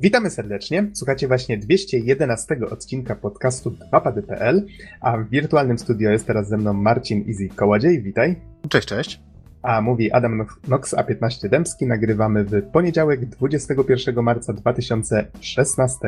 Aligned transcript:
Witamy 0.00 0.30
serdecznie. 0.30 0.90
Słuchacie 0.94 1.28
właśnie 1.28 1.58
211 1.58 2.56
odcinka 2.70 3.14
podcastu 3.14 3.70
2pady.pl, 3.70 4.66
a 5.00 5.18
w 5.18 5.30
wirtualnym 5.30 5.78
studio 5.78 6.10
jest 6.10 6.26
teraz 6.26 6.48
ze 6.48 6.56
mną 6.56 6.72
Marcin 6.72 7.24
Easy 7.28 7.48
Kołodziej. 7.56 8.02
Witaj. 8.02 8.36
Cześć, 8.68 8.88
cześć. 8.88 9.20
A 9.62 9.80
mówi 9.80 10.12
Adam 10.12 10.46
Nox 10.68 10.94
A15 10.94 11.48
Dębski. 11.48 11.86
Nagrywamy 11.86 12.44
w 12.44 12.62
poniedziałek 12.72 13.26
21 13.26 14.22
marca 14.22 14.52
2016. 14.52 15.98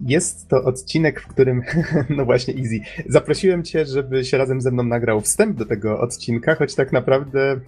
Jest 0.00 0.48
to 0.48 0.64
odcinek, 0.64 1.20
w 1.20 1.26
którym, 1.26 1.62
no 2.16 2.24
właśnie, 2.24 2.54
Easy, 2.54 2.80
zaprosiłem 3.08 3.62
cię, 3.62 3.86
żeby 3.86 4.24
się 4.24 4.38
razem 4.38 4.60
ze 4.60 4.70
mną 4.70 4.82
nagrał 4.82 5.20
wstęp 5.20 5.56
do 5.56 5.66
tego 5.66 6.00
odcinka, 6.00 6.54
choć 6.54 6.74
tak 6.74 6.92
naprawdę 6.92 7.60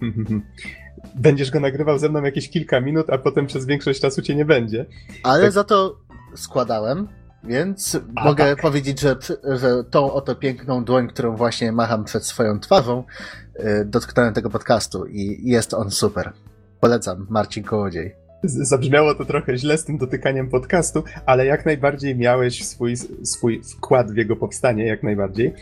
będziesz 1.15 1.51
go 1.51 1.59
nagrywał 1.59 1.99
ze 1.99 2.09
mną 2.09 2.23
jakieś 2.23 2.49
kilka 2.49 2.81
minut, 2.81 3.09
a 3.09 3.17
potem 3.17 3.47
przez 3.47 3.65
większość 3.65 4.01
czasu 4.01 4.21
cię 4.21 4.35
nie 4.35 4.45
będzie. 4.45 4.85
Ale 5.23 5.43
tak... 5.43 5.51
za 5.51 5.63
to 5.63 5.99
składałem, 6.35 7.07
więc 7.43 7.99
a, 8.15 8.25
mogę 8.25 8.45
tak. 8.45 8.61
powiedzieć, 8.61 8.99
że, 8.99 9.15
że 9.43 9.83
tą 9.83 10.13
oto 10.13 10.35
piękną 10.35 10.83
dłoń, 10.83 11.07
którą 11.07 11.35
właśnie 11.35 11.71
macham 11.71 12.03
przed 12.03 12.25
swoją 12.25 12.59
twarzą, 12.59 13.03
yy, 13.59 13.85
dotknąłem 13.85 14.33
tego 14.33 14.49
podcastu 14.49 15.05
i 15.05 15.49
jest 15.49 15.73
on 15.73 15.91
super. 15.91 16.33
Polecam, 16.79 17.27
Marcin 17.29 17.63
Kołodziej. 17.63 18.15
Zabrzmiało 18.43 19.15
to 19.15 19.25
trochę 19.25 19.57
źle 19.57 19.77
z 19.77 19.85
tym 19.85 19.97
dotykaniem 19.97 20.49
podcastu, 20.49 21.03
ale 21.25 21.45
jak 21.45 21.65
najbardziej 21.65 22.15
miałeś 22.15 22.65
swój, 22.65 22.97
swój 23.23 23.61
wkład 23.63 24.11
w 24.11 24.17
jego 24.17 24.35
powstanie, 24.35 24.87
jak 24.87 25.03
najbardziej. 25.03 25.53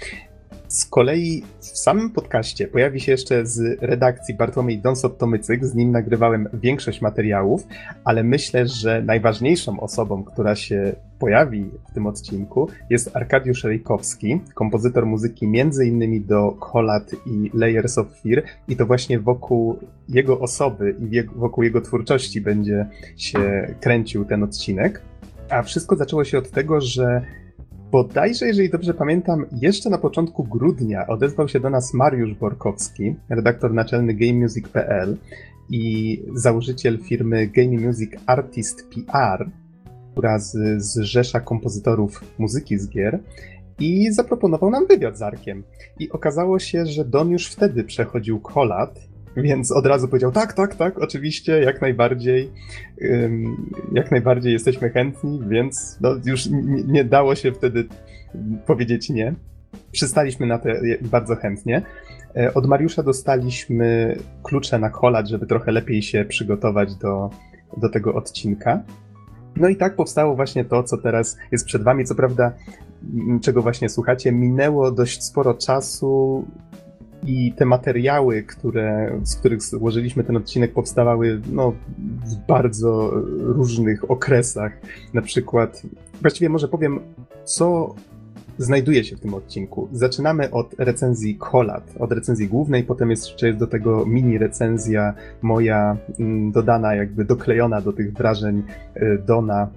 Z 0.68 0.86
kolei 0.86 1.44
w 1.60 1.66
samym 1.66 2.10
podcaście 2.10 2.68
pojawi 2.68 3.00
się 3.00 3.12
jeszcze 3.12 3.46
z 3.46 3.82
redakcji 3.82 4.36
Bartłomiej 4.36 4.82
Donsot-Tomycyk, 4.82 5.66
z 5.66 5.76
nim 5.76 5.92
nagrywałem 5.92 6.48
większość 6.54 7.02
materiałów, 7.02 7.68
ale 8.04 8.24
myślę, 8.24 8.68
że 8.68 9.02
najważniejszą 9.02 9.80
osobą, 9.80 10.24
która 10.24 10.56
się 10.56 10.96
pojawi 11.20 11.70
w 11.90 11.94
tym 11.94 12.08
odcinku 12.08 12.68
jest 12.90 13.16
Arkadiusz 13.16 13.64
Rejkowski, 13.64 14.42
kompozytor 14.54 15.06
muzyki 15.06 15.46
innymi 15.84 16.22
do 16.22 16.52
Kolat 16.52 17.12
i 17.26 17.52
Layers 17.54 17.98
of 17.98 18.08
Fear 18.24 18.44
i 18.68 18.76
to 18.76 18.86
właśnie 18.86 19.20
wokół 19.20 19.80
jego 20.10 20.40
osoby 20.40 20.96
i 21.00 21.24
wokół 21.36 21.64
jego 21.64 21.82
twórczości 21.82 22.42
będzie 22.42 22.86
się 23.18 23.68
kręcił 23.82 24.26
ten 24.26 24.44
odcinek. 24.44 25.02
A 25.50 25.64
wszystko 25.64 25.96
zaczęło 25.96 26.24
się 26.24 26.38
od 26.38 26.52
tego, 26.52 26.82
że 26.82 27.22
Bodajże, 27.92 28.48
jeżeli 28.48 28.70
dobrze 28.70 28.94
pamiętam, 28.94 29.46
jeszcze 29.62 29.90
na 29.90 29.98
początku 29.98 30.44
grudnia 30.44 31.08
odezwał 31.08 31.48
się 31.48 31.60
do 31.60 31.70
nas 31.70 31.94
Mariusz 31.94 32.34
Borkowski, 32.34 33.16
redaktor 33.30 33.74
naczelny 33.74 34.14
GameMusic.pl 34.14 35.18
i 35.70 36.18
założyciel 36.36 36.98
firmy 36.98 37.48
Game 37.48 37.88
Music 37.88 38.12
Artist 38.26 38.88
PR, 38.90 39.50
która 40.12 40.40
zrzesza 40.78 41.40
kompozytorów 41.40 42.24
muzyki 42.38 42.78
z 42.80 42.90
gier 42.90 43.20
i 43.80 44.12
zaproponował 44.12 44.70
nam 44.70 44.88
wywiad 44.88 45.18
z 45.18 45.22
Arkiem. 45.22 45.64
I 46.00 46.10
okazało 46.10 46.60
się, 46.60 46.86
że 46.86 47.06
Don 47.06 47.30
już 47.30 47.48
wtedy 47.48 47.84
przechodził 47.84 48.40
kolat 48.40 49.00
więc 49.38 49.72
od 49.72 49.86
razu 49.86 50.08
powiedział, 50.08 50.32
tak, 50.32 50.54
tak, 50.54 50.76
tak, 50.76 51.00
oczywiście, 51.00 51.60
jak 51.60 51.82
najbardziej, 51.82 52.50
jak 53.92 54.12
najbardziej 54.12 54.54
jesteśmy 54.54 54.90
chętni, 54.90 55.42
więc 55.50 55.98
no, 56.02 56.10
już 56.26 56.48
nie 56.88 57.04
dało 57.04 57.36
się 57.36 57.52
wtedy 57.52 57.86
powiedzieć 58.66 59.10
nie. 59.10 59.34
Przystaliśmy 59.92 60.48
na 60.48 60.58
to 60.58 60.70
bardzo 61.02 61.36
chętnie. 61.36 61.82
E, 62.36 62.54
od 62.54 62.68
Mariusza 62.68 63.04
dostaliśmy 63.04 64.18
klucze 64.44 64.80
na 64.80 64.90
kolacz, 64.90 65.28
żeby 65.28 65.46
trochę 65.46 65.72
lepiej 65.72 66.02
się 66.02 66.26
przygotować 66.26 66.96
do, 66.96 67.30
do 67.78 67.90
tego 67.90 68.14
odcinka. 68.14 68.84
No 69.56 69.70
i 69.70 69.76
tak 69.76 69.96
powstało 69.96 70.36
właśnie 70.36 70.66
to, 70.66 70.84
co 70.84 70.98
teraz 70.98 71.38
jest 71.52 71.66
przed 71.66 71.84
wami. 71.84 72.06
Co 72.06 72.16
prawda, 72.16 72.52
czego 73.42 73.62
właśnie 73.62 73.90
słuchacie, 73.90 74.32
minęło 74.32 74.92
dość 74.92 75.24
sporo 75.24 75.54
czasu 75.54 76.46
i 77.26 77.54
te 77.54 77.66
materiały, 77.66 78.44
które, 78.44 79.20
z 79.24 79.36
których 79.36 79.62
złożyliśmy 79.62 80.24
ten 80.24 80.38
odcinek, 80.38 80.74
powstawały 80.74 81.42
no, 81.52 81.74
w 82.26 82.48
bardzo 82.48 83.12
różnych 83.40 84.12
okresach. 84.12 84.72
Na 85.14 85.22
przykład, 85.22 85.82
właściwie 86.22 86.50
może 86.50 86.68
powiem, 86.68 87.00
co 87.44 87.96
znajduje 88.58 89.04
się 89.04 89.16
w 89.16 89.20
tym 89.20 89.34
odcinku. 89.34 89.90
Zaczynamy 89.92 90.52
od 90.52 90.76
recenzji 90.78 91.36
Kolat, 91.36 91.94
od 92.00 92.12
recenzji 92.12 92.48
głównej, 92.48 92.84
potem 92.84 93.10
jeszcze 93.10 93.48
jest 93.48 93.60
do 93.60 93.68
tego 93.68 94.06
mini 94.06 94.38
recenzja 94.38 95.14
moja 95.42 95.98
mm, 96.20 96.52
dodana, 96.52 96.96
jakby 96.96 97.26
doklejona 97.26 97.82
do 97.82 97.94
tych 97.94 98.14
wrażeń 98.14 98.64
y, 98.98 99.24
Dona. 99.28 99.68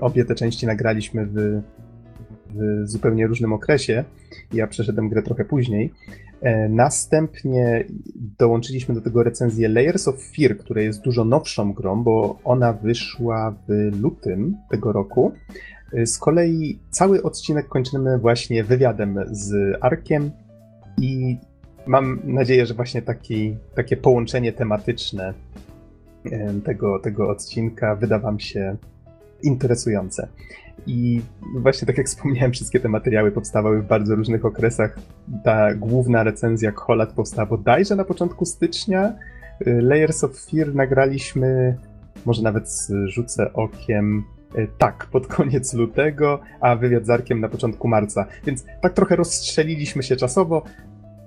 Obie 0.00 0.24
te 0.24 0.34
części 0.34 0.66
nagraliśmy 0.66 1.26
w, 1.26 1.62
w 2.56 2.88
zupełnie 2.88 3.26
różnym 3.26 3.52
okresie. 3.52 4.04
Ja 4.52 4.66
przeszedłem 4.66 5.08
grę 5.08 5.22
trochę 5.22 5.44
później. 5.44 5.92
E, 6.40 6.68
następnie 6.68 7.84
dołączyliśmy 8.38 8.94
do 8.94 9.00
tego 9.00 9.22
recenzję 9.22 9.68
Layers 9.68 10.08
of 10.08 10.14
Fear, 10.36 10.56
która 10.58 10.82
jest 10.82 11.02
dużo 11.02 11.24
nowszą 11.24 11.72
grą, 11.72 12.02
bo 12.02 12.38
ona 12.44 12.72
wyszła 12.72 13.54
w 13.68 14.00
lutym 14.02 14.56
tego 14.70 14.92
roku. 14.92 15.32
E, 15.92 16.06
z 16.06 16.18
kolei 16.18 16.78
cały 16.90 17.22
odcinek 17.22 17.68
kończymy 17.68 18.18
właśnie 18.18 18.64
wywiadem 18.64 19.18
z 19.30 19.78
Arkiem 19.80 20.30
i 21.00 21.36
mam 21.86 22.20
nadzieję, 22.24 22.66
że 22.66 22.74
właśnie 22.74 23.02
taki, 23.02 23.56
takie 23.74 23.96
połączenie 23.96 24.52
tematyczne 24.52 25.34
e, 26.24 26.60
tego, 26.64 26.98
tego 26.98 27.28
odcinka 27.28 27.96
wyda 27.96 28.18
Wam 28.18 28.40
się 28.40 28.76
interesujące. 29.42 30.28
I 30.86 31.22
właśnie 31.54 31.86
tak 31.86 31.98
jak 31.98 32.06
wspomniałem, 32.06 32.52
wszystkie 32.52 32.80
te 32.80 32.88
materiały 32.88 33.32
powstawały 33.32 33.82
w 33.82 33.86
bardzo 33.86 34.14
różnych 34.14 34.44
okresach. 34.44 34.98
Ta 35.44 35.74
główna 35.74 36.22
recenzja 36.22 36.72
Kolat 36.72 37.12
powstała 37.12 37.46
bodajże 37.46 37.96
na 37.96 38.04
początku 38.04 38.44
stycznia. 38.44 39.12
Layers 39.66 40.24
of 40.24 40.38
Fear 40.38 40.74
nagraliśmy, 40.74 41.76
może 42.26 42.42
nawet 42.42 42.68
rzucę 43.04 43.52
okiem, 43.52 44.24
y, 44.58 44.68
tak, 44.78 45.06
pod 45.12 45.26
koniec 45.36 45.74
lutego, 45.74 46.40
a 46.60 46.76
wywiad 46.76 47.06
z 47.06 47.10
Arkiem 47.10 47.40
na 47.40 47.48
początku 47.48 47.88
marca. 47.88 48.26
Więc 48.46 48.64
tak 48.82 48.92
trochę 48.92 49.16
rozstrzeliliśmy 49.16 50.02
się 50.02 50.16
czasowo, 50.16 50.62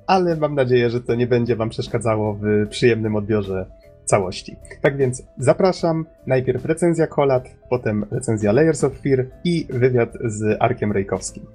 ale 0.07 0.35
mam 0.35 0.55
nadzieję, 0.55 0.89
że 0.89 1.01
to 1.01 1.15
nie 1.15 1.27
będzie 1.27 1.55
Wam 1.55 1.69
przeszkadzało 1.69 2.33
w 2.33 2.67
przyjemnym 2.69 3.15
odbiorze 3.15 3.65
całości. 4.09 4.55
Tak 4.81 4.97
więc 4.97 5.23
zapraszam. 5.37 6.05
Najpierw 6.27 6.65
recenzja 6.65 7.07
Kolat, 7.07 7.55
potem 7.69 8.05
recenzja 8.11 8.51
Layers 8.51 8.83
of 8.83 8.93
Fear 9.03 9.25
i 9.43 9.67
wywiad 9.69 10.09
z 10.25 10.57
Arkiem 10.59 10.91
Rejkowskim. 10.91 11.45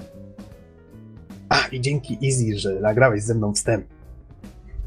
A, 1.48 1.56
i 1.72 1.80
dzięki 1.80 2.18
Easy, 2.24 2.58
że 2.58 2.80
nagrałeś 2.80 3.22
ze 3.22 3.34
mną 3.34 3.52
wstęp. 3.52 3.86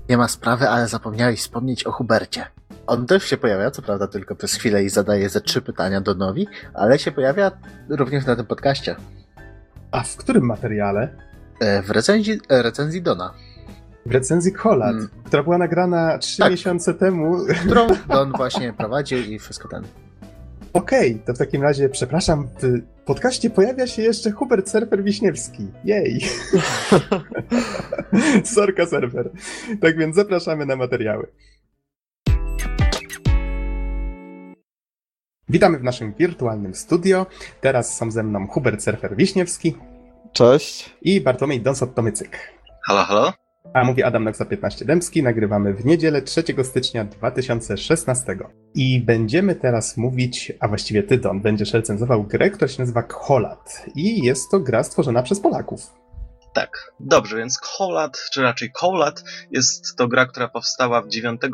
Nie 0.10 0.18
ma 0.18 0.28
sprawy, 0.28 0.70
ale 0.70 0.88
zapomniałeś 0.88 1.40
wspomnieć 1.40 1.84
o 1.84 1.92
Hubercie. 1.92 2.46
On 2.88 3.06
też 3.06 3.24
się 3.24 3.38
pojawia, 3.38 3.72
co 3.72 3.82
prawda 3.82 4.08
tylko 4.08 4.36
przez 4.36 4.54
chwilę 4.54 4.84
i 4.84 4.90
zadaje 4.90 5.30
ze 5.30 5.42
trzy 5.42 5.62
pytania 5.62 6.02
do 6.02 6.14
Nowi, 6.14 6.48
ale 6.74 7.00
się 7.00 7.12
pojawia 7.12 7.52
również 7.90 8.26
na 8.26 8.36
tym 8.36 8.46
podcaście. 8.46 8.96
A 9.92 10.04
w 10.04 10.16
którym 10.16 10.44
materiale? 10.44 11.10
E, 11.60 11.82
w 11.82 11.92
recenzji, 11.92 12.40
e, 12.50 12.62
recenzji 12.62 13.02
Dona 13.02 13.34
w 14.08 14.12
recenzji 14.12 14.54
Kolat, 14.54 14.92
hmm. 14.92 15.10
która 15.24 15.44
była 15.44 15.58
nagrana 15.58 16.18
trzy 16.18 16.38
tak. 16.38 16.52
miesiące 16.52 16.94
temu. 16.94 17.38
Którą 17.66 17.88
Don 18.10 18.32
właśnie 18.32 18.74
prowadził 18.74 19.20
i 19.20 19.40
wszystko 19.40 19.68
ten. 19.68 19.84
Okej, 20.74 21.12
okay, 21.12 21.26
to 21.26 21.34
w 21.34 21.38
takim 21.38 21.64
razie, 21.64 21.90
przepraszam, 21.90 22.48
w 22.62 22.82
podcaście 23.06 23.50
pojawia 23.50 23.88
się 23.88 24.02
jeszcze 24.02 24.32
Hubert 24.32 24.70
Surfer 24.70 25.04
Wiśniewski. 25.04 25.68
Jej! 25.84 26.26
Sorka 28.56 28.86
Surfer. 28.86 29.30
Tak 29.82 29.98
więc 29.98 30.16
zapraszamy 30.16 30.66
na 30.66 30.76
materiały. 30.76 31.28
Witamy 35.50 35.80
w 35.80 35.84
naszym 35.84 36.14
wirtualnym 36.14 36.76
studio. 36.76 37.26
Teraz 37.62 37.98
są 37.98 38.12
ze 38.12 38.24
mną 38.24 38.48
Hubert 38.48 38.84
Surfer 38.84 39.16
Wiśniewski. 39.16 39.76
Cześć. 40.34 40.96
I 41.02 41.22
Bartłomiej 41.22 41.62
Donsot-Tomycyk. 41.62 42.30
Halo, 42.88 43.04
halo. 43.04 43.47
A 43.74 43.84
mówi 43.84 44.04
Adam 44.04 44.24
Naksa 44.24 44.46
15 44.46 44.86
Dębski, 44.86 45.24
nagrywamy 45.24 45.74
w 45.74 45.86
niedzielę 45.86 46.22
3 46.22 46.44
stycznia 46.64 47.06
2016. 47.06 48.38
I 48.76 49.02
będziemy 49.02 49.56
teraz 49.56 49.98
mówić, 49.98 50.54
a 50.60 50.68
właściwie 50.68 51.04
ty 51.04 51.18
Don, 51.18 51.42
będziesz 51.42 51.74
recenzował 51.74 52.24
grę, 52.24 52.50
która 52.50 52.68
się 52.68 52.82
nazywa 52.82 53.04
Kolat. 53.04 53.86
I 53.96 54.26
jest 54.26 54.52
to 54.52 54.60
gra 54.60 54.84
stworzona 54.84 55.24
przez 55.24 55.40
Polaków. 55.40 55.82
Tak, 56.54 56.94
dobrze, 57.00 57.38
więc 57.38 57.60
Kolat, 57.60 58.30
czy 58.34 58.42
raczej 58.42 58.72
Kolat, 58.72 59.24
jest 59.52 59.96
to 59.96 60.08
gra, 60.08 60.26
która 60.26 60.48
powstała 60.48 61.02
w 61.02 61.08
9, 61.08 61.42
e, 61.44 61.48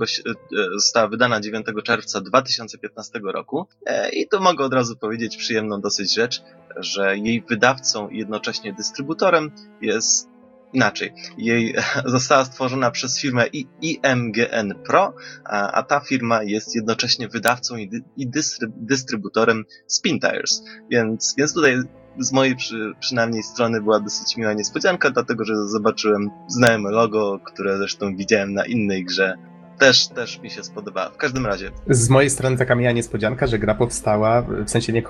została 0.74 1.07
wydana 1.07 1.42
9 1.42 1.66
czerwca 1.83 2.21
2015 2.21 3.19
roku. 3.24 3.68
E, 3.86 4.09
I 4.09 4.27
tu 4.27 4.42
mogę 4.42 4.66
od 4.66 4.74
razu 4.74 4.98
powiedzieć 4.98 5.38
przyjemną 5.38 5.81
dosyć 5.81 6.13
rzecz, 6.13 6.44
że 6.77 7.18
jej 7.18 7.44
wydawcą 7.50 8.09
i 8.09 8.18
jednocześnie 8.18 8.74
dystrybutorem 8.74 9.51
jest 9.81 10.32
inaczej. 10.74 11.14
Jej 11.38 11.75
została 12.06 12.46
stworzona 12.46 12.92
przez 12.92 13.20
firmę 13.20 13.46
IMGN 13.81 14.74
Pro, 14.86 15.14
a, 15.46 15.72
a 15.72 15.84
ta 15.84 16.00
firma 16.00 16.44
jest 16.44 16.75
jednocześnie 16.75 17.28
wydawcą 17.28 17.78
i, 17.78 17.90
dy, 17.90 18.04
i 18.18 18.28
dystrybutorem 18.66 19.64
Spin 19.88 20.20
Tires. 20.20 20.64
Więc, 20.90 21.36
więc 21.38 21.54
tutaj 21.54 21.78
z 22.20 22.31
mojej 22.31 22.56
przy, 22.56 22.94
przynajmniej 23.00 23.44
strony 23.44 23.81
była 23.81 24.00
dosyć 24.00 24.38
miła 24.38 24.54
niespodzianka, 24.54 25.10
dlatego 25.12 25.46
że 25.46 25.68
zobaczyłem 25.68 26.30
znajome 26.48 26.92
logo, 26.92 27.40
które 27.46 27.78
zresztą 27.78 28.16
widziałem 28.16 28.54
na 28.54 28.66
innej 28.66 29.06
grze. 29.06 29.34
Też, 29.80 30.08
też 30.08 30.40
mi 30.40 30.50
się 30.50 30.64
spodobała. 30.64 31.10
W 31.10 31.18
każdym 31.18 31.46
razie. 31.46 31.72
Z 31.90 32.10
mojej 32.10 32.30
strony 32.30 32.58
taka 32.58 32.76
miła 32.76 32.92
niespodzianka, 32.92 33.48
że 33.48 33.60
gra 33.60 33.76
powstała, 33.76 34.42
w 34.42 34.69
sensie 34.69 34.94
nie, 34.94 35.04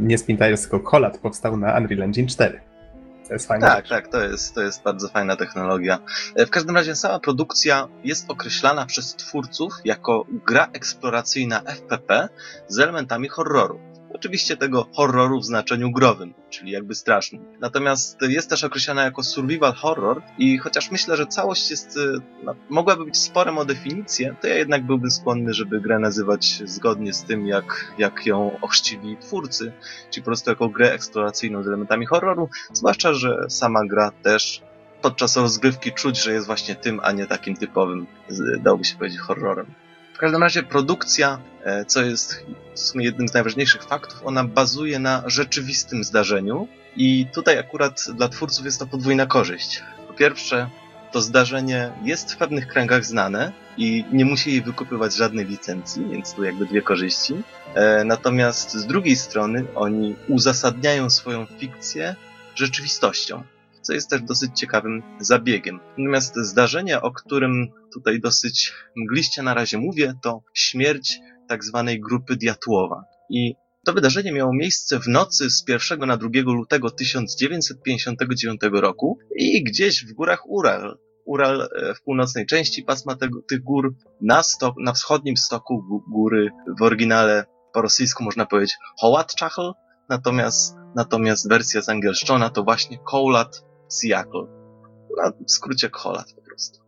nie 0.00 0.18
Spin 0.18 0.36
Tires, 0.36 0.62
tylko 0.62 0.90
Colat 0.90 1.18
powstał 1.18 1.56
na 1.56 1.78
Unreal 1.78 2.02
Engine 2.02 2.26
4. 2.26 2.71
To 3.32 3.34
jest 3.34 3.48
fajne. 3.48 3.66
Tak, 3.66 3.88
tak, 3.88 4.08
to 4.08 4.24
jest, 4.24 4.54
to 4.54 4.62
jest 4.62 4.82
bardzo 4.82 5.08
fajna 5.08 5.36
technologia. 5.36 5.98
E, 6.34 6.46
w 6.46 6.50
każdym 6.50 6.76
razie 6.76 6.94
cała 6.94 7.20
produkcja 7.20 7.88
jest 8.04 8.30
określana 8.30 8.86
przez 8.86 9.14
twórców 9.14 9.72
jako 9.84 10.24
gra 10.46 10.68
eksploracyjna 10.72 11.60
FPP 11.60 12.28
z 12.68 12.78
elementami 12.78 13.28
horroru. 13.28 13.91
Oczywiście 14.14 14.56
tego 14.56 14.88
horroru 14.92 15.40
w 15.40 15.44
znaczeniu 15.44 15.90
growym, 15.90 16.34
czyli 16.50 16.72
jakby 16.72 16.94
strasznym. 16.94 17.44
Natomiast 17.60 18.22
jest 18.22 18.50
też 18.50 18.64
określana 18.64 19.02
jako 19.02 19.22
survival 19.22 19.72
horror 19.72 20.22
i 20.38 20.58
chociaż 20.58 20.90
myślę, 20.90 21.16
że 21.16 21.26
całość 21.26 21.70
jest, 21.70 21.96
y, 21.96 22.20
no, 22.44 22.54
mogłaby 22.68 23.04
być 23.04 23.16
sporem 23.16 23.58
o 23.58 23.64
definicję, 23.64 24.36
to 24.40 24.46
ja 24.46 24.54
jednak 24.54 24.86
byłbym 24.86 25.10
skłonny, 25.10 25.54
żeby 25.54 25.80
grę 25.80 25.98
nazywać 25.98 26.62
zgodnie 26.64 27.12
z 27.12 27.24
tym, 27.24 27.46
jak, 27.46 27.94
jak 27.98 28.26
ją 28.26 28.60
ochrzcili 28.60 29.16
twórcy, 29.16 29.72
czyli 30.10 30.22
po 30.22 30.26
prostu 30.26 30.50
jako 30.50 30.68
grę 30.68 30.92
eksploracyjną 30.92 31.62
z 31.62 31.66
elementami 31.66 32.06
horroru, 32.06 32.48
zwłaszcza, 32.72 33.14
że 33.14 33.46
sama 33.48 33.86
gra 33.86 34.10
też 34.22 34.62
podczas 35.02 35.36
rozgrywki 35.36 35.92
czuć, 35.92 36.22
że 36.22 36.32
jest 36.32 36.46
właśnie 36.46 36.74
tym, 36.74 37.00
a 37.02 37.12
nie 37.12 37.26
takim 37.26 37.56
typowym, 37.56 38.06
dałoby 38.60 38.84
się 38.84 38.96
powiedzieć, 38.96 39.18
horrorem. 39.20 39.66
Każdym 40.22 40.42
razie 40.42 40.62
produkcja, 40.62 41.38
e, 41.64 41.84
co 41.84 42.02
jest 42.02 42.44
w 42.74 42.80
sumie 42.80 43.04
jednym 43.04 43.28
z 43.28 43.34
najważniejszych 43.34 43.82
faktów, 43.84 44.20
ona 44.24 44.44
bazuje 44.44 44.98
na 44.98 45.22
rzeczywistym 45.26 46.04
zdarzeniu 46.04 46.68
i 46.96 47.26
tutaj 47.34 47.58
akurat 47.58 48.04
dla 48.14 48.28
twórców 48.28 48.64
jest 48.64 48.78
to 48.78 48.86
podwójna 48.86 49.26
korzyść. 49.26 49.82
Po 50.08 50.14
pierwsze, 50.14 50.70
to 51.12 51.20
zdarzenie 51.20 51.92
jest 52.04 52.32
w 52.32 52.36
pewnych 52.36 52.68
kręgach 52.68 53.04
znane 53.04 53.52
i 53.76 54.04
nie 54.12 54.24
musi 54.24 54.50
jej 54.50 54.62
wykupywać 54.62 55.16
żadnej 55.16 55.46
licencji, 55.46 56.06
więc 56.10 56.34
tu 56.34 56.44
jakby 56.44 56.66
dwie 56.66 56.82
korzyści. 56.82 57.34
E, 57.74 58.04
natomiast 58.04 58.72
z 58.72 58.86
drugiej 58.86 59.16
strony 59.16 59.64
oni 59.74 60.16
uzasadniają 60.28 61.10
swoją 61.10 61.46
fikcję 61.46 62.16
rzeczywistością 62.54 63.42
co 63.82 63.92
jest 63.92 64.10
też 64.10 64.22
dosyć 64.22 64.58
ciekawym 64.58 65.02
zabiegiem. 65.18 65.80
Natomiast 65.98 66.36
zdarzenie, 66.36 67.00
o 67.00 67.12
którym 67.12 67.72
tutaj 67.94 68.20
dosyć 68.20 68.72
mgliście 68.96 69.42
na 69.42 69.54
razie 69.54 69.78
mówię, 69.78 70.14
to 70.22 70.42
śmierć 70.54 71.18
tak 71.48 71.64
zwanej 71.64 72.00
grupy 72.00 72.36
Diatłowa. 72.36 73.04
I 73.30 73.54
to 73.86 73.92
wydarzenie 73.92 74.32
miało 74.32 74.52
miejsce 74.54 75.00
w 75.00 75.08
nocy 75.08 75.50
z 75.50 75.64
1 75.68 76.00
na 76.00 76.16
2 76.16 76.28
lutego 76.44 76.90
1959 76.90 78.60
roku 78.72 79.18
i 79.38 79.64
gdzieś 79.64 80.04
w 80.04 80.12
górach 80.12 80.50
Ural. 80.50 80.98
Ural 81.24 81.62
e, 81.62 81.94
w 81.94 82.02
północnej 82.02 82.46
części 82.46 82.82
pasma 82.82 83.16
tego, 83.16 83.42
tych 83.48 83.62
gór, 83.62 83.94
na, 84.20 84.42
stok, 84.42 84.74
na 84.78 84.92
wschodnim 84.92 85.36
stoku 85.36 86.02
góry, 86.08 86.50
w 86.78 86.82
oryginale 86.82 87.44
po 87.72 87.82
rosyjsku 87.82 88.24
można 88.24 88.46
powiedzieć 88.46 88.76
Hołatczachl, 89.00 89.72
natomiast, 90.08 90.76
natomiast 90.96 91.48
wersja 91.48 91.80
zangielszczona 91.80 92.50
to 92.50 92.62
właśnie 92.62 92.98
Kołlat 92.98 93.64
Seattle. 93.88 94.46
Na 95.16 95.32
skrócie 95.46 95.90
Kolat 95.90 96.32
po 96.32 96.42
prostu. 96.42 96.81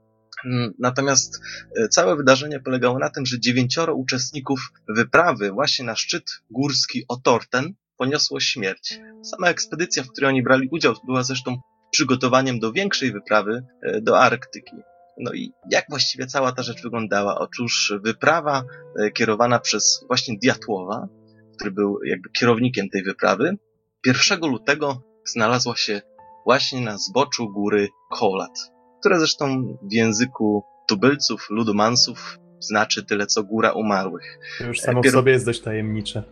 Mm, 0.44 0.74
natomiast 0.78 1.40
e, 1.76 1.88
całe 1.88 2.16
wydarzenie 2.16 2.60
polegało 2.60 2.98
na 2.98 3.10
tym, 3.10 3.26
że 3.26 3.40
dziewięcioro 3.40 3.94
uczestników 3.94 4.72
wyprawy 4.88 5.50
właśnie 5.50 5.84
na 5.84 5.96
szczyt 5.96 6.24
górski 6.50 7.04
Otorten 7.08 7.74
poniosło 7.96 8.40
śmierć. 8.40 9.00
Sama 9.22 9.48
ekspedycja, 9.48 10.02
w 10.02 10.08
której 10.08 10.28
oni 10.28 10.42
brali 10.42 10.68
udział, 10.72 10.94
była 11.06 11.22
zresztą 11.22 11.56
przygotowaniem 11.90 12.58
do 12.58 12.72
większej 12.72 13.12
wyprawy 13.12 13.62
e, 13.82 14.00
do 14.00 14.20
Arktyki. 14.20 14.76
No 15.18 15.32
i 15.32 15.52
jak 15.70 15.84
właściwie 15.88 16.26
cała 16.26 16.52
ta 16.52 16.62
rzecz 16.62 16.82
wyglądała? 16.82 17.38
Otóż 17.38 17.92
wyprawa 18.02 18.64
e, 18.98 19.10
kierowana 19.10 19.58
przez 19.58 20.04
właśnie 20.06 20.38
Diatłowa, 20.38 21.08
który 21.56 21.70
był 21.70 21.98
jakby 22.04 22.30
kierownikiem 22.30 22.88
tej 22.88 23.02
wyprawy, 23.02 23.56
1 24.06 24.40
lutego 24.40 25.02
znalazła 25.26 25.76
się 25.76 26.02
właśnie 26.44 26.80
na 26.80 26.98
zboczu 26.98 27.52
góry 27.52 27.88
Kolat, 28.10 28.73
które 29.04 29.18
zresztą 29.18 29.76
w 29.82 29.92
języku 29.92 30.64
tubylców, 30.88 31.46
ludomansów 31.50 32.38
znaczy 32.60 33.04
tyle 33.04 33.26
co 33.26 33.42
góra 33.42 33.72
umarłych. 33.72 34.38
To 34.58 34.66
już 34.66 34.80
samo 34.80 35.02
w 35.02 35.08
sobie 35.08 35.32
jest 35.32 35.46
dość 35.46 35.60
tajemnicze. 35.60 36.22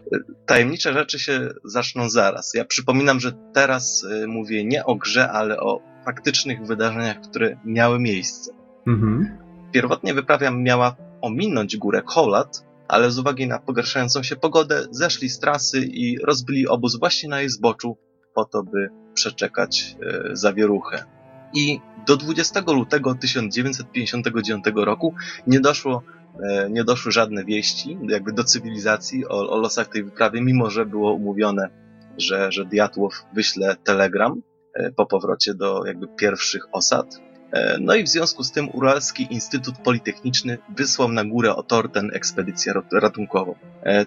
Tajemnicze 0.46 0.92
rzeczy 0.92 1.18
się 1.18 1.48
zaczną 1.64 2.08
zaraz. 2.08 2.54
Ja 2.54 2.64
przypominam, 2.64 3.20
że 3.20 3.32
teraz 3.54 4.04
y, 4.04 4.26
mówię 4.26 4.64
nie 4.64 4.84
o 4.84 4.94
grze, 4.94 5.30
ale 5.30 5.60
o 5.60 5.80
faktycznych 6.04 6.66
wydarzeniach, 6.66 7.20
które 7.20 7.56
miały 7.64 7.98
miejsce. 7.98 8.52
Mhm. 8.86 9.38
Pierwotnie 9.72 10.14
wyprawia 10.14 10.50
miała 10.50 10.96
ominąć 11.20 11.76
górę 11.76 12.02
Kolat, 12.02 12.64
ale 12.88 13.10
z 13.10 13.18
uwagi 13.18 13.46
na 13.46 13.58
pogarszającą 13.58 14.22
się 14.22 14.36
pogodę 14.36 14.86
zeszli 14.90 15.28
z 15.28 15.38
trasy 15.38 15.80
i 15.80 16.18
rozbili 16.18 16.68
obóz 16.68 16.98
właśnie 16.98 17.28
na 17.28 17.40
jej 17.40 17.48
zboczu 17.48 17.96
po 18.34 18.44
to, 18.44 18.62
by 18.62 18.88
przeczekać 19.14 19.96
e, 20.02 20.36
zawieruchę. 20.36 21.04
I 21.54 21.80
do 22.06 22.16
20 22.16 22.60
lutego 22.66 23.14
1959 23.14 24.64
roku 24.74 25.14
nie 25.46 25.60
doszło, 25.60 26.02
e, 26.42 26.70
nie 26.70 26.84
doszły 26.84 27.12
żadne 27.12 27.44
wieści 27.44 27.98
jakby 28.08 28.32
do 28.32 28.44
cywilizacji 28.44 29.26
o, 29.28 29.50
o 29.50 29.58
losach 29.58 29.88
tej 29.88 30.04
wyprawy, 30.04 30.40
mimo 30.40 30.70
że 30.70 30.86
było 30.86 31.12
umówione, 31.12 31.68
że, 32.18 32.52
że 32.52 32.64
Diatłow 32.64 33.24
wyśle 33.34 33.76
telegram 33.84 34.42
e, 34.74 34.92
po 34.92 35.06
powrocie 35.06 35.54
do 35.54 35.86
jakby 35.86 36.08
pierwszych 36.08 36.66
osad. 36.72 37.20
No 37.80 37.94
i 37.94 38.04
w 38.04 38.08
związku 38.08 38.44
z 38.44 38.52
tym 38.52 38.68
Uralski 38.72 39.26
Instytut 39.30 39.78
Politechniczny 39.78 40.58
wysłał 40.76 41.08
na 41.08 41.24
górę 41.24 41.56
Otorten 41.56 42.10
ekspedycję 42.14 42.72
ratunkową. 42.92 43.54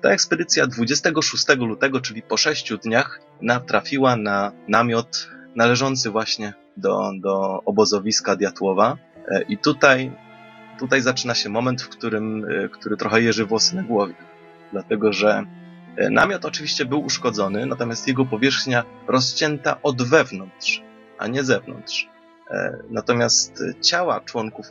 Ta 0.02 0.10
ekspedycja 0.10 0.68
26 0.68 1.46
lutego, 1.58 2.02
czyli 2.02 2.22
po 2.22 2.38
sześciu 2.38 2.78
dniach, 2.78 3.22
natrafiła 3.42 4.16
na 4.16 4.52
namiot 4.68 5.30
należący 5.56 6.10
właśnie 6.10 6.54
do, 6.78 7.12
do 7.20 7.62
obozowiska 7.66 8.36
Diatłowa. 8.36 8.98
E, 9.28 9.42
I 9.42 9.58
tutaj, 9.58 10.12
tutaj 10.80 11.02
zaczyna 11.02 11.36
się 11.36 11.50
moment, 11.50 11.82
w 11.82 11.90
którym, 11.90 12.46
e, 12.46 12.70
który 12.70 12.98
trochę 12.98 13.22
jeży 13.22 13.46
włosy 13.46 13.76
na 13.76 13.84
głowie. 13.84 14.14
Dlatego, 14.72 15.14
że 15.14 15.44
e, 15.98 16.10
namiot 16.10 16.46
oczywiście 16.46 16.86
był 16.86 17.06
uszkodzony, 17.06 17.66
natomiast 17.66 18.08
jego 18.08 18.26
powierzchnia 18.26 18.84
rozcięta 19.08 19.82
od 19.84 20.02
wewnątrz, 20.02 20.82
a 21.18 21.28
nie 21.28 21.44
zewnątrz. 21.44 22.10
Natomiast 22.90 23.64
ciała 23.82 24.22
członków 24.22 24.66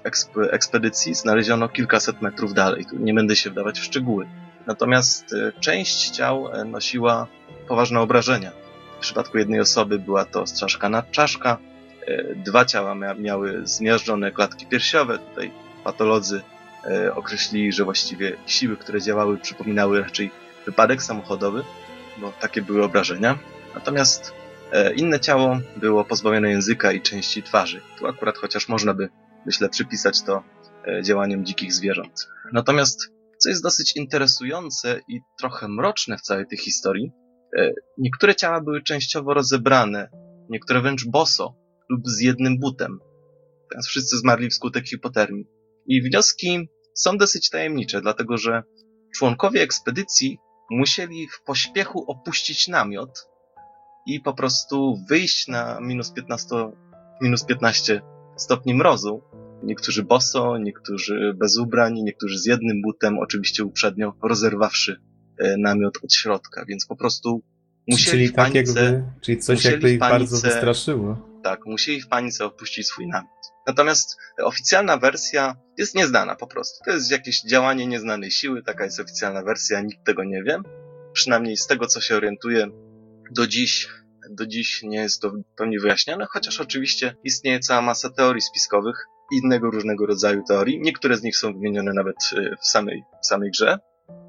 ekspedycji 0.51 1.15
znaleziono 1.15 1.69
kilkaset 1.69 2.23
metrów 2.23 2.55
dalej. 2.55 2.85
Tu 2.85 2.97
nie 2.97 3.15
będę 3.15 3.37
się 3.37 3.51
wdawać 3.51 3.81
w 3.81 3.85
szczegóły. 3.85 4.27
Natomiast 4.67 5.35
część 5.61 6.11
ciał 6.11 6.49
nosiła 6.65 7.27
poważne 7.69 8.01
obrażenia. 8.01 8.51
W 8.97 9.01
przypadku 9.01 9.39
jednej 9.39 9.61
osoby 9.61 9.99
była 9.99 10.25
to 10.25 10.47
strzaszkana 10.47 11.03
czaszka, 11.11 11.59
e, 11.59 11.74
dwa 12.37 12.65
ciała 12.65 12.95
miały 13.15 13.61
zmiażdżone 13.65 14.33
klatki 14.33 14.67
piersiowe. 14.67 15.19
Tutaj 15.19 15.51
patolodzy 15.85 16.43
e, 16.85 17.15
określili, 17.15 17.73
że 17.73 17.85
właściwie 17.85 18.37
siły, 18.47 18.77
które 18.77 19.01
działały, 19.01 19.39
przypominały 19.39 20.01
raczej 20.01 20.31
wypadek 20.67 21.03
samochodowy, 21.03 21.63
bo 22.19 22.33
takie 22.41 22.63
były 22.63 22.85
obrażenia. 22.85 23.39
Natomiast 23.75 24.33
e, 24.73 24.95
inne 24.95 25.21
ciało 25.21 25.61
było 25.77 26.05
pozbawione 26.05 26.51
języka 26.51 26.93
i 26.93 27.01
części 27.01 27.43
twarzy. 27.43 27.81
Tu 27.99 28.07
akurat 28.07 28.39
chociaż 28.39 28.69
można 28.69 28.95
by, 28.95 29.09
myślę, 29.47 29.69
przypisać 29.69 30.23
to 30.23 30.43
działaniom 31.03 31.45
dzikich 31.45 31.73
zwierząt. 31.73 32.29
Natomiast 32.53 33.13
co 33.39 33.49
jest 33.49 33.63
dosyć 33.63 33.97
interesujące 33.97 35.01
i 35.09 35.21
trochę 35.39 35.69
mroczne 35.69 36.19
w 36.19 36.21
całej 36.21 36.47
tej 36.47 36.59
historii, 36.59 37.13
E, 37.59 37.73
niektóre 37.99 38.35
ciała 38.35 38.61
były 38.61 38.83
częściowo 38.83 39.35
rozebrane, 39.35 40.09
niektóre 40.51 40.81
wręcz 40.81 41.07
boso 41.07 41.57
lub 41.89 42.09
z 42.09 42.21
jednym 42.21 42.59
butem. 42.59 42.99
Teraz 43.71 43.87
wszyscy 43.87 44.19
zmarli 44.19 44.51
wskutek 44.51 44.89
hipotermii. 44.89 45.47
I 45.87 46.03
wnioski 46.03 46.69
są 46.95 47.19
dosyć 47.19 47.51
tajemnicze, 47.51 48.01
dlatego 48.01 48.37
że 48.37 48.63
członkowie 49.17 49.63
ekspedycji 49.63 50.39
musieli 50.71 51.29
w 51.29 51.43
pośpiechu 51.43 52.11
opuścić 52.11 52.69
namiot 52.69 53.29
i 54.07 54.21
po 54.21 54.35
prostu 54.35 54.99
wyjść 55.09 55.49
na 55.49 55.81
minus 55.81 56.13
15, 56.13 56.49
minus 57.23 57.45
15 57.45 58.03
stopni 58.37 58.75
mrozu. 58.75 59.23
Niektórzy 59.63 60.03
boso, 60.03 60.59
niektórzy 60.59 61.35
bez 61.37 61.59
ubrań, 61.59 61.95
niektórzy 62.03 62.39
z 62.39 62.47
jednym 62.47 62.83
butem, 62.83 63.19
oczywiście 63.19 63.65
uprzednio 63.65 64.13
rozerwawszy 64.23 65.01
E, 65.39 65.57
namiot 65.59 65.99
od 66.05 66.15
środka, 66.15 66.65
więc 66.69 66.87
po 66.87 66.97
prostu 66.97 67.43
musieli 67.89 68.11
czyli 68.11 68.29
w 68.29 68.33
panice, 68.33 68.75
tak 68.75 68.85
jakby, 68.85 69.03
czyli 69.21 69.39
coś 69.39 69.65
jakby 69.65 69.93
ich 69.93 69.99
bardzo 69.99 70.41
wystraszyło. 70.41 71.34
Tak, 71.45 71.67
musieli 71.67 72.01
w 72.01 72.09
panice 72.09 72.45
opuścić 72.45 72.87
swój 72.87 73.07
namiot. 73.07 73.31
Natomiast 73.67 74.17
oficjalna 74.39 74.97
wersja 74.97 75.57
jest 75.79 75.95
nieznana 75.95 76.37
po 76.37 76.47
prostu. 76.47 76.85
To 76.85 76.91
jest 76.91 77.11
jakieś 77.11 77.43
działanie 77.43 77.87
nieznanej 77.87 78.31
siły, 78.31 78.63
taka 78.63 78.85
jest 78.85 79.01
oficjalna 79.01 79.43
wersja, 79.43 79.81
nikt 79.81 80.05
tego 80.05 80.25
nie 80.25 80.43
wie. 80.43 80.59
Przynajmniej 81.13 81.57
z 81.57 81.67
tego, 81.67 81.87
co 81.87 82.01
się 82.01 82.17
orientuje, 82.17 82.67
do 83.31 83.47
dziś, 83.47 83.89
do 84.31 84.47
dziś 84.47 84.83
nie 84.83 84.99
jest 84.99 85.23
to 85.23 85.31
w 85.31 85.43
pełni 85.57 85.79
wyjaśnione, 85.79 86.27
chociaż 86.31 86.61
oczywiście 86.61 87.17
istnieje 87.25 87.61
cała 87.61 87.83
masa 87.83 88.11
teorii 88.11 88.43
spiskowych, 88.43 89.07
innego 89.33 89.71
różnego 89.71 90.07
rodzaju 90.07 90.43
teorii. 90.49 90.81
Niektóre 90.81 91.17
z 91.17 91.23
nich 91.23 91.37
są 91.37 91.53
wymienione 91.53 91.93
nawet 91.93 92.17
e, 92.37 92.57
w 92.63 92.67
samej, 92.67 93.05
w 93.23 93.27
samej 93.27 93.51
grze, 93.51 93.79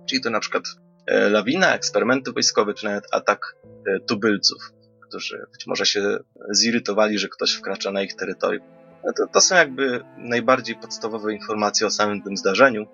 czyli 0.10 0.22
to 0.22 0.29
na 0.29 0.39
przykład 0.39 0.63
e, 1.07 1.29
lawina, 1.29 1.75
eksperymenty 1.75 2.31
wojskowe, 2.31 2.74
czy 2.74 2.86
nawet 2.86 3.03
atak 3.12 3.55
e, 3.88 4.00
tubylców, 4.00 4.72
którzy 5.08 5.46
być 5.52 5.68
może 5.68 5.86
się 5.86 6.18
zirytowali, 6.50 7.18
że 7.18 7.30
ktoś 7.30 7.54
wkracza 7.54 7.92
na 7.92 8.02
ich 8.02 8.16
terytorium. 8.16 8.66
No 9.06 9.14
to, 9.14 9.28
to 9.28 9.42
są 9.42 9.56
jakby 9.56 10.04
najbardziej 10.18 10.76
podstawowe 10.76 11.34
informacje 11.34 11.88
o 11.88 11.92
samym 11.92 12.22
tym 12.22 12.38
zdarzeniu. 12.38 12.88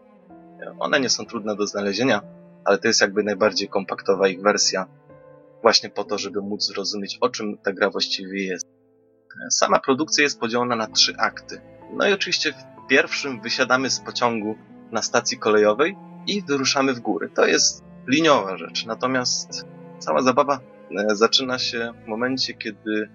One 0.79 0.99
nie 0.99 1.09
są 1.09 1.25
trudne 1.25 1.55
do 1.55 1.67
znalezienia, 1.67 2.21
ale 2.65 2.77
to 2.77 2.87
jest 2.87 3.01
jakby 3.01 3.23
najbardziej 3.23 3.69
kompaktowa 3.69 4.27
ich 4.27 4.41
wersja, 4.41 4.87
właśnie 5.61 5.89
po 5.89 6.03
to, 6.03 6.17
żeby 6.17 6.41
móc 6.41 6.67
zrozumieć, 6.67 7.17
o 7.21 7.29
czym 7.29 7.57
ta 7.57 7.73
gra 7.73 7.89
właściwie 7.89 8.45
jest. 8.45 8.67
Sama 9.49 9.79
produkcja 9.79 10.23
jest 10.23 10.39
podzielona 10.39 10.75
na 10.75 10.87
trzy 10.87 11.15
akty. 11.17 11.61
No 11.93 12.07
i 12.07 12.13
oczywiście 12.13 12.53
w 12.53 12.87
pierwszym 12.89 13.41
wysiadamy 13.41 13.89
z 13.89 13.99
pociągu 13.99 14.55
na 14.91 15.01
stacji 15.01 15.37
kolejowej 15.37 15.95
i 16.27 16.41
wyruszamy 16.41 16.93
w 16.93 16.99
góry. 16.99 17.29
To 17.35 17.45
jest 17.45 17.83
liniowa 18.07 18.57
rzecz, 18.57 18.85
natomiast 18.85 19.65
cała 19.99 20.21
zabawa 20.21 20.59
zaczyna 21.07 21.59
się 21.59 21.93
w 22.05 22.07
momencie, 22.07 22.53
kiedy 22.53 23.09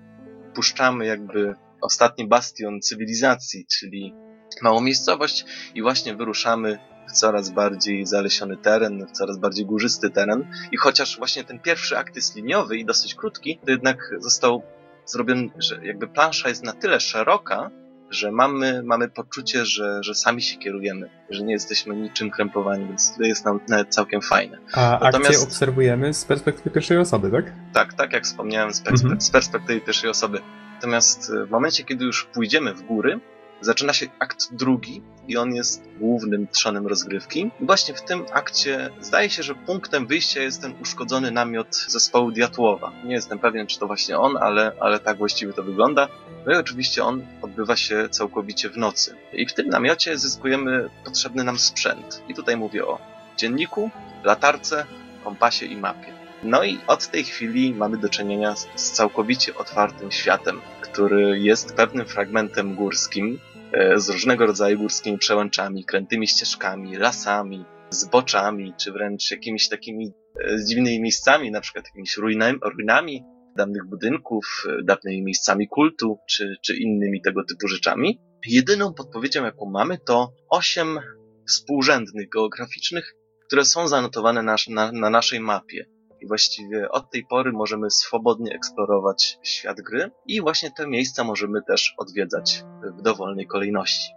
puszczamy 0.55 1.07
jakby 1.07 1.55
ostatni 1.81 2.27
bastion 2.27 2.81
cywilizacji, 2.81 3.67
czyli 3.67 4.15
małą 4.63 4.81
miejscowość 4.81 5.45
i 5.75 5.83
właśnie 5.83 6.17
wyruszamy 6.17 6.79
w 7.09 7.13
coraz 7.13 7.51
bardziej 7.51 8.07
zalesiony 8.07 8.57
teren, 8.57 9.07
w 9.07 9.11
coraz 9.11 9.39
bardziej 9.39 9.67
górzysty 9.67 10.11
teren. 10.11 10.51
I 10.73 10.77
chociaż 10.77 11.19
właśnie 11.19 11.45
ten 11.45 11.59
pierwszy 11.59 11.99
akt 11.99 12.17
jest 12.17 12.37
liniowy 12.37 12.77
i 12.77 12.85
dosyć 12.85 13.15
krótki, 13.15 13.59
to 13.65 13.71
jednak 13.71 14.11
został 14.19 14.63
zrobiony, 15.07 15.51
że 15.59 15.87
jakby 15.87 16.09
plansza 16.09 16.49
jest 16.49 16.65
na 16.65 16.73
tyle 16.73 17.01
szeroka, 17.01 17.71
że 18.11 18.33
mamy, 18.33 18.83
mamy 18.83 19.09
poczucie, 19.09 19.65
że, 19.65 19.99
że 20.03 20.15
sami 20.15 20.43
się 20.43 20.59
kierujemy, 20.59 21.11
że 21.31 21.43
nie 21.43 21.53
jesteśmy 21.53 21.97
niczym 21.97 22.31
krępowani, 22.31 22.87
więc 22.87 23.17
to 23.17 23.23
jest 23.23 23.45
nam 23.45 23.61
nawet 23.69 23.89
całkiem 23.89 24.23
fajne. 24.23 24.59
A 24.73 24.99
Natomiast... 25.03 25.31
akcję 25.31 25.47
obserwujemy 25.47 26.15
z 26.15 26.25
perspektywy 26.25 26.71
pierwszej 26.71 26.99
osoby, 26.99 27.31
tak? 27.31 27.53
Tak, 27.73 27.95
tak 27.95 28.13
jak 28.13 28.25
wspomniałem, 28.25 28.73
z, 28.73 28.81
perspe 28.81 29.05
mhm. 29.05 29.21
z 29.21 29.31
perspektywy 29.31 29.81
pierwszej 29.81 30.11
osoby. 30.11 30.41
Natomiast 30.75 31.33
w 31.47 31.51
momencie, 31.51 31.85
kiedy 31.85 32.05
już 32.05 32.25
pójdziemy 32.25 32.75
w 32.75 32.83
góry, 32.83 33.21
zaczyna 33.61 33.93
się 33.93 34.07
akt 34.19 34.49
drugi 34.53 35.03
i 35.29 35.37
on 35.37 35.55
jest 35.55 35.83
głównym 35.99 36.49
trzonem 36.49 36.87
rozgrywki. 36.87 37.51
I 37.61 37.67
właśnie 37.67 37.95
w 37.95 38.03
tym 38.03 38.27
akcie 38.33 38.91
zdaje 39.01 39.31
się, 39.31 39.43
że 39.43 39.55
punktem 39.55 40.07
wyjścia 40.07 40.43
jest 40.43 40.63
ten 40.63 40.75
uszkodzony 40.83 41.31
namiot 41.31 41.77
zespołu 41.89 42.33
Diatłowa. 42.33 42.93
Nie 43.05 43.15
jestem 43.15 43.39
pewien, 43.39 43.67
czy 43.67 43.79
to 43.79 43.87
właśnie 43.87 44.19
on, 44.19 44.37
ale, 44.37 44.73
ale 44.81 44.99
tak 44.99 45.19
właściwie 45.19 45.53
to 45.53 45.63
wygląda. 45.63 46.09
No 46.47 46.53
i 46.53 46.57
oczywiście 46.57 47.05
on 47.05 47.27
odbywa 47.43 47.77
się 47.77 48.09
całkowicie 48.09 48.71
w 48.71 48.77
nocy. 48.77 49.17
I 49.33 49.47
w 49.47 49.55
tym 49.55 49.69
namiocie 49.69 50.19
zyskujemy 50.19 50.91
potrzebny 51.05 51.45
nam 51.45 51.59
sprzęt. 51.59 52.23
I 52.29 52.35
tutaj 52.35 52.57
mówię 52.57 52.87
o 52.87 52.99
dzienniku, 53.37 53.91
latarce, 54.25 54.87
kompasie 55.25 55.67
i 55.67 55.77
mapie. 55.77 56.16
No 56.43 56.65
i 56.65 56.79
od 56.87 57.11
tej 57.11 57.25
chwili 57.25 57.75
mamy 57.75 57.99
do 57.99 58.09
czynienia 58.09 58.57
z, 58.57 58.93
całkowicie 58.93 59.55
otwartym 59.55 60.13
światem, 60.13 60.61
który 60.81 61.39
jest 61.39 61.75
pewnym 61.75 62.07
fragmentem 62.07 62.75
górskim, 62.75 63.39
e, 63.73 63.99
z 63.99 64.09
różnego 64.09 64.47
rodzaju 64.47 64.79
górskimi 64.79 65.19
przełęczami, 65.19 65.85
krętymi 65.85 66.29
ścieżkami, 66.29 66.97
lasami, 66.97 67.65
zboczami, 67.91 68.75
czy 68.77 68.93
wręcz 68.93 69.31
jakimiś 69.31 69.69
takimi 69.69 70.13
e, 70.41 70.65
dziwnymi 70.65 71.01
miejscami, 71.01 71.51
na 71.51 71.61
przykład 71.61 71.85
jakimiś 71.85 72.17
ruinami, 72.17 72.59
ruinami 72.63 73.25
dawnych 73.57 73.87
budynków, 73.89 74.65
e, 74.69 74.83
dawnymi 74.85 75.23
miejscami 75.23 75.69
kultu, 75.69 76.19
czy, 76.29 76.57
czy 76.65 76.77
innymi 76.77 77.23
tego 77.23 77.45
typu 77.45 77.69
rzeczami. 77.69 78.21
Jedyną 78.47 78.95
podpowiedzią, 78.95 79.45
jaką 79.45 79.71
mamy, 79.71 79.99
to 79.99 80.33
osiem 80.51 81.01
współrzędnych 81.49 82.29
geograficznych, 82.29 83.15
które 83.47 83.65
są 83.65 83.89
zanotowane 83.89 84.43
na, 84.43 84.57
na, 84.69 84.93
na 84.93 85.11
naszej 85.11 85.41
mapie. 85.41 85.87
I 86.27 86.29
właściwie 86.29 86.89
od 86.91 87.11
tej 87.11 87.25
pory 87.25 87.53
możemy 87.53 87.91
swobodnie 87.91 88.55
eksplorować 88.55 89.39
świat 89.43 89.81
gry 89.81 90.11
i 90.27 90.41
właśnie 90.41 90.71
te 90.71 90.87
miejsca 90.87 91.25
możemy 91.25 91.63
też 91.63 91.95
odwiedzać 91.99 92.65
w 92.99 93.03
dowolnej 93.03 93.47
kolejności. 93.47 94.11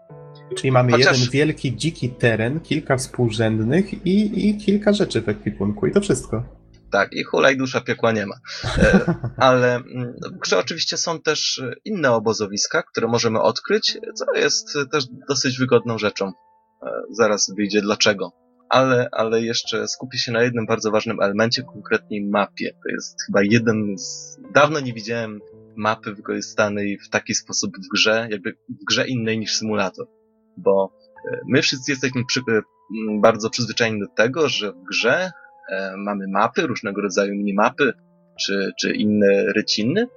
Czyli 0.58 0.72
mamy 0.72 0.92
Chociaż... 0.92 1.18
jeden 1.18 1.32
wielki, 1.32 1.76
dziki 1.76 2.10
teren, 2.10 2.60
kilka 2.60 2.98
współrzędnych 2.98 4.06
i, 4.06 4.50
i 4.50 4.58
kilka 4.58 4.94
rzeczy 4.94 5.22
w 5.22 5.30
ekwipunku 5.30 5.88
i 5.88 5.92
to 5.92 6.02
wszystko. 6.02 6.44
Tak, 6.92 7.14
i 7.14 7.24
hulaj 7.24 7.58
dusza 7.58 7.82
piekła 7.82 8.12
nie 8.12 8.26
ma. 8.26 8.36
E, 8.78 9.16
ale 9.48 9.76
mm, 9.76 10.14
w 10.36 10.40
grze 10.40 10.58
oczywiście 10.58 10.98
są 10.98 11.20
też 11.20 11.64
inne 11.86 12.12
obozowiska, 12.12 12.84
które 12.84 13.08
możemy 13.08 13.42
odkryć, 13.42 13.98
co 14.16 14.26
jest 14.36 14.78
też 14.92 15.06
dosyć 15.30 15.60
wygodną 15.60 15.98
rzeczą. 15.98 16.26
E, 16.28 16.92
zaraz 17.12 17.54
wyjdzie 17.58 17.82
dlaczego 17.82 18.32
ale, 18.70 19.10
ale 19.12 19.42
jeszcze 19.42 19.88
skupię 19.88 20.18
się 20.18 20.32
na 20.32 20.44
jednym 20.44 20.66
bardzo 20.66 20.92
ważnym 20.92 21.22
elemencie, 21.22 21.64
konkretnie 21.64 22.22
mapie. 22.30 22.72
To 22.84 22.90
jest 22.90 23.24
chyba 23.26 23.40
jeden 23.44 23.98
z... 23.98 24.40
Dawno 24.54 24.80
nie 24.80 24.94
widziałem 24.94 25.40
mapy 25.76 26.14
wykorzystanej 26.14 26.98
w 26.98 27.10
taki 27.10 27.36
sposób 27.36 27.78
w 27.78 27.94
grze, 27.94 28.28
jakby 28.32 28.52
w 28.52 28.86
grze 28.88 29.08
innej 29.08 29.40
niż 29.40 29.56
symulator. 29.56 30.08
Bo 30.58 30.94
e, 31.32 31.40
my 31.48 31.62
wszyscy 31.62 31.92
jesteśmy 31.92 32.26
przy, 32.26 32.40
e, 32.40 32.62
bardzo 33.22 33.50
przyzwyczajeni 33.50 34.00
do 34.00 34.08
tego, 34.08 34.50
że 34.50 34.72
w 34.72 34.84
grze 34.90 35.32
e, 35.72 35.94
mamy 35.98 36.28
mapy, 36.28 36.68
różnego 36.68 37.02
rodzaju 37.02 37.36
minimapy, 37.36 37.94
czy, 38.40 38.72
czy 38.80 38.92
inne 38.92 39.54
ryciny 39.56 40.08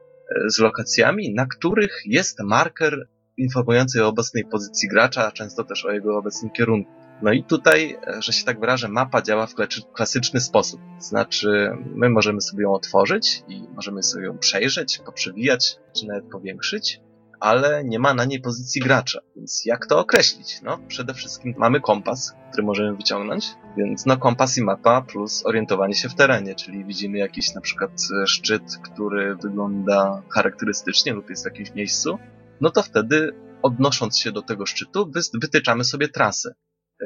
z 0.49 0.59
lokacjami, 0.59 1.35
na 1.35 1.47
których 1.47 2.03
jest 2.07 2.41
marker 2.41 3.09
informujący 3.37 4.05
o 4.05 4.09
obecnej 4.09 4.45
pozycji 4.45 4.89
gracza, 4.89 5.27
a 5.27 5.33
często 5.33 5.65
też 5.65 5.85
o 5.85 5.93
jego 5.93 6.19
obecnym 6.19 6.51
kierunku. 6.51 7.02
No 7.23 7.33
i 7.33 7.45
tutaj, 7.45 7.99
że 8.19 8.33
się 8.33 8.45
tak 8.45 8.61
wyrażę, 8.61 8.89
mapa 8.89 9.23
działa 9.23 9.47
w 9.47 9.55
klasyczny 9.93 10.41
sposób. 10.41 10.81
Znaczy, 10.99 11.71
my 11.95 12.11
możemy 12.11 12.41
sobie 12.41 12.63
ją 12.63 12.73
otworzyć 12.73 13.43
i 13.49 13.63
możemy 13.75 14.03
sobie 14.03 14.27
ją 14.27 14.39
przejrzeć, 14.39 14.99
poprzewijać, 14.99 15.77
czy 15.97 16.07
nawet 16.07 16.25
powiększyć, 16.25 17.01
ale 17.41 17.85
nie 17.85 17.99
ma 17.99 18.15
na 18.15 18.25
niej 18.25 18.41
pozycji 18.41 18.81
gracza. 18.81 19.21
Więc 19.37 19.63
jak 19.67 19.87
to 19.87 19.99
określić? 19.99 20.61
No, 20.63 20.79
przede 20.89 21.15
wszystkim 21.15 21.55
mamy 21.59 21.81
kompas, 21.81 22.33
który 22.51 22.63
możemy 22.63 22.97
wyciągnąć, 22.97 23.47
więc 23.77 24.07
no 24.07 24.17
kompas 24.17 24.59
i 24.59 24.63
mapa 24.63 25.03
plus 25.03 25.47
orientowanie 25.47 25.95
się 25.95 26.09
w 26.09 26.15
terenie, 26.15 26.55
czyli 26.55 26.85
widzimy 26.85 27.19
jakiś 27.19 27.55
na 27.55 27.61
przykład 27.61 27.91
szczyt, 28.27 28.79
który 28.83 29.37
wygląda 29.37 30.23
charakterystycznie 30.31 31.13
lub 31.13 31.31
jest 31.31 31.43
w 31.43 31.47
jakimś 31.47 31.75
miejscu, 31.75 32.19
no 32.61 32.71
to 32.71 32.83
wtedy 32.83 33.33
odnosząc 33.63 34.19
się 34.19 34.33
do 34.33 34.43
tego 34.43 34.67
szczytu, 34.67 35.11
wytyczamy 35.35 35.85
sobie 35.85 36.09
trasę. 36.09 36.55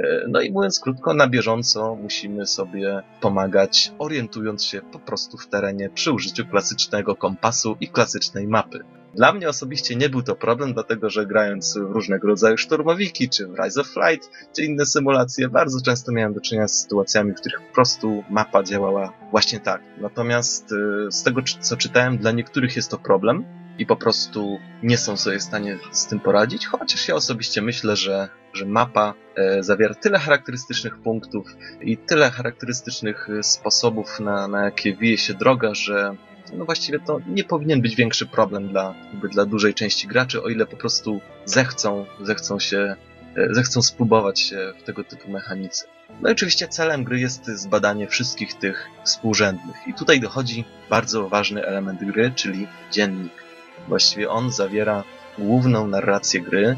E, 0.04 0.24
no 0.28 0.40
i 0.40 0.52
mówiąc 0.52 0.80
krótko, 0.80 1.14
na 1.14 1.28
bieżąco 1.28 1.94
musimy 2.02 2.46
sobie 2.46 3.02
pomagać, 3.20 3.92
orientując 3.98 4.64
się 4.64 4.80
po 4.92 4.98
prostu 4.98 5.38
w 5.38 5.46
terenie 5.46 5.90
przy 5.90 6.12
użyciu 6.12 6.46
klasycznego 6.46 7.16
kompasu 7.16 7.76
i 7.80 7.88
klasycznej 7.88 8.46
mapy. 8.46 8.80
Dla 9.14 9.32
mnie 9.32 9.48
osobiście 9.48 9.96
nie 9.96 10.08
był 10.08 10.22
to 10.22 10.36
problem, 10.36 10.72
dlatego 10.72 11.10
że 11.10 11.26
grając 11.26 11.78
w 11.78 11.90
różnego 11.90 12.28
rodzaju 12.28 12.58
szturmowiki, 12.58 13.28
czy 13.28 13.46
w 13.46 13.54
Rise 13.58 13.80
of 13.80 13.86
Flight, 13.86 14.30
czy 14.56 14.64
inne 14.64 14.86
symulacje, 14.86 15.48
bardzo 15.48 15.80
często 15.80 16.12
miałem 16.12 16.34
do 16.34 16.40
czynienia 16.40 16.68
z 16.68 16.82
sytuacjami, 16.82 17.32
w 17.32 17.36
których 17.36 17.60
po 17.68 17.74
prostu 17.74 18.24
mapa 18.30 18.62
działała 18.62 19.12
właśnie 19.30 19.60
tak. 19.60 19.82
Natomiast 20.00 20.72
e, 20.72 21.12
z 21.12 21.22
tego, 21.22 21.40
co 21.60 21.76
czytałem, 21.76 22.18
dla 22.18 22.32
niektórych 22.32 22.76
jest 22.76 22.90
to 22.90 22.98
problem, 22.98 23.44
i 23.78 23.86
po 23.86 23.96
prostu 23.96 24.58
nie 24.82 24.98
są 24.98 25.16
sobie 25.16 25.38
w 25.38 25.42
stanie 25.42 25.78
z 25.92 26.06
tym 26.06 26.20
poradzić, 26.20 26.66
chociaż 26.66 27.08
ja 27.08 27.14
osobiście 27.14 27.62
myślę, 27.62 27.96
że, 27.96 28.28
że 28.52 28.66
mapa 28.66 29.14
e, 29.36 29.62
zawiera 29.62 29.94
tyle 29.94 30.18
charakterystycznych 30.18 30.98
punktów 30.98 31.46
i 31.80 31.96
tyle 31.96 32.30
charakterystycznych 32.30 33.28
e, 33.30 33.42
sposobów, 33.42 34.20
na, 34.20 34.48
na 34.48 34.64
jakie 34.64 34.96
wije 34.96 35.18
się 35.18 35.34
droga, 35.34 35.74
że 35.74 36.16
no 36.52 36.64
właściwie 36.64 37.00
to 37.00 37.20
nie 37.26 37.44
powinien 37.44 37.80
być 37.80 37.96
większy 37.96 38.26
problem 38.26 38.68
dla, 38.68 38.94
dla 39.32 39.46
dużej 39.46 39.74
części 39.74 40.08
graczy, 40.08 40.42
o 40.42 40.48
ile 40.48 40.66
po 40.66 40.76
prostu 40.76 41.20
zechcą, 41.44 42.06
zechcą 42.20 42.58
się, 42.58 42.96
e, 43.36 43.54
zechcą 43.54 43.82
spróbować 43.82 44.40
się 44.40 44.72
w 44.80 44.82
tego 44.82 45.04
typu 45.04 45.30
mechanice. 45.30 45.86
No 46.20 46.28
i 46.28 46.32
oczywiście 46.32 46.68
celem 46.68 47.04
gry 47.04 47.20
jest 47.20 47.46
zbadanie 47.46 48.06
wszystkich 48.08 48.54
tych 48.54 48.88
współrzędnych. 49.04 49.76
I 49.86 49.94
tutaj 49.94 50.20
dochodzi 50.20 50.64
bardzo 50.90 51.28
ważny 51.28 51.64
element 51.64 52.04
gry, 52.04 52.32
czyli 52.34 52.66
dziennik. 52.92 53.45
Właściwie 53.88 54.30
on 54.30 54.52
zawiera 54.52 55.04
główną 55.38 55.86
narrację 55.86 56.40
gry, 56.40 56.76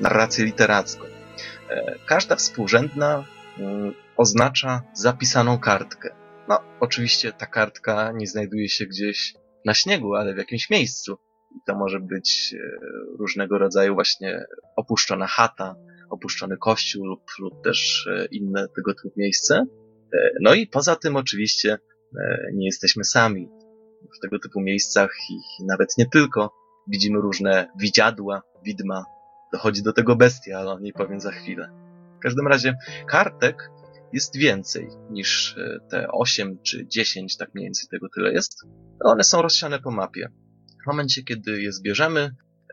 narrację 0.00 0.44
literacką. 0.44 1.04
E, 1.70 1.94
każda 2.06 2.36
współrzędna 2.36 3.24
mm, 3.58 3.94
oznacza 4.16 4.82
zapisaną 4.94 5.58
kartkę. 5.58 6.14
No, 6.48 6.60
oczywiście 6.80 7.32
ta 7.32 7.46
kartka 7.46 8.12
nie 8.12 8.26
znajduje 8.26 8.68
się 8.68 8.86
gdzieś 8.86 9.34
na 9.64 9.74
śniegu, 9.74 10.14
ale 10.14 10.34
w 10.34 10.38
jakimś 10.38 10.70
miejscu. 10.70 11.18
I 11.56 11.58
to 11.66 11.78
może 11.78 12.00
być 12.00 12.54
e, 12.54 12.58
różnego 13.18 13.58
rodzaju 13.58 13.94
właśnie 13.94 14.44
opuszczona 14.76 15.26
chata, 15.26 15.74
opuszczony 16.10 16.56
kościół 16.56 17.06
lub, 17.06 17.22
lub 17.38 17.64
też 17.64 18.06
e, 18.06 18.26
inne 18.30 18.68
tego 18.76 18.94
typu 18.94 19.12
miejsce. 19.16 19.66
No 20.40 20.54
i 20.54 20.66
poza 20.66 20.96
tym 20.96 21.16
oczywiście 21.16 21.78
nie 22.54 22.66
jesteśmy 22.66 23.04
sami. 23.04 23.48
W 24.16 24.20
tego 24.20 24.38
typu 24.38 24.60
miejscach 24.60 25.10
i 25.30 25.64
nawet 25.64 25.98
nie 25.98 26.06
tylko 26.06 26.54
widzimy 26.88 27.20
różne 27.20 27.70
widziadła, 27.78 28.42
widma. 28.64 29.04
Dochodzi 29.52 29.82
do 29.82 29.92
tego 29.92 30.16
bestia, 30.16 30.58
ale 30.58 30.70
o 30.70 30.78
niej 30.78 30.92
powiem 30.92 31.20
za 31.20 31.32
chwilę. 31.32 31.70
W 32.18 32.22
każdym 32.22 32.46
razie 32.46 32.76
kartek 33.06 33.70
jest 34.12 34.36
więcej 34.36 34.88
niż 35.10 35.56
te 35.90 36.08
8 36.08 36.58
czy 36.62 36.86
10, 36.86 37.36
tak 37.36 37.54
mniej 37.54 37.66
więcej 37.66 37.88
tego 37.88 38.08
tyle 38.14 38.32
jest. 38.32 38.54
One 39.04 39.24
są 39.24 39.42
rozsiane 39.42 39.78
po 39.78 39.90
mapie. 39.90 40.28
W 40.84 40.86
momencie, 40.86 41.22
kiedy 41.22 41.62
je 41.62 41.72
zbierzemy, 41.72 42.20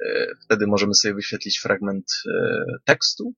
e, 0.06 0.28
wtedy 0.46 0.68
możemy 0.68 0.94
sobie 0.94 1.14
wyświetlić 1.14 1.60
fragment 1.60 2.06
e, 2.28 2.66
tekstu 2.86 3.34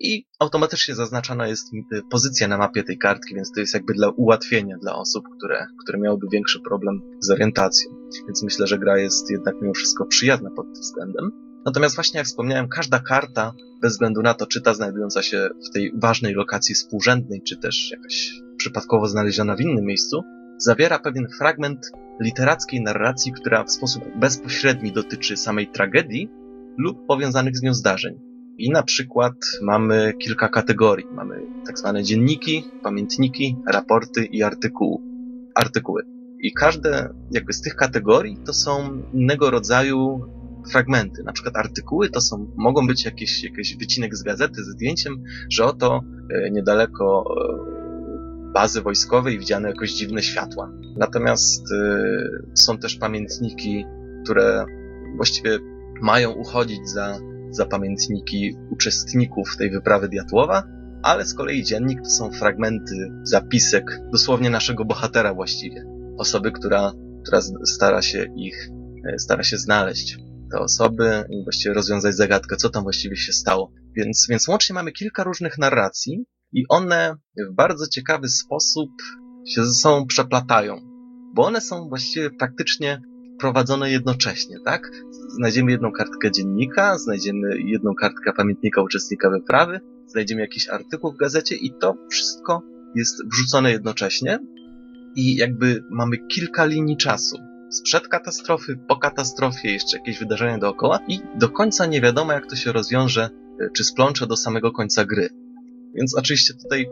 i 0.00 0.26
automatycznie 0.38 0.94
zaznaczona 0.94 1.46
jest 1.46 1.70
pozycja 2.10 2.48
na 2.48 2.58
mapie 2.58 2.84
tej 2.84 2.98
kartki, 2.98 3.34
więc 3.34 3.52
to 3.52 3.60
jest 3.60 3.74
jakby 3.74 3.94
dla 3.94 4.08
ułatwienia 4.08 4.76
dla 4.78 4.94
osób, 4.94 5.24
które, 5.38 5.66
które 5.82 5.98
miałyby 5.98 6.26
większy 6.32 6.60
problem 6.60 7.02
z 7.20 7.30
orientacją. 7.30 7.90
Więc 8.26 8.42
myślę, 8.42 8.66
że 8.66 8.78
gra 8.78 8.98
jest 8.98 9.30
jednak 9.30 9.54
mimo 9.62 9.74
wszystko 9.74 10.06
przyjazna 10.06 10.50
pod 10.50 10.66
tym 10.66 10.82
względem. 10.82 11.30
Natomiast 11.64 11.94
właśnie 11.94 12.18
jak 12.18 12.26
wspomniałem, 12.26 12.68
każda 12.68 12.98
karta, 12.98 13.54
bez 13.82 13.92
względu 13.92 14.22
na 14.22 14.34
to, 14.34 14.46
czy 14.46 14.60
ta 14.60 14.74
znajdująca 14.74 15.22
się 15.22 15.48
w 15.68 15.72
tej 15.72 15.92
ważnej 15.94 16.34
lokacji 16.34 16.74
współrzędnej, 16.74 17.42
czy 17.42 17.56
też 17.56 17.90
jakaś 17.90 18.32
przypadkowo 18.56 19.08
znaleziona 19.08 19.56
w 19.56 19.60
innym 19.60 19.84
miejscu, 19.84 20.22
zawiera 20.58 20.98
pewien 20.98 21.28
fragment 21.38 21.90
literackiej 22.20 22.82
narracji, 22.82 23.32
która 23.32 23.64
w 23.64 23.72
sposób 23.72 24.04
bezpośredni 24.16 24.92
dotyczy 24.92 25.36
samej 25.36 25.68
tragedii 25.68 26.28
lub 26.78 27.06
powiązanych 27.06 27.56
z 27.56 27.62
nią 27.62 27.74
zdarzeń. 27.74 28.29
I 28.60 28.70
na 28.70 28.82
przykład 28.82 29.34
mamy 29.62 30.14
kilka 30.18 30.48
kategorii. 30.48 31.06
Mamy 31.12 31.46
tak 31.66 31.78
zwane 31.78 32.02
dzienniki, 32.02 32.64
pamiętniki, 32.82 33.56
raporty 33.66 34.24
i 34.24 34.42
artykuły. 34.42 34.98
artykuły. 35.54 36.02
I 36.40 36.52
każde 36.52 37.14
jakby 37.30 37.52
z 37.52 37.60
tych 37.60 37.74
kategorii 37.74 38.36
to 38.46 38.52
są 38.52 39.02
innego 39.12 39.50
rodzaju 39.50 40.20
fragmenty. 40.70 41.22
Na 41.22 41.32
przykład 41.32 41.56
artykuły 41.56 42.10
to 42.10 42.20
są, 42.20 42.52
mogą 42.56 42.86
być 42.86 43.04
jakieś, 43.04 43.44
jakiś 43.44 43.76
wycinek 43.76 44.16
z 44.16 44.22
gazety 44.22 44.64
ze 44.64 44.72
zdjęciem, 44.72 45.24
że 45.50 45.64
oto 45.64 46.00
e, 46.30 46.50
niedaleko 46.50 47.24
e, 47.24 48.52
bazy 48.52 48.82
wojskowej 48.82 49.38
widziane 49.38 49.68
jakoś 49.68 49.92
dziwne 49.92 50.22
światła. 50.22 50.72
Natomiast 50.96 51.72
y, 51.72 52.52
są 52.54 52.78
też 52.78 52.96
pamiętniki, 52.96 53.84
które 54.24 54.64
właściwie 55.16 55.58
mają 56.02 56.30
uchodzić 56.30 56.88
za, 56.88 57.18
za 57.50 57.66
pamiętniki 57.66 58.56
uczestników 58.70 59.56
tej 59.56 59.70
wyprawy 59.70 60.08
Diatłowa, 60.08 60.62
ale 61.02 61.26
z 61.26 61.34
kolei 61.34 61.64
dziennik 61.64 62.02
to 62.02 62.10
są 62.10 62.30
fragmenty, 62.30 62.94
zapisek 63.22 64.00
dosłownie 64.12 64.50
naszego 64.50 64.84
bohatera 64.84 65.34
właściwie. 65.34 65.84
Osoby, 66.18 66.52
która, 66.52 66.92
która 67.26 67.40
stara 67.64 68.02
się 68.02 68.26
ich, 68.36 68.68
e, 69.12 69.18
stara 69.18 69.42
się 69.42 69.56
znaleźć 69.56 70.18
te 70.52 70.58
osoby 70.58 71.24
i 71.30 71.42
właściwie 71.44 71.74
rozwiązać 71.74 72.16
zagadkę, 72.16 72.56
co 72.56 72.70
tam 72.70 72.82
właściwie 72.82 73.16
się 73.16 73.32
stało. 73.32 73.72
Więc, 73.96 74.26
więc 74.30 74.48
łącznie 74.48 74.74
mamy 74.74 74.92
kilka 74.92 75.24
różnych 75.24 75.58
narracji, 75.58 76.24
i 76.52 76.64
one 76.68 77.16
w 77.50 77.54
bardzo 77.54 77.86
ciekawy 77.86 78.28
sposób 78.28 78.90
się 79.46 79.64
ze 79.66 79.72
sobą 79.72 80.06
przeplatają, 80.06 80.76
bo 81.34 81.46
one 81.46 81.60
są 81.60 81.88
właściwie 81.88 82.30
praktycznie 82.30 83.02
prowadzone 83.40 83.90
jednocześnie, 83.90 84.56
tak? 84.64 84.90
Znajdziemy 85.28 85.70
jedną 85.70 85.92
kartkę 85.92 86.30
dziennika, 86.30 86.98
znajdziemy 86.98 87.60
jedną 87.64 87.94
kartkę 87.94 88.32
pamiętnika 88.32 88.82
uczestnika 88.82 89.30
wyprawy, 89.30 89.80
znajdziemy 90.06 90.40
jakiś 90.40 90.68
artykuł 90.68 91.12
w 91.12 91.16
gazecie 91.16 91.56
i 91.56 91.72
to 91.80 91.96
wszystko 92.10 92.62
jest 92.94 93.22
wrzucone 93.32 93.70
jednocześnie 93.70 94.38
i 95.16 95.36
jakby 95.36 95.84
mamy 95.90 96.18
kilka 96.18 96.64
linii 96.64 96.96
czasu. 96.96 97.36
Sprzed 97.70 98.08
katastrofy, 98.08 98.78
po 98.88 98.96
katastrofie, 98.96 99.72
jeszcze 99.72 99.98
jakieś 99.98 100.18
wydarzenia 100.18 100.58
dookoła 100.58 100.98
i 101.08 101.20
do 101.38 101.48
końca 101.48 101.86
nie 101.86 102.00
wiadomo 102.00 102.32
jak 102.32 102.46
to 102.46 102.56
się 102.56 102.72
rozwiąże, 102.72 103.30
czy 103.76 103.84
splącze 103.84 104.26
do 104.26 104.36
samego 104.36 104.72
końca 104.72 105.04
gry. 105.04 105.28
Więc 105.94 106.18
oczywiście 106.18 106.54
tutaj 106.54 106.86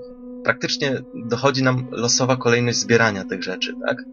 praktycznie 0.45 1.03
dochodzi 1.27 1.63
nam 1.63 1.87
losowa 1.91 2.37
kolejność 2.37 2.79
zbierania 2.79 3.25
tych 3.25 3.43
rzeczy, 3.43 3.75
tak? 3.87 4.05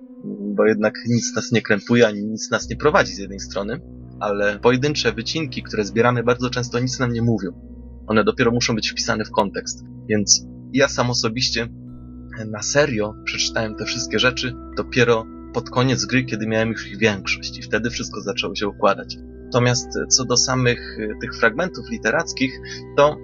Bo 0.55 0.65
jednak 0.65 0.93
nic 1.07 1.35
nas 1.35 1.51
nie 1.51 1.61
krępuje, 1.61 2.07
ani 2.07 2.23
nic 2.23 2.51
nas 2.51 2.69
nie 2.69 2.75
prowadzi 2.75 3.13
z 3.13 3.17
jednej 3.17 3.39
strony, 3.39 3.81
ale 4.19 4.59
pojedyncze 4.59 5.13
wycinki, 5.13 5.63
które 5.63 5.85
zbieramy 5.85 6.23
bardzo 6.23 6.49
często 6.49 6.79
nic 6.79 6.99
nam 6.99 7.13
nie 7.13 7.21
mówią. 7.21 7.51
One 8.07 8.23
dopiero 8.23 8.51
muszą 8.51 8.75
być 8.75 8.91
wpisane 8.91 9.25
w 9.25 9.31
kontekst. 9.31 9.83
Więc 10.09 10.45
ja 10.73 10.87
sam 10.87 11.09
osobiście 11.09 11.67
na 12.51 12.61
serio 12.61 13.13
przeczytałem 13.25 13.75
te 13.75 13.85
wszystkie 13.85 14.19
rzeczy 14.19 14.53
dopiero 14.77 15.25
pod 15.53 15.69
koniec 15.69 16.05
gry, 16.05 16.25
kiedy 16.25 16.47
miałem 16.47 16.69
już 16.69 16.87
ich 16.87 16.97
większość 16.97 17.59
i 17.59 17.61
wtedy 17.61 17.89
wszystko 17.89 18.21
zaczęło 18.21 18.55
się 18.55 18.67
układać. 18.67 19.17
Natomiast 19.45 19.87
co 20.09 20.25
do 20.25 20.37
samych 20.37 20.97
e, 20.99 21.19
tych 21.21 21.35
fragmentów 21.35 21.89
literackich, 21.91 22.59
to 22.97 23.17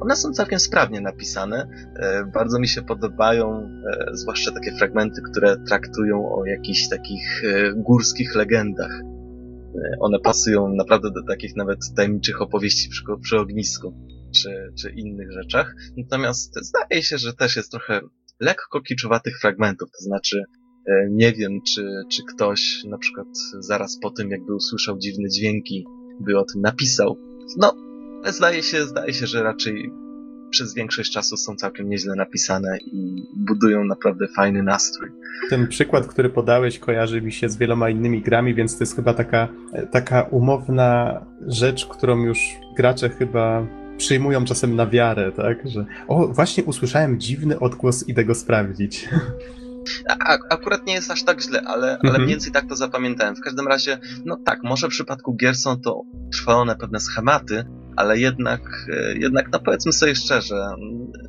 one 0.00 0.16
są 0.16 0.32
całkiem 0.32 0.58
sprawnie 0.58 1.00
napisane. 1.00 1.68
E, 1.96 2.24
bardzo 2.34 2.58
mi 2.58 2.68
się 2.68 2.82
podobają, 2.82 3.70
e, 3.92 4.10
zwłaszcza 4.12 4.52
takie 4.52 4.72
fragmenty, 4.72 5.20
które 5.32 5.56
traktują 5.66 6.32
o 6.32 6.46
jakichś 6.46 6.88
takich 6.88 7.44
e, 7.44 7.74
górskich 7.76 8.34
legendach. 8.34 9.00
One 10.00 10.18
pasują 10.18 10.68
naprawdę 10.68 11.10
do 11.10 11.22
takich 11.28 11.56
nawet 11.56 11.78
tajemniczych 11.96 12.42
opowieści 12.42 12.88
przy, 12.88 13.02
przy 13.22 13.38
ognisku, 13.38 13.94
czy, 14.34 14.72
czy 14.78 14.90
innych 14.90 15.32
rzeczach. 15.32 15.74
Natomiast 15.96 16.54
zdaje 16.62 17.02
się, 17.02 17.18
że 17.18 17.32
też 17.34 17.56
jest 17.56 17.70
trochę 17.70 18.00
lekko 18.40 18.80
kiczowanych 18.80 19.40
fragmentów, 19.40 19.90
to 19.90 20.04
znaczy 20.04 20.42
nie 21.10 21.32
wiem, 21.32 21.60
czy, 21.66 21.90
czy 22.10 22.22
ktoś 22.34 22.84
na 22.84 22.98
przykład 22.98 23.26
zaraz 23.58 23.98
po 24.02 24.10
tym, 24.10 24.30
jakby 24.30 24.54
usłyszał 24.54 24.98
dziwne 24.98 25.28
dźwięki, 25.28 25.86
by 26.20 26.38
o 26.38 26.44
tym 26.44 26.62
napisał. 26.62 27.16
No, 27.56 27.87
ale 28.22 28.32
zdaje 28.32 28.62
się, 28.62 28.84
zdaje 28.84 29.14
się, 29.14 29.26
że 29.26 29.42
raczej 29.42 29.92
przez 30.50 30.74
większość 30.74 31.12
czasu 31.12 31.36
są 31.36 31.56
całkiem 31.56 31.88
nieźle 31.88 32.14
napisane 32.14 32.78
i 32.78 33.22
budują 33.36 33.84
naprawdę 33.84 34.28
fajny 34.28 34.62
nastrój. 34.62 35.10
Ten 35.50 35.68
przykład, 35.68 36.06
który 36.06 36.30
podałeś, 36.30 36.78
kojarzy 36.78 37.22
mi 37.22 37.32
się 37.32 37.48
z 37.48 37.56
wieloma 37.56 37.90
innymi 37.90 38.22
grami, 38.22 38.54
więc 38.54 38.78
to 38.78 38.84
jest 38.84 38.96
chyba 38.96 39.14
taka, 39.14 39.48
taka 39.90 40.22
umowna 40.22 41.20
rzecz, 41.46 41.86
którą 41.86 42.24
już 42.24 42.38
gracze 42.76 43.08
chyba 43.08 43.66
przyjmują 43.96 44.44
czasem 44.44 44.76
na 44.76 44.86
wiarę, 44.86 45.32
tak? 45.32 45.68
Że 45.68 45.86
o, 46.08 46.28
właśnie 46.28 46.64
usłyszałem 46.64 47.20
dziwny 47.20 47.58
odgłos, 47.58 48.08
idę 48.08 48.24
go 48.24 48.34
sprawdzić. 48.34 49.08
A, 50.08 50.38
akurat 50.50 50.86
nie 50.86 50.94
jest 50.94 51.10
aż 51.10 51.24
tak 51.24 51.42
źle, 51.42 51.62
ale, 51.66 51.92
mhm. 51.92 52.08
ale 52.08 52.18
mniej 52.18 52.30
więcej 52.30 52.52
tak 52.52 52.68
to 52.68 52.76
zapamiętałem. 52.76 53.36
W 53.36 53.40
każdym 53.40 53.68
razie, 53.68 53.98
no 54.24 54.36
tak, 54.44 54.62
może 54.62 54.86
w 54.86 54.90
przypadku 54.90 55.34
gier 55.34 55.56
są 55.56 55.80
to 55.80 56.02
trwalone 56.32 56.76
pewne 56.76 57.00
schematy, 57.00 57.64
ale 57.98 58.18
jednak, 58.18 58.60
e, 58.92 59.18
jednak 59.18 59.48
no 59.52 59.58
powiedzmy 59.58 59.92
sobie 59.92 60.14
szczerze, 60.14 60.66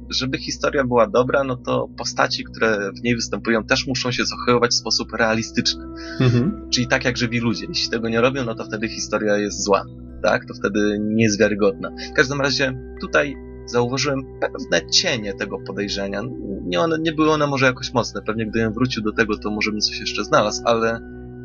żeby 0.10 0.38
historia 0.38 0.84
była 0.84 1.08
dobra, 1.08 1.44
no 1.44 1.56
to 1.56 1.90
postaci, 1.98 2.44
które 2.44 2.92
w 2.98 3.04
niej 3.04 3.16
występują, 3.16 3.64
też 3.64 3.88
muszą 3.88 4.12
się 4.12 4.26
zachowywać 4.26 4.72
w 4.72 4.74
sposób 4.74 5.14
realistyczny. 5.14 5.84
Mhm. 6.20 6.70
Czyli 6.70 6.88
tak 6.88 7.06
jak 7.06 7.18
żywi 7.18 7.40
ludzie. 7.40 7.66
Jeśli 7.70 7.90
tego 7.90 8.10
nie 8.10 8.22
robią, 8.22 8.46
no 8.46 8.56
to 8.56 8.66
wtedy 8.66 8.88
historia 8.88 9.38
jest 9.38 9.64
zła. 9.64 9.86
Tak? 10.24 10.46
To 10.46 10.54
wtedy 10.54 10.98
nie 11.00 11.24
jest 11.24 11.40
wiarygodna. 11.40 11.92
W 12.12 12.14
każdym 12.14 12.42
razie 12.42 12.74
tutaj 13.02 13.36
zauważyłem 13.66 14.20
pewne 14.42 14.90
cienie 14.92 15.34
tego 15.34 15.60
podejrzenia. 15.60 16.22
Nie, 16.66 16.82
one, 16.82 16.98
nie 17.00 17.12
były 17.14 17.32
one 17.32 17.48
może 17.48 17.66
jakoś 17.66 17.94
mocne. 17.94 18.22
Pewnie 18.22 18.46
gdybym 18.46 18.74
wrócił 18.74 19.04
do 19.04 19.12
tego, 19.12 19.38
to 19.38 19.52
może 19.52 19.72
bym 19.72 19.82
coś 19.82 20.00
jeszcze 20.00 20.24
znalazł, 20.24 20.62
ale, 20.66 21.00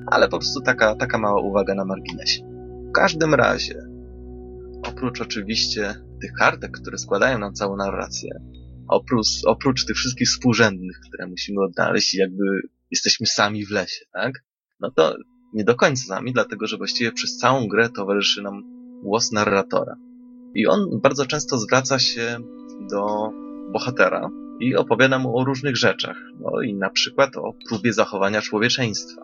ale 0.06 0.28
po 0.28 0.38
prostu 0.38 0.60
taka, 0.60 0.94
taka 0.94 1.18
mała 1.18 1.40
uwaga 1.40 1.74
na 1.74 1.84
marginesie. 1.84 2.42
W 2.88 2.92
każdym 2.92 3.34
razie, 3.34 3.83
oprócz 4.88 5.20
oczywiście 5.20 5.94
tych 6.20 6.32
kartek, 6.38 6.70
które 6.70 6.98
składają 6.98 7.38
nam 7.38 7.54
całą 7.54 7.76
narrację, 7.76 8.30
oprócz, 8.88 9.28
oprócz 9.46 9.84
tych 9.84 9.96
wszystkich 9.96 10.28
współrzędnych, 10.28 10.96
które 11.08 11.26
musimy 11.26 11.62
odnaleźć 11.62 12.14
i 12.14 12.18
jakby 12.18 12.44
jesteśmy 12.90 13.26
sami 13.26 13.66
w 13.66 13.70
lesie, 13.70 14.04
tak? 14.12 14.32
No 14.80 14.90
to 14.90 15.16
nie 15.54 15.64
do 15.64 15.74
końca 15.74 16.06
sami, 16.06 16.32
dlatego 16.32 16.66
że 16.66 16.76
właściwie 16.76 17.12
przez 17.12 17.36
całą 17.36 17.68
grę 17.68 17.88
towarzyszy 17.88 18.42
nam 18.42 18.62
głos 19.02 19.32
narratora. 19.32 19.96
I 20.54 20.66
on 20.66 21.00
bardzo 21.02 21.26
często 21.26 21.58
zwraca 21.58 21.98
się 21.98 22.38
do 22.90 23.30
bohatera 23.72 24.30
i 24.60 24.76
opowiada 24.76 25.18
mu 25.18 25.38
o 25.38 25.44
różnych 25.44 25.76
rzeczach. 25.76 26.16
No 26.40 26.62
i 26.62 26.74
na 26.74 26.90
przykład 26.90 27.36
o 27.36 27.52
próbie 27.68 27.92
zachowania 27.92 28.42
człowieczeństwa, 28.42 29.22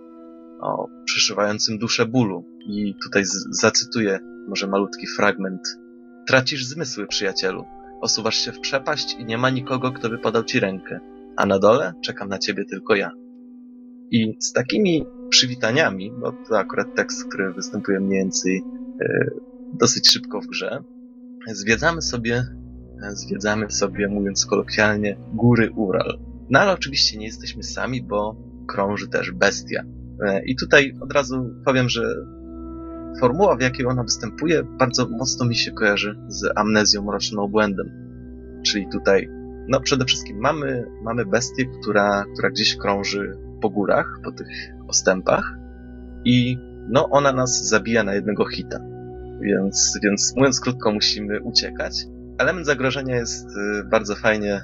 o 0.60 0.86
przyszywającym 1.04 1.78
duszę 1.78 2.06
bólu. 2.06 2.44
I 2.66 2.94
tutaj 3.02 3.22
zacytuję 3.50 4.18
może 4.48 4.66
malutki 4.66 5.06
fragment. 5.06 5.60
Tracisz 6.26 6.64
zmysły, 6.64 7.06
przyjacielu. 7.06 7.64
Osuwasz 8.00 8.36
się 8.36 8.52
w 8.52 8.60
przepaść 8.60 9.16
i 9.18 9.24
nie 9.24 9.38
ma 9.38 9.50
nikogo, 9.50 9.92
kto 9.92 10.10
by 10.10 10.18
podał 10.18 10.44
ci 10.44 10.60
rękę. 10.60 11.00
A 11.36 11.46
na 11.46 11.58
dole 11.58 11.94
czekam 12.04 12.28
na 12.28 12.38
ciebie 12.38 12.64
tylko 12.64 12.94
ja. 12.94 13.10
I 14.10 14.36
z 14.40 14.52
takimi 14.52 15.06
przywitaniami, 15.28 16.12
bo 16.20 16.32
to 16.48 16.58
akurat 16.58 16.94
tekst, 16.94 17.28
który 17.28 17.52
występuje 17.52 18.00
mniej 18.00 18.18
więcej 18.18 18.62
e, 19.00 19.30
dosyć 19.72 20.10
szybko 20.10 20.40
w 20.40 20.46
grze. 20.46 20.82
Zwiedzamy 21.46 22.02
sobie, 22.02 22.44
zwiedzamy 23.12 23.70
sobie, 23.70 24.08
mówiąc 24.08 24.46
kolokwialnie, 24.46 25.16
góry 25.34 25.70
Ural. 25.70 26.18
No 26.50 26.58
ale 26.58 26.72
oczywiście 26.72 27.18
nie 27.18 27.26
jesteśmy 27.26 27.62
sami, 27.62 28.02
bo 28.02 28.36
krąży 28.68 29.08
też 29.08 29.32
bestia. 29.32 29.84
E, 30.26 30.44
I 30.44 30.56
tutaj 30.56 30.96
od 31.00 31.12
razu 31.12 31.50
powiem, 31.64 31.88
że 31.88 32.14
formuła, 33.20 33.56
w 33.56 33.60
jakiej 33.60 33.86
ona 33.86 34.02
występuje, 34.02 34.62
bardzo 34.78 35.08
mocno 35.08 35.46
mi 35.46 35.56
się 35.56 35.72
kojarzy 35.72 36.16
z 36.28 36.52
amnezją 36.56 37.02
mrocznym 37.02 37.40
obłędem. 37.40 37.90
Czyli 38.66 38.86
tutaj, 38.92 39.28
no 39.68 39.80
przede 39.80 40.04
wszystkim 40.04 40.38
mamy, 40.38 40.86
mamy 41.02 41.26
bestię, 41.26 41.64
która, 41.66 42.24
która 42.34 42.50
gdzieś 42.50 42.76
krąży 42.76 43.36
po 43.62 43.70
górach, 43.70 44.20
po 44.24 44.32
tych 44.32 44.48
ostępach 44.88 45.54
i 46.24 46.58
no 46.88 47.08
ona 47.10 47.32
nas 47.32 47.68
zabija 47.68 48.04
na 48.04 48.14
jednego 48.14 48.46
hita. 48.46 48.80
Więc, 49.42 49.98
więc 50.02 50.32
mówiąc 50.36 50.60
krótko, 50.60 50.92
musimy 50.92 51.42
uciekać. 51.42 51.92
Element 52.38 52.66
zagrożenia 52.66 53.16
jest 53.16 53.46
y, 53.46 53.84
bardzo 53.90 54.16
fajnie 54.16 54.60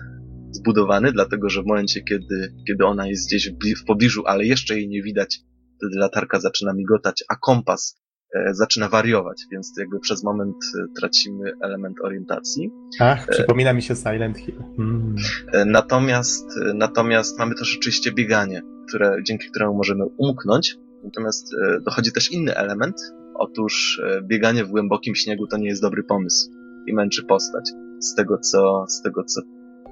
zbudowany, 0.50 1.12
dlatego 1.12 1.48
że 1.48 1.62
w 1.62 1.66
momencie, 1.66 2.02
kiedy, 2.02 2.54
kiedy 2.66 2.84
ona 2.84 3.06
jest 3.06 3.26
gdzieś 3.26 3.52
w 3.82 3.84
pobliżu, 3.86 4.22
ale 4.26 4.44
jeszcze 4.44 4.76
jej 4.76 4.88
nie 4.88 5.02
widać, 5.02 5.40
wtedy 5.76 5.98
latarka 5.98 6.40
zaczyna 6.40 6.72
migotać, 6.72 7.24
a 7.28 7.36
kompas 7.36 8.05
zaczyna 8.50 8.88
wariować, 8.88 9.46
więc 9.52 9.72
jakby 9.78 10.00
przez 10.00 10.24
moment 10.24 10.56
e, 10.56 11.00
tracimy 11.00 11.52
element 11.62 11.96
orientacji. 12.04 12.70
Ach, 13.00 13.26
przypomina 13.26 13.72
mi 13.72 13.82
się 13.82 13.96
Silent 13.96 14.38
Hill. 14.38 14.62
Hmm. 14.76 15.14
E, 15.52 15.64
natomiast, 15.64 16.46
natomiast 16.74 17.38
mamy 17.38 17.54
też 17.54 17.76
oczywiście 17.78 18.12
bieganie, 18.12 18.62
które, 18.88 19.16
dzięki 19.22 19.50
któremu 19.50 19.74
możemy 19.74 20.04
umknąć. 20.18 20.76
Natomiast 21.04 21.46
dochodzi 21.84 22.12
też 22.12 22.32
inny 22.32 22.56
element. 22.56 22.96
Otóż 23.34 24.02
bieganie 24.22 24.64
w 24.64 24.68
głębokim 24.68 25.14
śniegu 25.14 25.46
to 25.46 25.56
nie 25.56 25.68
jest 25.68 25.82
dobry 25.82 26.02
pomysł 26.02 26.50
i 26.86 26.94
męczy 26.94 27.24
postać. 27.24 27.70
Z 28.00 28.14
tego 28.14 28.38
co, 28.38 28.84
z 28.88 29.02
tego 29.02 29.24
co 29.24 29.40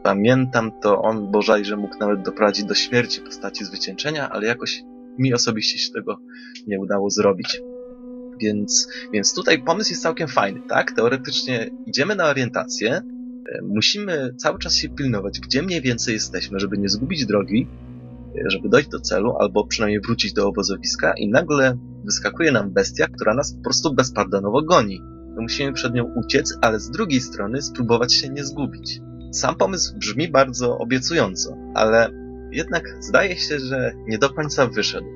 pamiętam, 0.02 0.70
to 0.82 1.02
on 1.02 1.32
że 1.62 1.76
mógł 1.76 1.98
nawet 1.98 2.22
doprowadzić 2.22 2.64
do 2.64 2.74
śmierci 2.74 3.20
postaci 3.20 3.64
zwyciężenia, 3.64 4.30
ale 4.30 4.46
jakoś 4.46 4.82
mi 5.18 5.34
osobiście 5.34 5.78
się 5.78 5.92
tego 5.92 6.18
nie 6.66 6.80
udało 6.80 7.10
zrobić. 7.10 7.60
Więc, 8.40 8.88
więc 9.12 9.34
tutaj 9.34 9.62
pomysł 9.62 9.90
jest 9.90 10.02
całkiem 10.02 10.28
fajny, 10.28 10.60
tak? 10.68 10.92
Teoretycznie 10.92 11.70
idziemy 11.86 12.16
na 12.16 12.26
orientację, 12.26 12.92
e, 12.92 13.02
musimy 13.62 14.34
cały 14.36 14.58
czas 14.58 14.74
się 14.74 14.88
pilnować, 14.88 15.40
gdzie 15.40 15.62
mniej 15.62 15.80
więcej 15.80 16.14
jesteśmy, 16.14 16.60
żeby 16.60 16.78
nie 16.78 16.88
zgubić 16.88 17.26
drogi, 17.26 17.66
e, 18.36 18.50
żeby 18.50 18.68
dojść 18.68 18.88
do 18.88 19.00
celu, 19.00 19.36
albo 19.40 19.66
przynajmniej 19.66 20.00
wrócić 20.00 20.32
do 20.32 20.48
obozowiska 20.48 21.14
i 21.16 21.28
nagle 21.28 21.78
wyskakuje 22.04 22.52
nam 22.52 22.70
bestia, 22.70 23.06
która 23.08 23.34
nas 23.34 23.54
po 23.54 23.62
prostu 23.62 23.94
bezpardonowo 23.94 24.62
goni. 24.62 25.00
My 25.36 25.42
musimy 25.42 25.72
przed 25.72 25.94
nią 25.94 26.04
uciec, 26.14 26.58
ale 26.60 26.80
z 26.80 26.90
drugiej 26.90 27.20
strony 27.20 27.62
spróbować 27.62 28.14
się 28.14 28.28
nie 28.28 28.44
zgubić. 28.44 29.00
Sam 29.32 29.56
pomysł 29.56 29.98
brzmi 29.98 30.30
bardzo 30.30 30.78
obiecująco, 30.78 31.56
ale 31.74 32.10
jednak 32.52 32.84
zdaje 33.00 33.36
się, 33.36 33.60
że 33.60 33.92
nie 34.06 34.18
do 34.18 34.30
końca 34.30 34.66
wyszedł. 34.66 35.06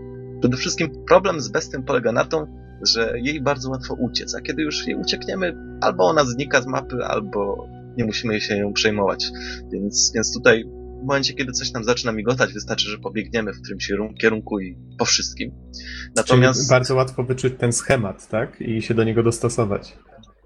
Przede 0.40 0.56
wszystkim 0.56 1.04
problem 1.08 1.40
z 1.40 1.48
bestią 1.48 1.82
polega 1.82 2.12
na 2.12 2.24
tym, 2.24 2.46
że 2.82 3.12
jej 3.16 3.40
bardzo 3.40 3.70
łatwo 3.70 3.94
uciec, 3.94 4.34
a 4.34 4.40
kiedy 4.40 4.62
już 4.62 4.86
jej 4.86 4.96
uciekniemy, 4.96 5.56
albo 5.80 6.04
ona 6.04 6.24
znika 6.24 6.62
z 6.62 6.66
mapy, 6.66 6.96
albo 7.04 7.68
nie 7.96 8.04
musimy 8.04 8.40
się 8.40 8.56
ją 8.56 8.72
przejmować. 8.72 9.30
Więc, 9.72 10.12
więc 10.14 10.34
tutaj 10.34 10.64
w 11.02 11.06
momencie, 11.06 11.34
kiedy 11.34 11.52
coś 11.52 11.72
nam 11.72 11.84
zaczyna 11.84 12.12
migotać, 12.12 12.52
wystarczy, 12.52 12.90
że 12.90 12.98
pobiegniemy 12.98 13.52
w 13.52 13.60
którymś 13.60 13.90
kierunku 14.20 14.60
i 14.60 14.76
po 14.98 15.04
wszystkim. 15.04 15.52
Natomiast... 16.16 16.60
Czyli 16.60 16.70
bardzo 16.70 16.94
łatwo 16.94 17.24
wyczuć 17.24 17.54
ten 17.58 17.72
schemat, 17.72 18.28
tak? 18.28 18.60
I 18.60 18.82
się 18.82 18.94
do 18.94 19.04
niego 19.04 19.22
dostosować 19.22 19.96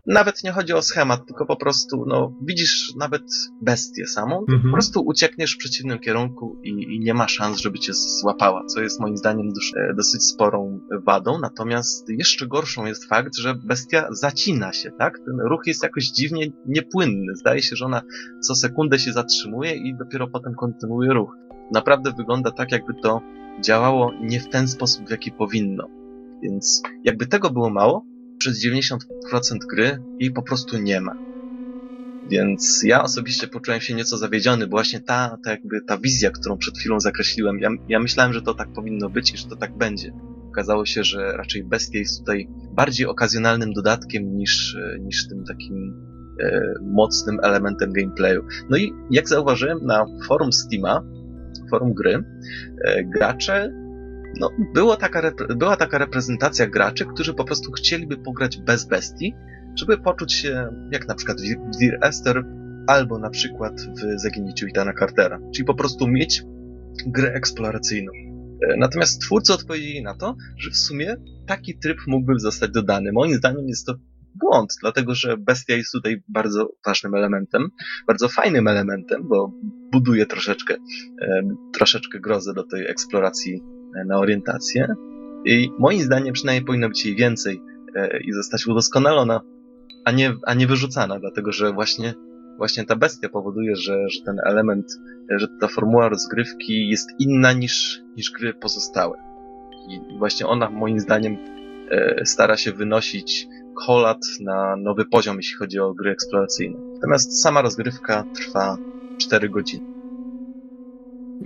nawet 0.06 0.44
nie 0.44 0.52
chodzi 0.52 0.72
o 0.72 0.82
schemat, 0.82 1.26
tylko 1.26 1.46
po 1.46 1.56
prostu, 1.56 2.04
no, 2.06 2.34
widzisz 2.42 2.94
nawet 2.98 3.22
bestię 3.62 4.06
samą, 4.06 4.38
mhm. 4.40 4.62
po 4.62 4.72
prostu 4.72 5.00
uciekniesz 5.06 5.54
w 5.54 5.58
przeciwnym 5.58 5.98
kierunku 5.98 6.60
i, 6.62 6.68
i, 6.68 7.00
nie 7.00 7.14
ma 7.14 7.28
szans, 7.28 7.58
żeby 7.58 7.78
cię 7.78 7.92
złapała, 7.94 8.64
co 8.66 8.80
jest 8.80 9.00
moim 9.00 9.16
zdaniem 9.16 9.48
e, 9.76 9.94
dosyć 9.94 10.24
sporą 10.24 10.80
wadą, 11.06 11.38
natomiast 11.38 12.08
jeszcze 12.08 12.46
gorszą 12.46 12.86
jest 12.86 13.08
fakt, 13.08 13.36
że 13.36 13.54
bestia 13.54 14.08
zacina 14.10 14.72
się, 14.72 14.90
tak? 14.98 15.18
Ten 15.18 15.40
ruch 15.40 15.66
jest 15.66 15.82
jakoś 15.82 16.04
dziwnie 16.04 16.52
niepłynny. 16.66 17.36
Zdaje 17.36 17.62
się, 17.62 17.76
że 17.76 17.86
ona 17.86 18.02
co 18.40 18.54
sekundę 18.54 18.98
się 18.98 19.12
zatrzymuje 19.12 19.74
i 19.74 19.94
dopiero 19.98 20.28
potem 20.28 20.54
kontynuuje 20.54 21.12
ruch. 21.12 21.36
Naprawdę 21.72 22.12
wygląda 22.16 22.50
tak, 22.50 22.72
jakby 22.72 22.94
to 23.02 23.20
działało 23.64 24.12
nie 24.20 24.40
w 24.40 24.48
ten 24.48 24.68
sposób, 24.68 25.06
w 25.06 25.10
jaki 25.10 25.32
powinno. 25.32 25.88
Więc 26.42 26.82
jakby 27.04 27.26
tego 27.26 27.50
było 27.50 27.70
mało, 27.70 28.11
przez 28.42 28.64
90% 28.64 28.96
gry 29.70 29.98
jej 30.18 30.32
po 30.32 30.42
prostu 30.42 30.78
nie 30.78 31.00
ma. 31.00 31.12
Więc 32.26 32.80
ja 32.84 33.02
osobiście 33.02 33.46
poczułem 33.46 33.80
się 33.80 33.94
nieco 33.94 34.18
zawiedziony, 34.18 34.66
bo 34.66 34.70
właśnie 34.70 35.00
ta, 35.00 35.38
ta 35.44 35.50
jakby 35.50 35.80
ta 35.86 35.98
wizja, 35.98 36.30
którą 36.30 36.58
przed 36.58 36.78
chwilą 36.78 37.00
zakreśliłem, 37.00 37.58
ja, 37.58 37.70
ja 37.88 37.98
myślałem, 37.98 38.32
że 38.32 38.42
to 38.42 38.54
tak 38.54 38.68
powinno 38.74 39.10
być 39.10 39.34
i 39.34 39.36
że 39.36 39.48
to 39.48 39.56
tak 39.56 39.76
będzie. 39.76 40.10
Okazało 40.48 40.86
się, 40.86 41.04
że 41.04 41.32
raczej 41.36 41.64
bestia 41.64 41.98
jest 41.98 42.18
tutaj 42.18 42.48
bardziej 42.72 43.06
okazjonalnym 43.06 43.72
dodatkiem 43.72 44.36
niż, 44.36 44.76
niż 45.00 45.28
tym 45.28 45.44
takim 45.44 46.06
e, 46.40 46.60
mocnym 46.82 47.36
elementem 47.42 47.92
gameplayu. 47.92 48.42
No 48.70 48.76
i 48.76 48.92
jak 49.10 49.28
zauważyłem 49.28 49.78
na 49.86 50.06
forum 50.28 50.52
Steama, 50.52 51.02
forum 51.70 51.94
gry, 51.94 52.24
e, 52.84 53.04
gracze 53.04 53.81
no, 54.40 54.50
było 54.74 54.96
taka, 54.96 55.32
była 55.56 55.76
taka 55.76 55.98
reprezentacja 55.98 56.66
graczy, 56.66 57.06
którzy 57.06 57.34
po 57.34 57.44
prostu 57.44 57.72
chcieliby 57.72 58.16
pograć 58.16 58.56
bez 58.56 58.84
bestii, 58.84 59.34
żeby 59.76 59.98
poczuć 59.98 60.32
się 60.32 60.68
jak 60.90 61.08
na 61.08 61.14
przykład 61.14 61.38
w 61.40 61.78
Dear 61.78 61.98
Esther 62.00 62.44
albo 62.86 63.18
na 63.18 63.30
przykład 63.30 63.80
w 63.80 64.20
Zaginięciu 64.20 64.66
Itana 64.66 64.92
Cartera, 64.98 65.38
czyli 65.54 65.64
po 65.64 65.74
prostu 65.74 66.08
mieć 66.08 66.42
grę 67.06 67.32
eksploracyjną. 67.34 68.12
E, 68.68 68.76
natomiast 68.76 69.20
twórcy 69.20 69.52
odpowiedzieli 69.52 70.02
na 70.02 70.14
to, 70.14 70.36
że 70.56 70.70
w 70.70 70.76
sumie 70.76 71.16
taki 71.46 71.78
tryb 71.78 71.98
mógłby 72.06 72.38
zostać 72.38 72.70
dodany. 72.70 73.12
Moim 73.12 73.34
zdaniem 73.34 73.68
jest 73.68 73.86
to 73.86 73.94
błąd, 74.34 74.74
dlatego 74.80 75.14
że 75.14 75.36
bestia 75.36 75.76
jest 75.76 75.92
tutaj 75.92 76.22
bardzo 76.28 76.68
ważnym 76.86 77.14
elementem, 77.14 77.68
bardzo 78.06 78.28
fajnym 78.28 78.68
elementem, 78.68 79.28
bo 79.28 79.52
buduje 79.92 80.26
troszeczkę, 80.26 80.74
e, 81.22 81.42
troszeczkę 81.72 82.20
grozę 82.20 82.54
do 82.54 82.62
tej 82.62 82.86
eksploracji 82.86 83.62
na 84.06 84.18
orientację. 84.18 84.94
I 85.44 85.70
moim 85.78 86.00
zdaniem 86.00 86.32
przynajmniej 86.32 86.64
powinno 86.64 86.88
być 86.88 87.06
jej 87.06 87.16
więcej 87.16 87.62
e, 87.94 88.18
i 88.20 88.32
zostać 88.32 88.66
udoskonalona, 88.66 89.40
a 90.04 90.12
nie, 90.12 90.34
a 90.46 90.54
nie 90.54 90.66
wyrzucana, 90.66 91.18
dlatego 91.20 91.52
że 91.52 91.72
właśnie, 91.72 92.14
właśnie 92.58 92.84
ta 92.84 92.96
bestia 92.96 93.28
powoduje, 93.28 93.76
że, 93.76 94.08
że 94.08 94.22
ten 94.24 94.36
element, 94.46 94.86
że 95.30 95.46
ta 95.60 95.68
formuła 95.68 96.08
rozgrywki 96.08 96.88
jest 96.88 97.08
inna 97.18 97.52
niż, 97.52 98.02
niż 98.16 98.30
gry 98.30 98.54
pozostałe. 98.54 99.18
I 99.88 100.18
właśnie 100.18 100.46
ona 100.46 100.70
moim 100.70 101.00
zdaniem 101.00 101.36
e, 101.90 102.26
stara 102.26 102.56
się 102.56 102.72
wynosić 102.72 103.48
kolat 103.86 104.18
na 104.40 104.76
nowy 104.76 105.04
poziom, 105.04 105.36
jeśli 105.36 105.56
chodzi 105.56 105.78
o 105.78 105.94
gry 105.94 106.10
eksploracyjne. 106.10 106.78
Natomiast 106.94 107.42
sama 107.42 107.62
rozgrywka 107.62 108.24
trwa 108.34 108.76
4 109.18 109.48
godziny. 109.48 109.82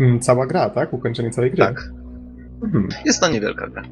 Mm, 0.00 0.20
cała 0.20 0.46
gra, 0.46 0.70
tak? 0.70 0.92
Ukończenie 0.92 1.30
całej 1.30 1.50
gry. 1.50 1.58
Tak, 1.58 1.90
Mhm. 2.62 2.88
Jest 3.04 3.20
to 3.20 3.28
niewielka 3.28 3.66
gra. 3.66 3.82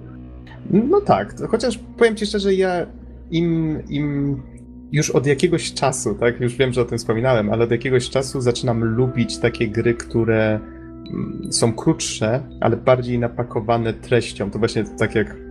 No 0.71 1.01
tak, 1.01 1.35
chociaż 1.49 1.79
powiem 1.99 2.17
ci 2.17 2.27
szczerze, 2.27 2.55
ja 2.55 2.87
im, 3.31 3.83
im 3.89 4.43
już 4.93 5.11
od 5.11 5.27
jakiegoś 5.27 5.73
czasu, 5.73 6.15
tak, 6.15 6.41
już 6.41 6.57
wiem, 6.57 6.73
że 6.73 6.81
o 6.81 6.85
tym 6.85 6.99
wspominałem, 6.99 7.53
ale 7.53 7.65
od 7.65 7.71
jakiegoś 7.71 8.11
czasu 8.11 8.41
zaczynam 8.41 8.85
lubić 8.85 9.39
takie 9.39 9.69
gry, 9.69 9.95
które 9.95 10.61
mm, 11.11 11.53
są 11.53 11.73
krótsze, 11.73 12.43
ale 12.61 12.77
bardziej 12.77 13.19
napakowane 13.19 13.93
treścią. 13.93 14.51
To 14.51 14.59
właśnie 14.59 14.85
tak 14.99 15.15
jak 15.15 15.44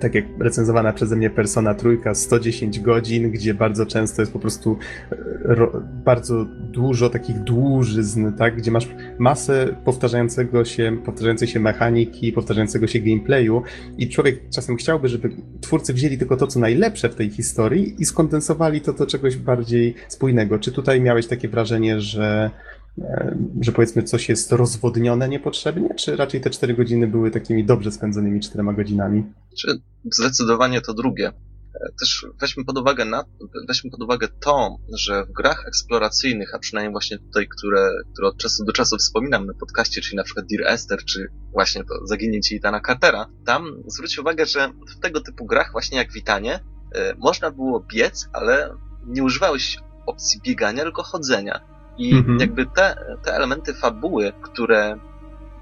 tak 0.00 0.14
jak 0.14 0.24
recenzowana 0.38 0.92
przeze 0.92 1.16
mnie 1.16 1.30
Persona 1.30 1.74
Trójka, 1.74 2.14
110 2.14 2.80
godzin, 2.80 3.30
gdzie 3.30 3.54
bardzo 3.54 3.86
często 3.86 4.22
jest 4.22 4.32
po 4.32 4.38
prostu 4.38 4.78
e, 5.12 5.16
ro, 5.42 5.82
bardzo 6.04 6.44
dużo 6.60 7.10
takich 7.10 7.38
dłużyzn, 7.38 8.32
tak, 8.32 8.56
gdzie 8.56 8.70
masz 8.70 8.88
masę 9.18 9.76
powtarzającego 9.84 10.64
się, 10.64 10.96
powtarzającej 11.04 11.48
się 11.48 11.60
mechaniki, 11.60 12.32
powtarzającego 12.32 12.86
się 12.86 12.98
gameplayu 12.98 13.62
i 13.98 14.08
człowiek 14.08 14.50
czasem 14.54 14.76
chciałby, 14.76 15.08
żeby 15.08 15.30
twórcy 15.60 15.94
wzięli 15.94 16.18
tylko 16.18 16.36
to, 16.36 16.46
co 16.46 16.60
najlepsze 16.60 17.08
w 17.08 17.14
tej 17.14 17.30
historii 17.30 17.94
i 17.98 18.04
skondensowali 18.04 18.80
to 18.80 18.92
do 18.92 19.06
czegoś 19.06 19.36
bardziej 19.36 19.94
spójnego. 20.08 20.58
Czy 20.58 20.72
tutaj 20.72 21.00
miałeś 21.00 21.26
takie 21.26 21.48
wrażenie, 21.48 22.00
że 22.00 22.50
że 23.60 23.72
powiedzmy 23.72 24.02
coś 24.02 24.28
jest 24.28 24.52
rozwodnione 24.52 25.28
niepotrzebnie, 25.28 25.94
czy 25.94 26.16
raczej 26.16 26.40
te 26.40 26.50
4 26.50 26.74
godziny 26.74 27.06
były 27.06 27.30
takimi 27.30 27.64
dobrze 27.64 27.92
spędzonymi 27.92 28.40
4 28.40 28.64
godzinami? 28.76 29.24
Czy 29.58 29.80
zdecydowanie 30.12 30.80
to 30.80 30.94
drugie. 30.94 31.32
też 32.00 32.26
weźmy 32.40 32.64
pod 32.64 32.78
uwagę 32.78 33.04
na, 33.04 33.24
weźmy 33.68 33.90
pod 33.90 34.02
uwagę 34.02 34.28
to, 34.40 34.76
że 34.92 35.24
w 35.24 35.32
grach 35.32 35.64
eksploracyjnych, 35.68 36.54
a 36.54 36.58
przynajmniej 36.58 36.92
właśnie 36.92 37.18
tutaj, 37.18 37.48
które, 37.48 37.90
które 38.12 38.28
od 38.28 38.38
czasu 38.38 38.64
do 38.64 38.72
czasu 38.72 38.96
wspominam 38.96 39.46
na 39.46 39.54
podcaście, 39.54 40.00
czyli 40.00 40.16
na 40.16 40.24
przykład 40.24 40.46
Dear 40.46 40.72
Esther, 40.72 41.04
czy 41.04 41.28
właśnie 41.52 41.84
to 41.84 42.06
zaginięcie 42.06 42.56
Itana 42.56 42.80
Cartera, 42.80 43.26
tam 43.46 43.82
zwróć 43.86 44.18
uwagę, 44.18 44.46
że 44.46 44.68
w 44.96 45.00
tego 45.00 45.20
typu 45.20 45.46
grach, 45.46 45.72
właśnie 45.72 45.98
jak 45.98 46.12
Witanie, 46.12 46.60
można 47.18 47.50
było 47.50 47.80
biec, 47.80 48.28
ale 48.32 48.74
nie 49.06 49.24
używałeś 49.24 49.78
opcji 50.06 50.40
biegania, 50.44 50.82
tylko 50.82 51.02
chodzenia. 51.02 51.75
I 51.98 52.14
mhm. 52.14 52.40
jakby 52.40 52.66
te, 52.66 53.16
te 53.22 53.34
elementy 53.34 53.74
fabuły, 53.74 54.32
które 54.42 54.98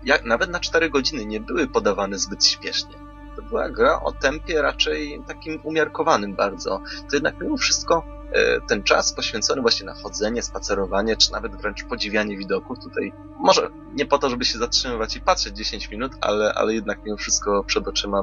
jak, 0.05 0.25
nawet 0.25 0.51
na 0.51 0.61
4 0.61 0.91
godziny 0.91 1.27
nie 1.27 1.41
były 1.41 1.67
podawane 1.67 2.19
zbyt 2.19 2.47
śpiesznie. 2.47 2.95
To 3.37 3.43
była 3.43 3.71
gra 3.71 4.01
o 4.01 4.13
tempie 4.13 4.63
raczej 4.63 5.23
takim 5.27 5.61
umiarkowanym 5.63 6.35
bardzo. 6.35 6.81
To 7.11 7.17
jednak 7.17 7.41
mimo 7.41 7.57
wszystko 7.57 8.05
e, 8.33 8.61
ten 8.61 8.83
czas 8.83 9.13
poświęcony 9.13 9.63
właśnie 9.63 9.87
na 9.87 9.95
chodzenie, 9.95 10.43
spacerowanie, 10.43 11.17
czy 11.17 11.33
nawet 11.33 11.57
wręcz 11.57 11.85
podziwianie 11.85 12.37
widoków 12.37 12.79
tutaj, 12.79 13.13
może 13.39 13.71
nie 13.95 14.07
po 14.07 14.19
to, 14.19 14.31
żeby 14.31 14.45
się 14.45 14.59
zatrzymywać 14.59 15.17
i 15.17 15.21
patrzeć 15.21 15.57
10 15.57 15.91
minut, 15.91 16.13
ale, 16.21 16.55
ale 16.55 16.75
jednak 16.75 16.99
mimo 17.05 17.17
wszystko 17.17 17.65
przed 17.65 17.89
oczyma 17.89 18.23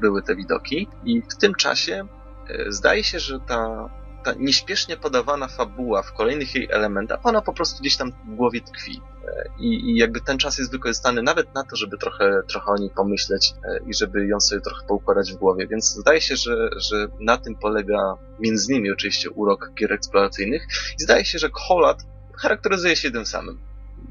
były 0.00 0.22
te 0.22 0.36
widoki. 0.36 0.88
I 1.04 1.22
w 1.22 1.36
tym 1.36 1.54
czasie 1.54 2.06
e, 2.48 2.72
zdaje 2.72 3.04
się, 3.04 3.20
że 3.20 3.40
ta 3.40 3.88
ta 4.24 4.32
nieśpiesznie 4.32 4.96
podawana 4.96 5.48
fabuła 5.48 6.02
w 6.02 6.12
kolejnych 6.12 6.54
jej 6.54 6.68
elementach, 6.70 7.20
ona 7.22 7.42
po 7.42 7.52
prostu 7.52 7.80
gdzieś 7.80 7.96
tam 7.96 8.12
w 8.12 8.34
głowie 8.34 8.60
tkwi. 8.60 9.00
E, 9.28 9.44
I, 9.58 9.90
I, 9.90 9.96
jakby 9.96 10.20
ten 10.20 10.38
czas 10.38 10.58
jest 10.58 10.70
wykorzystany 10.70 11.22
nawet 11.22 11.54
na 11.54 11.64
to, 11.64 11.76
żeby 11.76 11.98
trochę, 11.98 12.42
trochę 12.48 12.70
o 12.70 12.76
niej 12.76 12.90
pomyśleć 12.90 13.54
e, 13.64 13.78
i 13.86 13.94
żeby 13.94 14.26
ją 14.26 14.40
sobie 14.40 14.60
trochę 14.60 14.86
poukładać 14.86 15.32
w 15.32 15.36
głowie. 15.36 15.66
Więc 15.66 15.90
zdaje 15.90 16.20
się, 16.20 16.36
że, 16.36 16.70
że 16.76 17.08
na 17.20 17.36
tym 17.36 17.54
polega 17.54 18.16
między 18.40 18.72
innymi 18.72 18.90
oczywiście 18.90 19.30
urok 19.30 19.70
gier 19.74 19.92
eksploracyjnych. 19.92 20.66
I 21.00 21.02
zdaje 21.02 21.24
się, 21.24 21.38
że 21.38 21.50
Kolat 21.68 22.02
charakteryzuje 22.36 22.96
się 22.96 23.10
tym 23.10 23.26
samym, 23.26 23.58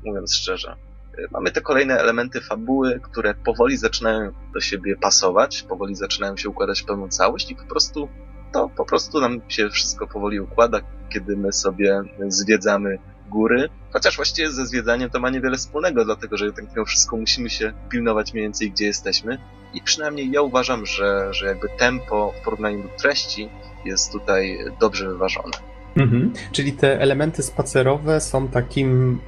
mówiąc 0.03 0.35
szczerze. 0.35 0.75
E, 1.17 1.27
mamy 1.31 1.51
te 1.51 1.61
kolejne 1.61 1.99
elementy 1.99 2.41
fabuły, 2.41 2.99
które 3.03 3.33
powoli 3.33 3.77
zaczynają 3.77 4.31
do 4.53 4.61
siebie 4.61 4.95
pasować, 5.01 5.63
powoli 5.63 5.95
zaczynają 5.95 6.37
się 6.37 6.49
układać 6.49 6.81
w 6.81 6.85
pełną 6.85 7.09
całość 7.09 7.51
i 7.51 7.55
po 7.55 7.65
prostu 7.65 8.09
to 8.53 8.69
po 8.77 8.85
prostu 8.85 9.21
nam 9.21 9.41
się 9.47 9.69
wszystko 9.69 10.07
powoli 10.07 10.39
układa, 10.39 10.81
kiedy 11.09 11.37
my 11.37 11.53
sobie 11.53 12.01
zwiedzamy 12.27 12.99
góry. 13.29 13.69
Chociaż 13.91 14.15
właściwie 14.15 14.51
ze 14.51 14.65
zwiedzaniem 14.65 15.09
to 15.09 15.19
ma 15.19 15.29
niewiele 15.29 15.57
wspólnego, 15.57 16.05
dlatego 16.05 16.37
że 16.37 16.53
tak 16.53 16.65
mimo 16.71 16.85
wszystko 16.85 17.17
musimy 17.17 17.49
się 17.49 17.73
pilnować 17.89 18.33
mniej 18.33 18.45
więcej, 18.45 18.71
gdzie 18.71 18.85
jesteśmy. 18.85 19.37
I 19.73 19.81
przynajmniej 19.81 20.31
ja 20.31 20.41
uważam, 20.41 20.85
że, 20.85 21.33
że 21.33 21.45
jakby 21.45 21.67
tempo 21.77 22.33
w 22.41 22.43
porównaniu 22.45 22.83
do 22.83 22.89
treści 22.89 23.49
jest 23.85 24.11
tutaj 24.11 24.57
dobrze 24.79 25.09
wyważone. 25.09 25.57
Mhm. 25.95 26.33
Czyli 26.51 26.73
te 26.73 27.01
elementy 27.01 27.43
spacerowe 27.43 28.21
są 28.21 28.47
takim 28.47 29.19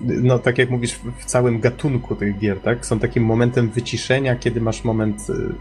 no 0.00 0.38
tak 0.38 0.58
jak 0.58 0.70
mówisz, 0.70 1.00
w 1.18 1.24
całym 1.24 1.60
gatunku 1.60 2.16
tych 2.16 2.38
gier, 2.38 2.60
tak? 2.60 2.86
Są 2.86 2.98
takim 2.98 3.24
momentem 3.24 3.70
wyciszenia, 3.70 4.36
kiedy 4.36 4.60
masz 4.60 4.84
moment 4.84 5.30
y, 5.30 5.54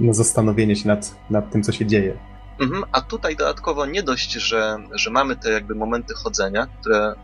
na 0.00 0.12
zastanowienie 0.12 0.76
się 0.76 0.88
nad, 0.88 1.16
nad 1.30 1.50
tym, 1.50 1.62
co 1.62 1.72
się 1.72 1.86
dzieje. 1.86 2.18
Mhm, 2.60 2.84
a 2.92 3.00
tutaj 3.00 3.36
dodatkowo 3.36 3.86
nie 3.86 4.02
dość, 4.02 4.32
że, 4.32 4.76
że 4.92 5.10
mamy 5.10 5.36
te 5.36 5.50
jakby 5.50 5.74
momenty 5.74 6.14
chodzenia, 6.14 6.66
które 6.80 7.14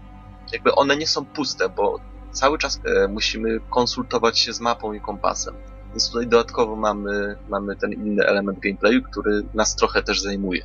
jakby 0.52 0.74
one 0.74 0.96
nie 0.96 1.06
są 1.06 1.24
puste, 1.24 1.68
bo 1.68 2.00
cały 2.32 2.58
czas 2.58 2.80
e, 2.84 3.08
musimy 3.08 3.60
konsultować 3.70 4.38
się 4.38 4.52
z 4.52 4.60
mapą 4.60 4.92
i 4.92 5.00
kompasem. 5.00 5.54
Więc 5.90 6.10
tutaj 6.10 6.26
dodatkowo 6.26 6.76
mamy, 6.76 7.36
mamy 7.48 7.76
ten 7.76 7.92
inny 7.92 8.26
element 8.26 8.58
gameplayu, 8.58 9.02
który 9.02 9.42
nas 9.54 9.76
trochę 9.76 10.02
też 10.02 10.20
zajmuje. 10.20 10.64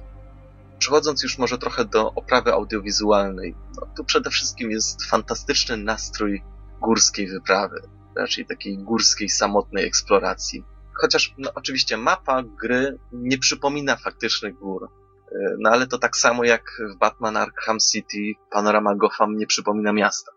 Przechodząc 0.79 1.23
już 1.23 1.37
może 1.37 1.57
trochę 1.57 1.85
do 1.85 2.13
oprawy 2.13 2.53
audiowizualnej, 2.53 3.55
no, 3.75 3.87
tu 3.97 4.05
przede 4.05 4.29
wszystkim 4.29 4.71
jest 4.71 5.05
fantastyczny 5.05 5.77
nastrój 5.77 6.43
górskiej 6.81 7.27
wyprawy, 7.27 7.81
raczej 8.15 8.45
takiej 8.45 8.77
górskiej, 8.77 9.29
samotnej 9.29 9.85
eksploracji. 9.85 10.63
Chociaż 11.01 11.33
no, 11.37 11.51
oczywiście 11.55 11.97
mapa 11.97 12.43
gry 12.43 12.97
nie 13.11 13.37
przypomina 13.37 13.95
faktycznych 13.95 14.55
gór. 14.55 14.89
E, 15.31 15.55
no 15.59 15.69
ale 15.69 15.87
to 15.87 15.97
tak 15.97 16.17
samo 16.17 16.43
jak 16.43 16.63
w 16.95 16.97
Batman 16.97 17.37
Arkham 17.37 17.79
City 17.79 18.33
panorama 18.51 18.95
Gotham 18.95 19.37
nie 19.37 19.47
przypomina 19.47 19.93
miasta. 19.93 20.31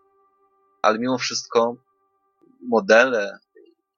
Ale 0.81 0.99
mimo 0.99 1.17
wszystko 1.17 1.75
modele, 2.69 3.37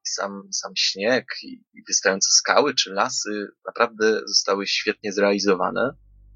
sam, 0.03 0.41
sam 0.51 0.71
śnieg 0.75 1.25
i, 1.43 1.53
i 1.73 1.83
wystające 1.87 2.31
skały 2.31 2.73
czy 2.73 2.93
lasy 2.93 3.47
naprawdę 3.65 4.21
zostały 4.25 4.67
świetnie 4.67 5.11
zrealizowane 5.11 5.95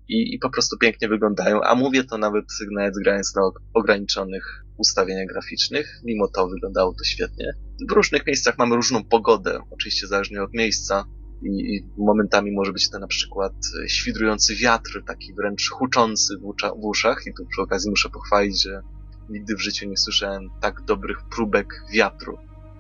i, 0.10 0.36
i 0.36 0.40
po 0.40 0.50
prostu 0.50 0.78
pięknie 0.78 1.08
wyglądają, 1.08 1.62
a 1.62 1.76
mówię 1.76 2.04
to 2.04 2.18
nawet, 2.18 2.46
nawet 2.72 2.94
grając 3.04 3.36
na 3.36 3.42
ograniczonych 3.74 4.66
ustawieniach 4.78 5.28
graficznych, 5.28 6.02
mimo 6.04 6.28
to 6.28 6.48
wyglądało 6.48 6.94
to 6.94 7.04
świetnie. 7.04 7.54
W 7.90 7.92
różnych 7.92 8.28
miejscach 8.28 8.58
mamy 8.58 8.76
różną 8.76 9.04
pogodę, 9.04 9.60
oczywiście 9.72 10.08
zależnie 10.08 10.44
od 10.44 10.54
miejsca 10.54 11.06
i, 11.44 11.76
i 11.76 11.84
momentami 11.98 12.52
może 12.52 12.74
być 12.74 12.90
to 12.90 13.00
na 13.00 13.08
przykład 13.08 13.54
świdrujący 13.88 14.56
wiatr, 14.56 15.04
taki 15.08 15.34
wręcz 15.34 15.70
huczący 15.70 16.38
w, 16.38 16.46
ucza, 16.46 16.70
w 16.70 16.86
uszach 16.86 17.22
i 17.28 17.34
tu 17.34 17.46
przy 17.46 17.62
okazji 17.62 17.90
muszę 17.90 18.10
pochwalić, 18.10 18.64
że 18.64 18.82
nigdy 19.30 19.56
w 19.56 19.62
życiu 19.62 19.90
nie 19.90 19.98
słyszałem 19.98 20.50
tak 20.62 20.82
dobrych 20.82 21.18
próbek 21.36 21.84
wiatru. 21.94 22.38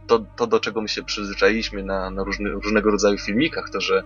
To, 0.07 0.19
to 0.19 0.47
do 0.47 0.59
czego 0.59 0.81
my 0.81 0.87
się 0.87 1.03
przyzwyczailiśmy 1.03 1.83
na, 1.83 2.09
na 2.09 2.23
różny, 2.23 2.49
różnego 2.49 2.91
rodzaju 2.91 3.17
filmikach, 3.17 3.69
to 3.69 3.81
że 3.81 4.03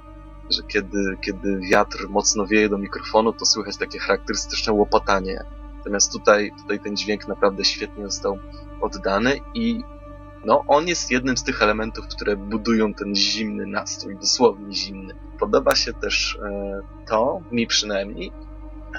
że 0.49 0.63
kiedy, 0.67 1.17
kiedy 1.21 1.59
wiatr 1.59 2.07
mocno 2.09 2.47
wieje 2.47 2.69
do 2.69 2.77
mikrofonu, 2.77 3.33
to 3.33 3.45
słychać 3.45 3.77
takie 3.77 3.99
charakterystyczne 3.99 4.73
łopotanie. 4.73 5.43
Natomiast 5.77 6.11
tutaj, 6.11 6.51
tutaj 6.61 6.79
ten 6.79 6.97
dźwięk 6.97 7.27
naprawdę 7.27 7.65
świetnie 7.65 8.03
został 8.03 8.39
oddany 8.81 9.39
i 9.53 9.83
no, 10.45 10.63
on 10.67 10.87
jest 10.87 11.11
jednym 11.11 11.37
z 11.37 11.43
tych 11.43 11.61
elementów, 11.61 12.07
które 12.07 12.35
budują 12.35 12.93
ten 12.93 13.15
zimny 13.15 13.65
nastrój, 13.65 14.15
dosłownie 14.15 14.75
zimny. 14.75 15.15
Podoba 15.39 15.75
się 15.75 15.93
też 15.93 16.39
e, 16.43 16.81
to, 17.07 17.41
mi 17.51 17.67
przynajmniej, 17.67 18.31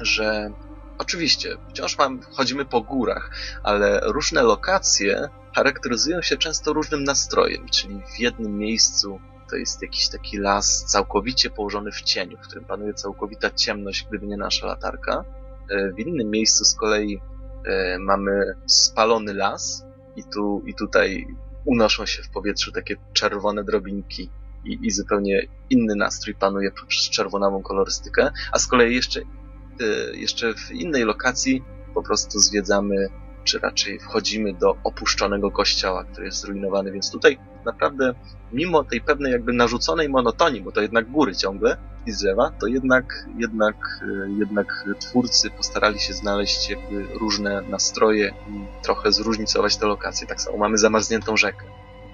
że 0.02 0.50
oczywiście 0.98 1.56
wciąż 1.68 1.98
mam, 1.98 2.20
chodzimy 2.32 2.64
po 2.64 2.80
górach, 2.80 3.30
ale 3.62 4.00
różne 4.02 4.42
lokacje 4.42 5.28
charakteryzują 5.54 6.22
się 6.22 6.36
często 6.36 6.72
różnym 6.72 7.04
nastrojem, 7.04 7.68
czyli 7.68 8.00
w 8.16 8.20
jednym 8.20 8.58
miejscu 8.58 9.20
to 9.50 9.56
jest 9.56 9.82
jakiś 9.82 10.08
taki 10.08 10.38
las 10.38 10.84
całkowicie 10.84 11.50
położony 11.50 11.92
w 11.92 12.02
cieniu, 12.02 12.36
w 12.36 12.40
którym 12.40 12.64
panuje 12.64 12.94
całkowita 12.94 13.50
ciemność, 13.50 14.06
gdyby 14.08 14.26
nie 14.26 14.36
nasza 14.36 14.66
latarka. 14.66 15.24
E, 15.70 15.92
w 15.92 15.98
innym 15.98 16.30
miejscu 16.30 16.64
z 16.64 16.74
kolei 16.74 17.20
e, 17.64 17.98
mamy 17.98 18.54
spalony 18.66 19.34
las 19.34 19.84
i 20.16 20.24
tu 20.24 20.62
i 20.66 20.74
tutaj 20.74 21.26
unoszą 21.64 22.06
się 22.06 22.22
w 22.22 22.28
powietrzu 22.28 22.72
takie 22.72 22.96
czerwone 23.12 23.64
drobinki 23.64 24.30
i, 24.64 24.78
i 24.82 24.90
zupełnie 24.90 25.46
inny 25.70 25.94
nastrój 25.94 26.34
panuje 26.34 26.70
przez 26.88 27.10
czerwonawą 27.10 27.62
kolorystykę, 27.62 28.30
a 28.52 28.58
z 28.58 28.66
kolei 28.66 28.94
jeszcze, 28.94 29.20
e, 29.20 30.16
jeszcze 30.16 30.54
w 30.54 30.70
innej 30.70 31.04
lokacji 31.04 31.64
po 31.94 32.02
prostu 32.02 32.38
zwiedzamy 32.38 33.08
czy 33.44 33.58
raczej 33.58 33.98
wchodzimy 33.98 34.54
do 34.54 34.76
opuszczonego 34.84 35.50
kościoła, 35.50 36.04
który 36.04 36.26
jest 36.26 36.40
zrujnowany, 36.40 36.92
więc 36.92 37.10
tutaj 37.10 37.38
naprawdę 37.64 38.14
mimo 38.52 38.84
tej 38.84 39.00
pewnej 39.00 39.32
jakby 39.32 39.52
narzuconej 39.52 40.08
monotonii, 40.08 40.62
bo 40.62 40.72
to 40.72 40.80
jednak 40.80 41.10
góry 41.10 41.36
ciągle 41.36 41.76
i 42.06 42.12
drzewa, 42.12 42.50
to 42.60 42.66
jednak, 42.66 43.26
jednak, 43.38 43.76
e, 44.02 44.30
jednak 44.38 44.84
twórcy 45.00 45.50
postarali 45.50 45.98
się 45.98 46.14
znaleźć 46.14 46.70
jakby 46.70 47.06
różne 47.20 47.62
nastroje 47.62 48.28
i 48.48 48.82
trochę 48.82 49.12
zróżnicować 49.12 49.76
te 49.76 49.86
lokacje. 49.86 50.26
Tak 50.26 50.40
samo 50.40 50.56
mamy 50.56 50.78
zamarzniętą 50.78 51.36
rzekę, 51.36 51.64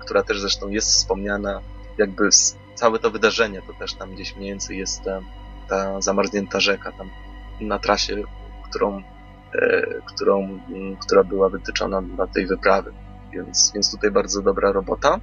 która 0.01 0.23
też 0.23 0.41
zresztą 0.41 0.69
jest 0.69 0.89
wspomniana, 0.89 1.61
jakby 1.99 2.29
całe 2.75 2.99
to 2.99 3.11
wydarzenie, 3.11 3.63
to 3.67 3.73
też 3.73 3.95
tam 3.95 4.15
gdzieś 4.15 4.37
mniej 4.37 4.51
więcej 4.51 4.79
jest 4.79 5.03
ta, 5.03 5.21
ta 5.69 6.01
zamarznięta 6.01 6.61
rzeka 6.61 6.93
tam 6.93 7.11
na 7.61 7.79
trasie, 7.79 8.23
którą 8.71 9.03
E, 9.55 9.87
którą, 10.05 10.61
która 11.01 11.25
była 11.25 11.49
wytyczona 11.49 12.03
dla 12.03 12.27
tej 12.27 12.47
wyprawy. 12.47 12.93
Więc, 13.33 13.73
więc 13.75 13.91
tutaj 13.91 14.11
bardzo 14.11 14.43
dobra 14.43 14.73
robota. 14.73 15.21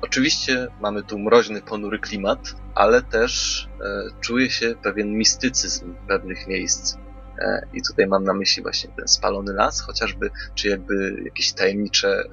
Oczywiście 0.00 0.68
mamy 0.80 1.02
tu 1.02 1.18
mroźny, 1.18 1.62
ponury 1.62 1.98
klimat, 1.98 2.38
ale 2.74 3.02
też 3.02 3.62
e, 3.80 4.20
czuje 4.20 4.50
się 4.50 4.74
pewien 4.82 5.12
mistycyzm 5.12 5.94
pewnych 6.08 6.46
miejsc. 6.46 6.96
E, 7.38 7.66
I 7.72 7.82
tutaj 7.82 8.06
mam 8.06 8.24
na 8.24 8.34
myśli 8.34 8.62
właśnie 8.62 8.90
ten 8.96 9.08
spalony 9.08 9.52
las, 9.52 9.80
chociażby, 9.80 10.30
czy 10.54 10.68
jakby 10.68 11.22
jakieś 11.24 11.52
tajemnicze 11.52 12.24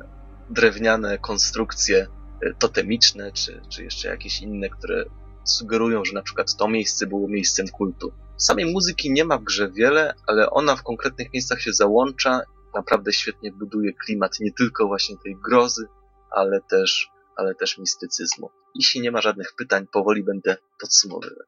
drewniane 0.50 1.18
konstrukcje 1.18 2.08
e, 2.42 2.54
totemiczne, 2.54 3.32
czy, 3.32 3.62
czy 3.70 3.84
jeszcze 3.84 4.08
jakieś 4.08 4.42
inne, 4.42 4.70
które 4.70 5.06
sugerują, 5.44 6.06
że 6.06 6.14
na 6.14 6.22
przykład 6.22 6.56
to 6.56 6.68
miejsce 6.68 7.08
było 7.08 7.28
miejscem 7.28 7.68
kultu. 7.68 8.14
Samej 8.38 8.74
muzyki 8.74 9.12
nie 9.12 9.26
ma 9.26 9.38
w 9.38 9.44
grze 9.44 9.72
wiele, 9.72 10.14
ale 10.28 10.50
ona 10.50 10.76
w 10.76 10.84
konkretnych 10.84 11.34
miejscach 11.34 11.62
się 11.62 11.74
załącza, 11.74 12.42
naprawdę 12.76 13.14
świetnie 13.14 13.52
buduje 13.52 13.94
klimat 13.94 14.40
nie 14.40 14.52
tylko 14.52 14.88
właśnie 14.88 15.16
tej 15.24 15.36
grozy, 15.36 15.86
ale 16.32 16.62
też, 16.62 17.10
ale 17.38 17.56
też 17.56 17.78
mistycyzmu. 17.78 18.50
Jeśli 18.76 19.02
nie 19.02 19.12
ma 19.12 19.22
żadnych 19.22 19.54
pytań, 19.58 19.86
powoli 19.94 20.24
będę 20.24 20.58
podsumowywać. 20.82 21.48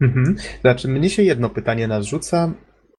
Mhm. 0.00 0.36
Znaczy, 0.60 0.88
mnie 0.88 1.10
się 1.10 1.22
jedno 1.22 1.50
pytanie 1.50 1.88
narzuca 1.88 2.52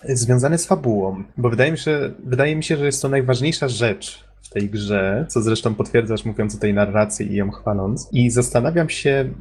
związane 0.09 0.57
z 0.57 0.65
fabułą, 0.65 1.23
bo 1.37 1.49
wydaje 1.49 1.71
mi, 1.71 1.77
się, 1.77 2.13
wydaje 2.25 2.55
mi 2.55 2.63
się, 2.63 2.77
że 2.77 2.85
jest 2.85 3.01
to 3.01 3.09
najważniejsza 3.09 3.67
rzecz 3.67 4.25
w 4.43 4.49
tej 4.49 4.69
grze, 4.69 5.25
co 5.29 5.41
zresztą 5.41 5.75
potwierdzasz 5.75 6.25
mówiąc 6.25 6.55
o 6.55 6.59
tej 6.59 6.73
narracji 6.73 7.31
i 7.31 7.35
ją 7.35 7.51
chwaląc. 7.51 8.09
I 8.11 8.29
zastanawiam 8.29 8.89
się, 8.89 9.33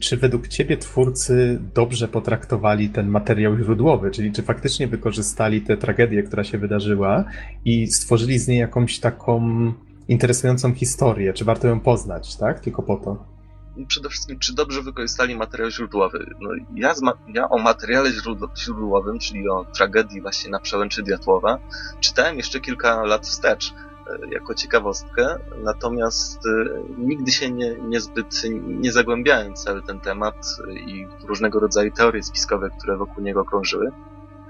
czy 0.00 0.16
według 0.16 0.48
Ciebie 0.48 0.76
twórcy 0.76 1.60
dobrze 1.74 2.08
potraktowali 2.08 2.88
ten 2.88 3.08
materiał 3.08 3.56
źródłowy, 3.56 4.10
czyli 4.10 4.32
czy 4.32 4.42
faktycznie 4.42 4.88
wykorzystali 4.88 5.62
tę 5.62 5.76
tragedię, 5.76 6.22
która 6.22 6.44
się 6.44 6.58
wydarzyła 6.58 7.24
i 7.64 7.86
stworzyli 7.86 8.38
z 8.38 8.48
niej 8.48 8.58
jakąś 8.58 9.00
taką 9.00 9.72
interesującą 10.08 10.74
historię, 10.74 11.32
czy 11.32 11.44
warto 11.44 11.68
ją 11.68 11.80
poznać, 11.80 12.36
tak? 12.36 12.60
Tylko 12.60 12.82
po 12.82 12.96
to. 12.96 13.24
Przede 13.88 14.08
wszystkim, 14.08 14.38
czy 14.38 14.54
dobrze 14.54 14.82
wykorzystali 14.82 15.36
materiał 15.36 15.70
źródłowy? 15.70 16.26
No, 16.40 16.50
ja, 16.74 16.94
ja 17.34 17.48
o 17.48 17.58
materiale 17.58 18.10
źródłowym, 18.56 19.18
czyli 19.18 19.48
o 19.48 19.64
tragedii 19.64 20.20
właśnie 20.20 20.50
na 20.50 20.60
przełęczy 20.60 21.02
Diatłowa, 21.02 21.58
czytałem 22.00 22.36
jeszcze 22.36 22.60
kilka 22.60 23.02
lat 23.02 23.26
wstecz 23.26 23.74
jako 24.30 24.54
ciekawostkę, 24.54 25.38
natomiast 25.64 26.46
y, 26.46 26.82
nigdy 26.98 27.32
się 27.32 27.50
nie, 27.50 27.74
niezbyt 27.74 28.42
nie 28.66 28.92
zagłębiałem 28.92 29.54
cały 29.54 29.82
ten 29.82 30.00
temat 30.00 30.46
i 30.86 31.06
różnego 31.26 31.60
rodzaju 31.60 31.90
teorie 31.90 32.22
spiskowe, 32.22 32.70
które 32.78 32.96
wokół 32.96 33.24
niego 33.24 33.44
krążyły. 33.44 33.90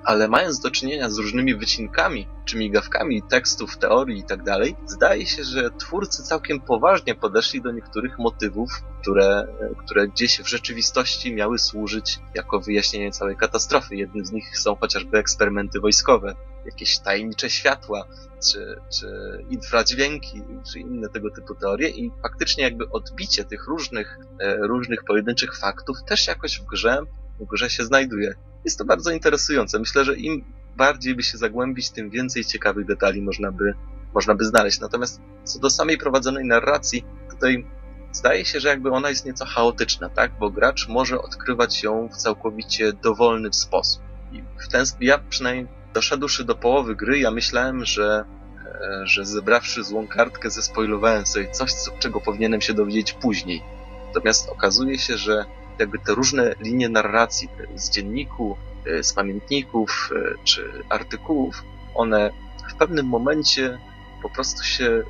Ale 0.05 0.29
mając 0.29 0.61
do 0.61 0.71
czynienia 0.71 1.11
z 1.11 1.19
różnymi 1.19 1.55
wycinkami 1.55 2.29
czy 2.45 2.59
migawkami 2.59 3.23
tekstów, 3.23 3.77
teorii 3.77 4.19
i 4.19 4.25
tak 4.25 4.41
zdaje 4.87 5.27
się, 5.27 5.45
że 5.45 5.71
twórcy 5.71 6.23
całkiem 6.23 6.61
poważnie 6.61 7.15
podeszli 7.15 7.63
do 7.63 7.73
niektórych 7.73 8.19
motywów, 8.19 8.71
które, 9.01 9.47
które 9.85 10.09
gdzieś 10.09 10.41
w 10.41 10.49
rzeczywistości 10.49 11.35
miały 11.35 11.59
służyć 11.59 12.19
jako 12.35 12.61
wyjaśnienie 12.61 13.11
całej 13.11 13.37
katastrofy. 13.37 13.97
Jednym 13.97 14.27
z 14.27 14.33
nich 14.33 14.59
są 14.59 14.77
chociażby 14.77 15.19
eksperymenty 15.19 15.81
wojskowe, 15.81 16.35
jakieś 16.65 16.99
tajemnicze 16.99 17.51
światła, 17.51 18.05
czy, 18.53 18.81
czy 18.93 19.07
infradźwięki, 19.51 20.43
czy 20.73 20.81
inne 20.81 21.09
tego 21.09 21.31
typu 21.31 21.55
teorie 21.55 21.89
i 21.89 22.11
faktycznie 22.23 22.65
jakby 22.65 22.91
odbicie 22.91 23.45
tych 23.45 23.67
różnych, 23.67 24.19
e, 24.41 24.57
różnych 24.57 25.05
pojedynczych 25.05 25.59
faktów 25.59 25.97
też 26.07 26.27
jakoś 26.27 26.61
w 26.61 26.65
grze, 26.65 26.99
w 27.41 27.45
grze 27.45 27.71
się 27.71 27.85
znajduje. 27.85 28.35
Jest 28.65 28.79
to 28.79 28.85
bardzo 28.85 29.11
interesujące. 29.11 29.79
Myślę, 29.79 30.05
że 30.05 30.17
im 30.17 30.45
bardziej 30.77 31.15
by 31.15 31.23
się 31.23 31.39
zagłębić, 31.39 31.91
tym 31.91 32.11
więcej 32.11 32.45
ciekawych 32.45 32.87
detali 32.87 33.23
można 33.23 33.53
by, 33.53 33.75
można 34.15 34.35
by 34.35 34.45
znaleźć. 34.45 34.81
Natomiast 34.81 35.21
co 35.45 35.59
do 35.59 35.71
samej 35.71 35.99
prowadzonej 35.99 36.45
narracji, 36.45 37.05
tutaj 37.31 37.67
zdaje 38.13 38.45
się, 38.45 38.61
że 38.61 38.69
jakby 38.69 38.91
ona 38.91 39.09
jest 39.09 39.27
nieco 39.27 39.45
chaotyczna, 39.45 40.09
tak? 40.09 40.33
Bo 40.39 40.51
gracz 40.51 40.89
może 40.89 41.23
odkrywać 41.23 41.83
ją 41.83 42.09
w 42.09 42.17
całkowicie 42.17 42.93
dowolny 42.93 43.53
sposób. 43.53 44.03
I 44.33 44.43
w 44.65 44.69
ten 44.69 44.85
ja 45.01 45.19
przynajmniej 45.19 45.67
doszedłszy 45.95 46.45
do 46.45 46.55
połowy 46.55 46.97
gry, 46.97 47.19
ja 47.19 47.31
myślałem, 47.31 47.85
że, 47.85 48.25
e, 48.65 49.07
że 49.07 49.25
zebrawszy 49.25 49.85
złą 49.85 50.09
kartkę, 50.09 50.51
zespoilowałem 50.51 51.27
sobie 51.27 51.51
coś, 51.51 51.73
co, 51.73 51.91
czego 51.99 52.21
powinienem 52.21 52.61
się 52.61 52.75
dowiedzieć 52.75 53.13
później. 53.13 53.63
Natomiast 54.07 54.49
okazuje 54.49 54.99
się, 54.99 55.17
że 55.17 55.45
jakby 55.79 55.99
te 55.99 56.15
różne 56.15 56.55
linie 56.61 56.89
narracji 56.89 57.49
z 57.77 57.91
dzienniku, 57.91 58.57
e, 58.87 59.03
z 59.03 59.13
pamiętników 59.13 60.11
e, 60.17 60.45
czy 60.45 60.83
artykułów, 60.89 61.65
one 61.95 62.31
w 62.71 62.75
pewnym 62.75 63.07
momencie 63.07 63.79
po 64.23 64.31
prostu 64.31 64.65
się 64.65 65.03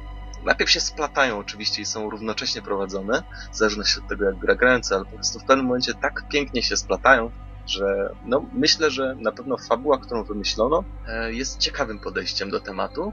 najpierw 0.44 0.70
się 0.70 0.80
splatają 0.80 1.38
oczywiście 1.38 1.82
i 1.82 1.84
są 1.84 2.10
równocześnie 2.10 2.62
prowadzone, 2.62 3.22
w 3.52 3.56
zależności 3.56 4.00
od 4.00 4.08
tego, 4.08 4.24
jak 4.24 4.38
gra 4.38 4.54
grająca, 4.54 4.96
ale 4.96 5.04
po 5.04 5.10
prostu 5.10 5.38
w 5.38 5.44
pewnym 5.44 5.66
momencie 5.66 5.94
tak 5.94 6.28
pięknie 6.28 6.62
się 6.62 6.76
splatają, 6.76 7.30
że 7.66 8.14
no, 8.24 8.44
myślę, 8.52 8.90
że 8.90 9.16
na 9.20 9.32
pewno 9.32 9.56
fabuła, 9.56 9.98
którą 9.98 10.24
wymyślono, 10.24 10.84
e, 11.08 11.32
jest 11.32 11.58
ciekawym 11.58 11.98
podejściem 11.98 12.50
do 12.50 12.60
tematu 12.60 13.12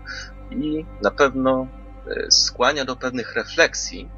i 0.52 0.86
na 1.02 1.12
pewno 1.12 1.68
skłania 2.30 2.86
do 2.86 2.96
pewnych 2.96 3.36
refleksji, 3.36 4.10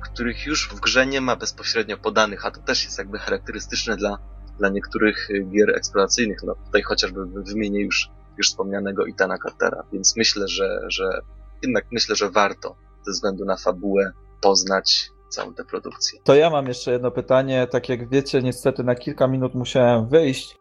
których 0.00 0.46
już 0.46 0.68
w 0.68 0.80
grze 0.80 1.06
nie 1.06 1.20
ma 1.20 1.36
bezpośrednio 1.36 1.98
podanych, 1.98 2.46
a 2.46 2.50
to 2.50 2.60
też 2.60 2.84
jest 2.84 2.98
jakby 2.98 3.18
charakterystyczne 3.18 3.96
dla, 3.96 4.18
dla 4.58 4.68
niektórych 4.68 5.28
gier 5.50 5.76
eksploracyjnych. 5.76 6.38
No, 6.42 6.54
tutaj 6.66 6.82
chociażby 6.82 7.20
wymienię 7.26 7.80
już, 7.80 8.10
już 8.38 8.48
wspomnianego 8.48 9.06
Itana 9.06 9.38
Cartera, 9.38 9.84
więc 9.92 10.16
myślę, 10.16 10.48
że, 10.48 10.80
że 10.88 11.20
jednak 11.62 11.84
myślę, 11.92 12.16
że 12.16 12.30
warto 12.30 12.76
ze 13.06 13.12
względu 13.12 13.44
na 13.44 13.56
fabułę 13.56 14.12
poznać 14.40 15.10
całą 15.28 15.54
tę 15.54 15.64
produkcję. 15.64 16.20
To 16.24 16.34
ja 16.34 16.50
mam 16.50 16.68
jeszcze 16.68 16.92
jedno 16.92 17.10
pytanie. 17.10 17.66
Tak 17.70 17.88
jak 17.88 18.08
wiecie, 18.08 18.42
niestety 18.42 18.84
na 18.84 18.94
kilka 18.94 19.28
minut 19.28 19.54
musiałem 19.54 20.08
wyjść, 20.08 20.59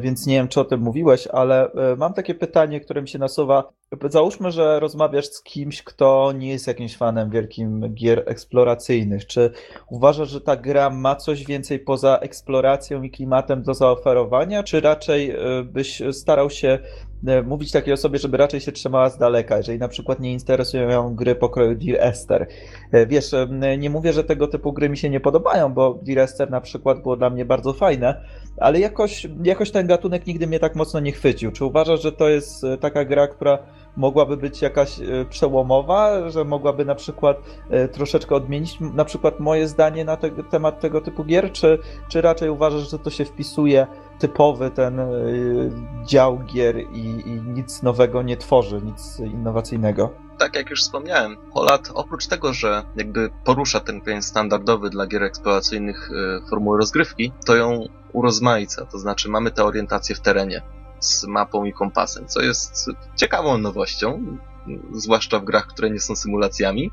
więc 0.00 0.26
nie 0.26 0.34
wiem, 0.34 0.48
czy 0.48 0.60
o 0.60 0.64
tym 0.64 0.80
mówiłeś, 0.80 1.26
ale 1.26 1.72
e, 1.72 1.96
mam 1.96 2.14
takie 2.14 2.34
pytanie, 2.34 2.80
które 2.80 3.02
mi 3.02 3.08
się 3.08 3.18
nasuwa. 3.18 3.72
Załóżmy, 4.10 4.50
że 4.50 4.80
rozmawiasz 4.80 5.26
z 5.26 5.42
kimś, 5.42 5.82
kto 5.82 6.32
nie 6.32 6.48
jest 6.48 6.66
jakimś 6.66 6.96
fanem 6.96 7.30
wielkim 7.30 7.94
gier 7.94 8.22
eksploracyjnych. 8.26 9.26
Czy 9.26 9.50
uważasz, 9.90 10.30
że 10.30 10.40
ta 10.40 10.56
gra 10.56 10.90
ma 10.90 11.16
coś 11.16 11.44
więcej 11.44 11.78
poza 11.78 12.18
eksploracją 12.18 13.02
i 13.02 13.10
klimatem 13.10 13.62
do 13.62 13.74
zaoferowania, 13.74 14.62
czy 14.62 14.80
raczej 14.80 15.30
e, 15.30 15.36
byś 15.64 16.02
starał 16.12 16.50
się 16.50 16.78
E, 17.26 17.42
mówić 17.42 17.72
takiej 17.72 17.94
osobie, 17.94 18.18
żeby 18.18 18.36
raczej 18.36 18.60
się 18.60 18.72
trzymała 18.72 19.10
z 19.10 19.18
daleka, 19.18 19.56
jeżeli 19.56 19.78
na 19.78 19.88
przykład 19.88 20.20
nie 20.20 20.32
interesują 20.32 20.88
ją 20.88 21.14
gry 21.14 21.34
pokroju 21.34 21.74
Dear 21.74 22.08
Esther. 22.08 22.46
Wiesz, 23.06 23.34
nie 23.78 23.90
mówię, 23.90 24.12
że 24.12 24.24
tego 24.24 24.48
typu 24.48 24.72
gry 24.72 24.88
mi 24.88 24.96
się 24.96 25.10
nie 25.10 25.20
podobają, 25.20 25.74
bo 25.74 25.98
Dear 26.02 26.18
Esther 26.18 26.50
na 26.50 26.60
przykład 26.60 27.02
było 27.02 27.16
dla 27.16 27.30
mnie 27.30 27.44
bardzo 27.44 27.72
fajne, 27.72 28.24
ale 28.60 28.80
jakoś, 28.80 29.26
jakoś 29.42 29.70
ten 29.70 29.86
gatunek 29.86 30.26
nigdy 30.26 30.46
mnie 30.46 30.60
tak 30.60 30.74
mocno 30.74 31.00
nie 31.00 31.12
chwycił. 31.12 31.52
Czy 31.52 31.64
uważasz, 31.64 32.02
że 32.02 32.12
to 32.12 32.28
jest 32.28 32.66
taka 32.80 33.04
gra, 33.04 33.28
która 33.28 33.58
mogłaby 33.96 34.36
być 34.36 34.62
jakaś 34.62 35.00
e, 35.00 35.24
przełomowa, 35.30 36.30
że 36.30 36.44
mogłaby 36.44 36.84
na 36.84 36.94
przykład 36.94 37.36
e, 37.70 37.88
troszeczkę 37.88 38.34
odmienić 38.34 38.78
na 38.80 39.04
przykład 39.04 39.40
moje 39.40 39.68
zdanie 39.68 40.04
na 40.04 40.16
te, 40.16 40.30
temat 40.30 40.80
tego 40.80 41.00
typu 41.00 41.24
gier, 41.24 41.52
czy, 41.52 41.78
czy 42.08 42.20
raczej 42.20 42.50
uważasz, 42.50 42.90
że 42.90 42.98
to 42.98 43.10
się 43.10 43.24
wpisuje 43.24 43.86
typowy 44.18 44.70
ten 44.70 45.00
e, 45.00 45.06
dział 46.06 46.38
gier 46.38 46.78
i, 46.78 47.22
i 47.26 47.42
nic 47.42 47.82
nowego 47.82 48.22
nie 48.22 48.36
tworzy, 48.36 48.80
nic 48.82 49.20
innowacyjnego? 49.20 50.10
tak 50.38 50.56
jak 50.56 50.70
już 50.70 50.80
wspomniałem, 50.80 51.36
Polat 51.54 51.90
oprócz 51.94 52.26
tego, 52.26 52.52
że 52.52 52.82
jakby 52.96 53.30
porusza 53.44 53.80
ten 53.80 54.00
klient 54.00 54.24
standardowy 54.24 54.90
dla 54.90 55.06
gier 55.06 55.22
eksploracyjnych 55.22 56.10
formuły 56.50 56.78
rozgrywki, 56.78 57.32
to 57.46 57.56
ją 57.56 57.84
urozmaica, 58.16 58.86
to 58.86 58.98
znaczy 58.98 59.28
mamy 59.28 59.50
tę 59.50 59.64
orientację 59.64 60.14
w 60.14 60.20
terenie 60.20 60.62
z 61.00 61.24
mapą 61.24 61.64
i 61.64 61.72
kompasem, 61.72 62.26
co 62.26 62.42
jest 62.42 62.86
ciekawą 63.16 63.58
nowością, 63.58 64.38
zwłaszcza 64.92 65.38
w 65.38 65.44
grach, 65.44 65.66
które 65.66 65.90
nie 65.90 66.00
są 66.00 66.16
symulacjami. 66.16 66.90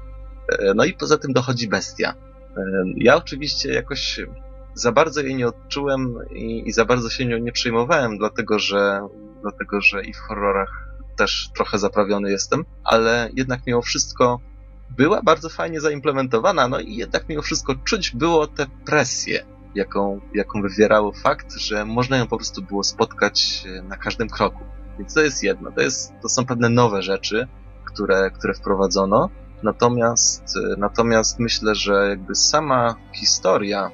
E, 0.49 0.73
no 0.73 0.85
i 0.85 0.93
poza 0.93 1.17
tym 1.17 1.33
dochodzi 1.33 1.67
bestia. 1.67 2.13
E, 2.57 2.63
ja 2.95 3.15
oczywiście 3.15 3.73
jakoś 3.73 4.19
za 4.73 4.91
bardzo 4.91 5.21
jej 5.21 5.35
nie 5.35 5.47
odczułem 5.47 6.15
i, 6.31 6.63
i 6.65 6.71
za 6.71 6.85
bardzo 6.85 7.09
się 7.09 7.25
nią 7.25 7.37
nie 7.37 7.51
przejmowałem, 7.51 8.17
dlatego 8.17 8.59
że, 8.59 9.07
dlatego 9.41 9.81
że 9.81 10.03
i 10.03 10.13
w 10.13 10.17
horrorach 10.17 10.87
też 11.15 11.49
trochę 11.55 11.79
zaprawiony 11.79 12.31
jestem, 12.31 12.65
ale 12.83 13.29
jednak 13.33 13.59
mimo 13.67 13.81
wszystko 13.81 14.39
była 14.97 15.21
bardzo 15.21 15.49
fajnie 15.49 15.81
zaimplementowana, 15.81 16.67
no 16.67 16.79
i 16.79 16.95
jednak 16.95 17.29
mimo 17.29 17.41
wszystko 17.41 17.75
czuć 17.75 18.11
było 18.11 18.47
tę 18.47 18.65
presję 18.85 19.52
jaką, 19.75 20.19
jaką 20.33 20.61
wywierało 20.61 21.11
fakt, 21.11 21.53
że 21.53 21.85
można 21.85 22.17
ją 22.17 22.27
po 22.27 22.37
prostu 22.37 22.61
było 22.61 22.83
spotkać 22.83 23.63
e, 23.67 23.81
na 23.81 23.97
każdym 23.97 24.29
kroku. 24.29 24.63
Więc 24.99 25.13
to 25.13 25.21
jest 25.21 25.43
jedno. 25.43 25.71
To, 25.71 25.81
jest, 25.81 26.13
to 26.21 26.29
są 26.29 26.45
pewne 26.45 26.69
nowe 26.69 27.01
rzeczy, 27.01 27.47
które, 27.85 28.31
które 28.31 28.53
wprowadzono. 28.53 29.29
Natomiast, 29.63 30.43
e, 30.57 30.75
natomiast 30.77 31.39
myślę, 31.39 31.75
że 31.75 32.09
jakby 32.09 32.35
sama 32.35 32.95
historia 33.13 33.91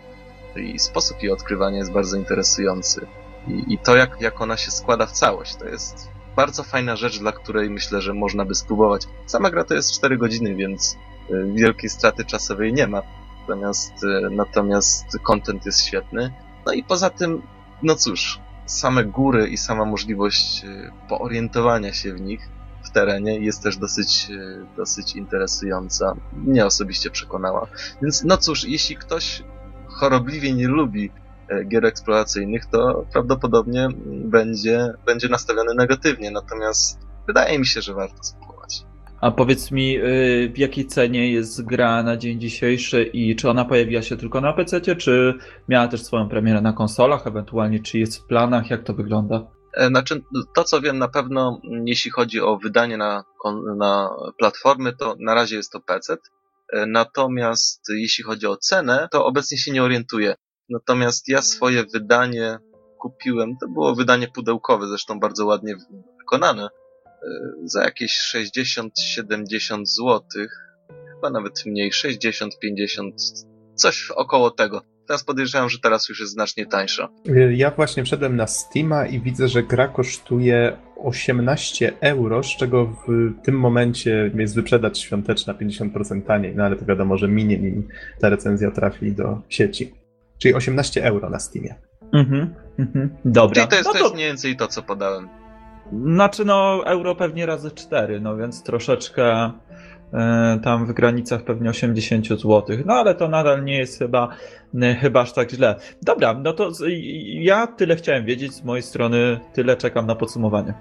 i 0.56 0.80
sposób 0.80 1.24
jej 1.24 1.32
odkrywania 1.32 1.78
jest 1.78 1.92
bardzo 1.92 2.18
interesujący. 2.18 3.08
I, 3.48 3.74
i 3.74 3.78
to, 3.78 3.96
jak, 3.96 4.22
jak 4.22 4.42
ona 4.42 4.58
się 4.58 4.72
składa 4.72 5.06
w 5.06 5.12
całość, 5.12 5.56
to 5.56 5.66
jest 5.66 6.10
bardzo 6.36 6.64
fajna 6.64 6.96
rzecz, 6.96 7.20
dla 7.20 7.32
której 7.32 7.70
myślę, 7.70 8.02
że 8.02 8.14
można 8.14 8.46
by 8.46 8.56
spróbować. 8.56 9.08
Sama 9.26 9.50
gra 9.50 9.64
to 9.64 9.74
jest 9.74 9.92
4 9.92 10.18
godziny, 10.18 10.56
więc 10.56 10.98
e, 11.30 11.54
wielkiej 11.56 11.90
straty 11.90 12.26
czasowej 12.26 12.74
nie 12.74 12.88
ma 12.88 13.02
natomiast, 13.50 13.94
e, 14.04 14.30
natomiast 14.30 15.06
content 15.24 15.66
jest 15.66 15.86
świetny. 15.86 16.34
No 16.66 16.74
i 16.74 16.84
poza 16.84 17.10
tym, 17.10 17.42
no 17.84 17.96
cóż, 17.96 18.40
same 18.66 19.04
góry 19.04 19.48
i 19.48 19.58
sama 19.58 19.86
możliwość 19.86 20.64
e, 20.64 20.92
poorientowania 21.10 21.94
się 21.94 22.14
w 22.14 22.22
nich 22.22 22.50
w 22.84 22.90
terenie 22.90 23.40
jest 23.40 23.64
też 23.64 23.78
dosyć, 23.78 24.28
e, 24.32 24.66
dosyć 24.78 25.16
interesująca. 25.16 26.16
Mnie 26.34 26.66
osobiście 26.66 27.10
przekonała. 27.10 27.68
Więc 28.02 28.24
no 28.24 28.38
cóż, 28.38 28.64
jeśli 28.64 28.96
ktoś 28.96 29.44
chorobliwie 29.88 30.54
nie 30.54 30.68
lubi 30.68 31.12
gier 31.68 31.86
eksploracyjnych, 31.86 32.66
to 32.66 33.06
prawdopodobnie 33.14 33.88
będzie, 34.06 34.94
będzie 35.06 35.30
nastawiony 35.30 35.74
negatywnie. 35.74 36.32
Natomiast 36.32 37.00
wydaje 37.28 37.60
mi 37.60 37.66
się, 37.66 37.82
że 37.82 37.94
warto. 37.94 38.49
A 39.22 39.32
powiedz 39.32 39.72
mi, 39.72 39.98
y, 39.98 40.52
w 40.56 40.58
jakiej 40.58 40.88
cenie 40.88 41.32
jest 41.32 41.66
gra 41.66 42.04
na 42.04 42.18
dzień 42.18 42.40
dzisiejszy 42.40 43.04
i 43.04 43.36
czy 43.36 43.50
ona 43.50 43.66
pojawiła 43.66 44.02
się 44.02 44.18
tylko 44.18 44.42
na 44.42 44.54
PC, 44.54 44.82
czy 44.82 45.34
miała 45.68 45.88
też 45.88 46.04
swoją 46.04 46.30
premierę 46.30 46.62
na 46.62 46.74
konsolach, 46.74 47.28
ewentualnie 47.28 47.80
czy 47.80 48.00
jest 48.00 48.18
w 48.18 48.26
planach, 48.26 48.70
jak 48.70 48.84
to 48.84 48.94
wygląda? 48.94 49.48
E, 49.74 49.88
znaczy, 49.88 50.24
to 50.56 50.64
co 50.64 50.82
wiem 50.82 50.98
na 50.98 51.08
pewno, 51.08 51.62
jeśli 51.86 52.12
chodzi 52.12 52.42
o 52.42 52.58
wydanie 52.58 52.98
na, 52.98 53.24
na 53.78 54.10
platformy, 54.38 54.94
to 54.94 55.16
na 55.20 55.34
razie 55.34 55.56
jest 55.56 55.72
to 55.72 55.80
PC. 55.80 56.18
E, 56.74 56.86
natomiast 56.86 57.82
jeśli 57.90 58.24
chodzi 58.24 58.48
o 58.48 58.58
cenę, 58.58 59.08
to 59.12 59.26
obecnie 59.26 59.58
się 59.58 59.72
nie 59.72 59.84
orientuję. 59.84 60.36
Natomiast 60.70 61.28
ja 61.28 61.42
swoje 61.42 61.84
wydanie 61.94 62.58
kupiłem, 63.00 63.58
to 63.58 63.68
było 63.68 63.96
wydanie 63.96 64.28
pudełkowe, 64.28 64.88
zresztą 64.88 65.20
bardzo 65.20 65.46
ładnie 65.46 65.76
wykonane, 66.20 66.70
za 67.64 67.84
jakieś 67.84 68.34
60-70 68.36 69.86
zł, 69.86 70.22
chyba 71.16 71.30
nawet 71.30 71.66
mniej, 71.66 71.92
60-50, 71.92 73.12
coś 73.76 74.12
około 74.12 74.52
tego. 74.52 74.82
Teraz 75.08 75.24
podejrzewam, 75.24 75.70
że 75.70 75.80
teraz 75.80 76.10
już 76.10 76.20
jest 76.20 76.32
znacznie 76.32 76.66
tańsza. 76.66 77.10
Ja 77.52 77.72
właśnie 77.72 78.04
wszedłem 78.04 78.36
na 78.36 78.48
Steama 78.48 79.08
i 79.08 79.20
widzę, 79.22 79.48
że 79.48 79.64
gra 79.64 79.88
kosztuje 79.88 80.78
18 80.98 81.94
euro, 82.02 82.44
z 82.44 82.48
czego 82.48 82.86
w 82.86 83.32
tym 83.44 83.60
momencie 83.60 84.32
jest 84.36 84.56
wyprzedaż 84.56 84.98
świąteczna 84.98 85.54
50% 85.54 86.22
taniej, 86.22 86.56
no 86.56 86.64
ale 86.64 86.76
to 86.76 86.86
wiadomo, 86.86 87.18
że 87.18 87.28
minie 87.28 87.60
nim 87.60 87.88
ta 88.20 88.30
recenzja 88.30 88.72
trafi 88.72 89.12
do 89.12 89.42
sieci. 89.50 89.94
Czyli 90.38 90.54
18 90.54 91.06
euro 91.06 91.30
na 91.30 91.40
Steamie. 91.40 91.76
Mhm, 92.14 92.56
mhm. 92.80 93.10
Dobra. 93.26 93.56
Czyli 93.56 93.68
to 93.68 93.76
jest, 93.76 93.88
no 93.88 93.94
to 93.94 94.00
jest 94.00 94.14
mniej 94.14 94.28
więcej 94.28 94.56
to, 94.56 94.68
co 94.68 94.84
podałem. 94.84 95.30
Znaczy, 95.92 96.46
no, 96.46 96.84
euro 96.86 97.16
pewnie 97.16 97.46
razy 97.46 97.72
4, 97.72 98.22
no 98.22 98.38
więc 98.38 98.64
troszeczkę 98.64 99.52
e, 100.14 100.60
tam 100.64 100.86
w 100.86 100.94
granicach 100.94 101.44
pewnie 101.44 101.70
80 101.70 102.28
zł. 102.28 102.64
No 102.86 102.94
ale 102.94 103.16
to 103.16 103.28
nadal 103.28 103.64
nie 103.64 103.78
jest 103.78 104.00
chyba, 104.00 104.30
chyba 105.00 105.22
aż 105.22 105.34
tak 105.34 105.52
źle. 105.52 105.76
Dobra, 106.02 106.34
no 106.34 106.54
to 106.54 106.72
ja 107.30 107.68
tyle 107.68 107.96
chciałem 107.96 108.26
wiedzieć 108.26 108.54
z 108.54 108.64
mojej 108.64 108.84
strony, 108.84 109.40
tyle 109.54 109.78
czekam 109.78 110.06
na 110.06 110.16
podsumowanie. 110.16 110.74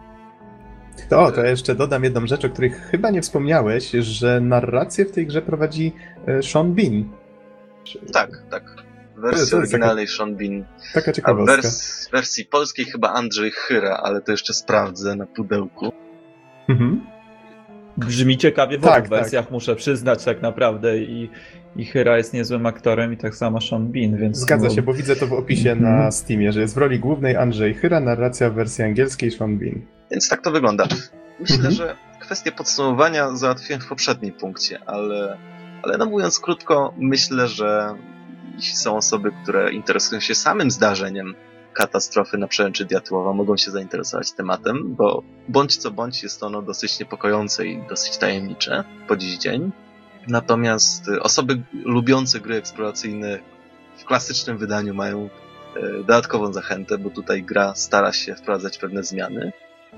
To, 1.09 1.32
to 1.32 1.44
jeszcze 1.44 1.74
dodam 1.74 2.04
jedną 2.04 2.26
rzecz, 2.26 2.44
o 2.44 2.48
której 2.48 2.70
chyba 2.70 3.11
nie 3.11 3.22
wspomniałeś, 3.22 3.90
że 3.90 4.40
narrację 4.40 5.04
w 5.04 5.12
tej 5.12 5.26
grze 5.26 5.42
prowadzi 5.42 5.92
e, 6.26 6.42
Sean 6.42 6.74
Bean. 6.74 7.04
Tak, 8.12 8.30
tak. 8.50 8.88
W 9.18 9.20
wersji 9.20 9.56
oryginalnej 9.56 10.06
taka, 10.06 10.16
Sean 10.16 10.36
Bean. 10.36 10.64
Taka 10.94 11.12
ciekawostka. 11.12 11.52
A 11.52 11.56
w 11.56 11.62
wers 11.62 12.08
wersji 12.12 12.44
polskiej 12.44 12.84
chyba 12.84 13.12
Andrzej 13.12 13.50
Chyra, 13.50 14.00
ale 14.02 14.20
to 14.20 14.32
jeszcze 14.32 14.54
sprawdzę 14.54 15.16
na 15.16 15.26
pudełku. 15.26 15.92
Mhm. 16.68 17.06
Brzmi 17.96 18.38
ciekawie 18.38 18.78
w 18.78 18.82
tak, 18.82 18.90
obu 18.90 19.08
tak. 19.08 19.20
wersjach, 19.20 19.44
tak. 19.44 19.52
muszę 19.52 19.76
przyznać 19.76 20.24
tak 20.24 20.42
naprawdę 20.42 20.98
i, 20.98 21.30
i 21.76 21.84
Hyra 21.84 22.16
jest 22.16 22.32
niezłym 22.32 22.66
aktorem 22.66 23.12
i 23.12 23.16
tak 23.16 23.34
samo 23.34 23.60
Sean 23.60 23.92
Bean, 23.92 24.16
więc... 24.16 24.38
Zgadza 24.38 24.70
się, 24.70 24.82
bo 24.82 24.94
widzę 24.94 25.16
to 25.16 25.26
w 25.26 25.32
opisie 25.32 25.72
mm 25.72 25.84
-hmm. 25.84 25.88
na 25.88 25.94
mhm. 25.94 26.12
Steamie, 26.12 26.52
że 26.52 26.60
jest 26.60 26.74
w 26.74 26.76
roli 26.76 26.98
głównej 26.98 27.36
Andrzej 27.36 27.74
Hyra, 27.74 28.00
narracja 28.00 28.50
w 28.50 28.54
wersji 28.54 28.84
angielskiej 28.84 29.30
Sean 29.30 29.58
Bean. 29.58 29.80
Więc 30.10 30.28
tak 30.28 30.42
to 30.42 30.50
wygląda. 30.50 30.86
Myślę, 31.40 31.56
mm 31.56 31.70
-hmm. 31.70 31.76
że 31.76 31.96
kwestię 32.20 32.52
podsumowania 32.52 33.36
załatwiłem 33.36 33.80
w 33.80 33.86
poprzednim 33.86 34.32
punkcie, 34.32 34.78
ale, 34.86 35.38
ale 35.82 35.98
no 35.98 36.06
mówiąc 36.06 36.40
krótko, 36.40 36.94
myślę, 36.98 37.48
że 37.48 37.94
są 38.62 38.96
osoby, 38.96 39.32
które 39.42 39.72
interesują 39.72 40.20
się 40.20 40.34
samym 40.34 40.70
zdarzeniem 40.70 41.34
katastrofy 41.72 42.38
na 42.38 42.48
przełęczy 42.48 42.84
Diatłowa, 42.84 43.32
mogą 43.32 43.56
się 43.56 43.70
zainteresować 43.70 44.32
tematem, 44.32 44.94
bo 44.94 45.22
bądź 45.48 45.76
co 45.76 45.90
bądź 45.90 46.22
jest 46.22 46.42
ono 46.42 46.62
dosyć 46.62 47.00
niepokojące 47.00 47.66
i 47.66 47.82
dosyć 47.88 48.18
tajemnicze 48.18 48.84
po 49.09 49.16
dziś 49.16 49.38
dzień. 49.38 49.70
Natomiast 50.28 51.09
osoby 51.20 51.62
lubiące 51.84 52.40
gry 52.40 52.56
eksploracyjne 52.56 53.38
w 53.98 54.04
klasycznym 54.04 54.59
wydaniu 54.59 54.94
mają 54.94 55.28
e, 55.76 55.92
dodatkową 55.92 56.52
zachętę, 56.52 56.98
bo 56.98 57.11
tutaj 57.11 57.42
gra 57.42 57.74
stara 57.74 58.12
się 58.12 58.34
wprowadzać 58.34 58.78
pewne 58.78 59.04
zmiany. 59.04 59.52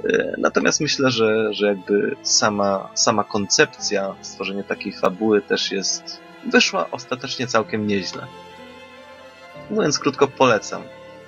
E, 0.05 0.35
natomiast 0.39 0.81
myślę, 0.81 1.11
że, 1.11 1.55
że 1.55 1.67
jakby 1.67 2.17
sama, 2.23 2.91
sama 2.95 3.25
koncepcja 3.25 4.15
stworzenia 4.21 4.63
takiej 4.63 4.93
fabuły 4.93 5.43
też 5.43 5.73
jest, 5.73 6.21
wyszła 6.53 6.91
ostatecznie 6.91 7.47
całkiem 7.47 7.87
nieźle. 7.87 8.27
Mówiąc 9.71 9.99
krótko, 9.99 10.29
polecam. 10.29 10.83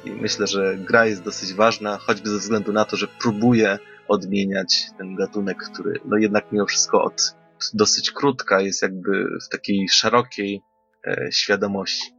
I 0.05 0.11
myślę, 0.11 0.47
że 0.47 0.77
gra 0.77 1.07
jest 1.07 1.23
dosyć 1.23 1.55
ważna, 1.55 1.97
choćby 1.97 2.29
ze 2.29 2.39
względu 2.39 2.73
na 2.73 2.85
to, 2.85 2.97
że 2.97 3.07
próbuje 3.21 3.79
odmieniać 4.09 4.87
ten 4.99 5.17
gatunek, 5.17 5.59
który 5.73 6.01
no 6.05 6.17
jednak 6.17 6.53
mimo 6.53 6.67
wszystko 6.67 7.05
od 7.05 7.35
dosyć 7.75 8.11
krótka 8.11 8.61
jest 8.61 8.83
jakby 8.83 9.25
w 9.47 9.49
takiej 9.49 9.89
szerokiej 9.89 10.63
e, 11.07 11.29
świadomości. 11.33 12.13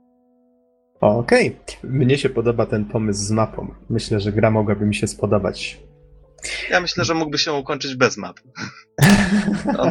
Okej, 1.02 1.60
okay. 1.80 1.92
mnie 1.92 2.18
się 2.18 2.30
podoba 2.30 2.66
ten 2.66 2.86
pomysł 2.86 3.24
z 3.24 3.32
mapą. 3.32 3.74
Myślę, 3.90 4.20
że 4.20 4.32
gra 4.32 4.52
mogłaby 4.52 4.86
mi 4.86 4.96
się 4.96 5.08
spodobać. 5.08 5.80
Ja 6.70 6.82
myślę, 6.82 7.06
że 7.06 7.14
mógłby 7.14 7.38
się 7.38 7.54
ukończyć 7.54 7.96
bez 7.96 8.18
map. 8.18 8.40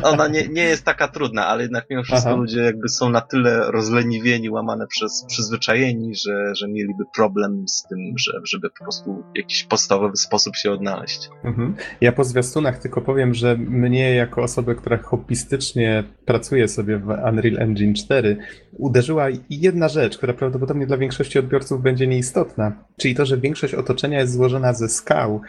Ona 0.03 0.29
nie, 0.29 0.49
nie 0.49 0.63
jest 0.63 0.85
taka 0.85 1.09
trudna, 1.09 1.47
ale 1.47 1.63
jednak 1.63 1.87
mimo 1.91 2.03
wszystko 2.03 2.31
Aha. 2.31 2.39
ludzie 2.39 2.61
jakby 2.61 2.89
są 2.89 3.11
na 3.11 3.21
tyle 3.21 3.71
rozleniwieni, 3.71 4.51
łamane 4.51 4.87
przez 4.87 5.25
przyzwyczajeni, 5.29 6.15
że, 6.15 6.55
że 6.55 6.69
mieliby 6.69 7.05
problem 7.15 7.69
z 7.69 7.83
tym, 7.83 7.99
że, 8.19 8.33
żeby 8.45 8.71
po 8.71 8.85
prostu 8.85 9.25
w 9.35 9.39
jakiś 9.39 9.65
podstawowy 9.65 10.17
sposób 10.17 10.57
się 10.57 10.71
odnaleźć. 10.71 11.29
Mhm. 11.45 11.75
Ja 12.01 12.13
po 12.13 12.25
zwiastunach 12.25 12.79
tylko 12.79 13.01
powiem, 13.01 13.35
że 13.35 13.57
mnie 13.57 14.15
jako 14.15 14.43
osobę, 14.43 14.75
która 14.75 14.99
hobbystycznie 14.99 16.05
pracuje 16.25 16.69
sobie 16.69 16.99
w 16.99 17.09
Unreal 17.09 17.59
Engine 17.59 17.95
4, 17.95 18.37
uderzyła 18.73 19.27
jedna 19.51 19.89
rzecz, 19.89 20.17
która 20.17 20.35
prawdopodobnie 20.35 20.87
dla 20.87 20.97
większości 20.97 21.39
odbiorców 21.39 21.83
będzie 21.83 22.07
nieistotna, 22.07 22.73
czyli 23.01 23.15
to, 23.15 23.27
że 23.27 23.39
większość 23.39 23.75
otoczenia 23.75 24.21
jest 24.21 24.33
złożona 24.33 24.73
ze 24.73 24.89
skał, 24.89 25.41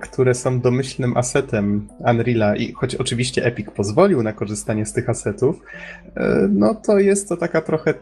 które 0.00 0.34
są 0.34 0.60
domyślnym 0.60 1.16
asetem 1.16 1.88
Unreala 1.98 2.56
i 2.56 2.72
choć 2.72 2.94
oczywiście 2.94 3.44
Epic 3.44 3.70
pozwolił 3.70 4.22
na 4.22 4.32
korzystanie 4.32 4.86
z 4.86 4.92
tych 4.92 5.08
asetów, 5.08 5.60
e, 6.16 6.48
no 6.52 6.74
to 6.74 6.98
jest 6.98 7.28
to 7.28 7.36
taka 7.36 7.60
trochę 7.60 7.94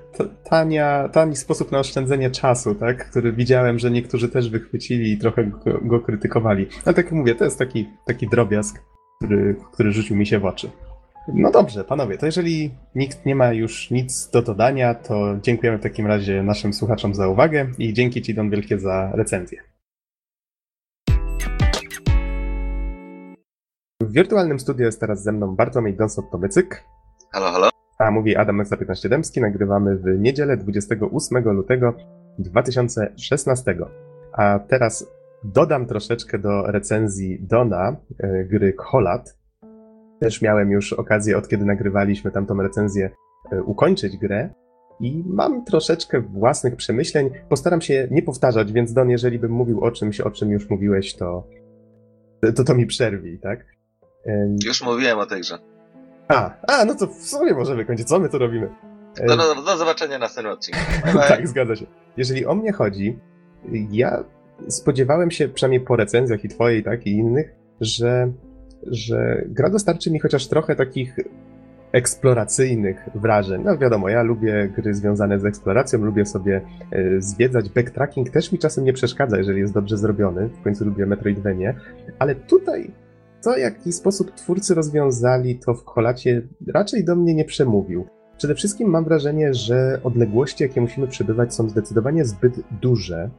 tania, 0.50 1.08
tani 1.12 1.36
sposób 1.36 1.72
na 1.72 1.78
oszczędzenie 1.78 2.30
czasu, 2.30 2.74
tak? 2.74 3.10
który 3.10 3.32
widziałem, 3.32 3.78
że 3.78 3.90
niektórzy 3.90 4.28
też 4.28 4.50
wychwycili 4.50 5.12
i 5.12 5.18
trochę 5.18 5.44
go, 5.44 5.80
go 5.82 6.00
krytykowali. 6.00 6.66
Ale 6.84 6.94
tak 6.94 7.04
jak 7.04 7.14
mówię, 7.14 7.34
to 7.34 7.44
jest 7.44 7.58
taki, 7.58 7.88
taki 8.06 8.28
drobiazg, 8.28 8.82
który, 9.16 9.56
który 9.72 9.92
rzucił 9.92 10.16
mi 10.16 10.26
się 10.26 10.38
w 10.38 10.44
oczy. 10.44 10.70
No 11.34 11.50
dobrze, 11.50 11.84
panowie, 11.84 12.18
to 12.18 12.26
jeżeli 12.26 12.70
nikt 12.94 13.26
nie 13.26 13.34
ma 13.34 13.52
już 13.52 13.90
nic 13.90 14.30
do 14.30 14.42
dodania, 14.42 14.94
to 14.94 15.36
dziękujemy 15.42 15.78
w 15.78 15.82
takim 15.82 16.06
razie 16.06 16.42
naszym 16.42 16.72
słuchaczom 16.74 17.14
za 17.14 17.28
uwagę 17.28 17.66
i 17.78 17.92
dzięki 17.92 18.22
Ci, 18.22 18.34
Don, 18.34 18.50
wielkie 18.50 18.78
za 18.78 19.10
recenzję. 19.14 19.75
W 24.06 24.12
wirtualnym 24.12 24.58
studiu 24.58 24.84
jest 24.84 25.00
teraz 25.00 25.22
ze 25.22 25.32
mną 25.32 25.56
Bartłomiej 25.56 25.96
Gonsot-Tomycyk. 25.96 26.84
Halo, 27.32 27.50
halo. 27.52 27.68
A 27.98 28.10
mówi 28.10 28.36
Adam 28.36 28.64
za 28.64 28.76
15 28.76 29.08
Dębski. 29.08 29.40
Nagrywamy 29.40 29.96
w 29.96 30.18
niedzielę 30.18 30.56
28 30.56 31.44
lutego 31.44 31.94
2016. 32.38 33.76
A 34.32 34.58
teraz 34.58 35.06
dodam 35.44 35.86
troszeczkę 35.86 36.38
do 36.38 36.62
recenzji 36.62 37.38
Dona, 37.40 37.96
e, 38.18 38.44
gry 38.44 38.72
Kolat. 38.72 39.38
Też 40.20 40.42
miałem 40.42 40.70
już 40.70 40.92
okazję, 40.92 41.38
od 41.38 41.48
kiedy 41.48 41.64
nagrywaliśmy 41.64 42.30
tamtą 42.30 42.62
recenzję, 42.62 43.10
e, 43.52 43.62
ukończyć 43.62 44.16
grę. 44.16 44.50
I 45.00 45.24
mam 45.26 45.64
troszeczkę 45.64 46.20
własnych 46.20 46.76
przemyśleń. 46.76 47.30
Postaram 47.48 47.80
się 47.80 48.08
nie 48.10 48.22
powtarzać, 48.22 48.72
więc 48.72 48.92
Don, 48.92 49.10
jeżeli 49.10 49.38
bym 49.38 49.52
mówił 49.52 49.80
o 49.80 49.90
czymś, 49.90 50.20
o 50.20 50.30
czym 50.30 50.50
już 50.50 50.70
mówiłeś, 50.70 51.16
to 51.16 51.46
to, 52.56 52.64
to 52.64 52.74
mi 52.74 52.86
przerwij, 52.86 53.38
tak? 53.38 53.75
Już 54.66 54.82
mówiłem 54.82 55.18
o 55.18 55.26
tej 55.26 55.40
grze. 55.40 55.58
A, 56.28 56.50
a, 56.68 56.84
no 56.84 56.94
to 56.94 57.06
w 57.06 57.22
sumie 57.22 57.54
możemy 57.54 57.84
kończyć. 57.84 58.08
Co 58.08 58.18
my 58.18 58.28
tu 58.28 58.38
robimy? 58.38 58.68
No, 59.26 59.36
no, 59.36 59.62
do 59.62 59.76
zobaczenia 59.76 60.12
na 60.12 60.18
następnym 60.18 60.54
odcinku. 60.54 60.80
tak, 61.28 61.48
zgadza 61.48 61.76
się. 61.76 61.86
Jeżeli 62.16 62.46
o 62.46 62.54
mnie 62.54 62.72
chodzi, 62.72 63.18
ja 63.90 64.24
spodziewałem 64.68 65.30
się, 65.30 65.48
przynajmniej 65.48 65.80
po 65.80 65.96
recenzjach 65.96 66.44
i 66.44 66.48
twojej, 66.48 66.84
tak, 66.84 67.06
i 67.06 67.10
innych, 67.10 67.52
że, 67.80 68.32
że 68.86 69.44
gra 69.46 69.70
dostarczy 69.70 70.10
mi 70.10 70.20
chociaż 70.20 70.46
trochę 70.46 70.76
takich 70.76 71.16
eksploracyjnych 71.92 73.08
wrażeń. 73.14 73.62
No 73.64 73.78
wiadomo, 73.78 74.08
ja 74.08 74.22
lubię 74.22 74.72
gry 74.76 74.94
związane 74.94 75.40
z 75.40 75.44
eksploracją, 75.44 75.98
lubię 75.98 76.26
sobie 76.26 76.60
e, 76.92 77.20
zwiedzać. 77.20 77.68
Backtracking 77.68 78.30
też 78.30 78.52
mi 78.52 78.58
czasem 78.58 78.84
nie 78.84 78.92
przeszkadza, 78.92 79.38
jeżeli 79.38 79.60
jest 79.60 79.74
dobrze 79.74 79.96
zrobiony. 79.96 80.48
W 80.48 80.62
końcu 80.62 80.84
lubię 80.84 81.06
Metroidvanie. 81.06 81.74
Ale 82.18 82.34
tutaj 82.34 82.90
to, 83.42 83.54
w 83.54 83.58
jaki 83.58 83.92
sposób 83.92 84.30
twórcy 84.34 84.74
rozwiązali 84.74 85.58
to 85.58 85.74
w 85.74 85.84
kolacie, 85.84 86.42
raczej 86.74 87.04
do 87.04 87.16
mnie 87.16 87.34
nie 87.34 87.44
przemówił. 87.44 88.06
Przede 88.38 88.54
wszystkim 88.54 88.88
mam 88.88 89.04
wrażenie, 89.04 89.54
że 89.54 90.00
odległości, 90.04 90.62
jakie 90.62 90.80
musimy 90.80 91.08
przebywać, 91.08 91.54
są 91.54 91.68
zdecydowanie 91.68 92.24
zbyt 92.24 92.60
duże. 92.82 93.30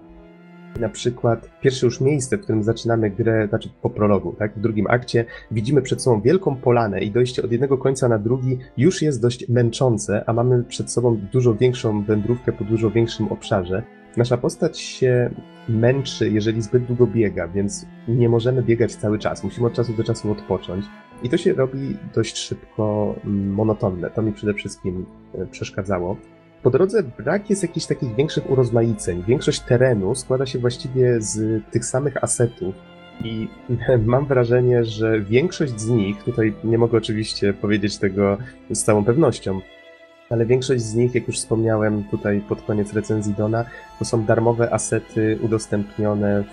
na 0.79 0.89
przykład 0.89 1.49
pierwsze 1.61 1.85
już 1.85 2.01
miejsce, 2.01 2.37
w 2.37 2.41
którym 2.41 2.63
zaczynamy 2.63 3.09
grę, 3.09 3.47
znaczy 3.49 3.69
po 3.81 3.89
prologu, 3.89 4.35
tak, 4.39 4.57
w 4.57 4.61
drugim 4.61 4.87
akcie, 4.89 5.25
widzimy 5.51 5.81
przed 5.81 6.01
sobą 6.01 6.21
wielką 6.21 6.55
polanę 6.55 7.01
i 7.01 7.11
dojście 7.11 7.43
od 7.43 7.51
jednego 7.51 7.77
końca 7.77 8.07
na 8.07 8.19
drugi 8.19 8.59
już 8.77 9.01
jest 9.01 9.21
dość 9.21 9.49
męczące, 9.49 10.23
a 10.29 10.33
mamy 10.33 10.63
przed 10.63 10.91
sobą 10.91 11.17
dużo 11.31 11.55
większą 11.55 12.03
wędrówkę 12.03 12.51
po 12.51 12.63
dużo 12.63 12.91
większym 12.91 13.27
obszarze. 13.27 13.83
Nasza 14.17 14.37
postać 14.37 14.79
się 14.79 15.29
męczy, 15.69 16.29
jeżeli 16.29 16.61
zbyt 16.61 16.85
długo 16.85 17.07
biega, 17.07 17.47
więc 17.47 17.85
nie 18.07 18.29
możemy 18.29 18.63
biegać 18.63 18.95
cały 18.95 19.19
czas. 19.19 19.43
Musimy 19.43 19.67
od 19.67 19.73
czasu 19.73 19.93
do 19.93 20.03
czasu 20.03 20.31
odpocząć. 20.31 20.85
I 21.23 21.29
to 21.29 21.37
się 21.37 21.53
robi 21.53 21.97
dość 22.15 22.37
szybko 22.37 23.15
mm, 23.25 23.53
monotonne. 23.53 24.09
To 24.09 24.21
mi 24.21 24.33
przede 24.33 24.53
wszystkim 24.53 25.05
e, 25.35 25.45
przeszkadzało. 25.45 26.17
Po 26.63 26.69
drodze 26.69 27.03
brak 27.03 27.49
jest 27.49 27.63
jakichś 27.63 27.85
takich 27.85 28.15
większych 28.15 28.49
urozmaiceń. 28.49 29.23
Większość 29.27 29.59
terenu 29.59 30.15
składa 30.15 30.45
się 30.45 30.59
właściwie 30.59 31.21
z 31.21 31.63
tych 31.71 31.85
samych 31.85 32.23
asetów. 32.23 32.75
I 33.23 33.47
mam 34.05 34.25
wrażenie, 34.25 34.83
że 34.83 35.21
większość 35.21 35.79
z 35.79 35.89
nich, 35.89 36.23
tutaj 36.23 36.53
nie 36.63 36.77
mogę 36.77 36.97
oczywiście 36.97 37.53
powiedzieć 37.53 37.97
tego 37.97 38.37
z 38.69 38.83
całą 38.83 39.05
pewnością, 39.05 39.61
ale 40.29 40.45
większość 40.45 40.81
z 40.81 40.95
nich, 40.95 41.15
jak 41.15 41.27
już 41.27 41.37
wspomniałem 41.37 42.03
tutaj 42.03 42.41
pod 42.49 42.61
koniec 42.61 42.93
recenzji 42.93 43.33
Dona, 43.33 43.65
to 43.99 44.05
są 44.05 44.25
darmowe 44.25 44.73
asety 44.73 45.39
udostępnione 45.41 46.43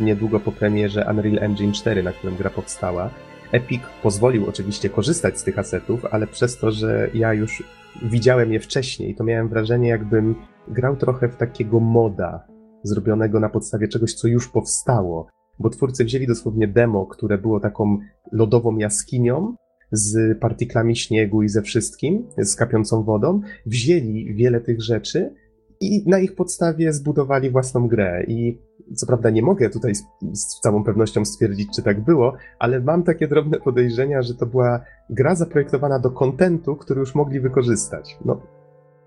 niedługo 0.00 0.40
po 0.40 0.52
premierze 0.52 1.06
Unreal 1.10 1.38
Engine 1.38 1.72
4, 1.72 2.02
na 2.02 2.12
którym 2.12 2.36
gra 2.36 2.50
powstała. 2.50 3.10
Epic 3.52 3.82
pozwolił 4.02 4.48
oczywiście 4.48 4.90
korzystać 4.90 5.38
z 5.38 5.44
tych 5.44 5.58
asetów, 5.58 6.04
ale 6.04 6.26
przez 6.26 6.58
to, 6.58 6.70
że 6.70 7.10
ja 7.14 7.32
już 7.32 7.62
widziałem 8.02 8.52
je 8.52 8.60
wcześniej, 8.60 9.14
to 9.14 9.24
miałem 9.24 9.48
wrażenie, 9.48 9.88
jakbym 9.88 10.34
grał 10.68 10.96
trochę 10.96 11.28
w 11.28 11.36
takiego 11.36 11.80
moda, 11.80 12.46
zrobionego 12.82 13.40
na 13.40 13.48
podstawie 13.48 13.88
czegoś, 13.88 14.14
co 14.14 14.28
już 14.28 14.48
powstało. 14.48 15.26
Bo 15.58 15.70
twórcy 15.70 16.04
wzięli 16.04 16.26
dosłownie 16.26 16.68
demo, 16.68 17.06
które 17.06 17.38
było 17.38 17.60
taką 17.60 17.98
lodową 18.32 18.76
jaskinią, 18.76 19.54
z 19.96 20.38
partiklami 20.38 20.96
śniegu 20.96 21.42
i 21.42 21.48
ze 21.48 21.62
wszystkim, 21.62 22.26
z 22.38 22.56
kapiącą 22.56 23.02
wodą, 23.02 23.40
wzięli 23.66 24.34
wiele 24.34 24.60
tych 24.60 24.82
rzeczy 24.82 25.34
i 25.80 26.04
na 26.06 26.18
ich 26.18 26.34
podstawie 26.34 26.92
zbudowali 26.92 27.50
własną 27.50 27.88
grę. 27.88 28.24
I 28.28 28.58
co 28.94 29.06
prawda 29.06 29.30
nie 29.30 29.42
mogę 29.42 29.70
tutaj 29.70 29.94
z, 29.94 30.02
z, 30.32 30.60
całą 30.60 30.84
pewnością 30.84 31.24
stwierdzić, 31.24 31.68
czy 31.76 31.82
tak 31.82 32.00
było, 32.00 32.36
ale 32.58 32.80
mam 32.80 33.02
takie 33.02 33.28
drobne 33.28 33.58
podejrzenia, 33.58 34.22
że 34.22 34.34
to 34.34 34.46
była 34.46 34.80
gra 35.10 35.34
zaprojektowana 35.34 35.98
do 35.98 36.10
kontentu, 36.10 36.76
który 36.76 37.00
już 37.00 37.14
mogli 37.14 37.40
wykorzystać. 37.40 38.18
No, 38.24 38.42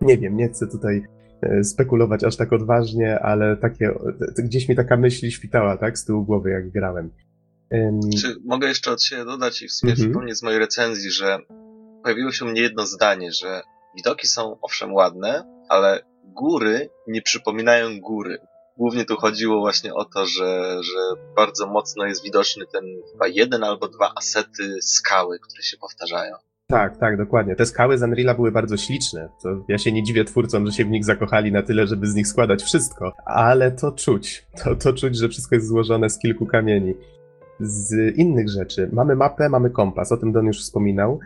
nie 0.02 0.18
wiem, 0.18 0.38
nie 0.38 0.48
chcę 0.48 0.68
tutaj 0.68 1.04
e, 1.42 1.64
spekulować 1.64 2.24
aż 2.24 2.38
tak 2.38 2.54
odważnie, 2.54 3.20
ale 3.20 3.58
takie, 3.58 3.92
gdzieś 4.38 4.70
mi 4.70 4.76
taka 4.76 4.98
myśl 4.98 5.30
świtała, 5.30 5.78
tak, 5.78 5.98
z 5.98 6.06
tyłu 6.06 6.26
głowy, 6.26 6.50
jak 6.50 6.70
grałem. 6.70 7.10
Czy 8.22 8.36
mogę 8.46 8.68
jeszcze 8.68 8.92
od 8.92 9.04
siebie 9.04 9.26
dodać 9.26 9.62
i 9.62 9.68
w 9.68 9.72
sumie 9.72 9.92
mhm. 9.92 10.10
wspomnieć 10.10 10.38
z 10.38 10.44
mojej 10.44 10.60
recenzji, 10.60 11.12
że 11.12 11.40
pojawiło 12.04 12.32
się 12.32 12.46
u 12.46 12.48
mnie 12.48 12.62
jedno 12.62 12.86
zdanie, 12.86 13.32
że 13.32 13.62
widoki 13.96 14.28
są 14.28 14.58
owszem 14.62 14.94
ładne, 14.94 15.44
ale 15.70 16.04
góry 16.24 16.90
nie 17.08 17.22
przypominają 17.22 18.00
góry. 18.00 18.38
Głównie 18.78 19.06
tu 19.06 19.16
chodziło 19.16 19.60
właśnie 19.60 19.94
o 19.94 20.06
to, 20.06 20.26
że, 20.26 20.78
że 20.84 21.00
bardzo 21.36 21.68
mocno 21.68 22.06
jest 22.06 22.24
widoczny 22.24 22.66
ten 22.74 22.84
chyba 23.12 23.28
jeden 23.28 23.64
albo 23.64 23.88
dwa 23.88 24.14
asety 24.16 24.78
skały, 24.82 25.40
które 25.40 25.64
się 25.64 25.78
powtarzają. 25.78 26.36
Tak, 26.68 26.98
tak, 26.98 27.18
dokładnie. 27.18 27.56
Te 27.56 27.66
skały 27.66 27.98
z 27.98 28.04
Unreala 28.04 28.34
były 28.34 28.52
bardzo 28.52 28.78
śliczne. 28.78 29.30
To 29.44 29.50
ja 29.68 29.78
się 29.78 29.92
nie 29.92 30.04
dziwię 30.04 30.26
twórcom, 30.26 30.66
że 30.68 30.72
się 30.72 30.86
w 30.86 30.90
nich 30.90 31.06
zakochali 31.06 31.52
na 31.52 31.64
tyle, 31.64 31.88
żeby 31.88 32.08
z 32.08 32.16
nich 32.16 32.28
składać 32.28 32.64
wszystko, 32.64 33.14
ale 33.26 33.72
to 33.72 33.92
czuć. 33.92 34.46
To, 34.64 34.76
to 34.76 34.94
czuć, 34.94 35.18
że 35.18 35.30
wszystko 35.30 35.56
jest 35.56 35.68
złożone 35.68 36.10
z 36.10 36.20
kilku 36.20 36.46
kamieni 36.46 36.94
z 37.60 38.18
innych 38.18 38.50
rzeczy. 38.50 38.90
Mamy 38.94 39.16
mapę, 39.16 39.50
mamy 39.50 39.70
kompas, 39.70 40.12
o 40.12 40.18
tym 40.18 40.32
Don 40.32 40.46
już 40.46 40.62
wspominał. 40.62 41.20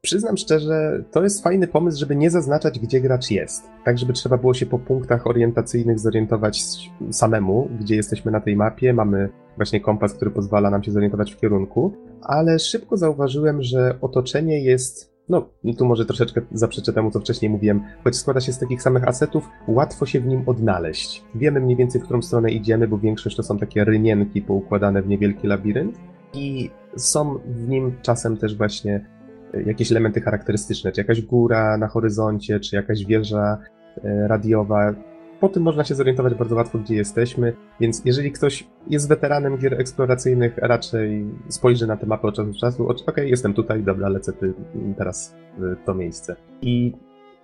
Przyznam 0.00 0.36
szczerze, 0.36 1.04
to 1.10 1.22
jest 1.22 1.42
fajny 1.42 1.68
pomysł, 1.68 1.98
żeby 2.00 2.16
nie 2.16 2.30
zaznaczać, 2.30 2.78
gdzie 2.78 3.00
gracz 3.00 3.30
jest. 3.30 3.64
Tak, 3.84 3.98
żeby 3.98 4.12
trzeba 4.12 4.36
było 4.36 4.54
się 4.54 4.66
po 4.66 4.78
punktach 4.78 5.26
orientacyjnych 5.26 5.98
zorientować 5.98 6.64
samemu, 7.10 7.68
gdzie 7.80 7.96
jesteśmy 7.96 8.32
na 8.32 8.40
tej 8.40 8.56
mapie. 8.56 8.92
Mamy 8.92 9.28
właśnie 9.56 9.80
kompas, 9.80 10.14
który 10.14 10.30
pozwala 10.30 10.70
nam 10.70 10.82
się 10.82 10.92
zorientować 10.92 11.34
w 11.34 11.40
kierunku, 11.40 11.92
ale 12.22 12.58
szybko 12.58 12.96
zauważyłem, 12.96 13.62
że 13.62 13.98
otoczenie 14.00 14.64
jest 14.64 15.15
no, 15.28 15.48
tu 15.78 15.86
może 15.86 16.06
troszeczkę 16.06 16.40
zaprzeczę 16.52 16.92
temu, 16.92 17.10
co 17.10 17.20
wcześniej 17.20 17.50
mówiłem. 17.50 17.82
Choć 18.04 18.16
składa 18.16 18.40
się 18.40 18.52
z 18.52 18.58
takich 18.58 18.82
samych 18.82 19.08
asetów, 19.08 19.48
łatwo 19.68 20.06
się 20.06 20.20
w 20.20 20.26
nim 20.26 20.42
odnaleźć. 20.46 21.24
Wiemy 21.34 21.60
mniej 21.60 21.76
więcej, 21.76 22.00
w 22.00 22.04
którą 22.04 22.22
stronę 22.22 22.50
idziemy, 22.50 22.88
bo 22.88 22.98
większość 22.98 23.36
to 23.36 23.42
są 23.42 23.58
takie 23.58 23.84
rynienki 23.84 24.42
poukładane 24.42 25.02
w 25.02 25.08
niewielki 25.08 25.46
labirynt 25.46 25.98
i 26.34 26.70
są 26.96 27.38
w 27.46 27.68
nim 27.68 27.92
czasem 28.02 28.36
też 28.36 28.56
właśnie 28.56 29.06
e, 29.54 29.62
jakieś 29.62 29.90
elementy 29.90 30.20
charakterystyczne, 30.20 30.92
czy 30.92 31.00
jakaś 31.00 31.22
góra 31.22 31.76
na 31.78 31.88
horyzoncie, 31.88 32.60
czy 32.60 32.76
jakaś 32.76 33.04
wieża 33.04 33.58
e, 34.04 34.28
radiowa. 34.28 34.94
Po 35.40 35.48
tym 35.48 35.62
można 35.62 35.84
się 35.84 35.94
zorientować 35.94 36.34
bardzo 36.34 36.54
łatwo, 36.54 36.78
gdzie 36.78 36.94
jesteśmy, 36.94 37.56
więc 37.80 38.02
jeżeli 38.04 38.32
ktoś 38.32 38.68
jest 38.90 39.08
weteranem 39.08 39.58
gier 39.58 39.80
eksploracyjnych, 39.80 40.58
raczej 40.58 41.24
spojrzy 41.48 41.86
na 41.86 41.96
tę 41.96 42.06
mapę 42.06 42.28
od 42.28 42.34
czasu 42.34 42.52
do 42.52 42.58
czasu, 42.58 42.88
okej, 42.88 43.04
okay, 43.06 43.28
jestem 43.28 43.54
tutaj, 43.54 43.82
dobra, 43.82 44.08
lecę 44.08 44.32
ty 44.32 44.54
teraz 44.98 45.34
w 45.58 45.84
to 45.86 45.94
miejsce. 45.94 46.36
I 46.62 46.92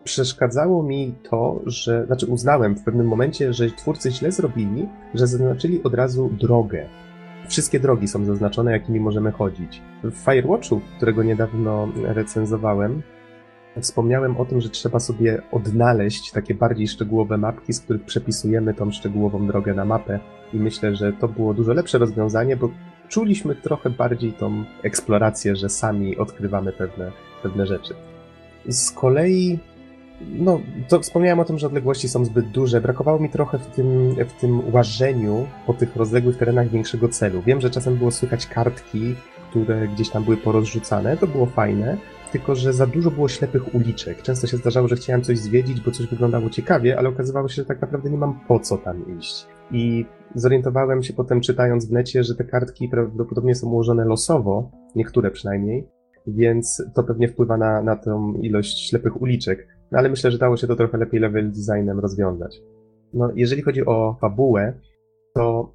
przeszkadzało 0.05 0.83
mi 0.83 1.15
to, 1.31 1.61
że, 1.67 2.07
znaczy 2.07 2.27
uznałem 2.27 2.77
w 2.77 2.85
pewnym 2.85 3.07
momencie, 3.07 3.53
że 3.53 3.71
twórcy 3.71 4.11
źle 4.11 4.33
zrobili, 4.33 4.89
że 5.15 5.27
zaznaczyli 5.27 5.83
od 5.83 5.95
razu 5.95 6.31
drogę. 6.41 6.87
Wszystkie 7.49 7.81
drogi 7.81 8.09
są 8.09 8.25
zaznaczone, 8.25 8.73
jakimi 8.73 9.01
możemy 9.01 9.33
chodzić. 9.33 9.83
W 10.05 10.13
Firewatchu, 10.13 10.81
którego 10.97 11.23
niedawno 11.23 11.89
recenzowałem, 12.03 13.03
Wspomniałem 13.81 14.37
o 14.37 14.45
tym, 14.45 14.61
że 14.61 14.69
trzeba 14.69 15.01
sobie 15.01 15.43
odnaleźć 15.53 16.33
takie 16.33 16.55
bardziej 16.55 16.89
szczegółowe 16.89 17.39
mapki, 17.39 17.73
z 17.73 17.81
których 17.81 18.05
przepisujemy 18.05 18.75
tą 18.75 18.91
szczegółową 18.91 19.47
drogę 19.47 19.75
na 19.75 19.85
mapę 19.85 20.21
i 20.53 20.57
myślę, 20.57 20.97
że 20.97 21.13
to 21.13 21.29
było 21.29 21.55
dużo 21.55 21.73
lepsze 21.73 21.99
rozwiązanie, 21.99 22.57
bo 22.57 22.71
czuliśmy 23.09 23.55
trochę 23.55 23.91
bardziej 23.91 24.33
tą 24.33 24.65
eksplorację, 24.83 25.57
że 25.57 25.69
sami 25.69 26.17
odkrywamy 26.17 26.73
pewne, 26.73 27.13
pewne 27.43 27.67
rzeczy. 27.67 27.95
Z 28.69 28.91
kolei, 28.91 29.59
no, 30.21 30.61
to 30.89 31.01
wspomniałem 31.01 31.41
o 31.41 31.45
tym, 31.45 31.59
że 31.59 31.67
odległości 31.67 32.09
są 32.09 32.25
zbyt 32.25 32.49
duże. 32.49 32.81
Brakowało 32.81 33.19
mi 33.19 33.31
trochę 33.31 33.59
w 33.59 33.67
tym, 33.67 34.15
w 34.29 34.41
tym 34.41 34.75
łażeniu 34.75 35.47
po 35.67 35.75
tych 35.75 35.97
rozległych 35.97 36.37
terenach 36.37 36.69
większego 36.69 37.09
celu. 37.09 37.43
Wiem, 37.43 37.61
że 37.61 37.71
czasem 37.71 37.97
było 37.97 38.11
słychać 38.11 38.47
kartki, 38.47 39.15
które 39.51 39.89
gdzieś 39.89 40.11
tam 40.11 40.25
były 40.25 40.37
porozrzucane, 40.37 41.17
to 41.17 41.27
było 41.27 41.47
fajne, 41.47 41.97
tylko 42.33 42.55
że 42.55 42.73
za 42.73 42.87
dużo 42.87 43.11
było 43.11 43.29
ślepych 43.29 43.75
uliczek. 43.75 44.23
Często 44.23 44.47
się 44.47 44.57
zdarzało, 44.57 44.89
że 44.89 44.97
chciałem 44.97 45.23
coś 45.23 45.39
zwiedzić, 45.39 45.81
bo 45.81 45.91
coś 45.91 46.07
wyglądało 46.07 46.51
ciekawie, 46.51 46.99
ale 46.99 47.09
okazywało 47.09 47.49
się, 47.49 47.55
że 47.55 47.65
tak 47.65 47.81
naprawdę 47.81 48.11
nie 48.11 48.17
mam 48.17 48.41
po 48.49 48.61
co 48.61 48.79
tam 48.79 49.19
iść. 49.19 49.47
I 49.71 50.07
zorientowałem 50.35 51.03
się 51.03 51.13
potem, 51.13 51.41
czytając 51.41 51.89
w 51.89 51.93
necie, 51.93 52.25
że 52.25 52.35
te 52.35 52.45
kartki 52.45 52.89
prawdopodobnie 52.89 53.55
są 53.55 53.69
ułożone 53.69 54.05
losowo, 54.05 54.71
niektóre 54.97 55.31
przynajmniej, 55.31 55.89
więc 56.27 56.83
to 56.95 57.03
pewnie 57.03 57.29
wpływa 57.29 57.57
na, 57.57 57.83
na 57.83 57.97
tą 57.97 58.35
ilość 58.35 58.89
ślepych 58.89 59.23
uliczek. 59.23 59.69
No 59.91 59.99
ale 59.99 60.09
myślę, 60.09 60.31
że 60.31 60.39
dało 60.39 60.57
się 60.57 60.67
to 60.67 60.77
trochę 60.77 60.99
lepiej 60.99 61.21
level 61.21 61.53
designem 61.53 62.01
rozwiązać. 62.01 62.61
No, 63.15 63.31
jeżeli 63.35 63.63
chodzi 63.63 63.87
o 63.87 64.17
fabułę, 64.21 64.73
to 65.35 65.75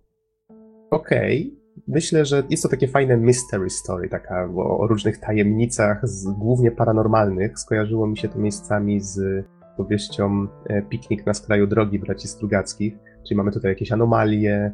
okej, 0.92 1.48
okay, 1.48 1.57
myślę, 1.88 2.26
że 2.26 2.44
jest 2.50 2.64
to 2.64 2.70
takie 2.70 2.88
fajne 2.88 3.18
mystery 3.18 3.70
story, 3.70 4.10
taka 4.10 4.50
o, 4.56 4.80
o 4.80 4.88
różnych 4.88 5.18
tajemnicach, 5.18 6.08
z, 6.08 6.26
głównie 6.26 6.72
paranormalnych. 6.72 7.60
Skojarzyło 7.60 8.08
mi 8.08 8.18
się 8.18 8.30
to 8.30 8.40
miejscami 8.40 9.02
z 9.02 9.46
powieścią 9.78 10.48
e, 10.66 10.82
Piknik 10.82 11.26
na 11.26 11.34
skraju 11.34 11.68
drogi 11.68 12.00
braci 12.00 12.28
Strugackich, 12.28 12.98
czyli 13.28 13.38
mamy 13.38 13.52
tutaj 13.52 13.72
jakieś 13.72 13.92
anomalie, 13.92 14.72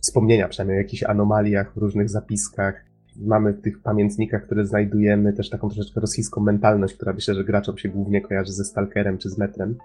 wspomnienia 0.00 0.48
przynajmniej 0.48 0.78
o 0.78 0.82
jakichś 0.82 1.02
anomaliach 1.02 1.74
w 1.74 1.76
różnych 1.76 2.10
zapiskach. 2.10 2.84
Mamy 3.16 3.52
w 3.52 3.60
tych 3.60 3.82
pamiętnikach, 3.82 4.42
które 4.42 4.66
znajdujemy, 4.66 5.32
też 5.32 5.50
taką 5.50 5.68
troszeczkę 5.68 6.00
rosyjską 6.00 6.40
mentalność, 6.40 6.94
która 6.94 7.12
myślę, 7.12 7.34
że 7.34 7.44
graczom 7.44 7.78
się 7.78 7.88
głównie 7.88 8.20
kojarzy 8.20 8.52
ze 8.52 8.64
Stalkerem 8.64 9.18
czy 9.18 9.30
z 9.30 9.38
Metrem. 9.38 9.76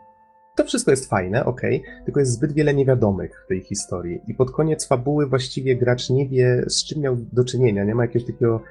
To 0.58 0.64
wszystko 0.64 0.92
jest 0.92 1.10
fajne, 1.10 1.46
ok, 1.46 1.62
tylko 2.06 2.20
jest 2.20 2.32
zbyt 2.32 2.54
wiele 2.54 2.74
niewiadomych 2.74 3.42
w 3.46 3.48
tej 3.48 3.62
historii. 3.62 4.22
I 4.28 4.34
pod 4.34 4.52
koniec 4.52 4.88
fabuły 4.88 5.28
właściwie 5.28 5.76
gracz 5.76 6.10
nie 6.10 6.30
wie, 6.30 6.64
z 6.68 6.86
czym 6.86 7.02
miał 7.02 7.18
do 7.34 7.44
czynienia. 7.46 7.84
Nie 7.84 7.96
ma 7.96 8.04
jakiegoś 8.04 8.28
takiego 8.28 8.62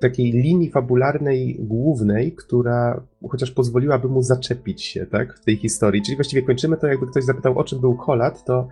takiej 0.00 0.32
linii 0.32 0.70
fabularnej 0.70 1.56
głównej, 1.60 2.32
która 2.32 3.02
chociaż 3.28 3.50
pozwoliłaby 3.50 4.08
mu 4.08 4.22
zaczepić 4.22 4.82
się, 4.84 5.06
tak, 5.06 5.38
w 5.38 5.44
tej 5.44 5.56
historii. 5.56 6.02
Czyli 6.02 6.16
właściwie 6.16 6.42
kończymy 6.42 6.76
to, 6.76 6.86
jakby 6.86 7.06
ktoś 7.06 7.24
zapytał, 7.24 7.58
o 7.58 7.64
czym 7.64 7.80
był 7.80 7.96
Kolat, 7.96 8.44
to 8.44 8.68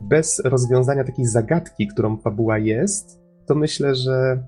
bez 0.00 0.42
rozwiązania 0.44 1.04
takiej 1.04 1.26
zagadki, 1.26 1.88
którą 1.88 2.16
fabuła 2.16 2.58
jest, 2.58 3.25
to 3.46 3.54
myślę, 3.54 3.94
że, 3.94 4.38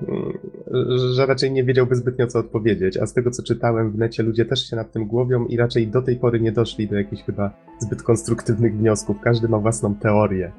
że 1.14 1.26
raczej 1.26 1.52
nie 1.52 1.64
wiedziałby 1.64 1.96
zbytnio 1.96 2.26
co 2.26 2.38
odpowiedzieć. 2.38 2.96
A 2.96 3.06
z 3.06 3.12
tego 3.12 3.30
co 3.30 3.42
czytałem 3.42 3.90
w 3.90 3.98
necie, 3.98 4.22
ludzie 4.22 4.44
też 4.44 4.70
się 4.70 4.76
nad 4.76 4.92
tym 4.92 5.06
głowią 5.06 5.46
i 5.46 5.56
raczej 5.56 5.88
do 5.88 6.02
tej 6.02 6.16
pory 6.16 6.40
nie 6.40 6.52
doszli 6.52 6.88
do 6.88 6.96
jakichś 6.96 7.22
chyba 7.22 7.50
zbyt 7.78 8.02
konstruktywnych 8.02 8.76
wniosków. 8.78 9.16
Każdy 9.20 9.48
ma 9.48 9.58
własną 9.58 9.94
teorię. 9.94 10.52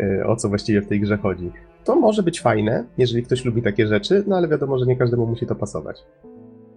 e, 0.00 0.26
o 0.26 0.36
co 0.36 0.48
właściwie 0.48 0.82
w 0.82 0.86
tej 0.86 1.00
grze 1.00 1.16
chodzi. 1.16 1.52
To 1.84 1.96
może 1.96 2.22
być 2.22 2.40
fajne, 2.40 2.84
jeżeli 2.98 3.22
ktoś 3.22 3.44
lubi 3.44 3.62
takie 3.62 3.86
rzeczy, 3.86 4.24
no 4.26 4.36
ale 4.36 4.48
wiadomo, 4.48 4.78
że 4.78 4.86
nie 4.86 4.96
każdemu 4.96 5.26
musi 5.26 5.46
to 5.46 5.54
pasować. 5.54 6.04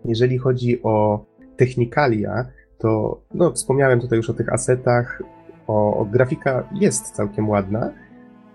Jeżeli 0.05 0.37
chodzi 0.37 0.83
o 0.83 1.25
technikalia, 1.57 2.45
to 2.77 3.21
no, 3.33 3.51
wspomniałem 3.51 4.01
tutaj 4.01 4.17
już 4.17 4.29
o 4.29 4.33
tych 4.33 4.53
asetach, 4.53 5.23
o, 5.67 5.97
o 5.97 6.05
grafika 6.05 6.69
jest 6.73 7.11
całkiem 7.11 7.49
ładna, 7.49 7.91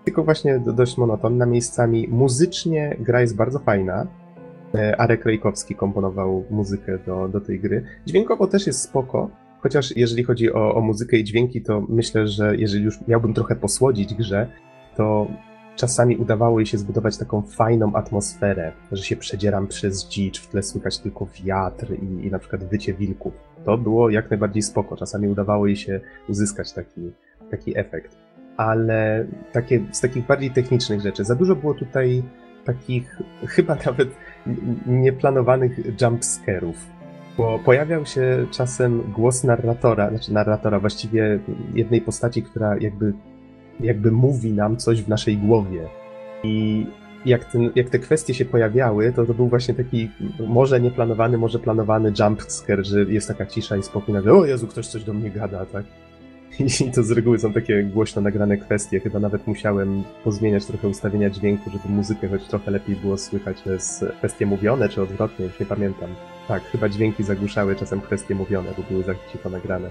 tylko 0.05 0.23
właśnie 0.23 0.59
dość 0.59 0.97
monotonna 0.97 1.45
miejscami. 1.45 2.07
Muzycznie 2.07 2.97
gra 2.99 3.21
jest 3.21 3.35
bardzo 3.35 3.59
fajna. 3.59 4.07
E, 4.75 5.01
Arek 5.01 5.25
Rejkowski 5.25 5.75
komponował 5.75 6.43
muzykę 6.49 6.97
do, 7.05 7.27
do 7.27 7.41
tej 7.41 7.59
gry. 7.59 7.83
Dźwiękowo 8.05 8.47
też 8.47 8.67
jest 8.67 8.81
spoko, 8.81 9.29
chociaż 9.59 9.97
jeżeli 9.97 10.23
chodzi 10.23 10.53
o, 10.53 10.75
o 10.75 10.81
muzykę 10.81 11.17
i 11.17 11.23
dźwięki, 11.23 11.61
to 11.61 11.85
myślę, 11.89 12.27
że 12.27 12.55
jeżeli 12.57 12.83
już 12.83 13.07
miałbym 13.07 13.33
trochę 13.33 13.55
posłodzić 13.55 14.13
grze, 14.13 14.47
to 14.95 15.27
czasami 15.75 16.17
udawało 16.17 16.59
jej 16.59 16.65
się 16.65 16.77
zbudować 16.77 17.17
taką 17.17 17.41
fajną 17.41 17.95
atmosferę, 17.95 18.71
że 18.91 19.03
się 19.03 19.15
przedzieram 19.15 19.67
przez 19.67 20.07
dzicz, 20.07 20.41
w 20.41 20.47
tle 20.47 20.63
słychać 20.63 20.99
tylko 20.99 21.27
wiatr 21.43 21.93
i, 21.93 22.27
i 22.27 22.31
na 22.31 22.39
przykład 22.39 22.63
wycie 22.63 22.93
wilków. 22.93 23.33
To 23.65 23.77
było 23.77 24.09
jak 24.09 24.29
najbardziej 24.29 24.61
spoko. 24.61 24.97
Czasami 24.97 25.27
udawało 25.27 25.67
jej 25.67 25.75
się 25.75 26.01
uzyskać 26.29 26.73
taki, 26.73 27.11
taki 27.51 27.77
efekt. 27.77 28.22
Ale 28.57 29.25
takie, 29.51 29.81
z 29.91 30.01
takich 30.01 30.25
bardziej 30.25 30.51
technicznych 30.51 31.01
rzeczy, 31.01 31.23
za 31.23 31.35
dużo 31.35 31.55
było 31.55 31.73
tutaj 31.73 32.23
takich 32.65 33.19
chyba 33.55 33.77
nawet 33.85 34.09
nieplanowanych 34.85 36.01
jumpscarów. 36.01 36.75
Bo 37.37 37.59
pojawiał 37.59 38.05
się 38.05 38.45
czasem 38.51 39.01
głos 39.11 39.43
narratora, 39.43 40.09
znaczy 40.09 40.33
narratora, 40.33 40.79
właściwie 40.79 41.39
jednej 41.73 42.01
postaci, 42.01 42.43
która 42.43 42.77
jakby 42.77 43.13
jakby 43.79 44.11
mówi 44.11 44.53
nam 44.53 44.77
coś 44.77 45.01
w 45.01 45.07
naszej 45.07 45.37
głowie. 45.37 45.87
I 46.43 46.85
jak, 47.25 47.45
ten, 47.45 47.71
jak 47.75 47.89
te 47.89 47.99
kwestie 47.99 48.33
się 48.33 48.45
pojawiały, 48.45 49.13
to 49.13 49.25
to 49.25 49.33
był 49.33 49.47
właśnie 49.47 49.73
taki 49.73 50.09
może 50.47 50.81
nieplanowany, 50.81 51.37
może 51.37 51.59
planowany 51.59 52.13
jumpscare, 52.19 52.85
że 52.85 53.03
jest 53.03 53.27
taka 53.27 53.45
cisza 53.45 53.77
i 53.77 53.83
spokój, 53.83 54.13
nagle 54.13 54.33
o 54.33 54.45
Jezu, 54.45 54.67
ktoś 54.67 54.87
coś 54.87 55.03
do 55.03 55.13
mnie 55.13 55.31
gada, 55.31 55.65
tak? 55.65 55.85
I 56.87 56.91
to 56.91 57.03
z 57.03 57.11
reguły 57.11 57.39
są 57.39 57.53
takie 57.53 57.83
głośno 57.83 58.21
nagrane 58.21 58.57
kwestie. 58.57 58.99
Chyba 58.99 59.19
nawet 59.19 59.47
musiałem 59.47 60.03
pozmieniać 60.23 60.65
trochę 60.65 60.87
ustawienia 60.87 61.29
dźwięku, 61.29 61.69
żeby 61.69 61.89
muzykę 61.89 62.27
choć 62.27 62.47
trochę 62.47 62.71
lepiej 62.71 62.95
było 62.95 63.17
słychać. 63.17 63.57
Jest 63.65 64.05
kwestie 64.17 64.45
mówione, 64.45 64.89
czy 64.89 65.01
odwrotnie, 65.01 65.45
już 65.45 65.59
nie 65.59 65.65
pamiętam. 65.65 66.09
Tak, 66.47 66.63
chyba 66.63 66.89
dźwięki 66.89 67.23
zagłuszały 67.23 67.75
czasem 67.75 68.01
kwestie 68.01 68.35
mówione, 68.35 68.69
bo 68.77 68.83
były 68.83 69.03
za 69.03 69.13
cicho 69.31 69.49
nagrane 69.49 69.89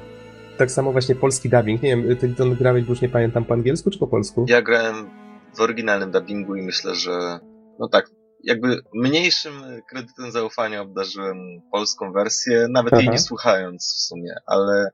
tak 0.56 0.70
samo 0.70 0.92
właśnie 0.92 1.14
polski 1.14 1.48
dubbing. 1.48 1.82
Nie 1.82 1.96
wiem, 1.96 2.16
ty 2.16 2.34
to 2.34 2.46
grałeś, 2.46 2.84
bo 2.84 2.92
już 2.92 3.02
nie 3.02 3.08
pamiętam, 3.08 3.44
po 3.44 3.54
angielsku 3.54 3.90
czy 3.90 3.98
po 3.98 4.06
polsku? 4.06 4.46
Ja 4.48 4.62
grałem 4.62 5.10
w 5.56 5.60
oryginalnym 5.60 6.10
dubbingu 6.10 6.56
i 6.56 6.62
myślę, 6.62 6.94
że 6.94 7.40
no 7.78 7.88
tak, 7.88 8.10
jakby 8.45 8.80
mniejszym 8.95 9.53
kredytem 9.90 10.30
zaufania 10.30 10.82
obdarzyłem 10.82 11.36
polską 11.72 12.12
wersję, 12.12 12.66
nawet 12.70 12.93
Aha. 12.93 13.03
jej 13.03 13.11
nie 13.11 13.18
słuchając 13.18 13.95
w 13.97 14.07
sumie, 14.07 14.34
ale 14.47 14.90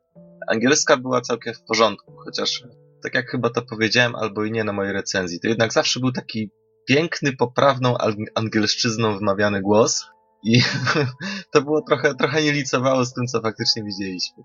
angielska 0.49 0.97
była 0.97 1.21
całkiem 1.21 1.55
w 1.55 1.63
porządku, 1.63 2.13
chociaż 2.25 2.65
tak 3.03 3.15
jak 3.15 3.31
chyba 3.31 3.51
to 3.51 3.63
powiedziałem, 3.63 4.15
albo 4.15 4.45
i 4.45 4.53
nie 4.53 4.65
na 4.65 4.73
mojej 4.73 4.93
recenzji, 4.93 5.41
to 5.41 5.49
jednak 5.49 5.73
zawsze 5.73 6.01
był 6.01 6.13
taki 6.13 6.51
piękny, 6.89 7.33
poprawną 7.37 7.97
angielszczyzną 8.35 9.19
wymawiany 9.19 9.63
głos 9.63 10.07
i 10.43 10.61
to 11.53 11.63
było 11.63 11.83
trochę, 11.83 12.15
trochę 12.15 12.43
nie 12.43 12.53
licowało 12.53 13.05
z 13.05 13.15
tym, 13.15 13.27
co 13.27 13.41
faktycznie 13.41 13.85
widzieliśmy. 13.85 14.45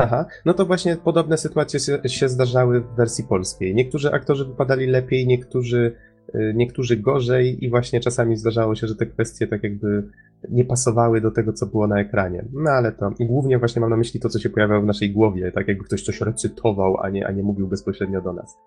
Aha, 0.00 0.26
no 0.44 0.54
to 0.54 0.66
właśnie 0.66 0.96
podobne 0.96 1.38
sytuacje 1.38 1.80
się, 1.80 2.00
się 2.06 2.28
zdarzały 2.28 2.80
w 2.80 2.96
wersji 2.96 3.24
polskiej. 3.24 3.74
Niektórzy 3.74 4.12
aktorzy 4.12 4.44
wypadali 4.44 4.86
lepiej, 4.86 5.26
niektórzy, 5.26 5.96
niektórzy 6.54 6.96
gorzej 6.96 7.64
i 7.64 7.70
właśnie 7.70 8.00
czasami 8.00 8.36
zdarzało 8.36 8.74
się, 8.74 8.86
że 8.86 8.96
te 8.96 9.06
kwestie 9.06 9.46
tak 9.46 9.62
jakby 9.62 10.08
nie 10.50 10.64
pasowały 10.64 11.20
do 11.20 11.30
tego, 11.30 11.52
co 11.52 11.66
było 11.66 11.86
na 11.86 12.00
ekranie. 12.00 12.44
No 12.52 12.70
ale 12.70 12.92
to 12.92 13.10
głównie 13.20 13.58
właśnie 13.58 13.80
mam 13.80 13.90
na 13.90 13.96
myśli 13.96 14.20
to, 14.20 14.28
co 14.28 14.38
się 14.38 14.50
pojawiało 14.50 14.82
w 14.82 14.86
naszej 14.86 15.10
głowie, 15.10 15.52
tak 15.52 15.68
jakby 15.68 15.84
ktoś 15.84 16.02
coś 16.02 16.20
recytował, 16.20 16.96
a 17.00 17.10
nie, 17.10 17.26
a 17.26 17.32
nie 17.32 17.42
mówił 17.42 17.68
bezpośrednio 17.68 18.20
do 18.20 18.32
nas. 18.32 18.58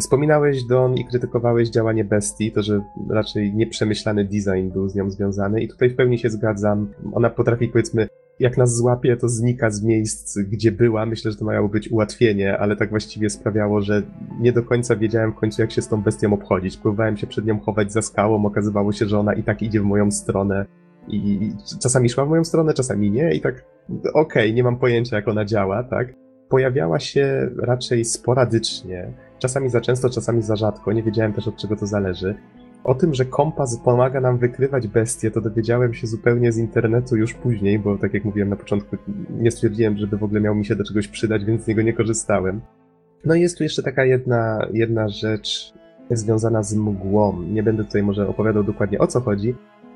Wspominałeś, 0.00 0.64
Don, 0.64 0.94
i 0.94 1.04
krytykowałeś 1.04 1.70
działanie 1.70 2.04
bestii, 2.04 2.52
to, 2.52 2.62
że 2.62 2.80
raczej 3.10 3.54
nieprzemyślany 3.54 4.24
design 4.24 4.70
był 4.72 4.88
z 4.88 4.94
nią 4.94 5.10
związany 5.10 5.62
i 5.62 5.68
tutaj 5.68 5.90
w 5.90 5.96
pełni 5.96 6.18
się 6.18 6.30
zgadzam. 6.30 6.88
Ona 7.12 7.30
potrafi, 7.30 7.68
powiedzmy, 7.68 8.08
jak 8.40 8.56
nas 8.56 8.76
złapie, 8.76 9.16
to 9.16 9.28
znika 9.28 9.70
z 9.70 9.82
miejsc, 9.82 10.38
gdzie 10.38 10.72
była. 10.72 11.06
Myślę, 11.06 11.30
że 11.30 11.36
to 11.36 11.44
miało 11.44 11.68
być 11.68 11.92
ułatwienie, 11.92 12.58
ale 12.58 12.76
tak 12.76 12.90
właściwie 12.90 13.30
sprawiało, 13.30 13.80
że 13.80 14.02
nie 14.40 14.52
do 14.52 14.62
końca 14.62 14.96
wiedziałem 14.96 15.32
w 15.32 15.34
końcu, 15.34 15.62
jak 15.62 15.72
się 15.72 15.82
z 15.82 15.88
tą 15.88 16.02
bestią 16.02 16.32
obchodzić. 16.32 16.76
Próbowałem 16.76 17.16
się 17.16 17.26
przed 17.26 17.46
nią 17.46 17.60
chować 17.60 17.92
za 17.92 18.02
skałą, 18.02 18.46
okazywało 18.46 18.92
się, 18.92 19.06
że 19.06 19.18
ona 19.18 19.34
i 19.34 19.42
tak 19.42 19.62
idzie 19.62 19.80
w 19.80 19.84
moją 19.84 20.10
stronę. 20.10 20.66
I 21.08 21.52
czasami 21.82 22.08
szła 22.08 22.24
w 22.24 22.28
moją 22.28 22.44
stronę, 22.44 22.74
czasami 22.74 23.10
nie, 23.10 23.34
i 23.34 23.40
tak 23.40 23.64
okej, 24.14 24.42
okay, 24.42 24.52
nie 24.52 24.62
mam 24.62 24.76
pojęcia, 24.76 25.16
jak 25.16 25.28
ona 25.28 25.44
działa, 25.44 25.84
tak? 25.84 26.14
Pojawiała 26.48 27.00
się 27.00 27.50
raczej 27.58 28.04
sporadycznie, 28.04 29.12
czasami 29.38 29.68
za 29.68 29.80
często, 29.80 30.10
czasami 30.10 30.42
za 30.42 30.56
rzadko, 30.56 30.92
nie 30.92 31.02
wiedziałem 31.02 31.32
też 31.32 31.48
od 31.48 31.56
czego 31.56 31.76
to 31.76 31.86
zależy. 31.86 32.34
O 32.88 32.94
tym, 32.94 33.14
że 33.14 33.24
kompas 33.24 33.78
pomaga 33.84 34.20
nam 34.20 34.38
wykrywać 34.38 34.88
bestie, 34.88 35.30
to 35.30 35.40
dowiedziałem 35.40 35.94
się 35.94 36.06
zupełnie 36.06 36.52
z 36.52 36.58
internetu 36.58 37.16
już 37.16 37.34
później, 37.34 37.78
bo 37.78 37.98
tak 37.98 38.14
jak 38.14 38.24
mówiłem 38.24 38.48
na 38.48 38.56
początku, 38.56 38.96
nie 39.30 39.50
stwierdziłem, 39.50 39.98
żeby 39.98 40.16
w 40.16 40.24
ogóle 40.24 40.40
miał 40.40 40.54
mi 40.54 40.64
się 40.64 40.76
do 40.76 40.84
czegoś 40.84 41.08
przydać, 41.08 41.44
więc 41.44 41.64
z 41.64 41.66
niego 41.66 41.82
nie 41.82 41.92
korzystałem. 41.92 42.60
No 43.24 43.34
i 43.34 43.40
jest 43.40 43.58
tu 43.58 43.62
jeszcze 43.62 43.82
taka 43.82 44.04
jedna, 44.04 44.66
jedna 44.72 45.08
rzecz 45.08 45.74
związana 46.10 46.62
z 46.62 46.74
mgłą. 46.74 47.42
Nie 47.42 47.62
będę 47.62 47.84
tutaj 47.84 48.02
może 48.02 48.28
opowiadał 48.28 48.64
dokładnie 48.64 48.98
o 48.98 49.06
co 49.06 49.20
chodzi, 49.20 49.54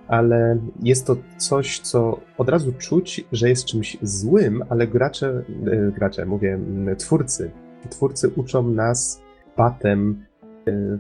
ale 0.09 0.59
jest 0.83 1.07
to 1.07 1.17
coś, 1.37 1.81
co 1.81 2.21
od 2.39 2.49
razu 2.49 2.73
czuć, 2.73 3.25
że 3.33 3.49
jest 3.49 3.65
czymś 3.65 3.97
złym, 4.03 4.63
ale 4.69 4.87
gracze, 4.87 5.43
e, 5.67 5.93
gracze, 5.93 6.27
mówię, 6.27 6.59
twórcy, 6.99 7.51
twórcy 7.91 8.29
uczą 8.37 8.69
nas 8.69 9.23
patem 9.57 10.25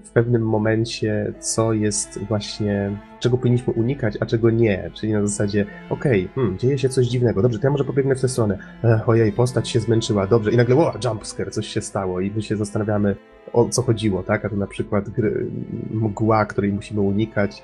w 0.04 0.10
pewnym 0.10 0.42
momencie, 0.42 1.32
co 1.40 1.72
jest 1.72 2.18
właśnie, 2.18 2.98
czego 3.20 3.38
powinniśmy 3.38 3.72
unikać, 3.72 4.18
a 4.20 4.26
czego 4.26 4.50
nie. 4.50 4.90
Czyli 4.94 5.12
na 5.12 5.26
zasadzie, 5.26 5.66
okej, 5.90 6.24
okay, 6.24 6.34
hmm, 6.34 6.58
dzieje 6.58 6.78
się 6.78 6.88
coś 6.88 7.06
dziwnego, 7.06 7.42
dobrze, 7.42 7.58
to 7.58 7.66
ja 7.66 7.70
może 7.70 7.84
pobiegnę 7.84 8.14
w 8.14 8.20
tę 8.20 8.28
stronę. 8.28 8.58
Ech, 8.84 9.08
ojej, 9.08 9.32
postać 9.32 9.68
się 9.68 9.80
zmęczyła, 9.80 10.26
dobrze. 10.26 10.50
I 10.50 10.56
nagle, 10.56 10.76
o, 10.76 10.92
jumpscare, 11.04 11.50
coś 11.50 11.66
się 11.66 11.80
stało 11.80 12.20
i 12.20 12.30
my 12.30 12.42
się 12.42 12.56
zastanawiamy, 12.56 13.16
o 13.52 13.68
co 13.68 13.82
chodziło, 13.82 14.22
tak? 14.22 14.44
A 14.44 14.48
to 14.48 14.56
na 14.56 14.66
przykład 14.66 15.10
gry, 15.10 15.46
mgła, 15.90 16.46
której 16.46 16.72
musimy 16.72 17.00
unikać, 17.00 17.62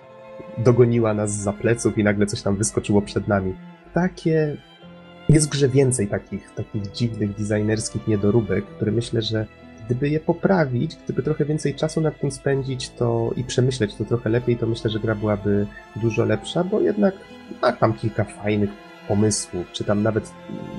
dogoniła 0.59 1.15
nas 1.15 1.31
za 1.31 1.53
pleców 1.53 1.99
i 1.99 2.05
nagle 2.05 2.27
coś 2.27 2.43
tam 2.43 2.57
wyskoczyło 2.57 3.03
przed 3.03 3.29
nami. 3.29 3.55
Takie 3.95 4.57
jest 5.29 5.47
w 5.47 5.51
grze 5.51 5.69
więcej 5.69 6.09
takich, 6.09 6.51
takich 6.55 6.93
dziwnych, 6.93 7.31
designerskich 7.35 8.09
niedoróbek, 8.09 8.67
które 8.67 8.93
myślę, 8.93 9.23
że 9.23 9.47
gdyby 9.89 10.09
je 10.09 10.21
poprawić, 10.21 10.97
gdyby 11.05 11.23
trochę 11.23 11.45
więcej 11.45 11.75
czasu 11.75 12.01
nad 12.01 12.21
tym 12.21 12.31
spędzić 12.31 12.91
to 12.91 13.31
i 13.37 13.45
przemyśleć 13.45 13.95
to 13.95 14.05
trochę 14.05 14.31
lepiej, 14.31 14.57
to 14.57 14.67
myślę, 14.67 14.91
że 14.91 15.01
gra 15.01 15.15
byłaby 15.15 15.67
dużo 15.97 16.25
lepsza, 16.25 16.65
bo 16.65 16.81
jednak 16.81 17.15
ma 17.63 17.73
tam 17.73 17.93
kilka 17.93 18.25
fajnych 18.25 18.71
pomysłów, 19.09 19.73
czy 19.73 19.85
tam 19.85 20.03
nawet, 20.03 20.33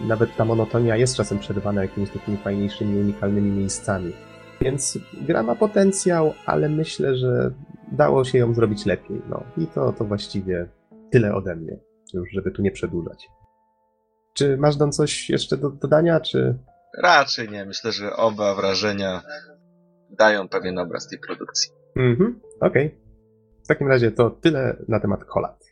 nawet 0.07 0.35
ta 0.35 0.45
monotonia 0.45 0.95
jest 0.95 1.15
czasem 1.15 1.39
przerywana 1.39 1.81
jakimiś 1.81 2.09
takimi 2.09 2.37
fajniejszymi, 2.37 2.99
unikalnymi 2.99 3.51
miejscami. 3.51 4.13
Więc 4.61 4.99
gra 5.21 5.43
ma 5.43 5.55
potencjał, 5.55 6.33
ale 6.45 6.69
myślę, 6.69 7.15
że 7.15 7.51
dało 7.91 8.25
się 8.25 8.37
ją 8.37 8.53
zrobić 8.53 8.85
lepiej. 8.85 9.21
No 9.29 9.43
i 9.57 9.67
to, 9.67 9.93
to 9.93 10.05
właściwie 10.05 10.67
tyle 11.11 11.35
ode 11.35 11.55
mnie, 11.55 11.79
już 12.13 12.29
żeby 12.33 12.51
tu 12.51 12.61
nie 12.61 12.71
przedłużać. 12.71 13.29
Czy 14.33 14.57
masz 14.57 14.75
Don 14.75 14.91
coś 14.91 15.29
jeszcze 15.29 15.57
do 15.57 15.69
dodania, 15.69 16.19
czy... 16.19 16.57
Raczej 16.97 17.49
nie. 17.49 17.65
Myślę, 17.65 17.91
że 17.91 18.15
oba 18.15 18.55
wrażenia 18.55 19.21
dają 20.09 20.47
pewien 20.47 20.79
obraz 20.79 21.07
tej 21.07 21.19
produkcji. 21.19 21.71
Mhm, 21.95 22.39
okej. 22.61 22.87
Okay. 22.87 22.99
W 23.63 23.67
takim 23.67 23.87
razie 23.87 24.11
to 24.11 24.29
tyle 24.29 24.75
na 24.87 24.99
temat 24.99 25.25
kolat. 25.25 25.69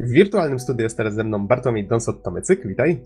W 0.00 0.08
wirtualnym 0.10 0.58
studiu 0.58 0.82
jest 0.82 0.96
teraz 0.96 1.14
ze 1.14 1.24
mną 1.24 1.46
Bartłomiej 1.46 1.88
Donsot-Tomycyk, 1.88 2.66
witaj. 2.68 3.02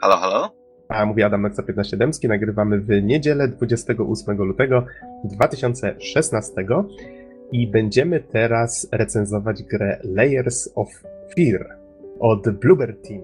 Halo, 0.00 0.16
halo. 0.16 0.54
A 0.88 1.06
mówi 1.06 1.22
Adam 1.22 1.42
Noxa 1.42 1.62
15 1.62 1.96
Dębski, 1.96 2.28
nagrywamy 2.28 2.80
w 2.80 2.88
niedzielę 3.02 3.48
28 3.48 4.36
lutego 4.36 4.86
2016 5.24 6.52
i 7.52 7.70
będziemy 7.70 8.20
teraz 8.20 8.88
recenzować 8.92 9.62
grę 9.62 10.00
Layers 10.04 10.68
of 10.74 10.88
Fear 11.34 11.79
od 12.20 12.50
Bluebird 12.50 13.08
Team. 13.08 13.20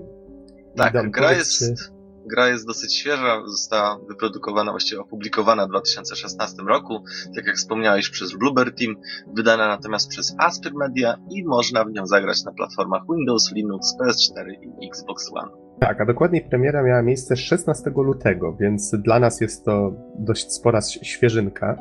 Tak, 0.76 1.10
gra 1.10 1.32
jest... 1.32 1.92
gra 2.30 2.48
jest 2.48 2.66
dosyć 2.66 2.96
świeża, 2.96 3.42
została 3.46 3.98
wyprodukowana, 4.08 4.70
właściwie 4.70 5.00
opublikowana 5.00 5.66
w 5.66 5.68
2016 5.68 6.56
roku, 6.68 7.04
tak 7.34 7.46
jak 7.46 7.56
wspomniałeś, 7.56 8.10
przez 8.10 8.36
Bluebird 8.36 8.78
Team, 8.78 8.96
wydana 9.36 9.68
natomiast 9.68 10.08
przez 10.08 10.34
Asper 10.38 10.74
Media 10.74 11.16
i 11.30 11.44
można 11.44 11.84
w 11.84 11.92
nią 11.92 12.06
zagrać 12.06 12.44
na 12.44 12.52
platformach 12.52 13.02
Windows, 13.16 13.52
Linux, 13.52 13.96
PS4 14.00 14.50
i 14.80 14.88
Xbox 14.88 15.30
One. 15.34 15.66
Tak, 15.80 16.00
a 16.00 16.06
dokładniej 16.06 16.42
premiera 16.50 16.82
miała 16.82 17.02
miejsce 17.02 17.36
16 17.36 17.90
lutego, 17.96 18.56
więc 18.60 18.94
dla 18.98 19.18
nas 19.18 19.40
jest 19.40 19.64
to 19.64 19.92
dość 20.18 20.52
spora 20.52 20.80
świeżynka. 21.02 21.76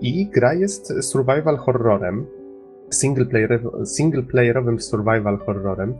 I 0.00 0.30
gra 0.30 0.54
jest 0.54 0.92
survival 1.04 1.56
horrorem, 1.56 2.26
singleplayerowym 3.84 4.80
survival 4.80 5.38
horrorem. 5.38 5.94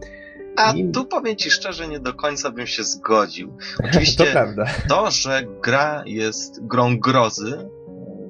A 0.56 0.72
I... 0.72 0.90
tu 0.90 1.04
powiem 1.04 1.36
ci 1.36 1.50
szczerze, 1.50 1.88
nie 1.88 2.00
do 2.00 2.14
końca 2.14 2.50
bym 2.50 2.66
się 2.66 2.84
zgodził. 2.84 3.56
Oczywiście 3.84 4.24
to, 4.24 4.64
to, 4.88 5.10
że 5.10 5.42
gra 5.62 6.02
jest 6.06 6.66
grą 6.66 6.98
grozy, 6.98 7.68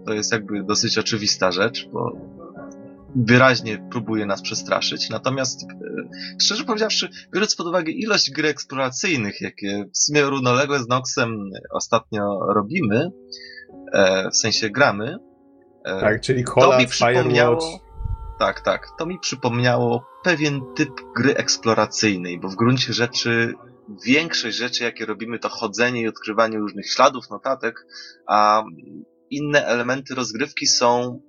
to 0.06 0.12
jest 0.12 0.32
jakby 0.32 0.62
dosyć 0.62 0.98
oczywista 0.98 1.52
rzecz, 1.52 1.88
bo 1.92 2.12
wyraźnie 3.16 3.86
próbuje 3.90 4.26
nas 4.26 4.42
przestraszyć. 4.42 5.10
Natomiast, 5.10 5.62
e, 5.62 5.66
szczerze 6.42 6.64
powiedziawszy, 6.64 7.08
biorąc 7.34 7.56
pod 7.56 7.66
uwagę 7.66 7.92
ilość 7.92 8.30
gry 8.30 8.48
eksploracyjnych, 8.48 9.40
jakie 9.40 9.84
w 9.92 9.98
sumie 9.98 10.22
równolegle 10.22 10.78
z 10.78 10.88
Noxem 10.88 11.50
ostatnio 11.70 12.38
robimy, 12.54 13.10
e, 13.92 14.30
w 14.30 14.36
sensie 14.36 14.70
gramy, 14.70 15.16
e, 15.84 16.00
tak, 16.00 16.20
czyli 16.20 16.44
Cola, 16.44 16.78
Firewatch. 16.86 17.64
Tak, 18.38 18.60
tak. 18.60 18.88
To 18.98 19.06
mi 19.06 19.18
przypomniało 19.18 20.04
pewien 20.26 20.60
typ 20.74 20.90
gry 21.16 21.36
eksploracyjnej, 21.36 22.40
bo 22.40 22.48
w 22.48 22.56
gruncie 22.56 22.92
rzeczy 22.92 23.54
większość 24.06 24.56
rzeczy, 24.56 24.84
jakie 24.84 25.06
robimy, 25.06 25.38
to 25.38 25.48
chodzenie 25.48 26.02
i 26.02 26.08
odkrywanie 26.08 26.58
różnych 26.58 26.90
śladów, 26.90 27.30
notatek, 27.30 27.86
a 28.26 28.64
inne 29.30 29.66
elementy 29.66 30.14
rozgrywki 30.14 30.66
są 30.66 31.20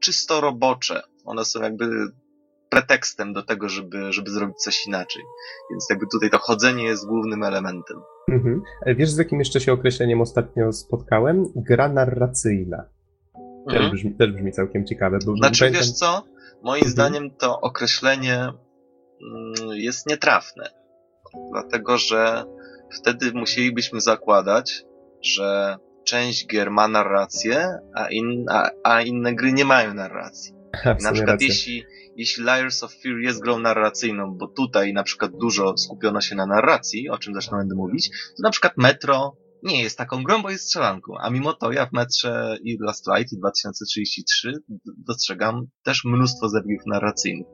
czysto 0.00 0.40
robocze. 0.40 1.02
One 1.24 1.44
są 1.44 1.62
jakby 1.62 1.86
pretekstem 2.68 3.32
do 3.32 3.42
tego, 3.42 3.68
żeby, 3.68 4.12
żeby 4.12 4.30
zrobić 4.30 4.56
coś 4.56 4.86
inaczej. 4.86 5.22
Więc 5.70 5.86
jakby 5.90 6.06
tutaj 6.12 6.30
to 6.30 6.38
chodzenie 6.38 6.84
jest 6.84 7.06
głównym 7.06 7.42
elementem. 7.42 7.96
Mhm. 8.28 8.62
Wiesz, 8.96 9.10
z 9.10 9.18
jakim 9.18 9.38
jeszcze 9.38 9.60
się 9.60 9.72
określeniem 9.72 10.20
ostatnio 10.20 10.72
spotkałem? 10.72 11.44
Gra 11.56 11.88
narracyjna. 11.88 12.84
Też, 13.66 13.76
mhm. 13.76 13.92
brzmi, 13.92 14.14
też 14.14 14.32
brzmi 14.32 14.52
całkiem 14.52 14.86
ciekawe. 14.86 15.18
Bo 15.26 15.36
znaczy, 15.36 15.60
pamiętam... 15.60 15.80
wiesz 15.80 15.92
co? 15.92 16.31
Moim 16.62 16.82
mhm. 16.82 16.90
zdaniem 16.90 17.30
to 17.30 17.60
określenie 17.60 18.34
mm, 18.34 18.54
jest 19.72 20.06
nietrafne. 20.06 20.70
Dlatego, 21.52 21.98
że 21.98 22.44
wtedy 22.92 23.32
musielibyśmy 23.32 24.00
zakładać, 24.00 24.84
że 25.22 25.76
część 26.04 26.46
gier 26.46 26.70
ma 26.70 26.88
narrację, 26.88 27.78
a, 27.94 28.08
in, 28.08 28.46
a, 28.50 28.70
a 28.84 29.02
inne 29.02 29.34
gry 29.34 29.52
nie 29.52 29.64
mają 29.64 29.94
narracji. 29.94 30.54
Na 31.04 31.12
przykład 31.12 31.42
jeśli, 31.42 31.84
jeśli 32.16 32.44
Liars 32.44 32.82
of 32.82 32.94
Fear 32.94 33.16
jest 33.16 33.40
grą 33.40 33.58
narracyjną, 33.58 34.34
bo 34.34 34.48
tutaj 34.48 34.92
na 34.92 35.02
przykład 35.02 35.32
dużo 35.36 35.78
skupiono 35.78 36.20
się 36.20 36.34
na 36.34 36.46
narracji, 36.46 37.08
o 37.08 37.18
czym 37.18 37.32
zresztą 37.32 37.56
będę 37.56 37.74
mówić, 37.74 38.10
to 38.10 38.42
na 38.42 38.50
przykład 38.50 38.72
Metro 38.76 39.36
nie 39.62 39.82
jest 39.82 39.98
taką 39.98 40.22
grą, 40.22 40.42
bo 40.42 40.50
jest 40.50 40.64
strzelanką. 40.64 41.14
A 41.20 41.30
mimo 41.30 41.52
to 41.52 41.72
ja 41.72 41.86
w 41.86 41.92
metrze 41.92 42.56
i 42.64 42.78
Last 42.80 43.06
Light 43.16 43.32
i 43.32 43.38
2033 43.38 44.52
dostrzegam 45.08 45.66
też 45.84 46.04
mnóstwo 46.04 46.48
zabiegów 46.48 46.86
narracyjnych. 46.86 47.46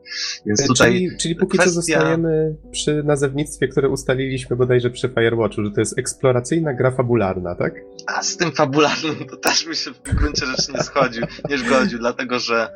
Więc 0.46 0.66
tutaj 0.66 0.92
czyli, 0.92 1.16
czyli 1.20 1.36
póki 1.36 1.59
kwestia... 1.59 1.70
co 1.70 1.74
zostajemy 1.74 2.56
przy 2.70 3.02
nazewnictwie, 3.02 3.68
które 3.68 3.88
ustaliliśmy 3.88 4.56
bodajże 4.56 4.90
przy 4.90 5.09
Firewatchu, 5.09 5.64
że 5.64 5.70
to 5.70 5.80
jest 5.80 5.98
eksploracyjna 5.98 6.74
gra 6.74 6.90
fabularna, 6.90 7.54
tak? 7.54 7.74
A 8.06 8.22
z 8.22 8.36
tym 8.36 8.52
fabularnym 8.52 9.26
to 9.30 9.36
też 9.36 9.66
mi 9.66 9.76
się 9.76 9.90
w 9.90 10.02
gruncie 10.02 10.46
rzeczy 10.46 10.72
nie 10.72 10.82
schodził, 10.82 11.26
nie 11.50 11.59
zgodził, 11.59 11.98
dlatego 11.98 12.38
że 12.38 12.68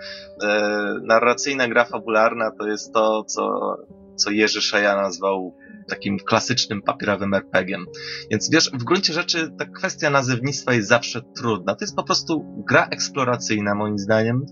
e, 0.42 0.94
narracyjna 1.02 1.68
gra 1.68 1.84
fabularna 1.84 2.50
to 2.58 2.66
jest 2.66 2.92
to, 2.92 3.24
co, 3.24 3.76
co 4.16 4.30
Jerzy 4.30 4.62
Szeja 4.62 4.96
nazwał 4.96 5.56
takim 5.88 6.18
klasycznym 6.18 6.82
papierowym 6.82 7.34
RPG-iem. 7.34 7.86
Więc 8.30 8.50
wiesz, 8.50 8.70
w 8.74 8.84
gruncie 8.84 9.12
rzeczy 9.12 9.50
ta 9.58 9.64
kwestia 9.64 10.10
nazewnictwa 10.10 10.72
jest 10.72 10.88
zawsze 10.88 11.22
trudna. 11.36 11.74
To 11.74 11.84
jest 11.84 11.96
po 11.96 12.04
prostu 12.04 12.64
gra 12.68 12.86
eksploracyjna, 12.90 13.74
moim 13.74 13.98
zdaniem, 13.98 14.46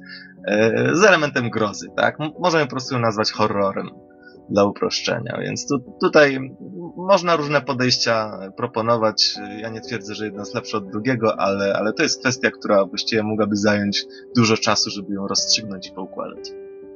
e, 0.47 0.91
z 0.97 1.05
elementem 1.05 1.51
grozy, 1.51 1.87
tak? 1.97 2.17
Możemy 2.41 2.65
po 2.65 2.71
prostu 2.71 2.95
ją 2.95 3.01
nazwać 3.01 3.33
horrorem 3.33 3.91
dla 4.51 4.65
uproszczenia, 4.65 5.39
więc 5.43 5.69
tu, 5.69 5.79
tutaj 6.01 6.39
można 6.97 7.37
różne 7.37 7.61
podejścia 7.61 8.41
proponować. 8.57 9.35
Ja 9.59 9.69
nie 9.69 9.81
twierdzę, 9.81 10.15
że 10.15 10.25
jedno 10.25 10.41
jest 10.41 10.55
lepsze 10.55 10.77
od 10.77 10.91
drugiego, 10.91 11.41
ale, 11.41 11.75
ale 11.75 11.93
to 11.93 12.03
jest 12.03 12.21
kwestia, 12.21 12.51
która 12.51 12.85
właściwie 12.85 13.23
mogłaby 13.23 13.57
zająć 13.57 14.05
dużo 14.37 14.57
czasu, 14.57 14.91
żeby 14.91 15.15
ją 15.15 15.27
rozstrzygnąć 15.29 15.89
i 15.89 15.93
poukładać. 15.93 16.51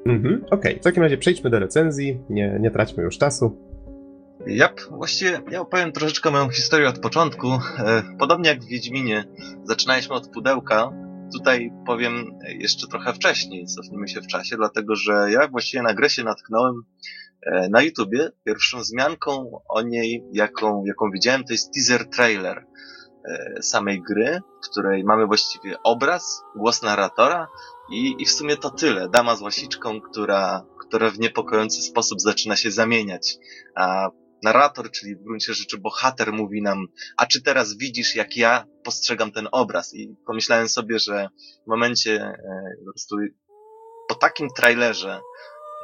Mhm, 0.07 0.45
okej. 0.47 0.59
Okay. 0.59 0.81
W 0.81 0.85
takim 0.85 1.03
razie 1.03 1.19
przejdźmy 1.19 1.51
do 1.51 1.59
recenzji, 1.59 2.21
nie, 2.31 2.59
nie 2.61 2.71
traćmy 2.71 3.03
już 3.03 3.19
czasu. 3.19 3.57
Jap, 4.47 4.81
właściwie 4.81 5.43
ja 5.51 5.61
opowiem 5.61 5.93
troszeczkę 5.93 6.31
moją 6.31 6.49
historię 6.49 6.89
od 6.89 6.99
początku. 6.99 7.49
E, 7.79 8.03
podobnie 8.19 8.49
jak 8.49 8.61
w 8.61 8.69
Wiedźminie, 8.69 9.25
zaczynaliśmy 9.65 10.15
od 10.15 10.29
pudełka. 10.29 10.91
Tutaj 11.33 11.71
powiem 11.87 12.39
jeszcze 12.59 12.87
trochę 12.87 13.13
wcześniej, 13.13 13.67
cofnijmy 13.67 14.09
się 14.09 14.21
w 14.21 14.27
czasie, 14.27 14.57
dlatego 14.57 14.97
że 14.97 15.13
ja 15.31 15.49
właściwie 15.49 15.83
na 15.83 15.95
grę 15.95 16.11
się 16.11 16.25
natknąłem 16.25 16.83
e, 17.43 17.69
na 17.69 17.83
YouTubie. 17.83 18.31
Pierwszą 18.45 18.79
wzmianką 18.79 19.61
o 19.69 19.83
niej, 19.83 20.25
jaką, 20.33 20.85
jaką 20.87 21.11
widziałem, 21.11 21.45
to 21.45 21.53
jest 21.53 21.75
teaser 21.75 22.09
trailer 22.11 22.67
e, 23.29 23.63
samej 23.63 24.03
gry, 24.03 24.41
w 24.67 24.71
której 24.71 25.05
mamy 25.05 25.27
właściwie 25.27 25.77
obraz, 25.83 26.43
głos 26.57 26.83
narratora 26.83 27.49
i, 27.93 28.15
i 28.19 28.25
w 28.25 28.31
sumie 28.31 28.57
to 28.57 28.71
tyle. 28.71 29.09
Dama 29.09 29.37
z 29.37 29.43
łasiczką, 29.43 30.01
która, 30.01 30.67
która 30.81 31.11
w 31.11 31.19
niepokojący 31.19 31.83
sposób 31.83 32.21
zaczyna 32.21 32.57
się 32.57 32.71
zamieniać. 32.71 33.37
A 33.75 34.11
narrator, 34.45 34.91
czyli 34.91 35.17
w 35.17 35.23
gruncie 35.23 35.55
rzeczy 35.55 35.79
bohater 35.79 36.33
mówi 36.33 36.63
nam, 36.63 36.87
a 37.17 37.27
czy 37.27 37.43
teraz 37.43 37.77
widzisz, 37.77 38.15
jak 38.15 38.37
ja 38.37 38.67
postrzegam 38.85 39.33
ten 39.33 39.49
obraz? 39.53 39.95
I 39.95 40.17
pomyślałem 40.27 40.69
sobie, 40.69 40.99
że 40.99 41.29
w 41.67 41.71
momencie 41.71 42.23
e, 42.23 42.37
po 42.79 42.93
prostu 42.93 43.17
po 44.09 44.15
takim 44.15 44.49
trailerze, 44.57 45.21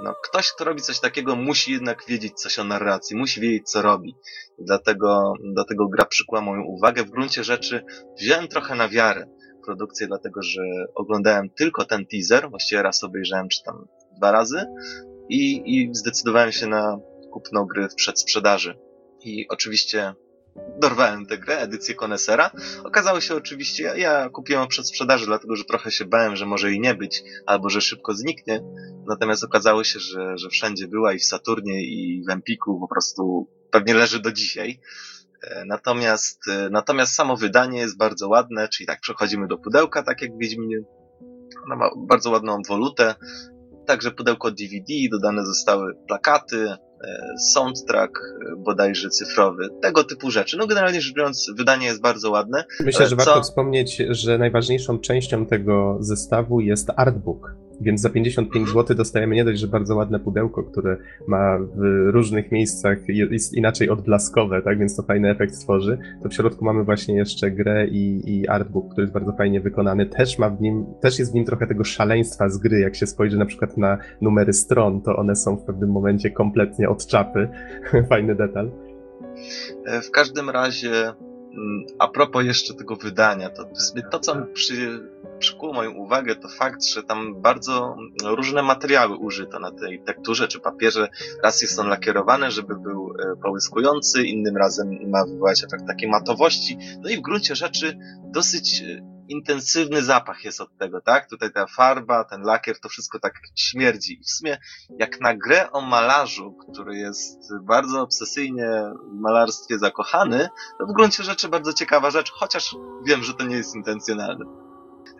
no, 0.04 0.14
ktoś, 0.24 0.52
kto 0.52 0.64
robi 0.64 0.82
coś 0.82 1.00
takiego, 1.00 1.36
musi 1.36 1.72
jednak 1.72 2.06
wiedzieć 2.08 2.32
coś 2.40 2.58
o 2.58 2.64
narracji, 2.64 3.16
musi 3.16 3.40
wiedzieć, 3.40 3.70
co 3.70 3.82
robi. 3.82 4.16
Dlatego, 4.58 5.32
dlatego 5.54 5.88
gra 5.88 6.04
przykła 6.04 6.40
moją 6.40 6.62
uwagę. 6.62 7.04
W 7.04 7.10
gruncie 7.10 7.44
rzeczy 7.44 7.84
wziąłem 8.18 8.48
trochę 8.48 8.74
na 8.74 8.88
wiarę 8.88 9.26
produkcję, 9.64 10.06
dlatego 10.06 10.42
że 10.42 10.62
oglądałem 10.94 11.50
tylko 11.50 11.84
ten 11.84 12.06
teaser, 12.06 12.50
właściwie 12.50 12.82
raz 12.82 13.04
obejrzałem, 13.04 13.48
czy 13.48 13.62
tam 13.64 13.86
dwa 14.16 14.32
razy, 14.32 14.66
i, 15.28 15.62
i 15.66 15.94
zdecydowałem 15.94 16.52
się 16.52 16.66
na 16.66 16.98
kupno 17.32 17.66
gry 17.66 17.88
w 17.88 17.94
przedsprzedaży. 17.94 18.78
I 19.24 19.46
oczywiście 19.48 20.14
dorwałem 20.80 21.26
tę 21.26 21.38
grę, 21.38 21.58
edycję 21.58 21.94
Konesera. 21.94 22.50
Okazało 22.84 23.20
się 23.20 23.34
oczywiście, 23.34 23.82
ja, 23.82 23.96
ja 23.96 24.28
kupiłem 24.28 24.68
przed 24.68 24.88
sprzedaży, 24.88 25.26
dlatego 25.26 25.56
że 25.56 25.64
trochę 25.64 25.90
się 25.90 26.04
bałem, 26.04 26.36
że 26.36 26.46
może 26.46 26.70
jej 26.70 26.80
nie 26.80 26.94
być, 26.94 27.22
albo 27.46 27.70
że 27.70 27.80
szybko 27.80 28.14
zniknie. 28.14 28.62
Natomiast 29.06 29.44
okazało 29.44 29.84
się, 29.84 30.00
że, 30.00 30.38
że 30.38 30.48
wszędzie 30.48 30.88
była 30.88 31.12
i 31.12 31.18
w 31.18 31.24
Saturnie, 31.24 31.82
i 31.82 32.24
w 32.28 32.30
Empiku 32.30 32.80
po 32.80 32.88
prostu 32.88 33.48
pewnie 33.70 33.94
leży 33.94 34.20
do 34.20 34.32
dzisiaj. 34.32 34.80
E, 35.42 35.64
natomiast, 35.64 36.48
e, 36.48 36.70
natomiast 36.70 37.14
samo 37.14 37.36
wydanie 37.36 37.78
jest 37.78 37.96
bardzo 37.96 38.28
ładne, 38.28 38.68
czyli 38.68 38.86
tak 38.86 39.00
przechodzimy 39.00 39.48
do 39.48 39.58
pudełka, 39.58 40.02
tak 40.02 40.22
jak 40.22 40.34
w 40.34 40.38
Wiedźminie. 40.38 40.78
Ona 41.66 41.76
ma 41.76 41.90
bardzo 41.96 42.30
ładną 42.30 42.62
wolutę, 42.68 43.14
także 43.90 44.10
pudełko 44.10 44.50
DVD, 44.50 44.94
dodane 45.10 45.46
zostały 45.46 45.94
plakaty, 46.08 46.76
E, 47.04 47.38
soundtrack 47.38 48.18
e, 48.18 48.56
bodajże 48.56 49.08
cyfrowy, 49.08 49.68
tego 49.82 50.04
typu 50.04 50.30
rzeczy. 50.30 50.56
No 50.56 50.66
generalnie 50.66 51.00
rzecz 51.00 51.14
biorąc, 51.14 51.50
wydanie 51.56 51.86
jest 51.86 52.00
bardzo 52.00 52.30
ładne. 52.30 52.64
Myślę, 52.80 53.06
że 53.08 53.16
co... 53.16 53.24
warto 53.24 53.42
wspomnieć, 53.42 54.02
że 54.10 54.38
najważniejszą 54.38 54.98
częścią 54.98 55.46
tego 55.46 55.96
zestawu 56.00 56.60
jest 56.60 56.90
artbook. 56.96 57.54
Więc 57.80 58.00
za 58.00 58.10
55 58.10 58.56
mhm. 58.56 58.74
zł 58.74 58.96
dostajemy 58.96 59.34
nie 59.34 59.44
dość, 59.44 59.60
że 59.60 59.68
bardzo 59.68 59.96
ładne 59.96 60.20
pudełko, 60.20 60.62
które 60.62 60.96
ma 61.28 61.58
w 61.58 62.10
różnych 62.10 62.52
miejscach, 62.52 62.98
jest 63.08 63.54
inaczej 63.54 63.90
odblaskowe, 63.90 64.62
tak, 64.62 64.78
więc 64.78 64.96
to 64.96 65.02
fajny 65.02 65.30
efekt 65.30 65.60
tworzy, 65.60 65.98
to 66.22 66.28
w 66.28 66.34
środku 66.34 66.64
mamy 66.64 66.84
właśnie 66.84 67.14
jeszcze 67.14 67.50
grę 67.50 67.86
i, 67.86 68.22
i 68.26 68.48
artbook, 68.48 68.92
który 68.92 69.02
jest 69.02 69.14
bardzo 69.14 69.32
fajnie 69.32 69.60
wykonany. 69.60 70.06
Też 70.06 70.38
ma 70.38 70.50
w 70.50 70.60
nim, 70.60 70.86
też 71.00 71.18
jest 71.18 71.32
w 71.32 71.34
nim 71.34 71.44
trochę 71.44 71.66
tego 71.66 71.84
szaleństwa 71.84 72.48
z 72.48 72.58
gry, 72.58 72.80
jak 72.80 72.96
się 72.96 73.06
spojrzy 73.06 73.38
na 73.38 73.46
przykład 73.46 73.76
na 73.76 73.98
numery 74.20 74.52
stron, 74.52 75.00
to 75.02 75.16
one 75.16 75.36
są 75.36 75.56
w 75.56 75.64
pewnym 75.64 75.90
momencie 75.90 76.30
kompletnie 76.30 76.88
od 76.88 77.06
czapy. 77.06 77.48
Fajny 78.10 78.34
detal. 78.34 78.70
E, 79.86 80.00
w 80.02 80.10
każdym 80.10 80.50
razie 80.50 80.90
a 81.98 82.08
propos 82.08 82.44
jeszcze 82.44 82.74
tego 82.74 82.96
wydania, 82.96 83.50
to, 83.50 83.64
to 84.10 84.18
co 84.20 84.36
przy, 84.54 85.00
przykuło 85.38 85.72
moją 85.72 85.92
uwagę, 85.92 86.36
to 86.36 86.48
fakt, 86.48 86.84
że 86.84 87.02
tam 87.02 87.40
bardzo 87.42 87.96
różne 88.24 88.62
materiały 88.62 89.16
użyto 89.16 89.58
na 89.58 89.70
tej 89.70 90.02
tekturze 90.02 90.48
czy 90.48 90.60
papierze. 90.60 91.08
Raz 91.42 91.62
jest 91.62 91.78
on 91.78 91.88
lakierowany, 91.88 92.50
żeby 92.50 92.76
był 92.76 93.14
e, 93.18 93.36
połyskujący, 93.42 94.26
innym 94.26 94.56
razem 94.56 95.10
ma 95.10 95.26
wywołać 95.26 95.64
efekt 95.64 95.86
takiej 95.86 96.08
matowości. 96.08 96.78
No 97.00 97.10
i 97.10 97.16
w 97.16 97.20
gruncie 97.20 97.56
rzeczy 97.56 97.98
dosyć 98.24 98.82
e, 98.82 99.19
intensywny 99.30 100.02
zapach 100.02 100.44
jest 100.44 100.60
od 100.60 100.76
tego, 100.78 101.00
tak? 101.00 101.28
Tutaj 101.28 101.52
ta 101.52 101.66
farba, 101.66 102.24
ten 102.24 102.42
lakier, 102.42 102.80
to 102.80 102.88
wszystko 102.88 103.18
tak 103.20 103.34
śmierdzi. 103.56 104.20
I 104.20 104.24
w 104.24 104.30
sumie 104.30 104.58
jak 104.98 105.20
na 105.20 105.36
grę 105.36 105.70
o 105.72 105.80
malarzu, 105.80 106.52
który 106.52 106.96
jest 106.96 107.38
bardzo 107.62 108.00
obsesyjnie 108.00 108.82
w 109.12 109.20
malarstwie 109.20 109.78
zakochany, 109.78 110.48
to 110.78 110.86
w 110.86 110.94
gruncie 110.94 111.22
rzeczy 111.22 111.48
bardzo 111.48 111.72
ciekawa 111.72 112.10
rzecz, 112.10 112.30
chociaż 112.30 112.76
wiem, 113.06 113.22
że 113.22 113.34
to 113.34 113.44
nie 113.44 113.56
jest 113.56 113.74
intencjonalne. 113.74 114.44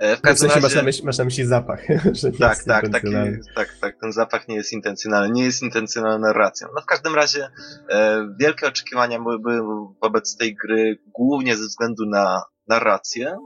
E, 0.00 0.16
w 0.16 0.20
każdym 0.20 0.48
w 0.48 0.52
sensie 0.52 0.54
razie... 0.54 0.62
masz, 0.62 0.74
na 0.74 0.82
myśli, 0.82 1.04
masz 1.06 1.18
na 1.18 1.24
myśli 1.24 1.46
zapach. 1.46 1.80
Że 2.20 2.32
tak, 2.32 2.64
tak, 2.64 2.88
taki, 2.88 3.08
tak, 3.54 3.74
tak, 3.80 3.96
ten 4.00 4.12
zapach 4.12 4.48
nie 4.48 4.56
jest 4.56 4.72
intencjonalny, 4.72 5.34
nie 5.34 5.44
jest 5.44 5.62
intencjonalną 5.62 6.18
narracją. 6.18 6.68
No 6.74 6.82
w 6.82 6.86
każdym 6.86 7.14
razie 7.14 7.48
e, 7.90 8.26
wielkie 8.40 8.66
oczekiwania 8.66 9.18
były 9.18 9.62
wobec 10.02 10.36
tej 10.36 10.56
gry 10.56 10.98
głównie 11.06 11.56
ze 11.56 11.64
względu 11.64 12.06
na 12.06 12.42
narrację, 12.68 13.36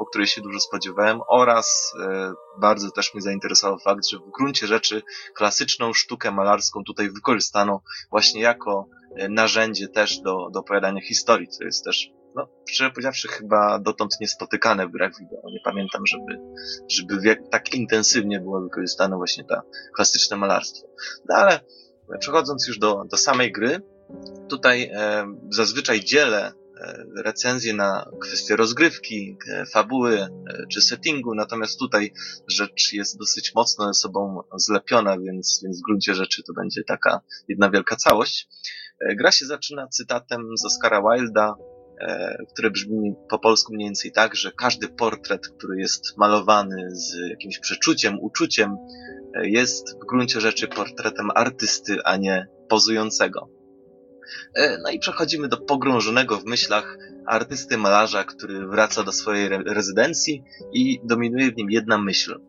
po 0.00 0.06
której 0.06 0.26
się 0.26 0.40
dużo 0.40 0.60
spodziewałem 0.60 1.20
oraz 1.28 1.92
e, 2.02 2.32
bardzo 2.60 2.90
też 2.90 3.14
mnie 3.14 3.22
zainteresował 3.22 3.78
fakt, 3.78 4.08
że 4.08 4.18
w 4.18 4.30
gruncie 4.30 4.66
rzeczy 4.66 5.02
klasyczną 5.34 5.92
sztukę 5.92 6.30
malarską 6.30 6.84
tutaj 6.84 7.10
wykorzystano 7.10 7.82
właśnie 8.10 8.40
jako 8.40 8.88
e, 9.16 9.28
narzędzie 9.28 9.88
też 9.88 10.20
do, 10.20 10.50
do 10.52 10.60
opowiadania 10.60 11.00
historii, 11.00 11.48
co 11.48 11.64
jest 11.64 11.84
też 11.84 12.10
no, 12.34 12.48
szczerze 12.68 12.90
powiedziawszy, 12.90 13.28
chyba 13.28 13.78
dotąd 13.78 14.16
niespotykane 14.20 14.86
w 14.86 14.90
grach 14.90 15.12
wideo. 15.18 15.50
Nie 15.50 15.60
pamiętam, 15.64 16.02
żeby, 16.06 16.40
żeby 16.88 17.36
tak 17.50 17.74
intensywnie 17.74 18.40
było 18.40 18.60
wykorzystane 18.60 19.16
właśnie 19.16 19.44
to 19.44 19.62
klasyczne 19.96 20.36
malarstwo. 20.36 20.88
No 21.28 21.36
ale 21.36 21.60
przechodząc 22.18 22.68
już 22.68 22.78
do, 22.78 23.04
do 23.10 23.16
samej 23.16 23.52
gry, 23.52 23.82
tutaj 24.48 24.90
e, 24.94 25.26
zazwyczaj 25.50 26.00
dzielę 26.00 26.52
E, 26.52 26.59
recenzje 27.24 27.74
na 27.74 28.10
kwestie 28.20 28.56
rozgrywki, 28.56 29.36
e, 29.48 29.66
fabuły 29.66 30.20
e, 30.20 30.28
czy 30.72 30.82
settingu, 30.82 31.34
natomiast 31.34 31.78
tutaj 31.78 32.12
rzecz 32.48 32.92
jest 32.92 33.18
dosyć 33.18 33.54
mocno 33.54 33.86
ze 33.86 33.94
sobą 33.94 34.42
zlepiona, 34.56 35.18
więc, 35.18 35.60
więc 35.64 35.78
w 35.80 35.84
gruncie 35.84 36.14
rzeczy 36.14 36.42
to 36.42 36.52
będzie 36.52 36.84
taka 36.84 37.20
jedna 37.48 37.70
wielka 37.70 37.96
całość. 37.96 38.48
Gra 39.16 39.32
się 39.32 39.46
zaczyna 39.46 39.88
cytatem 39.88 40.56
z 40.56 40.64
Oscara 40.64 41.02
Wilda, 41.02 41.54
który 42.52 42.70
brzmi 42.70 43.14
po 43.30 43.38
polsku 43.38 43.74
mniej 43.74 43.88
więcej 43.88 44.12
tak, 44.12 44.36
że 44.36 44.52
każdy 44.52 44.88
portret, 44.88 45.48
który 45.48 45.80
jest 45.80 46.16
malowany 46.16 46.88
z 46.90 47.30
jakimś 47.30 47.58
przeczuciem, 47.58 48.18
uczuciem, 48.20 48.76
jest 49.42 49.96
w 50.02 50.06
gruncie 50.06 50.40
rzeczy 50.40 50.68
portretem 50.68 51.28
artysty, 51.34 51.96
a 52.04 52.16
nie 52.16 52.46
pozującego. 52.68 53.59
E, 54.54 54.78
no 54.78 54.90
i 54.90 54.98
przechodzimy 54.98 55.48
do 55.48 55.56
pogrążonego 55.56 56.36
w 56.36 56.44
myślach 56.44 56.98
artysty 57.26 57.78
malarza, 57.78 58.24
który 58.24 58.66
wraca 58.66 59.02
do 59.02 59.12
swojej 59.12 59.46
re 59.46 59.62
rezydencji 59.66 60.44
i 60.72 61.00
dominuje 61.04 61.52
w 61.52 61.56
nim 61.56 61.70
jedna 61.70 61.98
myśl, 61.98 62.40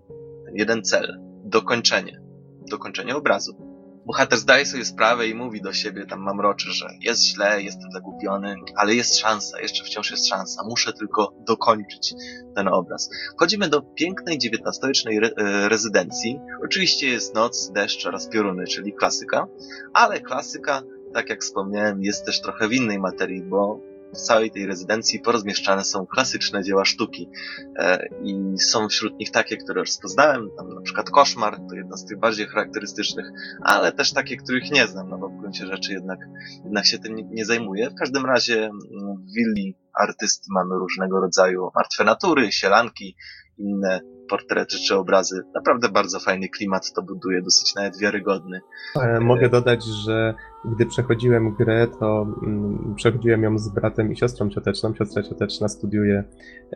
jeden 0.54 0.84
cel, 0.84 1.20
dokończenie, 1.44 2.22
dokończenie 2.70 3.16
obrazu. 3.16 3.72
Bohater 4.06 4.40
zdaje 4.40 4.66
sobie 4.66 4.86
sprawę 4.86 5.28
i 5.28 5.36
mówi 5.36 5.62
do 5.62 5.74
siebie 5.74 6.06
tam 6.06 6.20
mamroczy, 6.20 6.72
że 6.72 6.86
jest 7.02 7.24
źle, 7.24 7.62
jestem 7.62 7.92
zagubiony, 7.92 8.56
ale 8.76 8.96
jest 8.96 9.20
szansa, 9.20 9.60
jeszcze 9.60 9.84
wciąż 9.84 10.12
jest 10.12 10.28
szansa, 10.28 10.62
muszę 10.70 10.94
tylko 10.94 11.34
dokończyć 11.48 12.14
ten 12.56 12.68
obraz. 12.68 13.10
Wchodzimy 13.36 13.70
do 13.70 13.82
pięknej 13.82 14.38
XIX-wiecznej 14.38 15.18
re 15.18 15.30
e, 15.38 15.70
rezydencji. 15.70 16.40
Oczywiście 16.66 17.08
jest 17.08 17.36
noc, 17.36 17.72
deszcz 17.72 18.06
oraz 18.06 18.28
pioruny, 18.28 18.66
czyli 18.68 18.94
klasyka, 18.94 19.48
ale 19.94 20.20
klasyka 20.20 20.82
tak 21.14 21.30
jak 21.30 21.42
wspomniałem, 21.42 22.04
jest 22.04 22.26
też 22.26 22.42
trochę 22.42 22.68
w 22.68 22.74
innej 22.74 23.00
materii, 23.00 23.44
bo 23.44 23.92
w 24.14 24.18
całej 24.18 24.52
tej 24.52 24.66
rezydencji 24.68 25.20
porozmieszczane 25.20 25.84
są 25.84 26.06
klasyczne 26.06 26.64
dzieła 26.64 26.86
sztuki 26.86 27.30
e, 27.78 28.08
i 28.24 28.60
są 28.60 28.90
wśród 28.90 29.20
nich 29.20 29.32
takie, 29.32 29.58
które 29.58 29.82
rozpoznałem, 29.82 30.50
tam 30.58 30.70
na 30.74 30.82
przykład 30.82 31.10
Koszmar, 31.10 31.58
to 31.70 31.76
jedna 31.76 31.98
z 31.98 32.06
tych 32.06 32.20
bardziej 32.20 32.48
charakterystycznych, 32.48 33.26
ale 33.62 33.92
też 33.92 34.14
takie, 34.14 34.38
których 34.38 34.72
nie 34.72 34.88
znam, 34.88 35.10
no 35.10 35.18
bo 35.18 35.30
w 35.30 35.38
gruncie 35.38 35.66
rzeczy 35.66 35.94
jednak, 35.94 36.20
jednak 36.64 36.86
się 36.86 37.00
tym 37.00 37.16
nie, 37.16 37.24
nie 37.24 37.46
zajmuję. 37.46 37.90
W 37.90 37.96
każdym 37.96 38.26
razie 38.26 38.64
mm, 38.64 39.18
w 39.18 39.34
willi 39.34 39.76
artysty 40.00 40.48
mamy 40.50 40.76
różnego 40.76 41.20
rodzaju 41.20 41.70
martwe 41.76 42.04
natury, 42.04 42.52
sielanki, 42.52 43.16
inne 43.58 44.00
portrety 44.30 44.78
czy 44.88 44.96
obrazy. 44.96 45.44
Naprawdę 45.56 45.90
bardzo 45.90 46.20
fajny 46.20 46.50
klimat 46.50 46.94
to 46.94 47.02
buduje, 47.02 47.42
dosyć 47.42 47.76
nawet 47.76 48.00
wiarygodny. 48.00 48.62
E, 48.96 49.20
mogę 49.20 49.50
dodać, 49.50 49.84
że 49.84 50.34
gdy 50.66 50.86
przechodziłem 50.86 51.56
grę, 51.56 51.88
to 52.00 52.28
mm, 52.44 52.94
przechodziłem 52.96 53.44
ją 53.44 53.58
z 53.58 53.70
bratem 53.70 54.12
i 54.12 54.16
siostrą 54.16 54.50
cioteczną. 54.50 54.94
Siostra 54.96 55.24
cioteczna 55.24 55.68
studiuje 55.68 56.24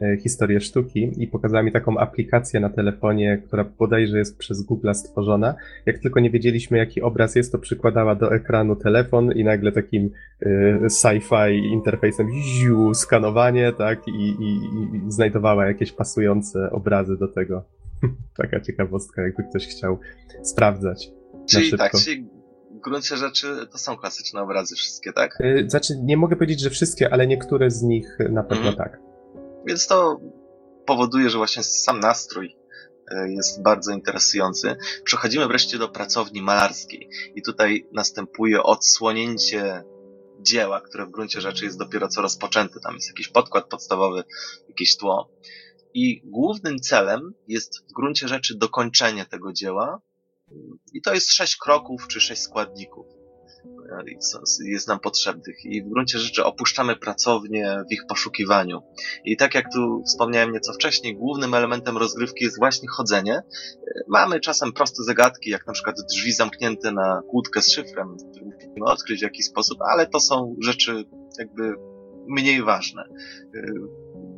e, 0.02 0.18
historię 0.18 0.62
sztuki 0.62 1.12
i 1.18 1.28
pokazała 1.28 1.64
mi 1.64 1.72
taką 1.72 1.98
aplikację 1.98 2.60
na 2.60 2.70
telefonie, 2.70 3.42
która 3.46 3.64
bodajże 3.64 4.18
jest 4.18 4.38
przez 4.38 4.62
Google 4.62 4.94
stworzona. 4.94 5.56
Jak 5.86 6.00
tylko 6.00 6.20
nie 6.20 6.30
wiedzieliśmy, 6.30 6.78
jaki 6.78 7.02
obraz 7.02 7.36
jest, 7.36 7.52
to 7.52 7.60
przykładała 7.60 8.16
do 8.16 8.36
ekranu 8.36 8.76
telefon 8.76 9.32
i 9.32 9.44
nagle 9.44 9.72
takim 9.72 10.10
e, 10.42 10.50
sci-fi 10.90 11.58
interfejsem 11.72 12.28
ziu, 12.32 12.94
skanowanie, 12.94 13.74
tak, 13.78 14.08
i, 14.08 14.12
i, 14.12 14.56
i 14.96 15.12
znajdowała 15.12 15.66
jakieś 15.66 15.92
pasujące 15.92 16.72
obrazy 16.72 17.18
do 17.18 17.28
tego. 17.28 17.64
Taka 18.38 18.60
ciekawostka, 18.60 19.22
jakby 19.22 19.44
ktoś 19.44 19.68
chciał 19.68 20.00
sprawdzać. 20.44 21.12
Czyli 21.50 21.78
tak, 21.78 21.92
czyli 21.92 22.35
gruncie 22.86 23.18
rzeczy 23.18 23.68
to 23.72 23.78
są 23.78 23.98
klasyczne 23.98 24.42
obrazy 24.42 24.76
wszystkie, 24.76 25.14
tak? 25.14 25.38
Yy, 25.40 25.70
znaczy, 25.70 25.94
nie 26.04 26.18
mogę 26.18 26.36
powiedzieć, 26.36 26.60
że 26.60 26.70
wszystkie, 26.70 27.14
ale 27.14 27.28
niektóre 27.28 27.72
z 27.72 27.82
nich 27.82 28.18
na 28.30 28.44
pewno 28.44 28.66
mm. 28.66 28.76
tak. 28.76 29.00
Więc 29.66 29.88
to 29.88 30.20
powoduje, 30.86 31.30
że 31.30 31.38
właśnie 31.38 31.64
sam 31.64 32.00
nastrój 32.00 32.58
y, 33.12 33.32
jest 33.32 33.62
bardzo 33.62 33.92
interesujący. 33.92 34.76
Przechodzimy 35.04 35.48
wreszcie 35.48 35.78
do 35.78 35.90
pracowni 35.90 36.42
malarskiej 36.42 37.10
i 37.36 37.42
tutaj 37.42 37.88
następuje 37.94 38.64
odsłonięcie 38.64 39.84
dzieła, 40.42 40.82
które 40.82 41.06
w 41.06 41.12
gruncie 41.12 41.42
rzeczy 41.42 41.66
jest 41.66 41.80
dopiero 41.80 42.08
co 42.08 42.22
rozpoczęte. 42.22 42.80
Tam 42.80 42.96
jest 42.96 43.08
jakiś 43.08 43.28
podkład 43.28 43.70
podstawowy, 43.70 44.24
jakieś 44.70 44.98
tło. 44.98 45.30
I 45.94 46.22
głównym 46.26 46.80
celem 46.80 47.34
jest 47.48 47.80
w 47.90 47.94
gruncie 47.94 48.28
rzeczy 48.28 48.58
dokończenie 48.58 49.26
tego 49.26 49.54
dzieła, 49.54 50.02
i 50.94 51.02
to 51.02 51.14
jest 51.14 51.32
sześć 51.32 51.58
kroków 51.58 52.08
czy 52.08 52.22
sześć 52.22 52.42
składników 52.42 53.06
jest 54.66 54.88
nam 54.88 55.00
potrzebnych 55.00 55.66
i 55.66 55.84
w 55.84 55.90
gruncie 55.90 56.20
rzeczy 56.20 56.46
opuszczamy 56.46 56.96
pracownię 56.96 57.84
w 57.90 57.94
ich 57.94 58.06
poszukiwaniu. 58.10 58.82
I 59.26 59.38
tak 59.38 59.56
jak 59.56 59.74
tu 59.74 60.04
wspomniałem 60.08 60.52
nieco 60.52 60.74
wcześniej, 60.74 61.18
głównym 61.18 61.54
elementem 61.54 61.98
rozgrywki 61.98 62.44
jest 62.44 62.58
właśnie 62.58 62.90
chodzenie. 62.90 63.42
Mamy 64.08 64.40
czasem 64.40 64.74
proste 64.74 65.04
zagadki, 65.04 65.50
jak 65.50 65.68
na 65.68 65.74
przykład 65.74 65.96
drzwi 66.10 66.32
zamknięte 66.32 66.92
na 66.92 67.22
kłódkę 67.30 67.62
z 67.62 67.72
szyfrem, 67.72 68.16
które 68.32 68.46
musimy 68.46 68.86
odkryć 68.86 69.20
w 69.20 69.24
jakiś 69.24 69.46
sposób, 69.46 69.78
ale 69.92 70.08
to 70.08 70.20
są 70.20 70.56
rzeczy 70.62 71.04
jakby 71.40 71.74
mniej 72.28 72.64
ważne 72.64 73.04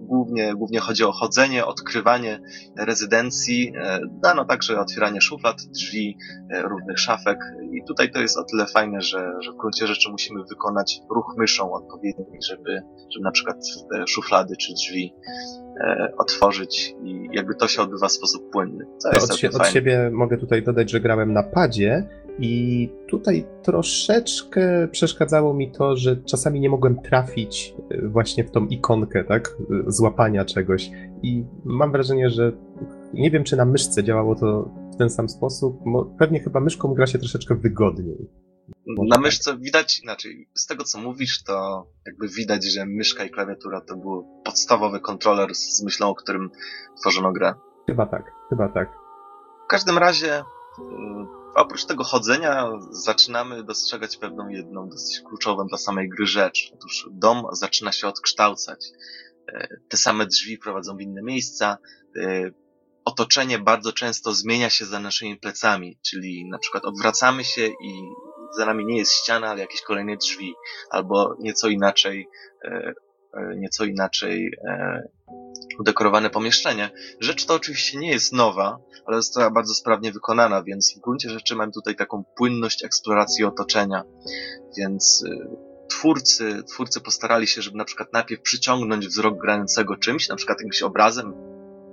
głównie, 0.08 0.55
głównie 0.55 0.80
chodzi 0.80 1.03
o 1.03 1.12
chodzenie, 1.12 1.66
odkrywanie 1.66 2.39
rezydencji, 2.78 3.74
e, 3.82 3.99
no 4.36 4.45
także 4.45 4.80
otwieranie 4.80 5.22
szuflad, 5.22 5.62
drzwi, 5.62 6.18
e, 6.53 6.62
różnych 6.62 6.99
szafek. 6.99 7.39
I 7.72 7.88
tutaj 7.88 8.12
to 8.12 8.20
jest 8.20 8.38
o 8.38 8.43
tyle 8.43 8.66
fajne, 8.66 9.01
że, 9.01 9.32
że 9.41 9.51
w 9.51 9.55
gruncie 9.55 9.88
rzeczy 9.88 10.12
musimy 10.12 10.43
wykonać 10.49 10.99
ruch 11.16 11.36
myszą 11.38 11.74
odpowiedni, 11.74 12.39
żeby, 12.49 12.82
żeby 13.14 13.24
na 13.24 13.32
przykład 13.32 13.58
te 13.91 14.08
szuflady 14.08 14.55
czy 14.58 14.74
drzwi 14.74 15.14
e, 15.82 16.14
otworzyć. 16.18 16.95
I 17.03 17.28
jakby 17.32 17.55
to 17.55 17.68
się 17.68 17.82
odbywa 17.82 18.08
w 18.08 18.12
sposób 18.12 18.51
płynny. 18.51 18.86
Co 18.97 19.10
od, 19.10 19.55
od 19.55 19.68
siebie 19.68 20.10
mogę 20.14 20.38
tutaj 20.38 20.64
dodać, 20.64 20.91
że 20.91 20.99
grałem 20.99 21.34
na 21.34 21.43
padzie 21.43 22.08
i 22.39 22.89
tutaj 23.07 23.45
troszeczkę 23.63 24.88
przeszkadzało 24.91 25.53
mi 25.53 25.71
to, 25.71 25.95
że 25.95 26.17
czasami 26.17 26.59
nie 26.59 26.69
mogłem 26.69 27.01
trafić 27.01 27.73
e, 27.91 28.07
właśnie 28.07 28.43
w 28.43 28.51
tą 28.51 28.65
ikonkę, 28.65 29.23
tak? 29.23 29.57
Złapania 29.88 30.45
czegoś. 30.45 30.89
I 31.23 31.45
mam 31.65 31.91
wrażenie, 31.91 32.29
że 32.29 32.51
nie 33.13 33.31
wiem, 33.31 33.43
czy 33.43 33.55
na 33.55 33.65
myszce 33.65 34.03
działało 34.03 34.35
to 34.35 34.71
w 34.93 34.97
ten 34.97 35.09
sam 35.09 35.29
sposób. 35.29 35.79
Pewnie 36.19 36.39
chyba 36.39 36.59
myszką 36.59 36.93
gra 36.93 37.07
się 37.07 37.19
troszeczkę 37.19 37.55
wygodniej. 37.55 38.29
Na 38.88 39.17
myszce 39.17 39.57
widać, 39.57 39.99
inaczej, 40.03 40.49
z 40.55 40.65
tego 40.65 40.83
co 40.83 40.99
mówisz, 40.99 41.43
to 41.43 41.88
jakby 42.05 42.27
widać, 42.27 42.65
że 42.65 42.85
myszka 42.85 43.23
i 43.23 43.29
klawiatura 43.29 43.81
to 43.81 43.97
był 43.97 44.41
podstawowy 44.45 44.99
kontroler 44.99 45.55
z 45.55 45.83
myślą, 45.83 46.09
o 46.09 46.15
którym 46.15 46.49
tworzono 47.01 47.31
grę. 47.31 47.53
Chyba 47.88 48.05
tak, 48.05 48.31
chyba 48.49 48.69
tak. 48.69 48.89
W 49.65 49.67
każdym 49.69 49.97
razie 49.97 50.43
oprócz 51.58 51.86
tego 51.86 52.03
chodzenia 52.03 52.72
zaczynamy 52.91 53.64
dostrzegać 53.64 54.18
pewną 54.18 54.49
jedną 54.49 54.89
dosyć 54.89 55.22
kluczową 55.22 55.68
dla 55.68 55.78
samej 55.78 56.10
gry 56.10 56.26
rzecz. 56.26 56.72
Otóż 56.74 57.10
dom 57.12 57.43
zaczyna 57.51 57.91
się 57.91 58.08
odkształcać. 58.08 58.86
E, 59.53 59.68
te 59.89 59.97
same 59.97 60.26
drzwi 60.26 60.58
prowadzą 60.58 60.97
w 60.97 61.01
inne 61.01 61.22
miejsca. 61.24 61.78
E, 62.16 62.51
otoczenie 63.05 63.60
bardzo 63.60 63.93
często 63.93 64.34
zmienia 64.34 64.70
się 64.70 64.86
za 64.86 64.99
naszymi 64.99 65.38
plecami, 65.38 65.99
czyli 66.05 66.49
na 66.49 66.58
przykład 66.58 66.86
odwracamy 66.86 67.43
się 67.43 67.68
i 67.68 68.01
za 68.58 68.66
nami 68.66 68.86
nie 68.86 68.97
jest 68.97 69.12
ściana, 69.12 69.47
ale 69.47 69.62
jakieś 69.62 69.82
kolejne 69.82 70.18
drzwi, 70.18 70.53
albo 70.89 71.36
nieco 71.39 71.68
inaczej, 71.68 72.28
e, 72.66 72.93
nieco 73.58 73.86
inaczej 73.86 74.51
udekorowane 75.80 76.30
pomieszczenie. 76.30 76.89
Rzecz 77.19 77.45
to 77.45 77.53
oczywiście 77.53 77.97
nie 77.97 78.11
jest 78.11 78.34
nowa, 78.34 78.80
ale 79.05 79.17
została 79.17 79.51
bardzo 79.51 79.73
sprawnie 79.73 80.11
wykonana, 80.11 80.63
więc 80.63 80.95
w 80.97 81.01
gruncie 81.01 81.30
rzeczy 81.30 81.55
mamy 81.55 81.71
tutaj 81.71 81.95
taką 81.95 82.23
płynność 82.36 82.84
eksploracji 82.84 83.45
otoczenia. 83.45 84.03
Więc 84.78 85.23
y, 85.23 85.47
twórcy, 85.89 86.63
twórcy 86.63 87.01
postarali 87.01 87.47
się, 87.47 87.61
żeby 87.61 87.78
na 87.78 87.86
przykład 87.86 88.13
najpierw 88.13 88.41
przyciągnąć 88.41 89.07
wzrok 89.07 89.38
grającego 89.38 89.97
czymś, 89.97 90.30
na 90.30 90.36
przykład 90.36 90.59
jakimś 90.59 90.82
obrazem 90.82 91.34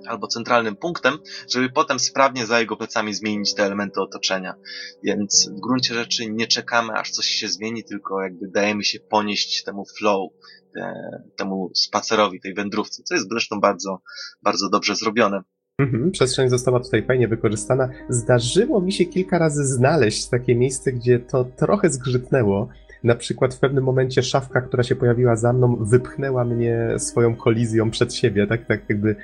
albo 0.09 0.27
centralnym 0.27 0.77
punktem, 0.77 1.19
żeby 1.49 1.71
potem 1.71 1.99
sprawnie 1.99 2.47
za 2.47 2.61
jego 2.61 2.77
plecami 2.77 3.15
zmienić 3.15 3.55
te 3.55 3.65
elementy 3.65 4.01
otoczenia. 4.01 4.55
Więc 5.03 5.51
w 5.57 5.61
gruncie 5.61 5.95
rzeczy 5.95 6.31
nie 6.31 6.47
czekamy, 6.47 6.93
aż 6.93 7.11
coś 7.11 7.27
się 7.27 7.49
zmieni, 7.49 7.85
tylko 7.85 8.23
jakby 8.23 8.49
dajemy 8.49 8.85
się 8.85 9.01
ponieść 9.01 9.65
temu 9.65 9.85
flow, 9.99 10.31
te, 10.75 10.93
temu 11.37 11.71
spacerowi, 11.75 12.41
tej 12.41 12.55
wędrówce, 12.55 13.03
co 13.03 13.15
jest 13.15 13.29
zresztą 13.29 13.61
bardzo, 13.61 13.99
bardzo 14.43 14.69
dobrze 14.69 14.97
zrobione. 14.97 15.43
Mhm, 15.79 16.11
przestrzeń 16.11 16.49
została 16.49 16.81
tutaj 16.81 17.07
fajnie 17.07 17.29
wykorzystana. 17.29 17.89
Zdarzyło 18.09 18.81
mi 18.81 18.93
się 18.93 19.05
kilka 19.05 19.39
razy 19.39 19.65
znaleźć 19.65 20.29
takie 20.29 20.55
miejsce, 20.55 20.93
gdzie 20.93 21.19
to 21.19 21.45
trochę 21.45 21.91
zgrzytnęło. 21.91 22.69
Na 23.05 23.15
przykład 23.15 23.55
w 23.55 23.59
pewnym 23.59 23.85
momencie 23.85 24.23
szafka, 24.23 24.61
która 24.61 24.83
się 24.83 24.97
pojawiła 24.97 25.37
za 25.37 25.53
mną, 25.53 25.77
wypchnęła 25.81 26.45
mnie 26.45 26.95
swoją 26.99 27.37
kolizją 27.37 27.91
przed 27.91 28.15
siebie, 28.15 28.47
tak, 28.47 28.67
tak 28.67 28.81
jakby, 28.89 29.17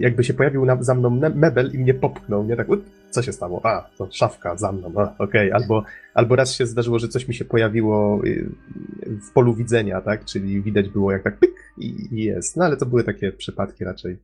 jakby 0.00 0.24
się 0.24 0.34
pojawił 0.34 0.64
na, 0.64 0.82
za 0.82 0.94
mną 0.94 1.10
mebel 1.34 1.70
i 1.74 1.78
mnie 1.78 1.94
popchnął, 1.94 2.44
nie? 2.44 2.56
Tak, 2.56 2.66
co 3.10 3.22
się 3.22 3.32
stało? 3.32 3.60
A, 3.64 3.90
to 3.98 4.08
szafka 4.10 4.56
za 4.56 4.72
mną, 4.72 4.88
okej. 4.88 5.16
Okay. 5.18 5.54
Albo, 5.54 5.84
albo 6.14 6.36
raz 6.36 6.54
się 6.54 6.66
zdarzyło, 6.66 6.98
że 6.98 7.08
coś 7.08 7.28
mi 7.28 7.34
się 7.34 7.44
pojawiło 7.44 8.20
y, 8.24 8.50
w 9.28 9.32
polu 9.32 9.54
widzenia, 9.54 10.00
tak? 10.00 10.24
Czyli 10.24 10.62
widać 10.62 10.88
było 10.88 11.12
jak 11.12 11.22
tak 11.22 11.38
pyk 11.38 11.72
i, 11.76 12.08
i 12.12 12.24
jest. 12.24 12.56
No 12.56 12.64
ale 12.64 12.76
to 12.76 12.86
były 12.86 13.04
takie 13.04 13.32
przypadki 13.32 13.84
raczej. 13.84 14.18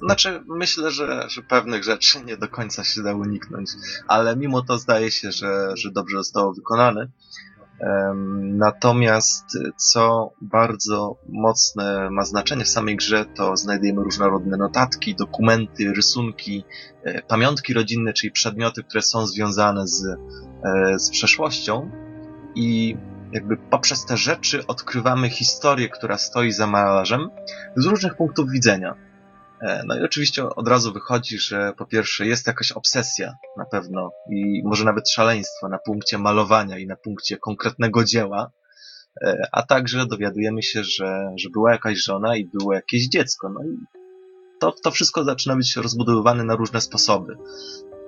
Znaczy, 0.00 0.40
myślę, 0.48 0.90
że, 0.90 1.26
że 1.28 1.42
pewnych 1.42 1.84
rzeczy 1.84 2.24
nie 2.24 2.36
do 2.36 2.48
końca 2.48 2.84
się 2.84 3.02
da 3.02 3.14
uniknąć, 3.14 3.70
ale 4.08 4.36
mimo 4.36 4.62
to 4.62 4.78
zdaje 4.78 5.10
się, 5.10 5.32
że, 5.32 5.76
że 5.76 5.90
dobrze 5.90 6.16
zostało 6.16 6.52
wykonane. 6.54 7.08
Natomiast 8.42 9.44
co 9.76 10.30
bardzo 10.40 11.16
mocne 11.28 12.10
ma 12.10 12.24
znaczenie 12.24 12.64
w 12.64 12.68
samej 12.68 12.96
grze, 12.96 13.24
to 13.34 13.56
znajdujemy 13.56 14.02
różnorodne 14.02 14.56
notatki, 14.56 15.14
dokumenty, 15.14 15.92
rysunki, 15.92 16.64
e, 17.04 17.22
pamiątki 17.22 17.74
rodzinne, 17.74 18.12
czyli 18.12 18.30
przedmioty, 18.30 18.82
które 18.82 19.02
są 19.02 19.26
związane 19.26 19.86
z, 19.86 20.04
e, 20.06 20.98
z 20.98 21.10
przeszłością 21.10 21.90
i 22.54 22.96
jakby 23.32 23.56
poprzez 23.56 24.04
te 24.04 24.16
rzeczy 24.16 24.66
odkrywamy 24.66 25.30
historię, 25.30 25.88
która 25.88 26.18
stoi 26.18 26.52
za 26.52 26.66
malarzem 26.66 27.30
z 27.76 27.86
różnych 27.86 28.16
punktów 28.16 28.50
widzenia. 28.50 29.05
E, 29.60 29.82
no 29.86 29.98
i 29.98 30.02
oczywiście 30.02 30.44
od 30.44 30.68
razu 30.68 30.92
wychodzi, 30.92 31.38
że 31.38 31.72
po 31.78 31.86
pierwsze 31.86 32.26
jest 32.26 32.46
jakaś 32.46 32.72
obsesja 32.72 33.34
na 33.56 33.64
pewno 33.64 34.10
i 34.30 34.62
może 34.64 34.84
nawet 34.84 35.10
szaleństwo 35.10 35.68
na 35.68 35.78
punkcie 35.78 36.18
malowania 36.18 36.78
i 36.78 36.86
na 36.86 36.96
punkcie 36.96 37.36
konkretnego 37.36 38.04
dzieła, 38.04 38.50
e, 39.22 39.48
a 39.52 39.62
także 39.62 40.06
dowiadujemy 40.06 40.62
się, 40.62 40.84
że, 40.84 41.32
że 41.36 41.50
była 41.50 41.72
jakaś 41.72 41.98
żona 42.04 42.36
i 42.36 42.50
było 42.54 42.74
jakieś 42.74 43.08
dziecko. 43.08 43.48
No 43.48 43.60
i 43.64 43.76
to, 44.60 44.72
to 44.82 44.90
wszystko 44.90 45.24
zaczyna 45.24 45.56
być 45.56 45.76
rozbudowywane 45.76 46.44
na 46.44 46.56
różne 46.56 46.80
sposoby. 46.80 47.36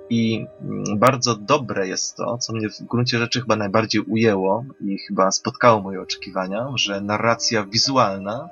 I 0.09 0.47
mm, 0.61 0.99
bardzo 0.99 1.35
dobre 1.35 1.87
jest 1.87 2.15
to, 2.15 2.37
co 2.37 2.53
mnie 2.53 2.69
w 2.69 2.83
gruncie 2.83 3.19
rzeczy 3.19 3.41
chyba 3.41 3.55
najbardziej 3.55 4.01
ujęło 4.01 4.65
i 4.81 4.97
chyba 4.97 5.31
spotkało 5.31 5.81
moje 5.81 6.01
oczekiwania, 6.01 6.67
że 6.75 7.01
narracja 7.01 7.65
wizualna 7.65 8.49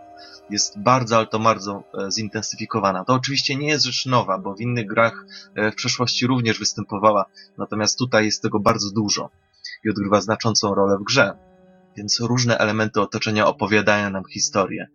jest 0.49 0.79
bardzo, 0.79 1.17
ale 1.17 1.27
to 1.27 1.39
bardzo 1.39 1.83
e, 1.93 2.11
zintensyfikowana. 2.11 3.05
To 3.05 3.13
oczywiście 3.13 3.55
nie 3.55 3.67
jest 3.67 3.85
rzecz 3.85 4.05
nowa, 4.05 4.37
bo 4.37 4.55
w 4.55 4.61
innych 4.61 4.87
grach 4.87 5.25
e, 5.55 5.71
w 5.71 5.75
przeszłości 5.75 6.27
również 6.27 6.59
występowała, 6.59 7.25
natomiast 7.57 7.97
tutaj 7.97 8.25
jest 8.25 8.41
tego 8.41 8.59
bardzo 8.59 8.91
dużo 8.91 9.29
i 9.85 9.89
odgrywa 9.89 10.21
znaczącą 10.21 10.75
rolę 10.75 10.97
w 10.97 11.03
grze. 11.03 11.37
Więc 11.97 12.19
różne 12.19 12.57
elementy 12.57 13.01
otoczenia 13.01 13.47
opowiadają 13.47 14.09
nam 14.09 14.25
historię 14.25 14.87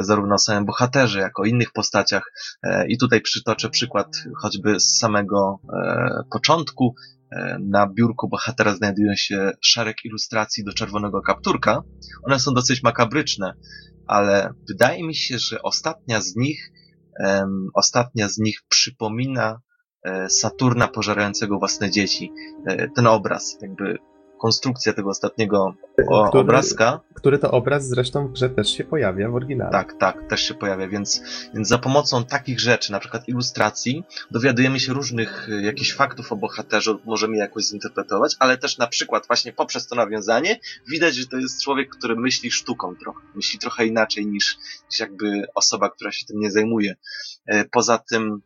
zarówno 0.00 0.34
o 0.34 0.38
samym 0.38 0.64
bohaterze, 0.64 1.20
jak 1.20 1.40
o 1.40 1.44
innych 1.44 1.72
postaciach. 1.72 2.32
I 2.88 2.98
tutaj 2.98 3.20
przytoczę 3.20 3.70
przykład 3.70 4.06
choćby 4.42 4.80
z 4.80 4.98
samego 4.98 5.58
początku. 6.32 6.94
Na 7.60 7.86
biurku 7.86 8.28
bohatera 8.28 8.74
znajdują 8.74 9.14
się 9.16 9.50
szereg 9.60 9.96
ilustracji 10.04 10.64
do 10.64 10.72
czerwonego 10.72 11.20
kapturka. 11.20 11.82
One 12.22 12.40
są 12.40 12.54
dosyć 12.54 12.82
makabryczne, 12.82 13.54
ale 14.06 14.54
wydaje 14.68 15.06
mi 15.06 15.14
się, 15.14 15.38
że 15.38 15.62
ostatnia 15.62 16.20
z 16.20 16.36
nich, 16.36 16.70
ostatnia 17.74 18.28
z 18.28 18.38
nich 18.38 18.62
przypomina 18.68 19.60
e, 20.02 20.30
Saturna 20.30 20.88
pożerającego 20.88 21.58
własne 21.58 21.90
dzieci. 21.90 22.32
E, 22.66 22.88
ten 22.88 23.06
obraz, 23.06 23.56
jakby 23.62 23.98
konstrukcja 24.44 24.92
tego 24.92 25.10
ostatniego 25.10 25.74
o, 26.08 26.28
który, 26.28 26.40
obrazka. 26.40 27.00
Który 27.14 27.38
to 27.38 27.50
obraz 27.50 27.88
zresztą 27.88 28.28
w 28.28 28.32
grze 28.32 28.50
też 28.50 28.76
się 28.76 28.84
pojawia 28.84 29.30
w 29.30 29.34
oryginale. 29.34 29.70
Tak, 29.70 29.94
tak, 29.98 30.28
też 30.28 30.40
się 30.40 30.54
pojawia, 30.54 30.88
więc, 30.88 31.22
więc 31.54 31.68
za 31.68 31.78
pomocą 31.78 32.24
takich 32.24 32.60
rzeczy, 32.60 32.92
na 32.92 33.00
przykład 33.00 33.28
ilustracji, 33.28 34.04
dowiadujemy 34.30 34.80
się 34.80 34.92
różnych 34.92 35.48
y, 35.48 35.62
jakichś 35.62 35.92
faktów 35.92 36.32
o 36.32 36.36
bohaterze, 36.36 36.96
możemy 37.04 37.36
je 37.36 37.40
jakoś 37.40 37.64
zinterpretować, 37.64 38.36
ale 38.38 38.58
też 38.58 38.78
na 38.78 38.86
przykład 38.86 39.26
właśnie 39.26 39.52
poprzez 39.52 39.86
to 39.86 39.96
nawiązanie 39.96 40.60
widać, 40.88 41.14
że 41.14 41.26
to 41.26 41.36
jest 41.36 41.62
człowiek, 41.62 41.88
który 41.88 42.16
myśli 42.16 42.50
sztuką 42.50 42.96
trochę, 42.96 43.20
myśli 43.34 43.58
trochę 43.58 43.86
inaczej 43.86 44.26
niż, 44.26 44.58
niż 44.90 45.00
jakby 45.00 45.46
osoba, 45.54 45.90
która 45.90 46.12
się 46.12 46.26
tym 46.26 46.40
nie 46.40 46.50
zajmuje. 46.50 46.96
E, 47.46 47.64
poza 47.64 47.98
tym 47.98 48.42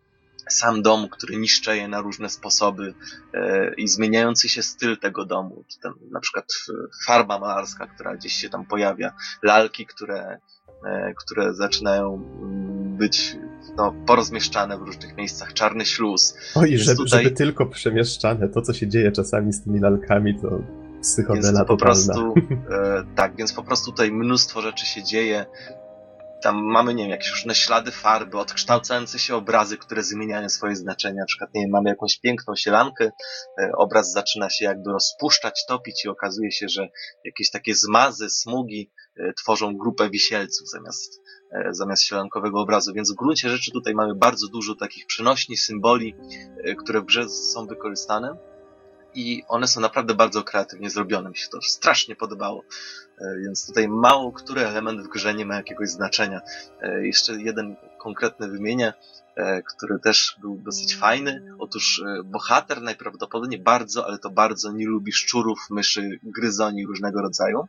sam 0.49 0.83
dom, 0.83 1.09
który 1.09 1.37
niszczeje 1.37 1.89
na 1.89 2.01
różne 2.01 2.29
sposoby 2.29 2.95
e, 3.35 3.75
i 3.75 3.89
zmieniający 3.89 4.49
się 4.49 4.63
styl 4.63 4.99
tego 4.99 5.25
domu, 5.25 5.65
czy 5.69 5.81
tam 5.81 5.95
na 6.11 6.21
przykład 6.21 6.45
farba 7.07 7.39
malarska, 7.39 7.87
która 7.87 8.17
gdzieś 8.17 8.33
się 8.33 8.51
tam 8.51 8.67
pojawia, 8.67 9.13
lalki, 9.43 9.87
które, 9.87 10.39
e, 10.87 11.15
które 11.15 11.55
zaczynają 11.55 12.15
mm, 12.15 12.97
być 12.97 13.37
no, 13.77 13.95
porozmieszczane 14.07 14.79
w 14.79 14.83
różnych 14.83 15.17
miejscach, 15.17 15.53
czarny 15.53 15.85
śluz. 15.85 16.35
Oj, 16.55 16.79
żeby, 16.79 16.97
tutaj... 16.97 17.25
żeby 17.25 17.37
tylko 17.37 17.67
przemieszczane, 17.67 18.49
to 18.49 18.63
co 18.63 18.73
się 18.73 18.89
dzieje 18.89 19.13
czasami 19.13 19.53
z 19.53 19.65
tymi 19.65 19.81
lalkami, 19.81 20.41
to 20.41 20.61
psychodela 21.03 21.65
po 21.65 21.77
prostu, 21.77 22.35
e, 22.71 23.05
tak, 23.15 23.37
więc 23.37 23.53
po 23.53 23.63
prostu 23.63 23.91
tutaj 23.91 24.13
mnóstwo 24.13 24.63
rzeczy 24.63 24.87
się 24.87 25.03
dzieje, 25.03 25.47
tam 26.43 26.65
mamy, 26.65 26.95
nie 26.95 27.03
wiem, 27.03 27.11
jakieś 27.11 27.31
różne 27.31 27.55
ślady 27.55 27.91
farby, 27.91 28.39
odkształcające 28.39 29.19
się 29.19 29.37
obrazy, 29.37 29.79
które 29.79 30.03
zmieniają 30.03 30.49
swoje 30.49 30.77
znaczenie. 30.77 31.21
Na 31.21 31.27
przykład, 31.27 31.55
nie 31.55 31.61
wiem, 31.61 31.71
mamy 31.71 31.91
jakąś 31.91 32.19
piękną 32.19 32.57
sielankę, 32.57 33.11
e, 33.61 33.73
obraz 33.77 34.13
zaczyna 34.13 34.51
się 34.51 34.65
jakby 34.65 34.93
rozpuszczać, 34.93 35.67
topić 35.67 36.05
i 36.05 36.09
okazuje 36.09 36.53
się, 36.53 36.69
że 36.69 36.89
jakieś 37.25 37.51
takie 37.51 37.75
zmazy, 37.75 38.31
smugi 38.31 38.91
e, 39.17 39.33
tworzą 39.33 39.77
grupę 39.77 40.11
wisielców 40.11 40.69
zamiast, 40.71 41.21
e, 41.53 41.75
zamiast 41.75 42.03
sielankowego 42.03 42.61
obrazu. 42.61 42.93
Więc 42.95 43.13
w 43.13 43.17
gruncie 43.17 43.49
rzeczy 43.49 43.71
tutaj 43.73 43.95
mamy 43.95 44.15
bardzo 44.15 44.49
dużo 44.49 44.75
takich 44.75 45.07
przenośni, 45.07 45.57
symboli, 45.57 46.15
które 46.79 47.01
w 47.01 47.05
grze 47.05 47.29
są 47.29 47.67
wykorzystane 47.67 48.48
i 49.15 49.45
one 49.49 49.67
są 49.67 49.81
naprawdę 49.81 50.15
bardzo 50.15 50.43
kreatywnie 50.43 50.91
zrobione. 50.91 51.31
Mi 51.31 51.37
się 51.37 51.49
to 51.49 51.63
strasznie 51.63 52.17
podobało. 52.17 52.65
E, 53.21 53.39
więc 53.45 53.67
tutaj 53.67 53.89
mało 53.89 54.33
który 54.33 54.67
element 54.67 55.01
w 55.01 55.09
grze 55.09 55.35
nie 55.35 55.47
ma 55.47 55.57
jakiegoś 55.57 55.89
znaczenia. 55.89 56.41
E, 56.81 57.07
jeszcze 57.07 57.33
jeden 57.33 57.77
konkretny 57.99 58.49
wymienię, 58.49 58.93
e, 59.37 59.63
który 59.63 59.99
też 59.99 60.37
był 60.41 60.59
dosyć 60.59 60.97
fajny. 60.97 61.43
Otóż 61.59 62.03
bohater 62.25 62.83
najprawdopodobniej 62.83 63.61
bardzo, 63.61 64.07
ale 64.07 64.19
to 64.19 64.31
bardzo 64.31 64.73
nie 64.73 64.87
lubi 64.87 65.13
szczurów, 65.13 65.59
myszy, 65.71 66.21
gryzoni 66.23 66.87
różnego 66.87 67.23
rodzaju. 67.23 67.67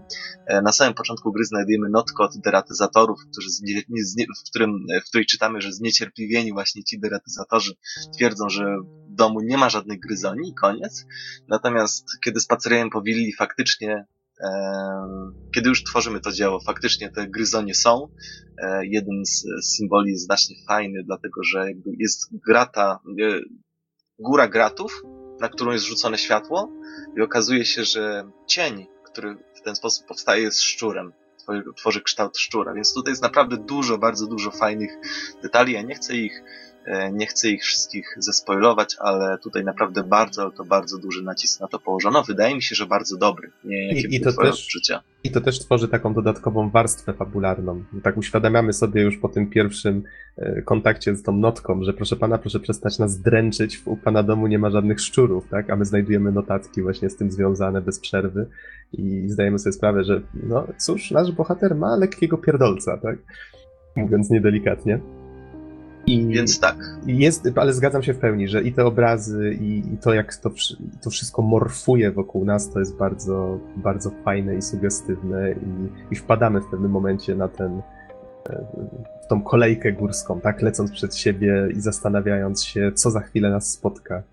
Na 0.64 0.72
samym 0.72 0.94
początku 0.94 1.32
gry 1.32 1.46
znajdujemy 1.46 1.90
notkę 1.90 2.24
od 2.24 2.38
deratyzatorów, 2.38 3.20
którzy 3.32 3.50
znie, 3.50 4.26
w, 4.40 4.50
którym, 4.50 4.86
w 5.06 5.10
której 5.10 5.26
czytamy, 5.26 5.62
że 5.62 5.74
zniecierpliwieni 5.74 6.54
właśnie 6.54 6.84
ci 6.84 7.00
deratyzatorzy 7.00 7.74
twierdzą, 8.16 8.50
że 8.50 8.78
w 9.10 9.16
domu 9.16 9.42
nie 9.42 9.58
ma 9.58 9.70
żadnych 9.70 10.00
gryzoni 10.00 10.50
i 10.50 10.54
koniec. 10.54 11.06
Natomiast 11.48 12.06
kiedy 12.24 12.40
spacerujemy 12.40 12.92
po 12.92 13.02
willi, 13.02 13.34
faktycznie 13.34 14.06
kiedy 15.56 15.70
już 15.70 15.84
tworzymy 15.84 16.20
to 16.20 16.32
dzieło, 16.32 16.60
faktycznie 16.60 17.12
te 17.12 17.28
gryzonie 17.28 17.76
są. 17.76 18.08
E, 18.58 18.86
jeden 18.86 19.26
z 19.26 19.46
symboli 19.62 20.12
jest 20.12 20.26
znacznie 20.26 20.56
fajny, 20.68 21.04
dlatego 21.04 21.44
że 21.44 21.66
jest 22.00 22.30
grata, 22.48 23.00
e, 23.22 23.40
góra 24.20 24.48
gratów 24.48 25.04
na 25.40 25.50
którą 25.50 25.72
jest 25.72 25.86
rzucone 25.86 26.18
światło 26.18 26.72
i 27.18 27.22
okazuje 27.22 27.66
się, 27.66 27.86
że 27.86 28.32
cień, 28.48 28.88
który 29.06 29.38
w 29.56 29.62
ten 29.62 29.76
sposób 29.76 30.08
powstaje, 30.08 30.44
jest 30.44 30.62
szczurem. 30.62 31.14
Tworzy 31.78 32.02
kształt 32.02 32.38
szczura, 32.38 32.74
więc 32.74 32.94
tutaj 32.94 33.12
jest 33.12 33.24
naprawdę 33.24 33.58
dużo, 33.58 33.98
bardzo 33.98 34.28
dużo 34.28 34.52
fajnych 34.52 34.92
detali. 35.44 35.74
Ja 35.74 35.82
nie 35.82 35.96
chcę 35.96 36.16
ich 36.16 36.44
E, 36.44 36.69
nie 37.12 37.26
chcę 37.28 37.50
ich 37.50 37.64
wszystkich 37.64 38.16
zespoilować, 38.18 38.96
ale 39.00 39.38
tutaj 39.38 39.64
naprawdę 39.64 40.04
bardzo, 40.04 40.52
to 40.52 40.66
bardzo 40.66 40.98
duży 40.98 41.24
nacisk 41.24 41.60
na 41.60 41.68
to 41.68 41.80
położono. 41.80 42.24
Wydaje 42.24 42.56
mi 42.56 42.62
się, 42.62 42.76
że 42.76 42.86
bardzo 42.86 43.18
dobry. 43.18 43.52
Nie 43.64 43.92
I, 43.92 44.16
i 44.16 44.22
to 44.22 44.34
też, 44.34 44.50
odczucia. 44.50 45.02
I 45.24 45.32
to 45.32 45.42
też 45.42 45.60
tworzy 45.60 45.88
taką 45.88 46.14
dodatkową 46.14 46.70
warstwę 46.70 47.14
fabularną. 47.14 47.84
Tak 48.04 48.18
uświadamiamy 48.18 48.74
sobie 48.74 49.02
już 49.02 49.18
po 49.18 49.30
tym 49.30 49.50
pierwszym 49.50 50.04
e, 50.38 50.62
kontakcie 50.62 51.16
z 51.16 51.24
tą 51.24 51.32
notką, 51.32 51.84
że 51.84 51.94
proszę 51.94 52.16
pana, 52.16 52.38
proszę 52.38 52.60
przestać 52.60 53.00
nas 53.00 53.22
dręczyć, 53.22 53.82
u 53.86 53.98
pana 53.98 54.24
domu 54.24 54.48
nie 54.48 54.60
ma 54.60 54.70
żadnych 54.70 55.00
szczurów, 55.02 55.48
tak? 55.50 55.70
A 55.70 55.76
my 55.76 55.86
znajdujemy 55.86 56.32
notatki 56.32 56.82
właśnie 56.82 57.10
z 57.10 57.18
tym 57.18 57.32
związane 57.32 57.82
bez 57.82 58.00
przerwy 58.00 58.48
i 58.94 59.30
zdajemy 59.30 59.60
sobie 59.60 59.74
sprawę, 59.74 60.04
że 60.04 60.22
no 60.44 60.68
cóż, 60.78 61.12
nasz 61.12 61.32
bohater 61.32 61.76
ma 61.76 61.96
lekkiego 61.96 62.38
pierdolca, 62.38 62.98
tak? 62.98 63.18
Mówiąc 63.96 64.30
niedelikatnie. 64.30 65.00
I 66.10 66.28
Więc 66.28 66.60
tak. 66.60 66.76
Jest, 67.06 67.48
ale 67.56 67.74
zgadzam 67.74 68.04
się 68.04 68.14
w 68.14 68.20
pełni, 68.20 68.48
że 68.48 68.62
i 68.64 68.74
te 68.74 68.86
obrazy, 68.86 69.58
i, 69.62 69.94
i 69.94 69.98
to, 69.98 70.14
jak 70.14 70.36
to, 70.36 70.50
to 71.02 71.10
wszystko 71.10 71.42
morfuje 71.42 72.12
wokół 72.12 72.46
nas, 72.46 72.74
to 72.74 72.80
jest 72.80 72.98
bardzo, 72.98 73.60
bardzo 73.76 74.12
fajne 74.26 74.56
i 74.56 74.62
sugestywne, 74.62 75.52
i, 75.52 76.14
i 76.14 76.16
wpadamy 76.16 76.62
w 76.62 76.66
pewnym 76.66 76.92
momencie 76.92 77.36
na 77.36 77.48
ten, 77.48 77.82
e, 78.50 78.66
w 79.26 79.28
tą 79.28 79.44
kolejkę 79.44 79.94
górską, 79.94 80.42
tak, 80.42 80.62
lecąc 80.62 80.92
przed 80.92 81.16
siebie 81.16 81.70
i 81.78 81.82
zastanawiając 81.82 82.64
się, 82.64 82.92
co 82.96 83.12
za 83.12 83.20
chwilę 83.20 83.50
nas 83.50 83.72
spotka. 83.72 84.24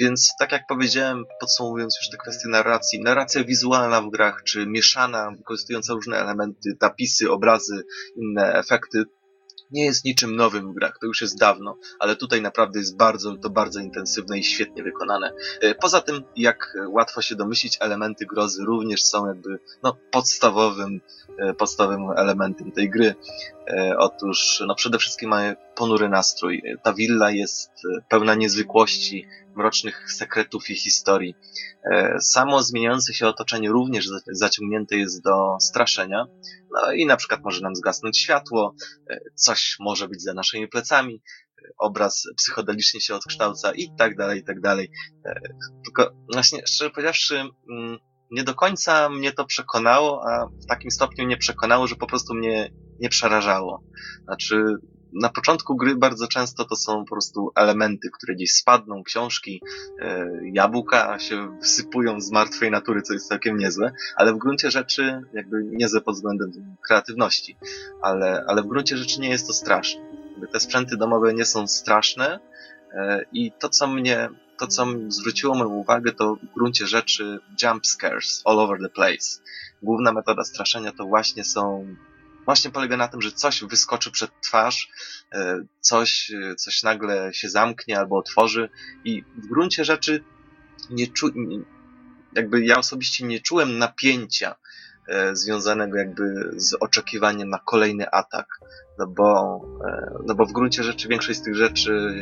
Więc 0.00 0.34
tak 0.38 0.52
jak 0.52 0.62
powiedziałem, 0.68 1.24
podsumowując 1.40 1.98
już 2.02 2.10
te 2.10 2.16
kwestie 2.16 2.48
narracji, 2.48 3.00
narracja 3.02 3.44
wizualna 3.44 4.00
w 4.02 4.10
grach, 4.10 4.42
czy 4.44 4.66
mieszana, 4.66 5.30
wykorzystująca 5.36 5.94
różne 5.94 6.16
elementy, 6.16 6.76
napisy, 6.80 7.30
obrazy, 7.30 7.84
inne 8.16 8.54
efekty, 8.54 9.04
nie 9.74 9.84
jest 9.84 10.04
niczym 10.04 10.36
nowym 10.36 10.72
w 10.72 10.74
grach, 10.74 10.98
to 11.00 11.06
już 11.06 11.20
jest 11.20 11.38
dawno, 11.38 11.78
ale 11.98 12.16
tutaj 12.16 12.42
naprawdę 12.42 12.78
jest 12.78 12.96
bardzo, 12.96 13.36
to 13.36 13.50
bardzo 13.50 13.80
intensywne 13.80 14.38
i 14.38 14.44
świetnie 14.44 14.82
wykonane. 14.82 15.32
E, 15.60 15.74
poza 15.74 16.00
tym, 16.00 16.22
jak 16.36 16.76
łatwo 16.88 17.22
się 17.22 17.36
domyślić, 17.36 17.78
elementy 17.80 18.26
grozy 18.26 18.64
również 18.64 19.02
są 19.02 19.26
jakby 19.26 19.58
no, 19.82 19.96
podstawowym, 20.10 21.00
e, 21.38 21.54
podstawowym 21.54 22.10
elementem 22.16 22.72
tej 22.72 22.90
gry. 22.90 23.14
E, 23.68 23.94
otóż 23.98 24.62
no, 24.66 24.74
przede 24.74 24.98
wszystkim 24.98 25.30
mamy 25.30 25.56
ponury 25.74 26.08
nastrój. 26.08 26.62
Ta 26.82 26.92
willa 26.92 27.30
jest 27.30 27.70
pełna 28.08 28.34
niezwykłości, 28.34 29.26
mrocznych 29.56 30.12
sekretów 30.12 30.70
i 30.70 30.74
historii. 30.74 31.34
E, 31.92 32.20
samo 32.20 32.62
zmieniające 32.62 33.14
się 33.14 33.26
otoczenie 33.26 33.68
również 33.68 34.08
zaciągnięte 34.26 34.96
jest 34.96 35.24
do 35.24 35.56
straszenia. 35.60 36.26
No 36.70 36.92
i 36.92 37.06
na 37.06 37.16
przykład 37.16 37.40
może 37.44 37.60
nam 37.60 37.76
zgasnąć 37.76 38.18
światło, 38.18 38.74
e, 39.10 39.20
coś 39.34 39.76
może 39.80 40.08
być 40.08 40.22
za 40.22 40.34
naszymi 40.34 40.68
plecami, 40.68 41.22
e, 41.58 41.68
obraz 41.78 42.24
psychodelicznie 42.36 43.00
się 43.00 43.14
odkształca 43.14 43.72
i 43.72 43.88
tak 43.98 44.16
dalej, 44.16 44.40
i 44.40 44.44
tak 44.44 44.60
dalej. 44.60 44.90
Tylko 45.84 46.14
właśnie, 46.32 46.62
szczerze 46.66 46.90
powiedziawszy, 46.90 47.44
mm, 47.70 47.98
nie 48.30 48.44
do 48.44 48.54
końca 48.54 49.08
mnie 49.08 49.32
to 49.32 49.44
przekonało, 49.44 50.22
a 50.28 50.46
w 50.46 50.66
takim 50.66 50.90
stopniu 50.90 51.26
nie 51.26 51.36
przekonało, 51.36 51.86
że 51.86 51.96
po 51.96 52.06
prostu 52.06 52.34
mnie 52.34 52.70
nie 53.00 53.08
przerażało. 53.08 53.82
Znaczy, 54.24 54.76
na 55.14 55.28
początku 55.28 55.76
gry 55.76 55.96
bardzo 55.96 56.28
często 56.28 56.64
to 56.64 56.76
są 56.76 57.04
po 57.04 57.14
prostu 57.14 57.50
elementy, 57.56 58.10
które 58.10 58.34
gdzieś 58.34 58.52
spadną, 58.52 59.02
książki, 59.02 59.62
e, 60.00 60.30
jabłka 60.52 61.18
się 61.18 61.58
wysypują 61.58 62.20
z 62.20 62.30
martwej 62.30 62.70
natury, 62.70 63.02
co 63.02 63.12
jest 63.12 63.28
całkiem 63.28 63.56
niezłe, 63.56 63.92
ale 64.16 64.34
w 64.34 64.38
gruncie 64.38 64.70
rzeczy, 64.70 65.22
jakby 65.34 65.64
niezłe 65.64 66.00
pod 66.00 66.14
względem 66.14 66.76
kreatywności, 66.88 67.56
ale, 68.02 68.44
ale 68.48 68.62
w 68.62 68.66
gruncie 68.66 68.96
rzeczy 68.96 69.20
nie 69.20 69.28
jest 69.28 69.46
to 69.46 69.52
straszne. 69.52 70.14
Te 70.52 70.60
sprzęty 70.60 70.96
domowe 70.96 71.34
nie 71.34 71.44
są 71.44 71.66
straszne 71.66 72.40
e, 72.92 73.24
i 73.32 73.52
to, 73.52 73.68
co 73.68 73.86
mnie 73.86 74.28
to, 74.66 74.70
co 74.70 74.86
zwróciło 75.08 75.54
moją 75.54 75.68
uwagę, 75.70 76.12
to 76.12 76.34
w 76.34 76.54
gruncie 76.54 76.86
rzeczy 76.86 77.38
jump 77.62 77.86
scares 77.86 78.42
all 78.44 78.60
over 78.60 78.78
the 78.80 78.88
place. 78.88 79.40
Główna 79.82 80.12
metoda 80.12 80.44
straszenia 80.44 80.92
to 80.92 81.04
właśnie 81.04 81.44
są 81.44 81.86
właśnie 82.44 82.70
polega 82.70 82.96
na 82.96 83.08
tym, 83.08 83.22
że 83.22 83.32
coś 83.32 83.64
wyskoczy 83.64 84.10
przed 84.10 84.30
twarz, 84.40 84.88
e, 85.32 85.64
coś, 85.80 86.30
e, 86.30 86.54
coś 86.54 86.82
nagle 86.82 87.34
się 87.34 87.48
zamknie 87.48 87.98
albo 87.98 88.18
otworzy 88.18 88.68
i 89.04 89.22
w 89.36 89.46
gruncie 89.46 89.84
rzeczy 89.84 90.24
nie 90.90 91.06
czu, 91.06 91.30
jakby 92.32 92.64
ja 92.64 92.76
osobiście 92.76 93.26
nie 93.26 93.40
czułem 93.40 93.78
napięcia 93.78 94.54
e, 95.08 95.36
związanego 95.36 95.96
jakby 95.96 96.50
z 96.56 96.74
oczekiwaniem 96.80 97.48
na 97.48 97.58
kolejny 97.58 98.10
atak, 98.10 98.46
no 98.98 99.06
bo, 99.06 99.60
no 100.26 100.34
bo 100.34 100.46
w 100.46 100.52
gruncie 100.52 100.82
rzeczy 100.82 101.08
większość 101.08 101.38
z 101.38 101.42
tych 101.42 101.54
rzeczy 101.54 102.14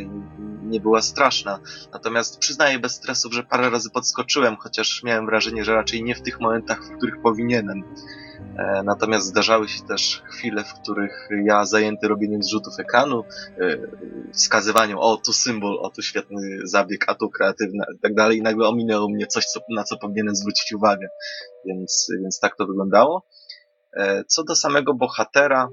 nie 0.62 0.80
była 0.80 1.02
straszna. 1.02 1.58
Natomiast 1.92 2.38
przyznaję 2.38 2.78
bez 2.78 2.92
stresów, 2.92 3.32
że 3.32 3.42
parę 3.42 3.70
razy 3.70 3.90
podskoczyłem, 3.90 4.56
chociaż 4.56 5.02
miałem 5.02 5.26
wrażenie, 5.26 5.64
że 5.64 5.74
raczej 5.74 6.02
nie 6.02 6.14
w 6.14 6.22
tych 6.22 6.40
momentach, 6.40 6.84
w 6.84 6.96
których 6.96 7.22
powinienem. 7.22 7.84
E, 8.56 8.82
natomiast 8.84 9.26
zdarzały 9.26 9.68
się 9.68 9.82
też 9.82 10.22
chwile, 10.26 10.64
w 10.64 10.74
których 10.74 11.28
ja 11.44 11.64
zajęty 11.64 12.08
robieniem 12.08 12.42
zrzutów 12.42 12.78
ekranu, 12.78 13.24
e, 13.60 13.78
wskazywaniem, 14.32 14.98
o 14.98 15.16
tu 15.16 15.32
symbol, 15.32 15.78
o 15.80 15.90
tu 15.90 16.02
świetny 16.02 16.58
zabieg, 16.64 17.04
a 17.08 17.14
tu 17.14 17.30
kreatywny 17.30 17.84
i 17.96 17.98
tak 17.98 18.14
dalej 18.14 18.38
i 18.38 18.42
nagle 18.42 18.68
ominęło 18.68 19.08
mnie 19.08 19.26
coś, 19.26 19.44
co, 19.44 19.60
na 19.70 19.84
co 19.84 19.96
powinienem 19.96 20.36
zwrócić 20.36 20.72
uwagę. 20.72 21.08
Więc, 21.64 22.08
więc 22.22 22.40
tak 22.40 22.56
to 22.56 22.66
wyglądało. 22.66 23.22
E, 23.96 24.24
co 24.24 24.44
do 24.44 24.56
samego 24.56 24.94
bohatera, 24.94 25.68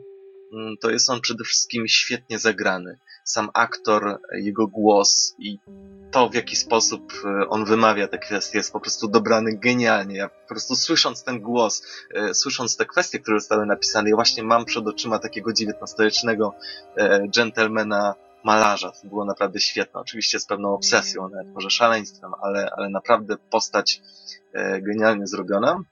to 0.82 0.90
jest 0.90 1.10
on 1.10 1.22
przede 1.22 1.44
wszystkim 1.44 1.88
świetnie 1.88 2.40
zagrany 2.40 3.00
sam 3.30 3.50
aktor, 3.54 4.20
jego 4.32 4.68
głos 4.68 5.36
i 5.40 5.60
to, 6.12 6.30
w 6.30 6.34
jaki 6.34 6.56
sposób 6.56 7.14
e, 7.26 7.50
on 7.50 7.66
wymawia 7.66 8.08
te 8.08 8.18
kwestie, 8.18 8.58
jest 8.58 8.74
po 8.74 8.80
prostu 8.80 9.08
dobrany 9.08 9.58
genialnie. 9.58 10.18
Ja 10.18 10.30
po 10.30 10.48
prostu 10.48 10.76
słysząc 10.76 11.24
ten 11.24 11.40
głos, 11.40 11.84
e, 12.16 12.34
słysząc 12.34 12.78
te 12.78 12.86
kwestie, 12.86 13.20
które 13.20 13.40
zostały 13.40 13.66
napisane, 13.66 14.10
ja 14.10 14.16
właśnie 14.16 14.44
mam 14.44 14.66
przed 14.66 14.88
oczyma 14.88 15.20
takiego 15.20 15.52
XIX-wiecznego 15.52 16.54
e, 16.96 17.28
gentlemana 17.28 18.16
malarza. 18.44 18.92
To 18.92 19.08
było 19.08 19.26
naprawdę 19.26 19.60
świetne. 19.60 20.00
Oczywiście 20.00 20.40
z 20.40 20.46
pewną 20.46 20.74
obsesją, 20.74 21.30
nawet 21.30 21.54
może 21.54 21.70
szaleństwem, 21.70 22.32
ale, 22.42 22.70
ale 22.78 22.90
naprawdę 22.90 23.38
postać 23.38 24.02
genialnie 24.82 25.28
zrobiona. 25.28 25.84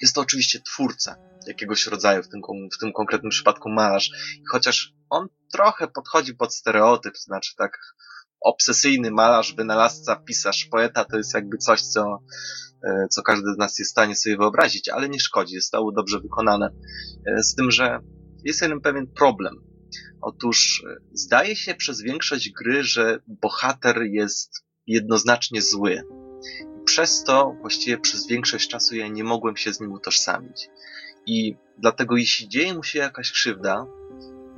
Jest 0.00 0.14
to 0.14 0.20
oczywiście 0.20 0.60
twórca 0.60 1.16
jakiegoś 1.48 1.86
rodzaju, 1.86 2.22
w 2.22 2.28
tym, 2.28 2.40
w 2.76 2.78
tym 2.78 2.92
konkretnym 2.92 3.30
przypadku 3.30 3.68
malarz. 3.68 4.10
I 4.40 4.44
chociaż 4.52 4.94
on 5.10 5.28
trochę 5.52 5.88
podchodzi 5.88 6.34
pod 6.34 6.54
stereotyp, 6.54 7.14
to 7.14 7.20
znaczy 7.20 7.56
tak 7.56 7.78
obsesyjny 8.40 9.10
malarz, 9.10 9.54
wynalazca, 9.54 10.16
pisarz, 10.16 10.64
poeta 10.64 11.04
to 11.04 11.16
jest 11.16 11.34
jakby 11.34 11.56
coś, 11.56 11.82
co, 11.82 12.22
e, 12.84 13.06
co 13.10 13.22
każdy 13.22 13.54
z 13.54 13.58
nas 13.58 13.78
jest 13.78 13.90
w 13.90 13.92
stanie 13.92 14.16
sobie 14.16 14.36
wyobrazić, 14.36 14.88
ale 14.88 15.08
nie 15.08 15.20
szkodzi, 15.20 15.56
zostało 15.56 15.92
dobrze 15.92 16.20
wykonane. 16.20 16.70
E, 17.26 17.42
z 17.42 17.54
tym, 17.54 17.70
że 17.70 17.98
jest 18.44 18.62
jeden 18.62 18.80
pewien 18.80 19.06
problem. 19.06 19.54
Otóż 20.20 20.84
e, 20.86 20.96
zdaje 21.12 21.56
się 21.56 21.74
przez 21.74 22.02
większość 22.02 22.52
gry, 22.52 22.84
że 22.84 23.18
bohater 23.26 24.02
jest 24.02 24.64
jednoznacznie 24.86 25.62
zły. 25.62 26.02
Przez 26.84 27.24
to 27.24 27.56
właściwie 27.60 27.98
przez 27.98 28.26
większość 28.26 28.68
czasu 28.68 28.96
ja 28.96 29.08
nie 29.08 29.24
mogłem 29.24 29.56
się 29.56 29.72
z 29.72 29.80
nim 29.80 29.92
utożsamić. 29.92 30.68
I 31.26 31.56
dlatego 31.78 32.16
jeśli 32.16 32.48
dzieje 32.48 32.74
mu 32.74 32.82
się 32.82 32.98
jakaś 32.98 33.32
krzywda, 33.32 33.86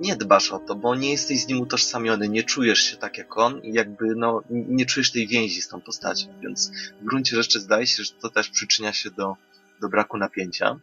nie 0.01 0.17
dbasz 0.17 0.53
o 0.53 0.59
to, 0.59 0.75
bo 0.75 0.95
nie 0.95 1.11
jesteś 1.11 1.43
z 1.43 1.47
nim 1.47 1.61
utożsamiony, 1.61 2.29
nie 2.29 2.43
czujesz 2.43 2.83
się 2.83 2.97
tak 2.97 3.19
jak 3.19 3.39
on 3.39 3.61
i 3.63 3.73
jakby 3.73 4.15
no, 4.17 4.43
nie 4.51 4.87
czujesz 4.87 5.13
tej 5.13 5.29
więzi 5.29 5.63
z 5.63 5.69
tą 5.69 5.81
postacią, 5.81 6.41
więc 6.41 6.73
w 7.01 7.05
gruncie 7.05 7.37
rzeczy 7.37 7.61
zdaje 7.61 7.87
się, 7.87 8.05
że 8.05 8.13
to 8.13 8.31
też 8.31 8.49
przyczynia 8.49 8.93
się 8.93 9.11
do, 9.11 9.37
do 9.81 9.89
braku 9.89 10.19
napięcia. 10.19 10.81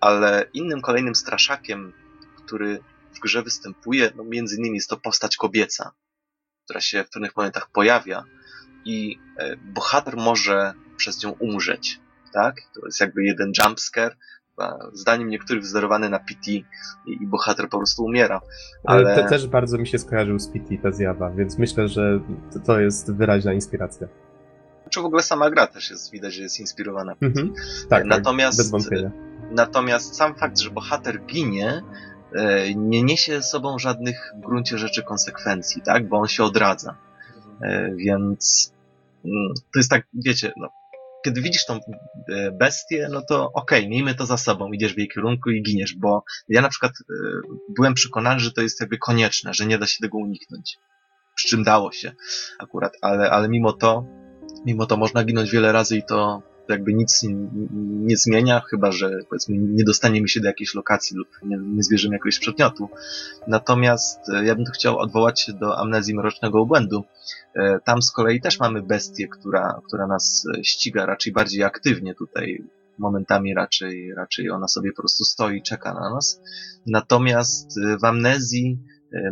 Ale 0.00 0.46
innym 0.52 0.80
kolejnym 0.80 1.14
straszakiem, 1.14 1.92
który 2.36 2.80
w 3.14 3.20
grze 3.20 3.42
występuje, 3.42 4.12
no 4.16 4.24
między 4.24 4.56
innymi 4.56 4.74
jest 4.76 4.90
to 4.90 4.96
postać 4.96 5.36
kobieca, 5.36 5.92
która 6.64 6.80
się 6.80 7.04
w 7.04 7.10
pewnych 7.10 7.36
momentach 7.36 7.70
pojawia 7.70 8.24
i 8.84 9.18
e, 9.36 9.56
bohater 9.56 10.16
może 10.16 10.72
przez 10.96 11.24
nią 11.24 11.30
umrzeć. 11.30 12.00
Tak? 12.32 12.56
To 12.74 12.86
jest 12.86 13.00
jakby 13.00 13.24
jeden 13.24 13.52
jumpscare, 13.58 14.16
zdaniem 14.92 15.28
niektórych 15.28 15.62
wzorowany 15.62 16.08
na 16.08 16.18
PT 16.18 16.50
i, 16.50 16.64
i 17.06 17.26
bohater 17.26 17.68
po 17.68 17.78
prostu 17.78 18.04
umiera. 18.04 18.40
Ale 18.84 19.22
to 19.22 19.28
też 19.28 19.46
bardzo 19.46 19.78
mi 19.78 19.86
się 19.86 19.98
skojarzył 19.98 20.38
z 20.38 20.48
PT 20.48 20.76
ta 20.82 20.92
zjawa, 20.92 21.30
więc 21.30 21.58
myślę, 21.58 21.88
że 21.88 22.20
to 22.66 22.80
jest 22.80 23.12
wyraźna 23.12 23.52
inspiracja. 23.52 24.08
Czy 24.90 25.00
w 25.00 25.04
ogóle 25.04 25.22
sama 25.22 25.50
gra 25.50 25.66
też 25.66 25.90
jest, 25.90 26.12
widać, 26.12 26.34
że 26.34 26.42
jest 26.42 26.60
inspirowana. 26.60 27.14
Mhm. 27.20 27.52
Tak, 27.88 28.04
natomiast, 28.04 28.58
tak, 28.58 28.64
bez 28.64 28.70
wątpienia. 28.70 29.10
Natomiast 29.50 30.16
sam 30.16 30.34
fakt, 30.34 30.58
że 30.58 30.70
bohater 30.70 31.26
ginie, 31.26 31.82
e, 32.32 32.74
nie 32.74 33.02
niesie 33.02 33.36
ze 33.36 33.42
sobą 33.42 33.78
żadnych 33.78 34.32
w 34.36 34.46
gruncie 34.46 34.78
rzeczy 34.78 35.02
konsekwencji, 35.02 35.82
tak? 35.82 36.08
Bo 36.08 36.18
on 36.18 36.28
się 36.28 36.44
odradza. 36.44 36.96
E, 37.62 37.94
więc 37.94 38.72
mm, 39.24 39.54
to 39.72 39.78
jest 39.78 39.90
tak, 39.90 40.06
wiecie, 40.14 40.52
no, 40.56 40.68
kiedy 41.24 41.40
widzisz 41.40 41.64
tą 41.64 41.74
e, 41.74 42.50
bestię, 42.50 43.08
no 43.10 43.22
to 43.22 43.52
okej, 43.52 43.78
okay, 43.78 43.88
miejmy 43.90 44.14
to 44.14 44.26
za 44.26 44.36
sobą, 44.36 44.72
idziesz 44.72 44.94
w 44.94 44.98
jej 44.98 45.08
kierunku 45.08 45.50
i 45.50 45.62
giniesz, 45.62 45.94
bo 45.94 46.24
ja 46.48 46.62
na 46.62 46.68
przykład 46.68 46.92
e, 46.92 47.14
byłem 47.76 47.94
przekonany, 47.94 48.40
że 48.40 48.52
to 48.52 48.62
jest 48.62 48.80
jakby 48.80 48.98
konieczne, 48.98 49.54
że 49.54 49.66
nie 49.66 49.78
da 49.78 49.86
się 49.86 49.96
tego 50.00 50.18
uniknąć. 50.18 50.78
Przy 51.34 51.48
czym 51.48 51.64
dało 51.64 51.92
się 51.92 52.12
akurat, 52.58 52.92
ale, 53.02 53.30
ale 53.30 53.48
mimo 53.48 53.72
to, 53.72 54.04
mimo 54.66 54.86
to 54.86 54.96
można 54.96 55.24
ginąć 55.24 55.50
wiele 55.50 55.72
razy 55.72 55.96
i 55.96 56.02
to 56.02 56.42
jakby 56.72 56.94
nic 56.94 57.26
nie, 57.80 58.16
zmienia, 58.16 58.60
chyba 58.60 58.92
że 58.92 59.18
powiedzmy 59.28 59.56
nie 59.58 59.84
dostaniemy 59.84 60.28
się 60.28 60.40
do 60.40 60.46
jakiejś 60.46 60.74
lokacji 60.74 61.16
lub 61.16 61.28
nie, 61.42 61.58
nie 61.58 61.82
zbierzemy 61.82 62.14
jakiegoś 62.14 62.38
przedmiotu. 62.38 62.88
Natomiast 63.46 64.28
e, 64.28 64.44
ja 64.44 64.54
bym 64.54 64.64
tu 64.64 64.72
chciał 64.72 64.98
odwołać 64.98 65.40
się 65.40 65.52
do 65.52 65.78
amnezji 65.78 66.14
mrocznego 66.14 66.60
obłędu. 66.60 67.04
E, 67.54 67.80
tam 67.84 68.02
z 68.02 68.10
kolei 68.10 68.40
też 68.40 68.60
mamy 68.60 68.82
bestię, 68.82 69.28
która, 69.28 69.80
która 69.86 70.06
nas 70.06 70.46
e, 70.58 70.64
ściga 70.64 71.06
raczej 71.06 71.32
bardziej 71.32 71.64
aktywnie 71.64 72.14
tutaj. 72.14 72.64
Momentami 72.98 73.54
raczej, 73.54 74.14
raczej 74.14 74.50
ona 74.50 74.68
sobie 74.68 74.90
po 74.92 75.02
prostu 75.02 75.24
stoi 75.24 75.62
czeka 75.62 75.94
na 75.94 76.14
nas. 76.14 76.40
Natomiast 76.86 77.80
w 78.00 78.04
amnezji 78.04 78.78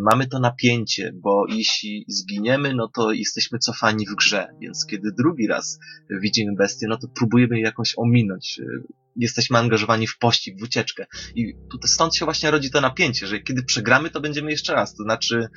mamy 0.01 0.27
to 0.27 0.39
napięcie, 0.39 1.13
bo 1.15 1.45
jeśli 1.49 2.05
zginiemy, 2.09 2.75
no 2.75 2.89
to 2.89 3.13
jesteśmy 3.13 3.59
cofani 3.59 4.07
w 4.07 4.15
grze, 4.15 4.47
więc 4.61 4.87
kiedy 4.87 5.13
drugi 5.19 5.47
raz 5.47 5.79
widzimy 6.11 6.57
bestię, 6.57 6.87
no 6.89 6.97
to 6.97 7.09
próbujemy 7.09 7.57
je 7.57 7.63
jakoś 7.63 7.95
ominąć. 7.97 8.61
E, 8.61 8.65
jesteśmy 9.17 9.59
angażowani 9.59 10.07
w 10.07 10.19
pościg, 10.19 10.61
w 10.61 10.63
ucieczkę. 10.63 11.07
I 11.35 11.55
tutaj 11.71 11.89
stąd 11.89 12.17
się 12.17 12.25
właśnie 12.25 12.51
rodzi 12.51 12.71
to 12.71 12.81
napięcie, 12.81 13.27
że 13.27 13.41
kiedy 13.41 13.63
przegramy, 13.63 14.11
to 14.11 14.21
będziemy 14.21 14.51
jeszcze 14.51 14.75
raz. 14.75 14.95
To 14.95 15.03
znaczy, 15.03 15.49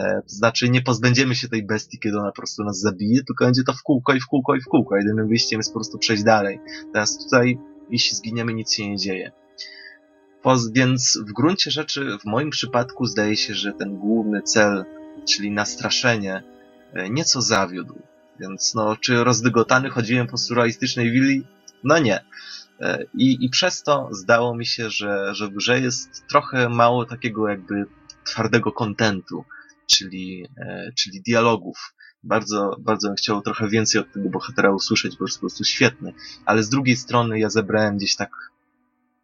e, 0.00 0.22
to 0.22 0.34
znaczy 0.34 0.68
nie 0.68 0.82
pozbędziemy 0.82 1.34
się 1.34 1.48
tej 1.48 1.66
bestii, 1.66 1.98
kiedy 1.98 2.18
ona 2.18 2.30
po 2.30 2.36
prostu 2.36 2.64
nas 2.64 2.80
zabije, 2.80 3.24
tylko 3.24 3.44
będzie 3.44 3.62
to 3.62 3.72
w 3.72 3.82
kółko 3.82 4.14
i 4.14 4.20
w 4.20 4.26
kółko 4.26 4.54
i 4.54 4.60
w 4.60 4.64
kółko. 4.64 4.96
Jedynym 4.96 5.28
wyjściem 5.28 5.58
jest 5.58 5.70
po 5.70 5.78
prostu 5.78 5.98
przejść 5.98 6.22
dalej. 6.22 6.60
Teraz 6.92 7.18
tutaj, 7.18 7.58
jeśli 7.90 8.16
zginiemy, 8.16 8.54
nic 8.54 8.72
się 8.72 8.90
nie 8.90 8.96
dzieje. 8.96 9.32
Więc 10.72 11.18
w 11.28 11.32
gruncie 11.32 11.70
rzeczy, 11.70 12.18
w 12.20 12.24
moim 12.24 12.50
przypadku, 12.50 13.06
zdaje 13.06 13.36
się, 13.36 13.54
że 13.54 13.72
ten 13.72 13.98
główny 13.98 14.42
cel, 14.42 14.84
czyli 15.28 15.50
nastraszenie, 15.50 16.42
e, 16.92 17.10
nieco 17.10 17.42
zawiódł. 17.42 18.02
Więc 18.40 18.74
no, 18.74 18.96
czy 18.96 19.24
rozdygotany 19.24 19.90
chodziłem 19.90 20.26
po 20.26 20.38
surrealistycznej 20.38 21.10
willi? 21.10 21.46
No 21.84 21.98
nie. 21.98 22.24
E, 22.80 23.04
I, 23.14 23.44
I 23.44 23.48
przez 23.48 23.82
to 23.82 24.08
zdało 24.12 24.56
mi 24.56 24.66
się, 24.66 24.90
że, 24.90 25.34
że 25.34 25.48
w 25.48 25.50
grze 25.50 25.80
jest 25.80 26.26
trochę 26.28 26.68
mało 26.68 27.04
takiego 27.04 27.48
jakby 27.48 27.84
twardego 28.24 28.72
kontentu, 28.72 29.44
czyli, 29.86 30.46
e, 30.56 30.92
czyli 30.96 31.22
dialogów. 31.22 31.94
Bardzo, 32.22 32.76
bardzo 32.80 33.08
bym 33.08 33.16
chciał 33.16 33.42
trochę 33.42 33.68
więcej 33.68 34.00
od 34.00 34.12
tego 34.12 34.28
bohatera 34.28 34.70
usłyszeć, 34.70 35.16
bo 35.18 35.24
jest 35.24 35.36
po 35.36 35.40
prostu 35.40 35.64
świetny. 35.64 36.12
Ale 36.44 36.62
z 36.62 36.68
drugiej 36.68 36.96
strony 36.96 37.38
ja 37.38 37.50
zebrałem 37.50 37.96
gdzieś 37.96 38.16
tak 38.16 38.30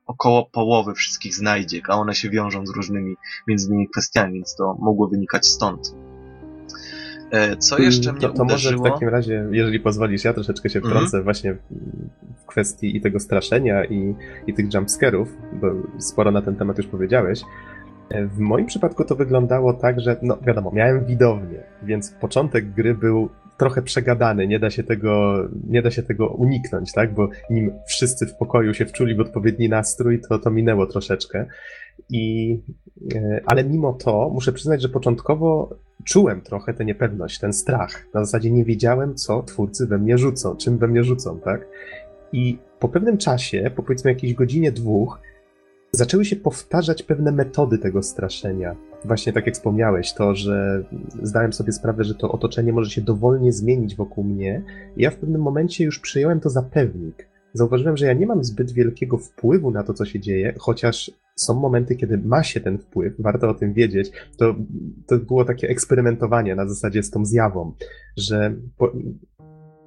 około 0.07 0.47
połowy 0.47 0.95
wszystkich 0.95 1.35
znajdziek, 1.35 1.91
a 1.91 1.95
one 1.95 2.15
się 2.15 2.31
wiążą 2.31 2.67
z 2.67 2.71
różnymi 2.71 3.15
między 3.47 3.69
innymi 3.69 3.89
kwestiami, 3.89 4.35
więc 4.35 4.55
to 4.55 4.77
mogło 4.81 5.09
wynikać 5.09 5.47
stąd. 5.47 5.95
E, 7.31 7.57
co 7.57 7.77
mm, 7.77 7.87
jeszcze 7.87 8.13
mnie 8.13 8.21
to, 8.21 8.29
to 8.29 8.43
uderzyło... 8.43 8.79
może 8.79 8.91
w 8.91 8.93
takim 8.93 9.09
razie, 9.09 9.49
jeżeli 9.51 9.81
pozwolisz, 9.81 10.25
ja 10.25 10.33
troszeczkę 10.33 10.71
się 10.71 10.81
wtrącę 10.81 11.17
mm 11.17 11.21
-hmm. 11.21 11.25
właśnie 11.25 11.57
w 12.43 12.47
kwestii 12.47 12.97
i 12.97 13.01
tego 13.01 13.21
straszenia 13.21 13.85
i, 13.85 14.15
i 14.47 14.55
tych 14.55 14.75
jumpscarów, 14.75 15.29
bo 15.53 15.67
sporo 15.99 16.31
na 16.31 16.43
ten 16.43 16.57
temat 16.57 16.79
już 16.79 16.87
powiedziałeś. 16.87 17.43
E, 18.09 18.27
w 18.27 18.39
moim 18.39 18.67
przypadku 18.67 19.05
to 19.05 19.17
wyglądało 19.17 19.73
tak, 19.75 20.01
że 20.01 20.17
no 20.23 20.39
wiadomo, 20.47 20.71
miałem 20.75 21.05
widownię, 21.05 21.63
więc 21.83 22.11
początek 22.11 22.73
gry 22.73 22.95
był 22.95 23.29
trochę 23.59 23.83
przegadany, 23.83 24.47
nie 24.47 24.59
da 24.59 24.71
się 24.71 24.83
tego, 24.83 25.35
nie 25.69 25.83
da 25.83 25.91
się 25.91 26.03
tego 26.03 26.29
uniknąć, 26.29 26.93
tak? 26.93 27.15
Bo 27.15 27.29
nim 27.51 27.73
wszyscy 27.87 28.27
w 28.27 28.35
pokoju 28.35 28.75
się 28.75 28.87
wczuli 28.87 29.15
w 29.15 29.21
odpowiedni 29.21 29.69
nastrój, 29.69 30.21
to 30.29 30.39
to 30.39 30.51
minęło 30.51 30.87
troszeczkę. 30.87 31.47
I, 32.11 32.59
e, 33.15 33.41
ale 33.47 33.65
mimo 33.65 33.93
to 33.93 34.31
muszę 34.35 34.53
przyznać, 34.53 34.83
że 34.83 34.89
początkowo 34.89 35.77
czułem 36.05 36.41
trochę 36.41 36.75
tę 36.75 36.85
niepewność, 36.85 37.39
ten 37.39 37.53
strach. 37.53 38.07
Na 38.15 38.25
zasadzie 38.25 38.51
nie 38.51 38.65
wiedziałem, 38.65 39.15
co 39.15 39.43
twórcy 39.43 39.87
we 39.87 39.99
mnie 39.99 40.19
rzucą, 40.19 40.57
czym 40.57 40.79
we 40.79 40.89
mnie 40.89 41.05
rzucą, 41.05 41.41
tak? 41.41 41.69
I 42.33 42.59
po 42.79 42.89
pewnym 42.89 43.19
czasie, 43.19 43.71
po 43.77 43.83
powiedzmy 43.83 44.11
jakiejś 44.11 44.35
godzinie, 44.35 44.73
dwóch, 44.73 45.21
zaczęły 45.97 46.25
się 46.25 46.37
powtarzać 46.37 47.03
pewne 47.03 47.33
metody 47.33 47.79
tego 47.79 48.03
straszenia. 48.03 48.77
Właśnie 49.05 49.33
tak 49.33 49.47
jak 49.47 49.55
wspomniałeś, 49.55 50.13
to, 50.13 50.35
że 50.35 50.85
zdałem 51.23 51.53
sobie 51.53 51.73
sprawę, 51.73 52.05
że 52.05 52.15
to 52.15 52.33
otoczenie 52.33 52.73
może 52.73 52.91
się 52.91 53.01
dowolnie 53.01 53.53
zmienić 53.53 53.97
wokół 53.97 54.25
mnie. 54.25 54.63
Ja 54.97 55.11
w 55.11 55.17
pewnym 55.17 55.41
momencie 55.41 55.85
już 55.85 55.99
przyjąłem 55.99 56.41
to 56.41 56.51
za 56.51 56.63
pewnik. 56.63 57.29
Zauważyłem, 57.53 57.97
że 57.97 58.07
ja 58.07 58.13
nie 58.13 58.27
mam 58.27 58.45
zbyt 58.45 58.73
wielkiego 58.73 59.19
wpływu 59.19 59.71
na 59.71 59.83
to, 59.83 59.95
co 59.95 60.05
się 60.05 60.21
dzieje, 60.21 60.55
chociaż 60.59 61.11
są 61.37 61.55
momenty, 61.55 61.97
kiedy 61.97 62.19
ma 62.19 62.43
się 62.43 62.61
ten 62.61 62.79
wpływ, 62.79 63.15
warto 63.19 63.49
o 63.49 63.55
tym 63.55 63.73
wiedzieć. 63.73 64.13
To, 64.39 64.55
to 65.07 65.19
było 65.19 65.45
takie 65.45 65.69
eksperymentowanie 65.69 66.55
na 66.55 66.69
zasadzie 66.69 67.03
z 67.03 67.11
tą 67.11 67.25
zjawą, 67.25 67.73
że 68.17 68.55
po, 68.79 68.93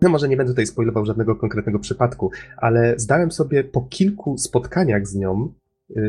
no 0.02 0.10
może 0.10 0.30
nie 0.30 0.38
będę 0.38 0.52
tutaj 0.52 0.66
spoilował 0.66 1.06
żadnego 1.06 1.36
konkretnego 1.36 1.80
przypadku, 1.80 2.32
ale 2.58 2.94
zdałem 2.98 3.32
sobie 3.32 3.64
po 3.64 3.82
kilku 3.82 4.38
spotkaniach 4.38 5.08
z 5.08 5.16
nią 5.16 5.54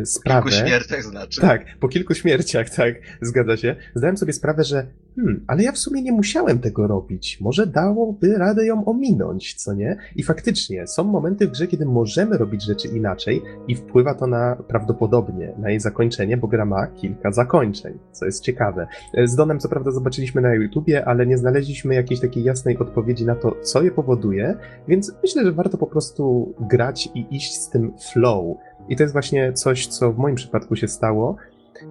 sprawę. 0.05 0.43
Po 0.43 0.49
kilku 0.49 0.67
śmierciach 0.67 1.03
znaczy. 1.03 1.41
Tak, 1.41 1.65
po 1.81 1.89
kilku 1.89 2.15
śmierciach, 2.15 2.71
tak, 2.71 2.95
zgadza 3.23 3.57
się. 3.57 3.77
Zdałem 3.95 4.17
sobie 4.17 4.33
sprawę, 4.33 4.65
że 4.65 4.87
hmm, 5.17 5.45
ale 5.47 5.63
ja 5.63 5.73
w 5.73 5.79
sumie 5.79 6.03
nie 6.03 6.13
musiałem 6.13 6.59
tego 6.59 6.87
robić. 6.87 7.41
Może 7.41 7.67
dałoby 7.67 8.39
radę 8.39 8.67
ją 8.67 8.85
ominąć, 8.85 9.55
co 9.55 9.75
nie? 9.75 9.97
I 10.17 10.23
faktycznie, 10.23 10.87
są 10.87 11.05
momenty 11.05 11.47
w 11.47 11.51
grze, 11.51 11.67
kiedy 11.67 11.87
możemy 11.87 12.39
robić 12.39 12.63
rzeczy 12.63 12.89
inaczej 12.89 13.43
i 13.69 13.75
wpływa 13.77 14.15
to 14.15 14.27
na 14.27 14.57
prawdopodobnie 14.69 15.55
na 15.59 15.71
jej 15.71 15.81
zakończenie, 15.81 16.37
bo 16.37 16.49
gra 16.49 16.65
ma 16.65 16.87
kilka 16.87 17.33
zakończeń, 17.33 17.99
co 18.13 18.25
jest 18.25 18.45
ciekawe. 18.45 18.87
E, 19.15 19.27
z 19.27 19.37
Donem 19.37 19.59
co 19.59 19.69
prawda 19.69 19.91
zobaczyliśmy 19.91 20.41
na 20.41 20.55
YouTubie, 20.55 21.05
ale 21.05 21.27
nie 21.27 21.39
znaleźliśmy 21.39 21.95
jakiejś 21.95 22.21
takiej 22.21 22.45
jasnej 22.45 22.79
odpowiedzi 22.79 23.27
na 23.27 23.35
to, 23.35 23.57
co 23.63 23.83
je 23.83 23.91
powoduje, 23.91 24.57
więc 24.89 25.13
myślę, 25.23 25.45
że 25.45 25.53
warto 25.53 25.79
po 25.79 25.87
prostu 25.87 26.55
grać 26.61 27.09
i 27.15 27.27
iść 27.37 27.55
z 27.55 27.71
tym 27.71 27.93
flow 28.13 28.57
i 28.91 28.97
to 28.97 29.03
jest 29.03 29.13
właśnie 29.13 29.53
coś, 29.53 29.87
co 29.87 30.13
w 30.13 30.19
moim 30.19 30.35
przypadku 30.35 30.77
się 30.77 30.89
stało, 30.89 31.37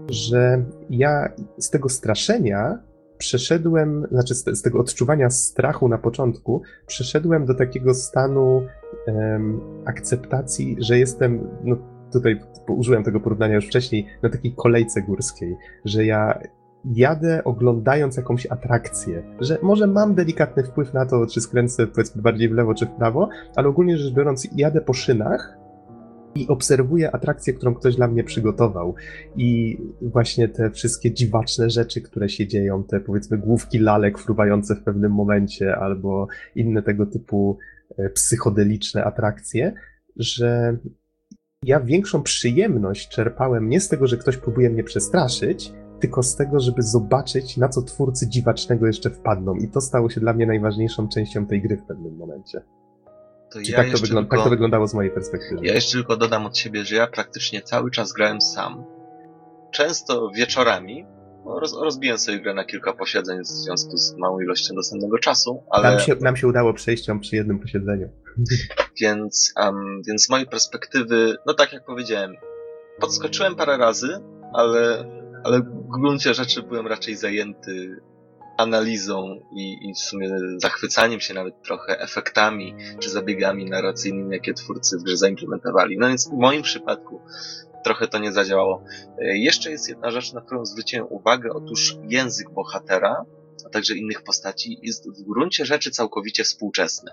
że 0.10 0.64
ja 0.90 1.30
z 1.58 1.70
tego 1.70 1.90
straszenia 1.90 2.80
przeszedłem, 3.18 4.08
znaczy 4.12 4.36
z, 4.36 4.62
tego 4.62 4.80
odczuwania 4.80 5.30
strachu 5.30 5.88
na 5.88 5.98
początku, 5.98 6.62
przeszedłem 6.88 7.46
do 7.46 7.54
takiego 7.54 7.94
stanu 7.94 8.64
um, 9.08 9.62
akceptacji, 9.86 10.78
że 10.80 11.00
jestem, 11.00 11.48
no 11.64 11.76
tutaj 12.12 12.42
użyłem 12.68 13.04
tego 13.04 13.20
porównania 13.20 13.56
już 13.56 13.68
wcześniej, 13.68 14.06
na 14.24 14.30
takiej 14.30 14.54
kolejce 14.54 15.02
górskiej, 15.02 15.58
że 15.86 16.06
ja 16.06 16.40
jadę 16.86 17.44
oglądając 17.44 18.18
jakąś 18.18 18.46
atrakcję, 18.46 19.24
że 19.40 19.58
może 19.62 19.88
mam 19.88 20.16
delikatny 20.16 20.64
wpływ 20.64 20.94
na 20.94 21.06
to, 21.06 21.28
czy 21.28 21.42
skręcę 21.42 21.88
powiedzmy 21.88 22.22
bardziej 22.22 22.50
w 22.50 22.52
lewo 22.52 22.74
czy 22.74 22.86
w 22.86 22.92
prawo, 22.92 23.30
ale 23.56 23.68
ogólnie 23.68 23.98
rzecz 23.98 24.14
biorąc 24.14 24.48
jadę 24.56 24.82
po 24.82 24.94
szynach 24.94 25.59
i 26.36 26.48
obserwuję 26.48 27.12
atrakcję, 27.12 27.54
którą 27.54 27.76
ktoś 27.76 27.96
dla 27.96 28.08
mnie 28.08 28.24
przygotował. 28.24 28.96
I 29.36 29.78
właśnie 30.02 30.48
te 30.48 30.72
wszystkie 30.72 31.14
dziwaczne 31.14 31.70
rzeczy, 31.70 32.02
które 32.02 32.30
się 32.30 32.48
dzieją, 32.48 32.84
te 32.84 33.00
powiedzmy 33.00 33.38
główki 33.38 33.80
lalek 33.80 34.20
fruwające 34.20 34.76
w 34.76 34.84
pewnym 34.84 35.12
momencie, 35.12 35.76
albo 35.76 36.28
inne 36.56 36.84
tego 36.84 37.06
typu 37.06 37.58
e, 37.98 38.10
psychodeliczne 38.10 39.04
atrakcje, 39.04 39.74
że 40.16 40.78
ja 41.64 41.80
większą 41.80 42.24
przyjemność 42.24 43.10
czerpałem 43.10 43.70
nie 43.70 43.82
z 43.82 43.90
tego, 43.90 44.08
że 44.08 44.18
ktoś 44.18 44.38
próbuje 44.38 44.70
mnie 44.70 44.84
przestraszyć, 44.84 45.74
tylko 46.00 46.24
z 46.24 46.36
tego, 46.36 46.60
żeby 46.60 46.82
zobaczyć, 46.82 47.58
na 47.58 47.70
co 47.70 47.82
twórcy 47.82 48.30
dziwacznego 48.30 48.88
jeszcze 48.88 49.10
wpadną. 49.10 49.56
I 49.56 49.68
to 49.68 49.82
stało 49.82 50.10
się 50.10 50.22
dla 50.22 50.34
mnie 50.34 50.46
najważniejszą 50.46 51.08
częścią 51.08 51.46
tej 51.46 51.62
gry 51.62 51.78
w 51.78 51.84
pewnym 51.84 52.16
momencie. 52.16 52.62
To 53.52 53.60
ja 53.60 53.76
tak, 53.76 53.92
to 53.92 53.98
wygląda, 53.98 54.22
tylko, 54.22 54.36
tak 54.36 54.44
to 54.44 54.50
wyglądało 54.50 54.88
z 54.88 54.94
mojej 54.94 55.12
perspektywy. 55.12 55.66
Ja 55.66 55.74
jeszcze 55.74 55.92
tylko 55.92 56.18
dodam 56.18 56.46
od 56.46 56.58
siebie, 56.58 56.86
że 56.86 56.96
ja 56.96 57.08
praktycznie 57.08 57.62
cały 57.62 57.92
czas 57.92 58.14
grałem 58.14 58.42
sam. 58.42 58.84
Często 59.72 60.32
wieczorami, 60.36 61.06
no, 61.46 61.60
roz, 61.60 61.74
rozbiłem 61.82 62.18
sobie 62.18 62.40
grę 62.40 62.54
na 62.54 62.66
kilka 62.66 62.94
posiedzeń 62.94 63.40
w 63.40 63.48
związku 63.48 63.98
z 63.98 64.18
małą 64.18 64.40
ilością 64.40 64.76
dostępnego 64.76 65.18
czasu, 65.18 65.64
ale... 65.70 65.90
Nam 65.90 66.00
się, 66.00 66.16
nam 66.16 66.36
się 66.36 66.48
udało 66.48 66.74
przejść 66.74 67.08
ją 67.08 67.20
przy 67.20 67.36
jednym 67.36 67.60
posiedzeniu. 67.60 68.10
Więc, 69.02 69.54
um, 69.64 70.02
więc 70.08 70.26
z 70.26 70.30
mojej 70.30 70.48
perspektywy, 70.48 71.36
no 71.46 71.54
tak 71.54 71.74
jak 71.74 71.86
powiedziałem, 71.86 72.36
podskoczyłem 73.00 73.56
parę 73.56 73.78
razy, 73.78 74.20
ale, 74.54 75.06
ale 75.44 75.60
w 75.60 76.00
gruncie 76.00 76.34
rzeczy 76.34 76.64
byłem 76.64 76.88
raczej 76.88 77.16
zajęty 77.16 78.02
analizą 78.60 79.40
i, 79.52 79.90
i 79.90 79.94
w 79.94 80.00
sumie 80.00 80.30
zachwycaniem 80.58 81.20
się 81.20 81.34
nawet 81.34 81.64
trochę 81.64 82.00
efektami 82.00 82.76
czy 83.00 83.10
zabiegami 83.10 83.66
narracyjnymi, 83.66 84.34
jakie 84.34 84.54
twórcy 84.54 84.98
w 84.98 85.04
grze 85.04 85.18
zaimplementowali. 85.18 85.98
No 85.98 86.08
więc 86.08 86.30
w 86.30 86.34
moim 86.34 86.62
przypadku 86.62 87.22
trochę 87.84 88.08
to 88.08 88.20
nie 88.20 88.32
zadziałało. 88.32 88.84
E, 89.22 89.38
jeszcze 89.38 89.72
jest 89.72 89.90
jedna 89.90 90.12
rzecz, 90.12 90.34
na 90.34 90.42
którą 90.42 90.66
zwróciłem 90.66 91.08
uwagę, 91.10 91.50
otóż 91.54 91.96
język 92.04 92.50
bohatera 92.50 93.26
a 93.66 93.70
także 93.70 93.96
innych 93.96 94.24
postaci 94.24 94.80
jest 94.82 95.10
w 95.10 95.24
gruncie 95.24 95.66
rzeczy 95.66 95.92
całkowicie 95.92 96.44
współczesny. 96.44 97.12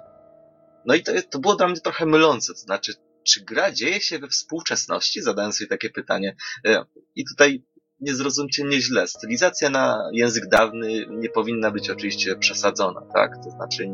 No 0.85 0.95
i 0.95 1.03
to, 1.03 1.13
to 1.31 1.39
było 1.39 1.57
dla 1.57 1.69
mnie 1.69 1.81
trochę 1.81 2.07
mylące, 2.07 2.53
to 2.53 2.59
znaczy, 2.59 2.95
czy 3.23 3.45
gra 3.45 3.73
dzieje 3.73 4.01
się 4.01 4.19
we 4.19 4.29
współczesności? 4.29 5.23
Zadałem 5.23 5.53
sobie 5.53 5.69
takie 5.69 5.91
pytanie. 5.91 6.37
E, 6.67 6.85
I 7.15 7.25
tutaj 7.25 7.65
nie 8.01 8.15
zrozumcie 8.15 8.65
mnie 8.65 8.81
źle. 8.81 9.07
Stylizacja 9.07 9.71
na 9.71 10.11
język 10.13 10.49
dawny 10.49 11.07
nie 11.11 11.29
powinna 11.29 11.71
być 11.71 11.91
oczywiście 11.91 12.37
przesadzona, 12.37 13.01
tak? 13.15 13.37
To 13.45 13.51
znaczy, 13.51 13.89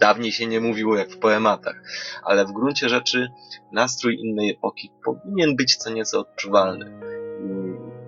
dawniej 0.00 0.32
się 0.32 0.46
nie 0.46 0.60
mówiło 0.60 0.96
jak 0.96 1.10
w 1.10 1.18
poematach, 1.18 1.82
ale 2.24 2.44
w 2.44 2.52
gruncie 2.52 2.88
rzeczy 2.88 3.28
nastrój 3.72 4.16
innej 4.20 4.50
epoki 4.50 4.90
powinien 5.04 5.56
być 5.56 5.76
co 5.76 5.92
nieco 5.92 6.20
odczuwalny. 6.20 7.00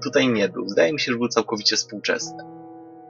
Tutaj 0.03 0.29
nie 0.29 0.49
był. 0.49 0.69
Zdaje 0.69 0.93
mi 0.93 1.01
się, 1.01 1.13
że 1.13 1.19
był 1.19 1.29
całkowicie 1.29 1.77
współczesny. 1.77 2.43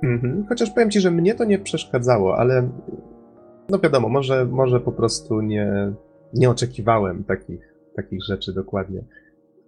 Mhm. 0.02 0.46
Chociaż 0.48 0.70
powiem 0.70 0.90
ci, 0.90 1.00
że 1.00 1.10
mnie 1.10 1.34
to 1.34 1.44
nie 1.44 1.58
przeszkadzało, 1.58 2.38
ale 2.38 2.68
no 3.68 3.78
wiadomo, 3.78 4.08
może, 4.08 4.44
może 4.44 4.80
po 4.80 4.92
prostu 4.92 5.40
nie, 5.40 5.92
nie 6.34 6.50
oczekiwałem 6.50 7.24
takich, 7.24 7.74
takich 7.96 8.24
rzeczy 8.24 8.52
dokładnie. 8.52 9.04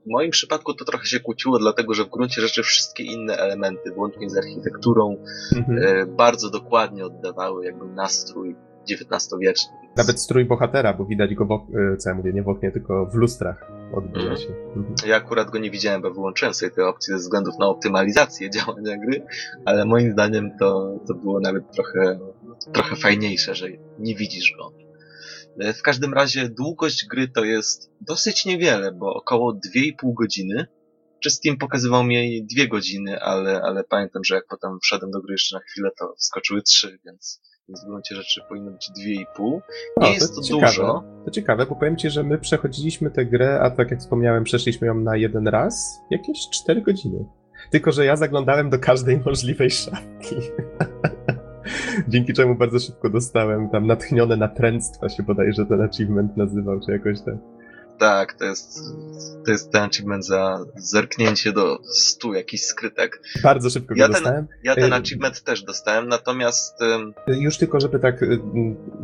W 0.06 0.10
moim 0.10 0.30
przypadku 0.30 0.74
to 0.74 0.84
trochę 0.84 1.06
się 1.06 1.20
kłóciło, 1.20 1.58
dlatego 1.58 1.94
że 1.94 2.04
w 2.04 2.10
gruncie 2.10 2.40
rzeczy 2.40 2.62
wszystkie 2.62 3.04
inne 3.04 3.36
elementy, 3.36 3.90
włącznie 3.90 4.30
z 4.30 4.36
architekturą, 4.36 5.16
mhm. 5.56 5.78
e, 5.78 6.06
bardzo 6.06 6.50
dokładnie 6.50 7.06
oddawały 7.06 7.64
jakby 7.64 7.86
nastrój 7.86 8.56
XIX-wieczny. 8.90 9.72
Nawet 9.96 10.20
strój 10.20 10.44
bohatera, 10.44 10.94
bo 10.94 11.04
widać 11.04 11.34
go, 11.34 11.46
w, 11.46 11.52
e, 11.52 11.96
co 11.96 12.08
ja 12.08 12.14
mówię, 12.14 12.32
nie 12.32 12.42
w 12.42 12.48
oknie, 12.48 12.72
tylko 12.72 13.06
w 13.06 13.14
lustrach 13.14 13.70
odbija 13.94 14.30
mhm. 14.30 14.36
się. 14.36 14.54
Mhm. 14.76 14.94
Ja 15.06 15.16
akurat 15.16 15.50
go 15.50 15.58
nie 15.58 15.70
widziałem, 15.70 16.02
bo 16.02 16.10
wyłączyłem 16.10 16.54
sobie 16.54 16.70
te 16.70 16.86
opcje 16.86 17.14
ze 17.14 17.20
względów 17.20 17.54
na 17.58 17.66
optymalizację 17.66 18.50
działania 18.56 18.96
gry, 18.96 19.26
ale 19.64 19.84
moim 19.84 20.12
zdaniem 20.12 20.50
to, 20.58 20.98
to 21.08 21.14
było 21.14 21.40
nawet 21.40 21.72
trochę, 21.72 22.18
trochę 22.72 22.96
fajniejsze, 22.96 23.54
że 23.54 23.66
nie 23.98 24.14
widzisz 24.14 24.54
go. 24.58 24.85
E, 25.60 25.72
w 25.72 25.82
każdym 25.82 26.14
razie 26.14 26.48
długość 26.48 27.06
gry 27.06 27.28
to 27.28 27.44
jest 27.44 27.90
dosyć 28.00 28.46
niewiele, 28.46 28.92
bo 28.92 29.14
około 29.14 29.52
2,5 29.52 30.14
godziny. 30.14 30.66
Czy 31.20 31.30
Steam 31.30 31.56
pokazywał 31.56 32.04
mi 32.04 32.46
2 32.56 32.66
godziny, 32.66 33.20
ale, 33.20 33.62
ale 33.62 33.84
pamiętam, 33.84 34.24
że 34.24 34.34
jak 34.34 34.46
potem 34.46 34.78
wszedłem 34.82 35.10
do 35.10 35.20
gry 35.20 35.32
jeszcze 35.32 35.56
na 35.56 35.62
chwilę, 35.62 35.90
to 35.98 36.14
skoczyły 36.18 36.62
3, 36.62 36.98
więc, 37.04 37.40
więc 37.68 37.84
w 37.84 37.86
gruncie 37.86 38.14
rzeczy 38.14 38.40
powinno 38.48 38.70
być 38.70 38.90
2,5. 39.38 39.60
Nie 40.00 40.08
o, 40.08 40.10
jest 40.10 40.34
to, 40.34 40.40
to 40.40 40.42
ciekawe. 40.42 40.66
dużo. 40.66 41.04
To 41.24 41.30
ciekawe, 41.30 41.66
bo 41.66 41.76
powiem 41.76 41.96
Ci, 41.96 42.10
że 42.10 42.22
my 42.22 42.38
przechodziliśmy 42.38 43.10
tę 43.10 43.26
grę, 43.26 43.60
a 43.60 43.70
tak 43.70 43.90
jak 43.90 44.00
wspomniałem, 44.00 44.44
przeszliśmy 44.44 44.86
ją 44.86 44.94
na 44.94 45.16
jeden 45.16 45.48
raz, 45.48 46.00
jakieś 46.10 46.38
4 46.50 46.82
godziny. 46.82 47.24
Tylko, 47.70 47.92
że 47.92 48.04
ja 48.04 48.16
zaglądałem 48.16 48.70
do 48.70 48.78
każdej 48.78 49.20
możliwej 49.26 49.70
szafki. 49.70 50.36
Dzięki 52.08 52.32
czemu 52.32 52.54
bardzo 52.54 52.78
szybko 52.78 53.10
dostałem 53.10 53.68
tam 53.68 53.86
natchnione 53.86 54.36
natręctwa 54.36 55.08
się 55.08 55.22
bodajże 55.22 55.66
ten 55.66 55.80
achievement 55.80 56.36
nazywał, 56.36 56.80
czy 56.80 56.92
jakoś 56.92 57.20
tak. 57.20 57.34
Tak, 57.98 58.34
to 58.34 58.44
jest, 58.44 58.80
to 59.44 59.50
jest 59.50 59.72
ten 59.72 59.82
achievement 59.82 60.26
za 60.26 60.58
zerknięcie 60.76 61.52
do 61.52 61.78
stu 61.82 62.34
jakichś 62.34 62.62
skrytek. 62.62 63.22
Bardzo 63.42 63.70
szybko 63.70 63.94
ja 63.96 64.08
go 64.08 64.14
ten, 64.14 64.22
dostałem. 64.22 64.46
Ja 64.64 64.74
ten 64.74 64.92
y, 64.92 64.96
achievement 64.96 65.42
też 65.42 65.62
dostałem, 65.62 66.08
natomiast... 66.08 66.78
Już 67.26 67.58
tylko, 67.58 67.80
żeby 67.80 67.98
tak, 67.98 68.22
y, 68.22 68.40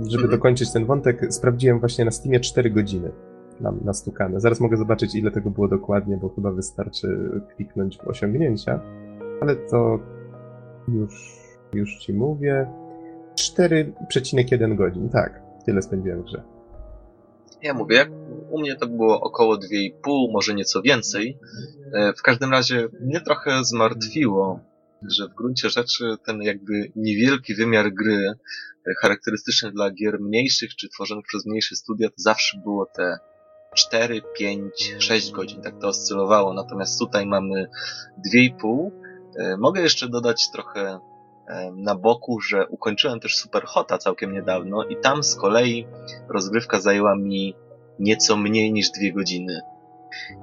żeby 0.02 0.22
mhm. 0.22 0.30
dokończyć 0.30 0.72
ten 0.72 0.86
wątek, 0.86 1.20
sprawdziłem 1.30 1.80
właśnie 1.80 2.04
na 2.04 2.10
Steamie 2.10 2.40
4 2.40 2.70
godziny 2.70 3.12
nam 3.60 3.80
nastukane. 3.84 4.40
Zaraz 4.40 4.60
mogę 4.60 4.76
zobaczyć, 4.76 5.14
ile 5.14 5.30
tego 5.30 5.50
było 5.50 5.68
dokładnie, 5.68 6.16
bo 6.16 6.28
chyba 6.28 6.52
wystarczy 6.52 7.30
kliknąć 7.56 7.98
w 7.98 8.08
osiągnięcia, 8.08 8.80
ale 9.40 9.56
to 9.56 9.98
już 10.88 11.42
już 11.74 11.96
ci 11.96 12.12
mówię. 12.12 12.66
4,1 13.34 14.76
godzin, 14.76 15.08
tak. 15.08 15.42
Tyle 15.66 15.82
spędziłem 15.82 16.22
w 16.22 16.24
grze. 16.24 16.42
Ja 17.62 17.74
mówię, 17.74 17.96
jak 17.96 18.10
u 18.50 18.60
mnie 18.60 18.76
to 18.76 18.86
było 18.86 19.20
około 19.20 19.56
2,5, 19.56 20.32
może 20.32 20.54
nieco 20.54 20.82
więcej. 20.82 21.38
E, 21.92 22.12
w 22.12 22.22
każdym 22.22 22.50
razie 22.50 22.88
mnie 23.00 23.20
trochę 23.20 23.64
zmartwiło, 23.64 24.60
że 25.02 25.28
w 25.28 25.34
gruncie 25.34 25.70
rzeczy 25.70 26.04
ten 26.26 26.42
jakby 26.42 26.92
niewielki 26.96 27.54
wymiar 27.54 27.92
gry, 27.92 28.32
e, 28.86 28.94
charakterystyczny 29.02 29.72
dla 29.72 29.90
gier 29.90 30.20
mniejszych 30.20 30.76
czy 30.76 30.88
tworzonych 30.88 31.24
przez 31.26 31.46
mniejsze 31.46 31.76
studia, 31.76 32.08
to 32.08 32.14
zawsze 32.16 32.58
było 32.58 32.86
te 32.86 33.18
4, 33.74 34.22
5, 34.38 34.94
6 34.98 35.30
godzin, 35.30 35.62
tak 35.62 35.78
to 35.80 35.88
oscylowało. 35.88 36.54
Natomiast 36.54 36.98
tutaj 36.98 37.26
mamy 37.26 37.68
2,5. 38.34 38.90
E, 39.38 39.56
mogę 39.56 39.80
jeszcze 39.80 40.08
dodać 40.08 40.50
trochę 40.50 41.00
na 41.76 41.94
boku, 41.94 42.40
że 42.40 42.66
ukończyłem 42.66 43.20
też 43.20 43.36
Super 43.36 43.64
Hota 43.64 43.98
całkiem 43.98 44.32
niedawno 44.32 44.84
i 44.84 44.96
tam 44.96 45.22
z 45.22 45.34
kolei 45.34 45.86
rozgrywka 46.28 46.80
zajęła 46.80 47.16
mi 47.16 47.54
nieco 47.98 48.36
mniej 48.36 48.72
niż 48.72 48.90
dwie 48.90 49.12
godziny. 49.12 49.60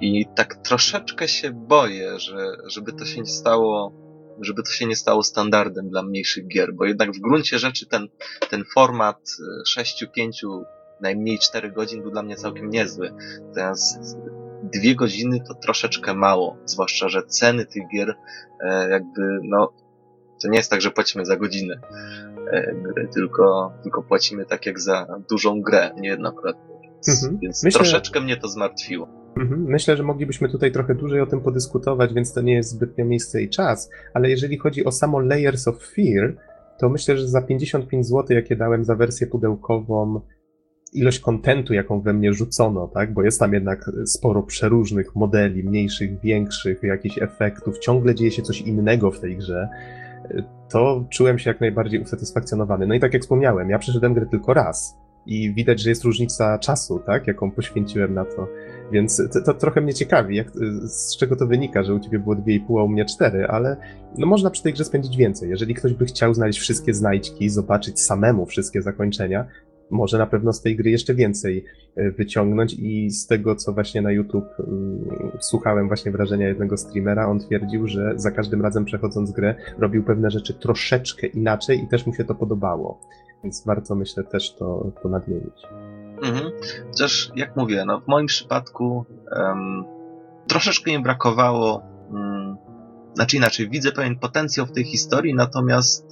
I 0.01 0.25
tak 0.35 0.55
troszeczkę 0.55 1.27
się 1.27 1.51
boję, 1.51 2.19
że 2.19 2.57
żeby 2.67 2.93
to 2.93 3.05
się 3.05 3.19
nie 3.19 3.25
stało, 3.25 3.93
żeby 4.41 4.63
to 4.63 4.71
się 4.71 4.85
nie 4.85 4.95
stało 4.95 5.23
standardem 5.23 5.89
dla 5.89 6.03
mniejszych 6.03 6.47
gier, 6.47 6.73
bo 6.73 6.85
jednak 6.85 7.11
w 7.11 7.19
gruncie 7.19 7.59
rzeczy 7.59 7.85
ten, 7.85 8.07
ten 8.49 8.63
format 8.73 9.19
6-5, 9.77 10.29
e, 10.43 10.63
najmniej 11.01 11.39
4 11.39 11.71
godzin 11.71 12.01
był 12.01 12.11
dla 12.11 12.23
mnie 12.23 12.35
całkiem 12.35 12.69
niezły. 12.69 13.13
Teraz 13.55 13.99
dwie 14.63 14.95
godziny 14.95 15.39
to 15.47 15.53
troszeczkę 15.53 16.13
mało, 16.13 16.57
zwłaszcza, 16.65 17.09
że 17.09 17.23
ceny 17.23 17.65
tych 17.65 17.83
gier 17.93 18.15
e, 18.61 18.89
jakby, 18.89 19.39
no, 19.43 19.73
to 20.41 20.47
nie 20.47 20.57
jest 20.57 20.71
tak, 20.71 20.81
że 20.81 20.91
płacimy 20.91 21.25
za 21.25 21.37
godzinę 21.37 21.79
e, 22.51 22.75
gry, 22.75 23.07
tylko, 23.13 23.73
tylko 23.83 24.03
płacimy 24.03 24.45
tak 24.45 24.65
jak 24.65 24.79
za 24.79 25.07
dużą 25.29 25.61
grę, 25.61 25.91
niejednokrotnie. 25.97 26.79
Więc, 27.07 27.23
mhm. 27.23 27.39
więc 27.41 27.63
Myślę... 27.63 27.79
troszeczkę 27.79 28.21
mnie 28.21 28.37
to 28.37 28.47
zmartwiło. 28.47 29.07
Mhm. 29.37 29.63
Myślę, 29.63 29.97
że 29.97 30.03
moglibyśmy 30.03 30.49
tutaj 30.49 30.71
trochę 30.71 30.95
dłużej 30.95 31.21
o 31.21 31.25
tym 31.25 31.41
podyskutować, 31.41 32.13
więc 32.13 32.33
to 32.33 32.41
nie 32.41 32.53
jest 32.53 32.69
zbytnio 32.69 33.05
miejsce 33.05 33.41
i 33.41 33.49
czas, 33.49 33.89
ale 34.13 34.29
jeżeli 34.29 34.57
chodzi 34.57 34.85
o 34.85 34.91
samo 34.91 35.19
Layers 35.19 35.67
of 35.67 35.83
Fear, 35.95 36.35
to 36.79 36.89
myślę, 36.89 37.17
że 37.17 37.27
za 37.27 37.41
55 37.41 38.07
zł, 38.07 38.25
jakie 38.29 38.55
dałem 38.55 38.85
za 38.85 38.95
wersję 38.95 39.27
pudełkową, 39.27 40.21
ilość 40.93 41.19
kontentu, 41.19 41.73
jaką 41.73 42.01
we 42.01 42.13
mnie 42.13 42.33
rzucono, 42.33 42.87
tak? 42.87 43.13
Bo 43.13 43.23
jest 43.23 43.39
tam 43.39 43.53
jednak 43.53 43.91
sporo 44.05 44.43
przeróżnych 44.43 45.15
modeli, 45.15 45.63
mniejszych, 45.63 46.21
większych, 46.21 46.83
jakichś 46.83 47.17
efektów, 47.21 47.79
ciągle 47.79 48.15
dzieje 48.15 48.31
się 48.31 48.41
coś 48.41 48.61
innego 48.61 49.11
w 49.11 49.19
tej 49.19 49.37
grze 49.37 49.69
to 50.69 51.05
czułem 51.09 51.39
się 51.39 51.49
jak 51.49 51.61
najbardziej 51.61 52.01
usatysfakcjonowany. 52.01 52.87
No 52.87 52.93
i 52.93 52.99
tak 52.99 53.13
jak 53.13 53.21
wspomniałem, 53.21 53.69
ja 53.69 53.79
przeszedłem 53.79 54.13
grę 54.13 54.25
tylko 54.25 54.53
raz 54.53 54.97
i 55.25 55.53
widać, 55.53 55.81
że 55.81 55.89
jest 55.89 56.03
różnica 56.03 56.57
czasu, 56.57 56.99
tak, 57.05 57.27
jaką 57.27 57.51
poświęciłem 57.51 58.13
na 58.13 58.25
to. 58.25 58.47
Więc 58.91 59.21
to, 59.33 59.41
to 59.41 59.53
trochę 59.53 59.81
mnie 59.81 59.93
ciekawi, 59.93 60.35
jak, 60.35 60.51
z 60.83 61.17
czego 61.17 61.35
to 61.35 61.47
wynika, 61.47 61.83
że 61.83 61.93
u 61.93 61.99
ciebie 61.99 62.19
było 62.19 62.35
2,5, 62.35 62.79
a 62.79 62.83
u 62.83 62.87
mnie 62.87 63.05
4, 63.05 63.47
ale 63.47 63.77
no 64.17 64.27
można 64.27 64.49
przy 64.49 64.63
tej 64.63 64.73
grze 64.73 64.85
spędzić 64.85 65.17
więcej. 65.17 65.49
Jeżeli 65.49 65.75
ktoś 65.75 65.93
by 65.93 66.05
chciał 66.05 66.33
znaleźć 66.33 66.59
wszystkie 66.59 66.93
znajdźki, 66.93 67.49
zobaczyć 67.49 68.01
samemu 68.01 68.45
wszystkie 68.45 68.81
zakończenia, 68.81 69.45
może 69.91 70.17
na 70.17 70.27
pewno 70.27 70.53
z 70.53 70.61
tej 70.61 70.75
gry 70.75 70.89
jeszcze 70.89 71.13
więcej 71.13 71.65
e, 71.95 72.11
wyciągnąć 72.11 72.73
i 72.73 73.09
z 73.09 73.27
tego, 73.27 73.55
co 73.55 73.73
właśnie 73.73 74.01
na 74.01 74.11
YouTube 74.11 74.49
mm, 74.59 75.31
słuchałem 75.39 75.87
właśnie 75.87 76.11
wrażenia 76.11 76.47
jednego 76.47 76.77
streamera, 76.77 77.27
on 77.27 77.39
twierdził, 77.39 77.87
że 77.87 78.13
za 78.15 78.31
każdym 78.31 78.61
razem 78.61 78.85
przechodząc 78.85 79.31
grę 79.31 79.55
robił 79.77 80.03
pewne 80.03 80.31
rzeczy 80.31 80.53
troszeczkę 80.53 81.27
inaczej 81.27 81.83
i 81.83 81.87
też 81.87 82.05
mu 82.05 82.13
się 82.13 82.23
to 82.23 82.35
podobało. 82.35 82.99
Więc 83.43 83.65
warto 83.65 83.95
myślę 83.95 84.23
też 84.23 84.55
to, 84.55 84.91
to 85.03 85.09
nadmienić. 85.09 85.63
Mhm. 86.23 86.51
Chociaż 86.87 87.31
jak 87.35 87.55
mówię, 87.55 87.83
no 87.85 88.01
w 88.01 88.07
moim 88.07 88.27
przypadku 88.27 89.05
um, 89.31 89.83
troszeczkę 90.47 90.91
mi 90.91 91.03
brakowało 91.03 91.83
um, 92.11 92.38
znaczy 93.13 93.37
inaczej, 93.37 93.69
widzę 93.69 93.91
pewien 93.91 94.19
potencjał 94.19 94.65
w 94.65 94.71
tej 94.71 94.85
historii, 94.85 95.35
natomiast 95.35 96.05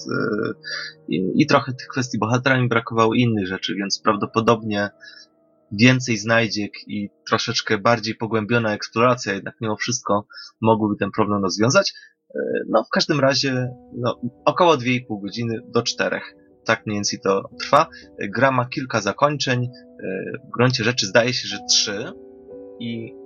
yy, 1.09 1.17
i, 1.35 1.47
trochę 1.47 1.73
tych 1.73 1.87
kwestii 1.87 2.19
bohatera 2.19 2.61
mi 2.61 2.67
brakowało 2.67 3.13
innych 3.13 3.47
rzeczy, 3.47 3.75
więc 3.75 4.01
prawdopodobnie 4.03 4.89
więcej 5.71 6.17
znajdziek 6.17 6.71
i 6.87 7.09
troszeczkę 7.27 7.77
bardziej 7.77 8.15
pogłębiona 8.15 8.73
eksploracja 8.73 9.33
jednak 9.33 9.55
mimo 9.61 9.75
wszystko 9.75 10.27
mogłyby 10.61 10.95
ten 10.99 11.11
problem 11.11 11.43
rozwiązać. 11.43 11.93
Yy, 12.35 12.41
no 12.69 12.83
w 12.83 12.89
każdym 12.89 13.19
razie 13.19 13.69
no, 13.97 14.21
około 14.45 14.75
2,5 14.75 15.21
godziny 15.21 15.59
do 15.73 15.83
4. 15.83 16.19
Tak 16.65 16.85
mniej 16.85 16.97
więcej 16.97 17.19
to 17.19 17.49
trwa. 17.59 17.87
Gra 18.29 18.51
ma 18.51 18.65
kilka 18.65 19.01
zakończeń. 19.01 19.61
Yy, 19.61 20.39
w 20.47 20.57
gruncie 20.57 20.83
rzeczy 20.83 21.05
zdaje 21.05 21.33
się, 21.33 21.47
że 21.47 21.57
trzy. 21.69 22.11
I 22.79 23.16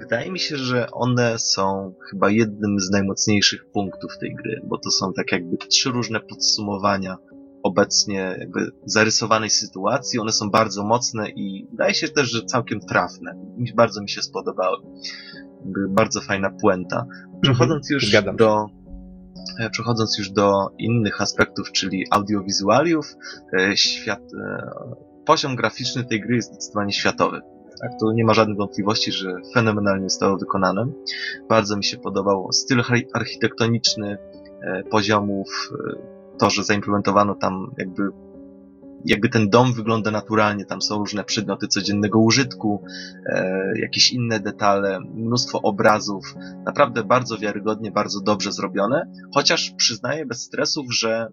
Wydaje 0.00 0.32
mi 0.32 0.38
się, 0.38 0.56
że 0.56 0.86
one 0.92 1.38
są 1.38 1.94
chyba 2.10 2.30
jednym 2.30 2.80
z 2.80 2.90
najmocniejszych 2.90 3.70
punktów 3.72 4.18
tej 4.18 4.34
gry, 4.34 4.60
bo 4.64 4.78
to 4.78 4.90
są 4.90 5.12
tak 5.12 5.32
jakby 5.32 5.56
trzy 5.56 5.90
różne 5.90 6.20
podsumowania 6.20 7.16
obecnie 7.62 8.36
jakby 8.38 8.70
zarysowanej 8.84 9.50
sytuacji. 9.50 10.20
One 10.20 10.32
są 10.32 10.50
bardzo 10.50 10.84
mocne 10.84 11.30
i 11.30 11.66
wydaje 11.70 11.94
się 11.94 12.08
też, 12.08 12.30
że 12.30 12.44
całkiem 12.44 12.80
trafne. 12.80 13.34
Bardzo 13.74 14.02
mi 14.02 14.08
się 14.08 14.22
spodobały. 14.22 14.76
Bardzo 15.88 16.20
fajna 16.20 16.50
puenta. 16.50 17.06
Przechodząc 17.42 17.90
mhm, 17.90 17.94
już 17.94 18.36
do 18.36 18.66
e, 19.58 19.70
przechodząc 19.70 20.18
już 20.18 20.30
do 20.30 20.52
innych 20.78 21.20
aspektów, 21.20 21.72
czyli 21.72 22.06
audiowizualiów, 22.10 23.16
e, 23.58 23.76
świat, 23.76 24.22
poziom 25.26 25.56
graficzny 25.56 26.04
tej 26.04 26.20
gry 26.20 26.36
jest 26.36 26.52
zdecydowanie 26.52 26.92
światowy. 26.92 27.40
Tak, 27.80 27.90
tu 28.00 28.12
nie 28.12 28.24
ma 28.24 28.34
żadnych 28.34 28.58
wątpliwości, 28.58 29.12
że 29.12 29.36
fenomenalnie 29.54 30.08
zostało 30.08 30.36
wykonane. 30.36 30.86
Bardzo 31.48 31.76
mi 31.76 31.84
się 31.84 31.98
podobał 31.98 32.52
styl 32.52 32.82
architektoniczny 33.14 34.18
poziomów, 34.90 35.70
to, 36.38 36.50
że 36.50 36.64
zaimplementowano 36.64 37.34
tam 37.34 37.74
jakby 37.78 38.02
jakby 39.04 39.28
ten 39.28 39.50
dom 39.50 39.72
wygląda 39.72 40.10
naturalnie, 40.10 40.64
tam 40.64 40.82
są 40.82 40.98
różne 40.98 41.24
przedmioty 41.24 41.68
codziennego 41.68 42.20
użytku, 42.20 42.84
e, 43.26 43.72
jakieś 43.80 44.12
inne 44.12 44.40
detale, 44.40 45.00
mnóstwo 45.00 45.62
obrazów, 45.62 46.34
naprawdę 46.64 47.04
bardzo 47.04 47.38
wiarygodnie, 47.38 47.90
bardzo 47.90 48.20
dobrze 48.20 48.52
zrobione, 48.52 49.12
chociaż 49.34 49.70
przyznaję 49.76 50.26
bez 50.26 50.42
stresów, 50.42 50.94
że 50.94 51.32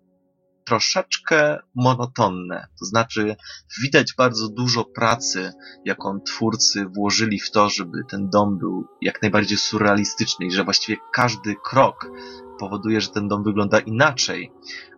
troszeczkę 0.68 1.60
monotonne. 1.76 2.68
To 2.80 2.85
znaczy, 2.85 3.35
widać 3.84 4.14
bardzo 4.18 4.49
dużo 4.49 4.85
pracy, 4.85 5.53
jaką 5.85 6.19
twórcy 6.19 6.85
włożyli 6.85 7.39
w 7.39 7.52
to, 7.52 7.69
żeby 7.69 7.98
ten 8.10 8.30
dom 8.30 8.57
był 8.57 8.88
jak 9.02 9.22
najbardziej 9.22 9.57
surrealistyczny 9.57 10.45
i 10.45 10.52
że 10.52 10.64
właściwie 10.64 10.98
każdy 11.14 11.56
krok 11.64 12.11
powoduje, 12.60 13.02
że 13.02 13.10
ten 13.10 13.27
dom 13.27 13.44
wygląda 13.44 13.80
inaczej, 13.80 14.52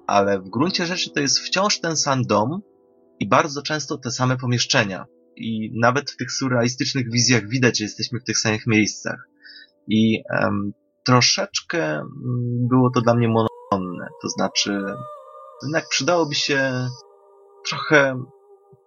ale 0.08 0.40
w 0.40 0.50
gruncie 0.50 0.86
rzeczy 0.86 1.12
to 1.12 1.20
jest 1.20 1.40
wciąż 1.40 1.80
ten 1.80 1.98
sam 1.98 2.24
dom 2.24 2.62
i 3.20 3.28
bardzo 3.28 3.62
często 3.62 3.98
te 3.98 4.12
same 4.12 4.38
pomieszczenia. 4.38 5.06
I 5.36 5.72
nawet 5.80 6.12
w 6.12 6.18
tych 6.18 6.32
surrealistycznych 6.32 7.12
wizjach 7.12 7.48
widać, 7.48 7.78
że 7.78 7.84
jesteśmy 7.84 8.20
w 8.20 8.24
tych 8.24 8.38
samych 8.38 8.68
miejscach. 8.68 9.30
I 9.88 10.24
um, 10.41 10.72
troszeczkę 11.06 11.84
mm, 11.86 12.08
było 12.70 12.90
to 12.90 13.02
dla 13.02 13.16
mnie 13.16 13.28
monotonne. 13.28 14.08
To 14.22 14.30
znaczy, 14.30 14.84
jednak 15.64 15.88
przydałoby 15.90 16.36
się 16.36 16.88
trochę, 17.69 18.23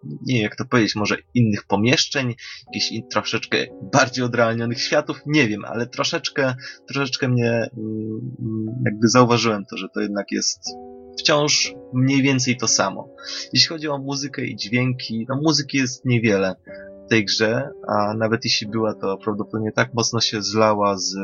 nie 0.05 0.35
wiem 0.35 0.43
jak 0.43 0.57
to 0.57 0.65
powiedzieć, 0.65 0.97
może 0.97 1.16
innych 1.35 1.66
pomieszczeń, 1.66 2.35
jakichś 2.66 2.93
in, 2.93 3.09
troszeczkę 3.09 3.57
bardziej 3.93 4.24
odrealnionych 4.24 4.81
światów, 4.81 5.16
nie 5.27 5.49
wiem, 5.49 5.65
ale 5.65 5.86
troszeczkę, 5.86 6.55
troszeczkę 6.89 7.28
mnie 7.28 7.51
mm, 7.51 8.82
jakby 8.85 9.09
zauważyłem 9.09 9.65
to, 9.70 9.77
że 9.77 9.89
to 9.94 10.01
jednak 10.01 10.27
jest 10.31 10.61
wciąż 11.19 11.74
mniej 11.94 12.23
więcej 12.23 12.57
to 12.57 12.69
samo. 12.69 13.09
Jeśli 13.53 13.69
chodzi 13.69 13.89
o 13.89 13.99
muzykę 13.99 14.44
i 14.44 14.57
dźwięki, 14.57 15.27
no 15.28 15.40
muzyki 15.43 15.78
jest 15.78 16.05
niewiele 16.05 16.55
w 17.07 17.11
tej 17.11 17.24
grze, 17.24 17.70
a 17.89 18.15
nawet 18.15 18.44
jeśli 18.44 18.69
była, 18.69 18.94
to 18.94 19.16
prawdopodobnie 19.16 19.73
tak 19.73 19.94
mocno 19.94 20.20
się 20.20 20.43
zlała 20.43 20.99
z, 20.99 21.15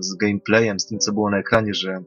z 0.00 0.14
gameplayem, 0.14 0.80
z 0.80 0.86
tym 0.86 0.98
co 0.98 1.12
było 1.12 1.30
na 1.30 1.38
ekranie, 1.38 1.74
że 1.74 2.04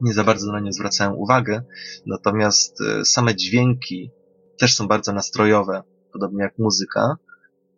nie 0.00 0.12
za 0.12 0.24
bardzo 0.24 0.52
na 0.52 0.60
nie 0.60 0.72
zwracałem 0.72 1.18
uwagę. 1.18 1.62
Natomiast 2.06 2.80
e, 2.80 3.04
same 3.04 3.36
dźwięki 3.36 4.10
też 4.58 4.76
są 4.76 4.88
bardzo 4.88 5.12
nastrojowe, 5.12 5.82
podobnie 6.12 6.42
jak 6.42 6.58
muzyka. 6.58 7.16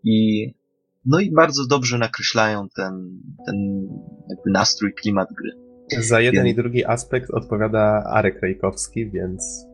I 0.04 0.46
no 1.06 1.20
i 1.20 1.32
bardzo 1.32 1.66
dobrze 1.66 1.98
nakreślają 1.98 2.68
ten, 2.76 3.20
ten 3.46 3.56
jakby 4.28 4.50
nastrój, 4.50 4.94
klimat 4.94 5.28
gry. 5.32 5.70
Za 6.02 6.20
jeden 6.20 6.46
i 6.46 6.54
drugi 6.54 6.84
aspekt 6.84 7.30
odpowiada 7.30 8.04
Arek 8.04 8.42
Rejkowski, 8.42 9.10
więc 9.10 9.66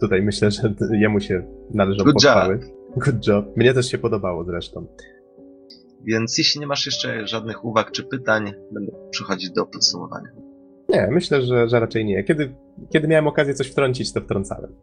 tutaj 0.00 0.22
myślę, 0.22 0.50
że 0.50 0.74
jemu 0.92 1.20
się 1.20 1.42
należą 1.74 2.04
Good 2.04 2.14
pochwały. 2.14 2.54
Job. 2.54 3.04
Good 3.04 3.26
job. 3.26 3.56
Mnie 3.56 3.74
też 3.74 3.90
się 3.90 3.98
podobało 3.98 4.44
zresztą. 4.44 4.86
Więc 6.04 6.38
jeśli 6.38 6.60
nie 6.60 6.66
masz 6.66 6.86
jeszcze 6.86 7.26
żadnych 7.26 7.64
uwag 7.64 7.90
czy 7.90 8.04
pytań, 8.04 8.52
będę 8.72 8.92
przechodzić 9.10 9.50
do 9.50 9.66
podsumowania. 9.66 10.51
Nie, 10.92 11.08
myślę, 11.10 11.42
że, 11.42 11.68
że 11.68 11.80
raczej 11.80 12.04
nie. 12.04 12.24
Kiedy, 12.24 12.54
kiedy 12.92 13.08
miałem 13.08 13.26
okazję 13.26 13.54
coś 13.54 13.70
wtrącić, 13.70 14.12
to 14.12 14.20
wtrącałem. 14.20 14.74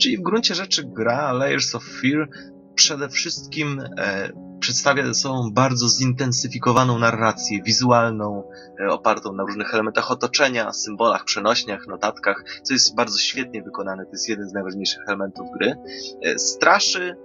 Czyli 0.00 0.18
w 0.18 0.22
gruncie 0.22 0.54
rzeczy 0.54 0.82
gra 0.84 1.32
Layers 1.32 1.74
of 1.74 1.84
Fear 1.84 2.28
przede 2.74 3.08
wszystkim 3.08 3.80
e, 3.98 4.32
przedstawia 4.60 5.06
ze 5.06 5.14
sobą 5.14 5.50
bardzo 5.52 5.88
zintensyfikowaną 5.88 6.98
narrację 6.98 7.62
wizualną, 7.62 8.50
e, 8.80 8.88
opartą 8.88 9.32
na 9.32 9.42
różnych 9.42 9.74
elementach 9.74 10.10
otoczenia, 10.10 10.72
symbolach, 10.72 11.24
przenośniach, 11.24 11.86
notatkach, 11.86 12.44
co 12.62 12.74
jest 12.74 12.96
bardzo 12.96 13.18
świetnie 13.18 13.62
wykonane. 13.62 14.04
To 14.04 14.10
jest 14.12 14.28
jeden 14.28 14.48
z 14.48 14.52
najważniejszych 14.52 15.02
elementów 15.08 15.46
gry. 15.58 15.74
E, 16.22 16.38
straszy 16.38 17.16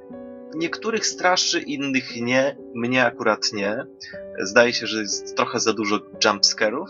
niektórych 0.56 1.06
straszy, 1.06 1.60
innych 1.60 2.22
nie. 2.22 2.57
Mnie 2.76 3.06
akurat 3.06 3.53
nie. 3.53 3.72
E, 3.72 3.85
zdaje 4.41 4.73
się, 4.73 4.88
że 4.88 5.02
jest 5.02 5.35
trochę 5.35 5.60
za 5.60 5.73
dużo 5.73 5.99
jumpscarów. 6.26 6.90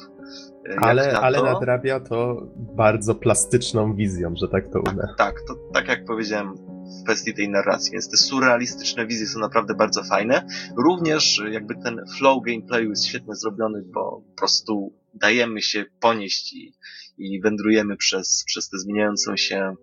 Ale, 0.82 1.20
ale 1.20 1.44
nadrabia 1.44 2.00
to 2.00 2.48
bardzo 2.56 3.16
plastyczną 3.16 3.96
wizją, 3.96 4.34
że 4.36 4.48
tak 4.48 4.68
to 4.68 4.80
umie. 4.80 5.02
Tak, 5.02 5.18
tak, 5.18 5.36
to 5.48 5.56
tak 5.74 5.88
jak 5.88 6.06
powiedziałem, 6.06 6.54
w 7.02 7.04
kwestii 7.04 7.34
tej 7.34 7.50
narracji, 7.50 7.92
więc 7.92 8.10
te 8.10 8.18
surrealistyczne 8.18 9.08
wizje 9.08 9.28
są 9.28 9.40
naprawdę 9.40 9.74
bardzo 9.74 10.04
fajne. 10.04 10.48
Również 10.78 11.42
jakby 11.52 11.76
ten 11.76 12.06
flow 12.18 12.44
gameplayu 12.44 12.90
jest 12.90 13.06
świetnie 13.06 13.36
zrobiony, 13.36 13.84
bo 13.94 14.22
po 14.30 14.38
prostu 14.38 14.94
dajemy 15.14 15.62
się 15.62 15.86
ponieść 16.00 16.54
i, 16.54 16.74
i 17.18 17.42
wędrujemy 17.42 17.98
przez, 17.98 18.44
przez 18.48 18.70
te 18.70 18.78
zmieniającą 18.78 19.38
się, 19.38 19.76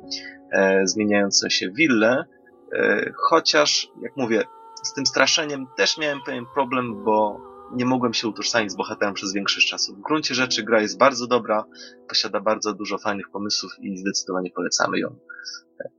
e, 0.52 0.86
zmieniającą 0.86 1.48
się 1.48 1.70
willę. 1.70 2.24
E, 2.72 3.10
chociaż, 3.28 3.88
jak 4.02 4.16
mówię, 4.16 4.44
z 4.82 4.94
tym 4.94 5.06
straszeniem 5.06 5.66
też 5.76 5.98
miałem 5.98 6.18
pewien 6.26 6.44
problem, 6.54 7.04
bo 7.04 7.49
nie 7.74 7.84
mogłem 7.84 8.14
się 8.14 8.28
utożsamić 8.28 8.72
z 8.72 8.76
bohaterem 8.76 9.14
przez 9.14 9.32
większość 9.32 9.70
czasu. 9.70 9.96
W 9.96 10.00
gruncie 10.00 10.34
rzeczy 10.34 10.62
gra 10.62 10.80
jest 10.80 10.98
bardzo 10.98 11.26
dobra, 11.26 11.64
posiada 12.08 12.40
bardzo 12.40 12.74
dużo 12.74 12.98
fajnych 12.98 13.30
pomysłów 13.30 13.72
i 13.80 13.96
zdecydowanie 13.96 14.50
polecamy 14.50 14.98
ją, 14.98 15.16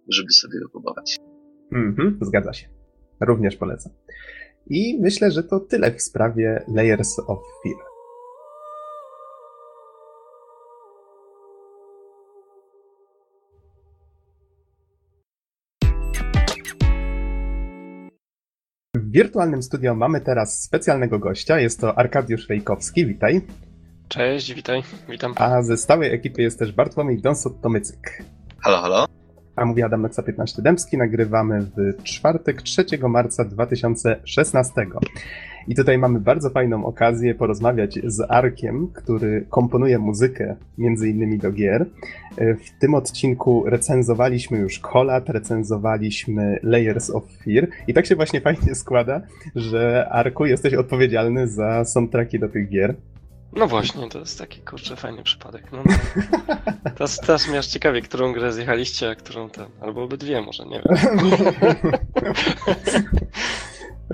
żeby 0.10 0.32
sobie 0.32 0.60
wypróbować. 0.60 1.18
Mhm, 1.72 2.20
zgadza 2.22 2.54
się. 2.54 2.68
Również 3.22 3.56
polecam. 3.56 3.94
I 4.68 5.00
myślę, 5.02 5.32
że 5.32 5.44
to 5.44 5.60
tyle 5.60 5.92
w 5.92 6.02
sprawie 6.02 6.66
Layers 6.68 7.20
of 7.20 7.40
Fear. 7.64 7.91
W 19.12 19.14
wirtualnym 19.14 19.64
studio 19.64 19.96
mamy 19.96 20.22
teraz 20.22 20.62
specjalnego 20.64 21.20
gościa. 21.20 21.60
Jest 21.60 21.80
to 21.80 21.98
Arkadiusz 21.98 22.50
Rejkowski. 22.50 23.06
Witaj. 23.06 23.42
Cześć, 24.08 24.54
witaj. 24.54 24.84
Witam. 25.10 25.34
A 25.36 25.62
ze 25.62 25.78
stałej 25.78 26.14
ekipy 26.14 26.42
jest 26.42 26.60
też 26.60 26.72
Bartłomiej 26.72 27.22
Donsot-Tomycyk. 27.22 28.24
Halo, 28.60 28.82
halo. 28.82 29.06
A 29.56 29.66
mówi 29.66 29.84
Adam 29.84 30.02
Noxa 30.02 30.24
15 30.24 30.62
Dębski. 30.62 30.98
Nagrywamy 30.98 31.62
w 31.62 32.04
czwartek 32.04 32.62
3 32.62 32.86
marca 33.10 33.46
2016. 33.46 34.74
I 35.68 35.76
tutaj 35.76 35.98
mamy 35.98 36.20
bardzo 36.20 36.50
fajną 36.50 36.86
okazję 36.86 37.36
porozmawiać 37.36 38.00
z 38.04 38.32
Arkiem, 38.32 38.88
który 38.94 39.46
komponuje 39.50 40.00
muzykę 40.00 40.56
między 40.78 41.10
innymi 41.10 41.38
do 41.38 41.52
gier. 41.52 41.86
W 42.38 42.80
tym 42.80 42.94
odcinku 42.94 43.64
recenzowaliśmy 43.66 44.58
już 44.58 44.80
Kolat, 44.80 45.30
recenzowaliśmy 45.30 46.60
Layers 46.64 47.10
of 47.10 47.24
Fear 47.46 47.68
i 47.88 47.94
tak 47.94 48.06
się 48.06 48.16
właśnie 48.16 48.42
fajnie 48.42 48.76
składa, 48.76 49.22
że 49.56 50.10
Arku 50.10 50.46
jesteś 50.46 50.74
odpowiedzialny 50.74 51.48
za 51.48 51.86
soundtracki 51.86 52.40
do 52.40 52.50
tych 52.50 52.70
gier. 52.70 52.96
No 53.54 53.68
właśnie, 53.68 54.10
to 54.10 54.20
jest 54.20 54.40
taki 54.40 54.62
kurczę 54.62 54.96
fajny 54.96 55.24
przypadek. 55.24 55.72
No, 55.72 55.84
no. 55.86 55.94
Teraz, 56.96 57.20
teraz 57.20 57.48
mnie 57.48 57.60
aż 57.60 57.68
ciekawie, 57.68 58.02
którą 58.02 58.34
grę 58.34 58.54
zjechaliście, 58.54 59.10
a 59.10 59.16
którą 59.16 59.50
ten. 59.50 59.66
Albo 59.82 60.04
obydwie 60.04 60.42
może, 60.42 60.66
nie 60.66 60.82
wiem. 60.86 60.98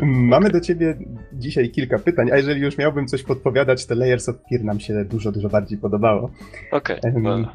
Mamy 0.03 0.49
do 0.49 0.61
ciebie 0.61 0.97
dzisiaj 1.33 1.69
kilka 1.69 1.99
pytań, 1.99 2.31
a 2.31 2.37
jeżeli 2.37 2.61
już 2.61 2.77
miałbym 2.77 3.07
coś 3.07 3.23
podpowiadać, 3.23 3.85
to 3.85 3.95
Layers 3.95 4.29
of 4.29 4.35
Fear 4.49 4.63
nam 4.63 4.79
się 4.79 5.05
dużo, 5.05 5.31
dużo 5.31 5.49
bardziej 5.49 5.77
podobało. 5.77 6.31
Okej, 6.71 6.99
okay, 6.99 7.13
um, 7.13 7.47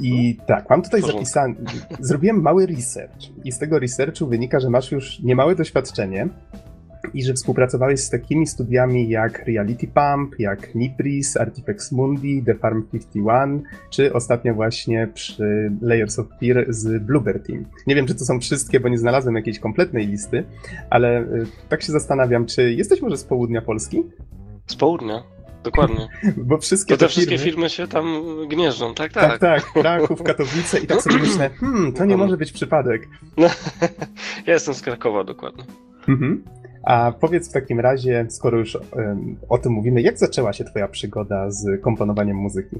I 0.00 0.36
tak, 0.46 0.70
mam 0.70 0.82
tutaj 0.82 1.02
zapisane. 1.02 1.54
Zrobiłem 2.00 2.42
mały 2.42 2.66
research, 2.66 3.44
i 3.44 3.52
z 3.52 3.58
tego 3.58 3.78
researchu 3.78 4.26
wynika, 4.26 4.60
że 4.60 4.70
masz 4.70 4.92
już 4.92 5.20
niemałe 5.20 5.54
doświadczenie 5.54 6.28
i 7.14 7.22
że 7.22 7.34
współpracowałeś 7.34 8.00
z 8.00 8.10
takimi 8.10 8.46
studiami 8.46 9.08
jak 9.08 9.46
Reality 9.46 9.86
Pump, 9.86 10.34
jak 10.38 10.74
Nibris, 10.74 11.36
Artifex 11.36 11.92
Mundi, 11.92 12.42
The 12.46 12.54
Farm 12.54 12.82
51, 12.82 13.62
czy 13.90 14.12
ostatnio 14.12 14.54
właśnie 14.54 15.08
przy 15.14 15.72
Layers 15.82 16.18
of 16.18 16.26
Fear 16.40 16.66
z 16.68 17.02
Bluebird 17.02 17.46
Team. 17.46 17.64
Nie 17.86 17.94
wiem, 17.94 18.06
czy 18.06 18.14
to 18.14 18.24
są 18.24 18.40
wszystkie, 18.40 18.80
bo 18.80 18.88
nie 18.88 18.98
znalazłem 18.98 19.36
jakiejś 19.36 19.58
kompletnej 19.58 20.06
listy, 20.06 20.44
ale 20.90 21.22
y, 21.22 21.46
tak 21.68 21.82
się 21.82 21.92
zastanawiam, 21.92 22.46
czy 22.46 22.72
jesteś 22.72 23.02
może 23.02 23.16
z 23.16 23.24
południa 23.24 23.62
Polski? 23.62 24.02
Z 24.66 24.76
południa? 24.76 25.22
Dokładnie. 25.62 26.08
Bo 26.48 26.58
wszystkie 26.58 26.94
to 26.94 26.98
te, 26.98 27.06
te 27.06 27.08
wszystkie 27.08 27.38
firmy... 27.38 27.50
firmy 27.50 27.70
się 27.70 27.88
tam 27.88 28.22
gnieżdżą, 28.48 28.94
tak, 28.94 29.12
tak. 29.12 29.38
Tak, 29.38 29.40
tak. 29.40 29.72
Kraków, 29.72 30.22
Katowice 30.22 30.78
i 30.78 30.86
tak 30.86 31.02
sobie 31.02 31.18
myślę, 31.28 31.50
hmm, 31.50 31.92
to 31.92 32.04
nie 32.04 32.16
może 32.16 32.36
być 32.36 32.52
przypadek. 32.52 33.08
No, 33.36 33.46
ja 34.46 34.52
jestem 34.52 34.74
z 34.74 34.82
Krakowa, 34.82 35.24
dokładnie. 35.24 35.64
Mhm. 36.08 36.44
A 36.82 37.12
powiedz 37.20 37.50
w 37.50 37.52
takim 37.52 37.80
razie, 37.80 38.26
skoro 38.30 38.58
już 38.58 38.78
o 39.48 39.58
tym 39.58 39.72
mówimy, 39.72 40.02
jak 40.02 40.18
zaczęła 40.18 40.52
się 40.52 40.64
Twoja 40.64 40.88
przygoda 40.88 41.50
z 41.50 41.82
komponowaniem 41.82 42.36
muzyki? 42.36 42.76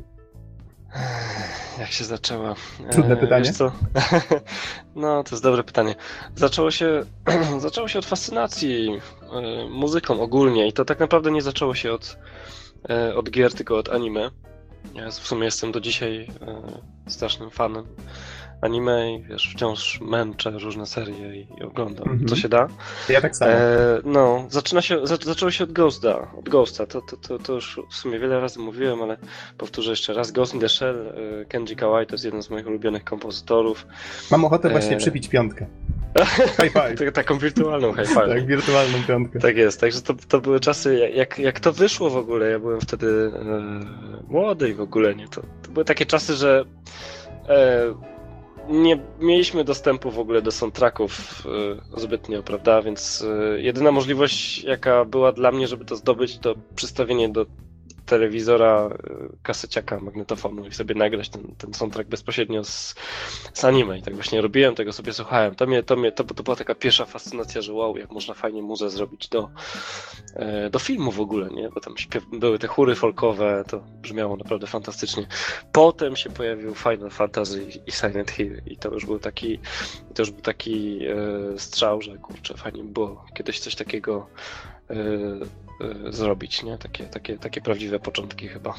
Jak 1.78 1.90
się 1.90 2.04
zaczęła? 2.04 2.54
Trudne 2.90 3.16
pytanie. 3.16 3.52
co? 3.52 3.72
no, 4.96 5.24
to 5.24 5.30
jest 5.30 5.42
dobre 5.42 5.64
pytanie. 5.64 5.94
Zaczęło 6.36 6.70
się, 6.70 7.02
zaczęło 7.58 7.88
się 7.88 7.98
od 7.98 8.06
fascynacji 8.06 9.00
muzyką 9.70 10.20
ogólnie 10.20 10.68
i 10.68 10.72
to 10.72 10.84
tak 10.84 11.00
naprawdę 11.00 11.30
nie 11.30 11.42
zaczęło 11.42 11.74
się 11.74 11.92
od, 11.92 12.18
od 13.16 13.30
gier, 13.30 13.54
tylko 13.54 13.78
od 13.78 13.88
anime. 13.88 14.30
Ja 14.94 15.10
w 15.10 15.14
sumie 15.14 15.44
jestem 15.44 15.72
do 15.72 15.80
dzisiaj 15.80 16.26
strasznym 17.08 17.50
fanem 17.50 17.84
anime 18.60 19.12
i 19.12 19.22
wiesz, 19.22 19.50
wciąż 19.54 20.00
męczę 20.00 20.50
różne 20.50 20.86
serie 20.86 21.36
i, 21.36 21.46
i 21.58 21.62
oglądam, 21.62 22.08
mm 22.08 22.18
-hmm. 22.18 22.28
co 22.28 22.36
się 22.36 22.48
da. 22.48 22.68
Ja 23.08 23.20
tak 23.20 23.36
samo. 23.36 23.52
E, 23.52 24.00
no, 24.04 24.46
zaczyna 24.48 24.82
się, 24.82 25.06
za, 25.06 25.16
zaczęło 25.16 25.50
się 25.50 25.64
od 25.64 25.72
Ghosta, 25.72 26.32
od 26.38 26.48
Ghosta, 26.48 26.86
to, 26.86 27.00
to, 27.00 27.16
to, 27.16 27.38
to, 27.38 27.52
już 27.52 27.80
w 27.90 27.94
sumie 27.94 28.18
wiele 28.18 28.40
razy 28.40 28.60
mówiłem, 28.60 29.02
ale 29.02 29.16
powtórzę 29.58 29.90
jeszcze 29.90 30.14
raz, 30.14 30.32
Ghost 30.32 30.54
in 30.54 30.60
the 30.60 30.68
Shell, 30.68 31.12
e, 31.40 31.44
Kenji 31.44 31.76
Kawai 31.76 32.06
to 32.06 32.14
jest 32.14 32.24
jeden 32.24 32.42
z 32.42 32.50
moich 32.50 32.66
ulubionych 32.66 33.04
kompozytorów. 33.04 33.86
Mam 34.30 34.44
ochotę 34.44 34.70
właśnie 34.70 34.96
e... 34.96 34.98
przybić 34.98 35.28
piątkę. 35.28 35.66
High 36.60 36.72
five. 36.72 37.12
Taką 37.12 37.38
wirtualną 37.38 37.94
high 37.94 38.08
five. 38.08 38.28
tak, 38.28 38.46
wirtualną 38.46 38.98
piątkę. 39.08 39.38
Tak 39.38 39.56
jest, 39.56 39.80
także 39.80 40.02
to, 40.02 40.14
to 40.28 40.40
były 40.40 40.60
czasy, 40.60 41.10
jak, 41.14 41.38
jak 41.38 41.60
to 41.60 41.72
wyszło 41.72 42.10
w 42.10 42.16
ogóle, 42.16 42.50
ja 42.50 42.58
byłem 42.58 42.80
wtedy 42.80 43.32
e, 43.34 43.60
młody 44.28 44.68
i 44.68 44.74
w 44.74 44.80
ogóle 44.80 45.14
nie, 45.14 45.28
to, 45.28 45.42
to 45.62 45.70
były 45.70 45.84
takie 45.84 46.06
czasy, 46.06 46.34
że 46.34 46.64
e, 47.48 47.94
nie 48.70 48.98
mieliśmy 49.20 49.64
dostępu 49.64 50.10
w 50.10 50.18
ogóle 50.18 50.42
do 50.42 50.50
soundtracków 50.52 51.42
y, 51.96 52.00
zbytnio, 52.00 52.42
prawda? 52.42 52.82
Więc 52.82 53.22
y, 53.22 53.60
jedyna 53.62 53.92
możliwość, 53.92 54.64
jaka 54.64 55.04
była 55.04 55.32
dla 55.32 55.52
mnie, 55.52 55.68
żeby 55.68 55.84
to 55.84 55.96
zdobyć, 55.96 56.38
to 56.38 56.54
przystawienie 56.74 57.28
do 57.28 57.46
telewizora, 58.10 58.88
y, 58.88 59.36
kaseciaka, 59.42 60.00
magnetofonu 60.00 60.66
i 60.66 60.72
sobie 60.72 60.94
nagrać 60.94 61.28
ten, 61.28 61.54
ten 61.58 61.74
soundtrack 61.74 62.08
bezpośrednio 62.08 62.64
z, 62.64 62.94
z 63.54 63.64
anime. 63.64 63.98
I 63.98 64.02
tak 64.02 64.14
właśnie 64.14 64.40
robiłem, 64.40 64.74
tego 64.74 64.92
sobie 64.92 65.12
słuchałem. 65.12 65.54
To, 65.54 65.66
mnie, 65.66 65.82
to, 65.82 65.96
mnie, 65.96 66.12
to, 66.12 66.24
to 66.24 66.42
była 66.42 66.56
taka 66.56 66.74
pierwsza 66.74 67.04
fascynacja, 67.04 67.62
że 67.62 67.72
wow, 67.72 67.96
jak 67.96 68.10
można 68.10 68.34
fajnie 68.34 68.62
muzę 68.62 68.90
zrobić 68.90 69.28
do, 69.28 69.50
e, 70.34 70.70
do 70.70 70.78
filmu 70.78 71.12
w 71.12 71.20
ogóle, 71.20 71.50
nie? 71.50 71.68
Bo 71.68 71.80
tam 71.80 71.96
śpiew, 71.96 72.24
były 72.32 72.58
te 72.58 72.66
chóry 72.66 72.94
folkowe, 72.94 73.64
to 73.68 73.78
brzmiało 74.02 74.36
naprawdę 74.36 74.66
fantastycznie. 74.66 75.26
Potem 75.72 76.16
się 76.16 76.30
pojawił 76.30 76.74
Final 76.74 77.10
Fantasy 77.10 77.66
i 77.86 77.92
Silent 77.92 78.30
Hill 78.30 78.62
i 78.66 78.76
to 78.76 78.94
już 78.94 79.06
był 79.06 79.18
taki, 79.18 79.58
to 80.14 80.22
już 80.22 80.30
był 80.30 80.42
taki 80.42 81.00
e, 81.06 81.58
strzał, 81.58 82.02
że 82.02 82.18
kurczę, 82.18 82.54
fajnie 82.56 82.84
było 82.84 83.24
kiedyś 83.34 83.60
coś 83.60 83.74
takiego 83.74 84.26
e, 84.90 84.96
zrobić, 86.10 86.62
nie? 86.62 86.78
Takie, 86.78 87.04
takie, 87.04 87.38
takie 87.38 87.60
prawdziwe 87.60 88.00
początki 88.00 88.48
chyba. 88.48 88.74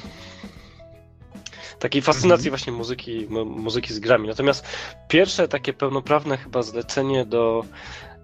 Takiej 1.80 2.02
fascynacji 2.02 2.48
mhm. 2.48 2.52
właśnie 2.52 2.74
muzyki, 2.74 3.28
muzyki 3.46 3.94
z 3.94 4.00
grami. 4.00 4.28
Natomiast 4.28 4.66
pierwsze 5.08 5.48
takie 5.48 5.74
pełnoprawne 5.74 6.38
chyba 6.38 6.64
zlecenie 6.64 7.26
do 7.26 7.66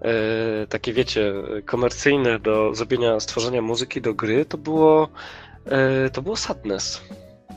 e, 0.02 0.66
takie 0.66 0.92
wiecie, 0.92 1.32
komercyjne 1.66 2.38
do 2.38 2.74
zrobienia, 2.74 3.20
stworzenia 3.20 3.62
muzyki 3.62 4.00
do 4.00 4.14
gry 4.14 4.44
to 4.44 4.58
było 4.58 5.08
e, 5.66 6.10
to 6.10 6.22
było 6.22 6.36
Sadness 6.36 7.02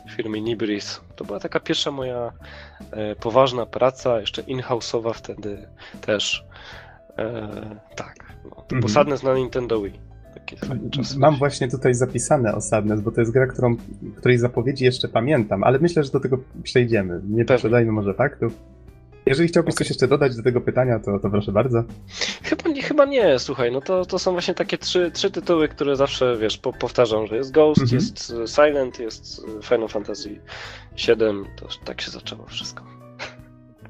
w 0.08 0.12
firmie 0.12 0.42
Nibris. 0.42 1.02
To 1.16 1.26
była 1.26 1.40
taka 1.40 1.60
pierwsza 1.60 1.92
moja 1.92 2.32
e, 2.92 3.16
poważna 3.16 3.66
praca, 3.66 4.20
jeszcze 4.20 4.42
in-house'owa 4.42 5.14
wtedy 5.14 5.68
też. 6.02 6.46
tak, 7.96 8.36
no, 8.44 8.50
to 8.56 8.62
mhm. 8.62 8.80
był 8.80 8.90
Sadness 8.90 9.24
na 9.24 9.34
Nintendo 9.34 9.82
Wii 9.82 10.11
takie 10.46 10.58
fajne 10.58 10.90
czasy. 10.90 11.20
Mam 11.20 11.38
właśnie 11.38 11.68
tutaj 11.68 11.94
zapisane 11.94 12.56
o 12.56 12.62
Sadness, 12.62 13.02
bo 13.02 13.12
to 13.12 13.22
jest 13.22 13.34
gra, 13.34 13.48
którą, 13.48 13.76
której 14.18 14.38
zapowiedzi 14.38 14.86
jeszcze 14.86 15.08
pamiętam, 15.08 15.64
ale 15.64 15.80
myślę, 15.80 16.04
że 16.04 16.12
do 16.12 16.20
tego 16.20 16.38
przejdziemy. 16.64 17.22
Nie 17.30 17.46
przeszedajmy 17.46 17.92
może 17.92 18.14
faktów. 18.14 18.54
Jeżeli 19.26 19.50
chciałbyś 19.50 19.74
okay. 19.74 19.78
coś 19.78 19.90
jeszcze 19.90 20.08
dodać 20.08 20.36
do 20.36 20.44
tego 20.44 20.62
pytania, 20.62 21.00
to, 21.00 21.20
to 21.20 21.30
proszę 21.30 21.52
bardzo. 21.52 21.84
Chyba 22.44 22.70
nie, 22.70 22.82
chyba 22.82 23.06
nie, 23.06 23.40
słuchaj, 23.40 23.72
no 23.72 23.82
to, 23.82 24.06
to 24.06 24.20
są 24.20 24.32
właśnie 24.32 24.54
takie 24.54 24.78
trzy, 24.78 25.12
trzy 25.12 25.32
tytuły, 25.32 25.68
które 25.68 25.96
zawsze, 25.96 26.38
wiesz, 26.38 26.58
po, 26.58 26.74
powtarzam, 26.74 27.28
że 27.28 27.36
jest 27.36 27.52
Ghost, 27.52 27.82
mm 27.82 27.90
-hmm. 27.90 27.94
jest 27.94 28.34
Silent, 28.56 29.00
jest 29.00 29.46
Final 29.64 29.88
Fantasy 29.88 30.30
VII, 31.08 31.16
to 31.56 31.68
tak 31.86 32.02
się 32.02 32.12
zaczęło 32.12 32.46
wszystko. 32.46 32.84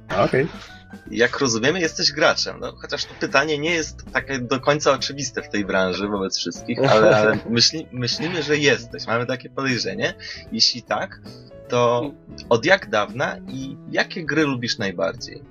Okej. 0.10 0.44
Okay 0.44 0.81
jak 1.12 1.40
rozumiemy, 1.40 1.80
jesteś 1.80 2.12
graczem. 2.12 2.60
No, 2.60 2.74
chociaż 2.82 3.06
to 3.06 3.14
pytanie 3.20 3.58
nie 3.58 3.72
jest 3.72 4.12
takie 4.14 4.40
do 4.40 4.60
końca 4.60 4.92
oczywiste 4.92 5.42
w 5.42 5.50
tej 5.50 5.66
branży 5.66 6.08
wobec 6.08 6.38
wszystkich, 6.38 6.80
ale, 6.80 7.16
ale 7.18 7.38
myśli, 7.50 7.88
myślimy, 7.92 8.44
że 8.44 8.58
jesteś. 8.58 9.08
Mamy 9.08 9.26
takie 9.26 9.50
podejrzenie. 9.50 10.14
Jeśli 10.52 10.82
tak, 10.82 11.22
to 11.70 12.12
od 12.50 12.66
jak 12.66 12.90
dawna 12.90 13.38
i 13.48 13.78
jakie 13.92 14.26
gry 14.26 14.44
lubisz 14.44 14.78
najbardziej? 14.78 15.44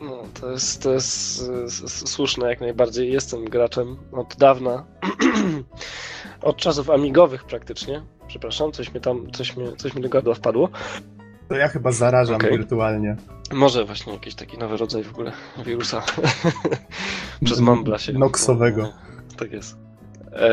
No, 0.00 0.24
to 0.40 0.50
jest, 0.50 0.82
to 0.82 0.92
jest 0.92 2.08
słuszne 2.08 2.48
jak 2.48 2.60
najbardziej. 2.60 3.12
Jestem 3.12 3.44
graczem 3.44 3.96
od 4.12 4.36
dawna. 4.36 4.84
od 6.42 6.56
czasów 6.56 6.90
amigowych 6.90 7.44
praktycznie. 7.44 8.02
Przepraszam, 8.26 8.72
coś 8.72 8.94
mi 8.94 9.00
tam, 9.00 9.30
coś 9.32 9.56
mi, 9.56 9.76
coś 9.76 9.94
mi 9.94 10.02
do 10.02 10.08
gardła 10.08 10.34
wpadło. 10.34 10.68
To 11.52 11.58
ja 11.58 11.68
chyba 11.68 11.92
zarażam 11.92 12.36
okay. 12.36 12.50
wirtualnie. 12.50 13.16
Może 13.50 13.84
właśnie 13.84 14.12
jakiś 14.12 14.34
taki 14.34 14.58
nowy 14.58 14.76
rodzaj 14.76 15.02
w 15.02 15.10
ogóle 15.10 15.32
wirusa. 15.66 16.02
Przez 17.44 17.60
Mambla 17.60 17.98
się. 17.98 18.12
Noxowego. 18.12 18.82
No, 18.82 18.92
tak 19.36 19.52
jest. 19.52 19.76
E, 20.32 20.50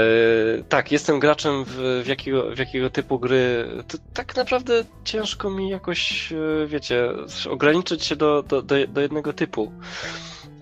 tak, 0.69 0.91
jestem 0.91 1.19
graczem 1.19 1.63
w, 1.65 2.01
w, 2.03 2.07
jakiego, 2.07 2.55
w 2.55 2.57
jakiego 2.57 2.89
typu 2.89 3.19
gry. 3.19 3.67
To 3.87 3.97
tak 4.13 4.35
naprawdę 4.35 4.83
ciężko 5.03 5.49
mi 5.49 5.69
jakoś, 5.69 6.33
e, 6.33 6.67
wiecie, 6.67 7.09
ograniczyć 7.49 8.05
się 8.05 8.15
do, 8.15 8.43
do, 8.43 8.61
do, 8.61 8.87
do 8.87 9.01
jednego 9.01 9.33
typu. 9.33 9.71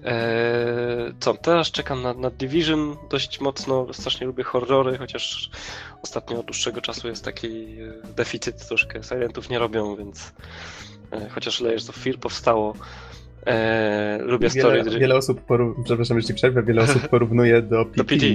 E, 0.04 1.14
co, 1.20 1.34
teraz 1.34 1.72
czekam 1.72 2.02
na, 2.02 2.14
na 2.14 2.30
Division 2.30 2.96
dość 3.10 3.42
mocno, 3.42 3.94
strasznie 3.94 4.28
lubię 4.28 4.44
horrory, 4.44 4.98
chociaż 4.98 5.50
ostatnio 6.02 6.40
od 6.40 6.46
dłuższego 6.46 6.82
czasu 6.82 7.08
jest 7.08 7.26
taki 7.26 7.48
e, 7.48 8.14
deficyt 8.16 8.68
troszkę, 8.68 9.04
Silentów 9.04 9.50
nie 9.50 9.60
robią, 9.60 9.96
więc 9.96 10.34
e, 11.12 11.30
chociaż 11.30 11.62
Layers 11.62 11.90
of 11.90 11.96
Fear 11.96 12.18
powstało, 12.18 12.74
e, 13.46 14.20
lubię 14.22 14.50
wiele, 14.50 14.84
story. 14.84 15.00
Wiele 15.00 15.16
osób, 15.16 15.42
porów... 15.42 15.78
przepraszam, 15.86 16.22
ci 16.22 16.34
przerwę, 16.34 16.64
wiele 16.64 16.82
osób 16.82 17.08
porównuje 17.10 17.62
do 17.62 17.86
PT. 17.86 17.98
Do 17.98 18.04
PT. 18.04 18.26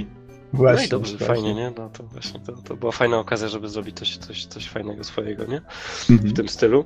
Właśnie, 0.53 0.81
no 0.81 0.85
i 0.85 0.89
dobrze, 0.89 1.17
właśnie. 1.17 1.35
fajnie, 1.35 1.53
nie? 1.53 1.71
No 1.77 1.89
to 1.89 2.03
właśnie, 2.03 2.39
to, 2.39 2.51
to 2.51 2.75
była 2.75 2.91
fajna 2.91 3.19
okazja, 3.19 3.47
żeby 3.47 3.69
zrobić 3.69 3.97
coś, 3.99 4.17
coś, 4.17 4.45
coś 4.45 4.69
fajnego 4.69 5.03
swojego, 5.03 5.45
nie? 5.45 5.61
Mhm. 6.09 6.29
W 6.29 6.33
tym 6.33 6.49
stylu. 6.49 6.85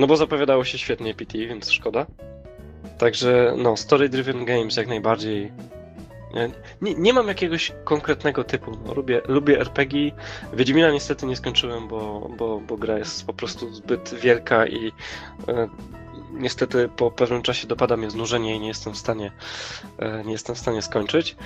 No 0.00 0.06
bo 0.06 0.16
zapowiadało 0.16 0.64
się 0.64 0.78
świetnie 0.78 1.14
PT, 1.14 1.38
więc 1.38 1.70
szkoda. 1.70 2.06
Także 2.98 3.54
no, 3.58 3.74
story-driven 3.76 4.44
games 4.44 4.76
jak 4.76 4.88
najbardziej. 4.88 5.52
Nie, 6.82 6.94
nie 6.94 7.12
mam 7.12 7.28
jakiegoś 7.28 7.72
konkretnego 7.84 8.44
typu. 8.44 8.78
No, 8.86 8.94
lubię, 8.94 9.20
lubię 9.28 9.60
RPG. 9.60 10.10
Wiedźmina 10.52 10.90
niestety 10.90 11.26
nie 11.26 11.36
skończyłem, 11.36 11.88
bo, 11.88 12.30
bo, 12.38 12.60
bo 12.60 12.76
gra 12.76 12.98
jest 12.98 13.26
po 13.26 13.32
prostu 13.32 13.74
zbyt 13.74 14.14
wielka 14.14 14.66
i 14.66 14.92
e, 15.48 15.68
niestety 16.32 16.88
po 16.96 17.10
pewnym 17.10 17.42
czasie 17.42 17.68
dopada 17.68 17.96
mnie 17.96 18.10
znużenie 18.10 18.56
i 18.56 18.60
nie 18.60 18.68
jestem 18.68 18.92
w 18.92 18.98
stanie, 18.98 19.32
e, 19.98 20.24
nie 20.24 20.32
jestem 20.32 20.54
w 20.54 20.58
stanie 20.58 20.82
skończyć. 20.82 21.36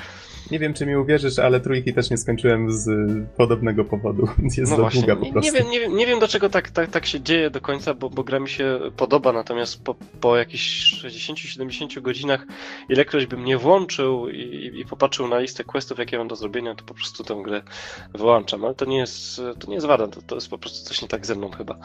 Nie 0.51 0.59
wiem, 0.59 0.75
czy 0.75 0.87
mi 0.87 0.97
uwierzysz, 0.97 1.39
ale 1.39 1.61
trójki 1.61 1.95
też 1.95 2.11
nie 2.11 2.17
skończyłem 2.17 2.73
z 2.73 2.89
podobnego 3.37 3.85
powodu. 3.85 4.29
Jest 4.57 4.73
no 4.73 4.79
właśnie, 4.79 5.01
długa 5.01 5.17
po 5.17 5.33
prostu. 5.33 5.53
Nie, 5.53 5.59
nie, 5.59 5.65
wiem, 5.65 5.71
nie, 5.71 5.81
wiem, 5.81 5.97
nie 5.97 6.07
wiem, 6.07 6.19
dlaczego 6.19 6.49
tak, 6.49 6.71
tak, 6.71 6.91
tak 6.91 7.07
się 7.07 7.21
dzieje 7.21 7.51
do 7.51 7.61
końca, 7.61 7.95
bo, 7.95 8.11
bo 8.11 8.25
gra 8.25 8.41
mi 8.41 8.49
się 8.49 8.81
podoba, 8.97 9.33
natomiast 9.33 9.85
po, 9.85 9.95
po 10.21 10.37
jakichś 10.37 10.95
60-70 11.05 12.01
godzinach, 12.01 12.47
ilekroć 12.89 13.27
bym 13.27 13.45
nie 13.45 13.59
włączył 13.59 14.29
i, 14.29 14.76
i 14.81 14.85
popatrzył 14.85 15.29
na 15.29 15.39
listę 15.39 15.65
questów, 15.65 15.99
jakie 15.99 16.19
mam 16.19 16.29
do 16.29 16.37
zrobienia, 16.37 16.75
to 16.75 16.85
po 16.85 16.95
prostu 16.95 17.25
tę 17.25 17.43
grę 17.45 17.63
wyłączam. 18.15 18.65
Ale 18.65 18.75
to 18.75 18.85
nie 18.85 18.99
jest, 18.99 19.41
to 19.59 19.69
nie 19.69 19.75
jest 19.75 19.87
wada, 19.87 20.09
to, 20.09 20.23
to 20.23 20.35
jest 20.35 20.51
po 20.51 20.59
prostu 20.59 20.89
coś 20.89 21.03
nie 21.03 21.09
tak 21.09 21.27
ze 21.27 21.35
mną 21.35 21.51
chyba. 21.51 21.79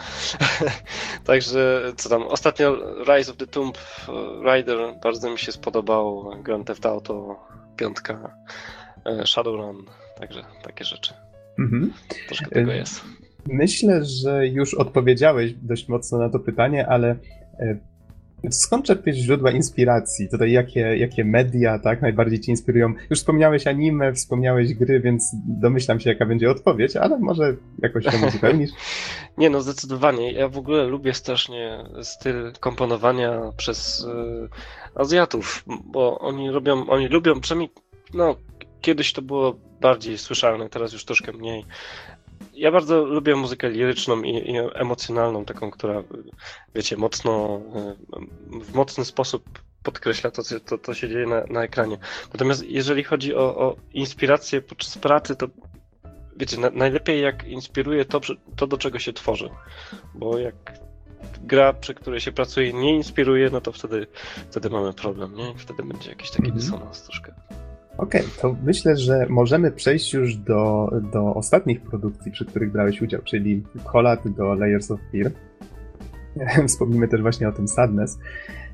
Także 1.25 1.93
co 1.97 2.09
tam, 2.09 2.23
ostatnio 2.23 2.75
Rise 3.03 3.31
of 3.31 3.37
the 3.37 3.47
Tomb 3.47 3.77
Raider 4.43 4.77
bardzo 5.03 5.29
mi 5.29 5.39
się 5.39 5.51
spodobał, 5.51 6.31
Grand 6.43 6.67
Theft 6.67 6.85
Auto 6.85 7.39
piątka, 7.77 8.35
e, 9.05 9.27
Shadowrun, 9.27 9.85
także 10.19 10.43
takie 10.63 10.85
rzeczy. 10.85 11.13
Mhm. 11.59 11.93
Troszkę 12.27 12.49
tego 12.49 12.71
jest. 12.71 13.01
Myślę, 13.47 14.05
że 14.05 14.47
już 14.47 14.73
odpowiedziałeś 14.73 15.53
dość 15.53 15.87
mocno 15.87 16.17
na 16.17 16.29
to 16.29 16.39
pytanie, 16.39 16.87
ale 16.87 17.15
e, 17.59 17.77
skąd 18.49 18.85
czerpiesz 18.85 19.15
źródła 19.15 19.51
inspiracji? 19.51 20.29
Tutaj 20.29 20.51
jakie, 20.51 20.97
jakie 20.97 21.25
media 21.25 21.79
tak 21.79 22.01
najbardziej 22.01 22.39
ci 22.39 22.51
inspirują? 22.51 22.93
Już 23.09 23.19
wspomniałeś 23.19 23.67
anime, 23.67 24.13
wspomniałeś 24.13 24.73
gry, 24.73 24.99
więc 24.99 25.35
domyślam 25.47 25.99
się, 25.99 26.09
jaka 26.09 26.25
będzie 26.25 26.51
odpowiedź, 26.51 26.95
ale 26.95 27.19
może 27.19 27.55
jakoś 27.81 28.05
to 28.05 28.27
uzupełnisz? 28.27 28.71
Nie, 29.37 29.49
no 29.49 29.61
zdecydowanie. 29.61 30.31
Ja 30.31 30.49
w 30.49 30.57
ogóle 30.57 30.83
lubię 30.83 31.13
strasznie 31.13 31.83
styl 32.01 32.51
komponowania 32.59 33.41
przez 33.57 34.05
y, 34.95 34.99
Azjatów, 34.99 35.63
bo 35.85 36.19
oni 36.19 36.51
robią, 36.51 36.89
oni 36.89 37.07
lubią, 37.07 37.41
przynajmniej 37.41 37.69
no, 38.13 38.35
kiedyś 38.81 39.13
to 39.13 39.21
było 39.21 39.55
bardziej 39.81 40.17
słyszalne, 40.17 40.69
teraz 40.69 40.93
już 40.93 41.05
troszkę 41.05 41.31
mniej. 41.31 41.65
Ja 42.53 42.71
bardzo 42.71 43.05
lubię 43.05 43.35
muzykę 43.35 43.69
liryczną 43.69 44.21
i, 44.21 44.51
i 44.51 44.53
emocjonalną, 44.73 45.45
taką, 45.45 45.71
która, 45.71 46.03
wiecie, 46.75 46.97
mocno, 46.97 47.61
w 48.61 48.73
mocny 48.73 49.05
sposób 49.05 49.43
podkreśla 49.83 50.31
to, 50.31 50.43
co 50.43 50.77
to, 50.77 50.93
się 50.93 51.09
dzieje 51.09 51.27
na, 51.27 51.43
na 51.49 51.63
ekranie. 51.63 51.97
Natomiast 52.33 52.63
jeżeli 52.63 53.03
chodzi 53.03 53.35
o, 53.35 53.57
o 53.57 53.75
inspirację 53.93 54.61
podczas 54.61 54.97
pracy, 54.97 55.35
to 55.35 55.47
wiecie, 56.37 56.57
na, 56.57 56.69
najlepiej 56.69 57.21
jak 57.21 57.43
inspiruje 57.43 58.05
to, 58.05 58.21
to, 58.55 58.67
do 58.67 58.77
czego 58.77 58.99
się 58.99 59.13
tworzy. 59.13 59.49
Bo 60.15 60.37
jak 60.37 60.55
gra, 61.41 61.73
przy 61.73 61.93
której 61.93 62.19
się 62.19 62.31
pracuje, 62.31 62.73
nie 62.73 62.95
inspiruje, 62.95 63.49
no 63.49 63.61
to 63.61 63.71
wtedy, 63.71 64.07
wtedy 64.49 64.69
mamy 64.69 64.93
problem, 64.93 65.35
nie? 65.35 65.53
Wtedy 65.57 65.83
będzie 65.83 66.09
jakiś 66.09 66.29
taki 66.29 66.45
mhm. 66.45 66.59
dysonans 66.59 67.03
troszkę. 67.03 67.33
Okej, 67.97 68.21
okay, 68.21 68.41
to 68.41 68.55
myślę, 68.63 68.97
że 68.97 69.25
możemy 69.29 69.71
przejść 69.71 70.13
już 70.13 70.35
do, 70.35 70.91
do 71.11 71.35
ostatnich 71.35 71.81
produkcji, 71.81 72.31
przy 72.31 72.45
których 72.45 72.71
brałeś 72.71 73.01
udział, 73.01 73.21
czyli 73.21 73.63
Collab 73.91 74.27
do 74.27 74.53
Layers 74.53 74.91
of 74.91 74.99
Fear. 75.11 75.31
Wspomnimy 76.67 77.07
też 77.07 77.21
właśnie 77.21 77.49
o 77.49 77.51
tym 77.51 77.67
Sadness. 77.67 78.19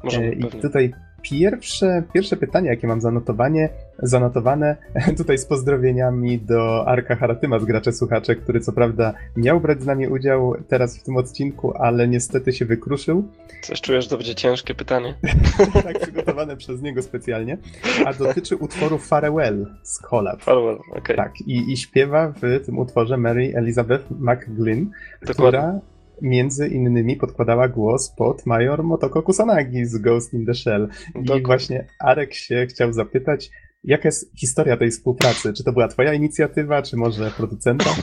Możemy, 0.03 0.31
I 0.31 0.43
pewnie. 0.43 0.61
tutaj 0.61 0.93
Pierwsze, 1.21 2.03
pierwsze 2.13 2.37
pytanie, 2.37 2.69
jakie 2.69 2.87
mam 2.87 3.01
zanotowanie, 3.01 3.69
zanotowane 4.03 4.75
tutaj 5.17 5.37
z 5.37 5.45
pozdrowieniami 5.45 6.39
do 6.39 6.87
Arka 6.87 7.15
Haratyma 7.15 7.59
z 7.59 7.65
Gracze 7.65 7.91
Słuchacze, 7.93 8.35
który 8.35 8.59
co 8.59 8.71
prawda 8.71 9.13
miał 9.35 9.61
brać 9.61 9.81
z 9.81 9.85
nami 9.85 10.07
udział 10.07 10.55
teraz 10.67 10.97
w 10.97 11.03
tym 11.03 11.17
odcinku, 11.17 11.73
ale 11.77 12.07
niestety 12.07 12.53
się 12.53 12.65
wykruszył. 12.65 13.31
Coś 13.61 13.81
czujesz, 13.81 14.07
to 14.07 14.17
będzie 14.17 14.35
ciężkie 14.35 14.75
pytanie. 14.75 15.13
tak, 15.83 15.99
przygotowane 15.99 16.57
przez 16.57 16.81
niego 16.81 17.01
specjalnie. 17.01 17.57
A 18.05 18.13
dotyczy 18.13 18.55
utworu 18.55 18.97
Farewell 18.97 19.67
z 19.83 19.99
Collab. 19.99 20.41
Farewell, 20.41 20.75
okej. 20.75 20.97
Okay. 20.97 21.15
Tak, 21.15 21.41
i, 21.41 21.71
i 21.71 21.77
śpiewa 21.77 22.33
w 22.41 22.65
tym 22.65 22.79
utworze 22.79 23.17
Mary 23.17 23.53
Elizabeth 23.55 24.03
McGlynn, 24.11 24.91
Dokładnie. 25.21 25.59
która 25.59 25.79
między 26.21 26.67
innymi 26.67 27.15
podkładała 27.15 27.67
głos 27.67 28.13
pod 28.17 28.45
major 28.45 28.83
Motoko 28.83 29.21
Kusanagi 29.21 29.85
z 29.85 29.97
Ghost 29.97 30.33
in 30.33 30.45
the 30.45 30.53
Shell. 30.53 30.89
I 31.37 31.43
właśnie 31.43 31.87
Arek 31.99 32.33
się 32.33 32.65
chciał 32.69 32.93
zapytać, 32.93 33.49
jaka 33.83 34.07
jest 34.07 34.31
historia 34.39 34.77
tej 34.77 34.91
współpracy? 34.91 35.53
Czy 35.53 35.63
to 35.63 35.73
była 35.73 35.87
twoja 35.87 36.13
inicjatywa, 36.13 36.81
czy 36.81 36.97
może 36.97 37.31
producenta? 37.31 37.89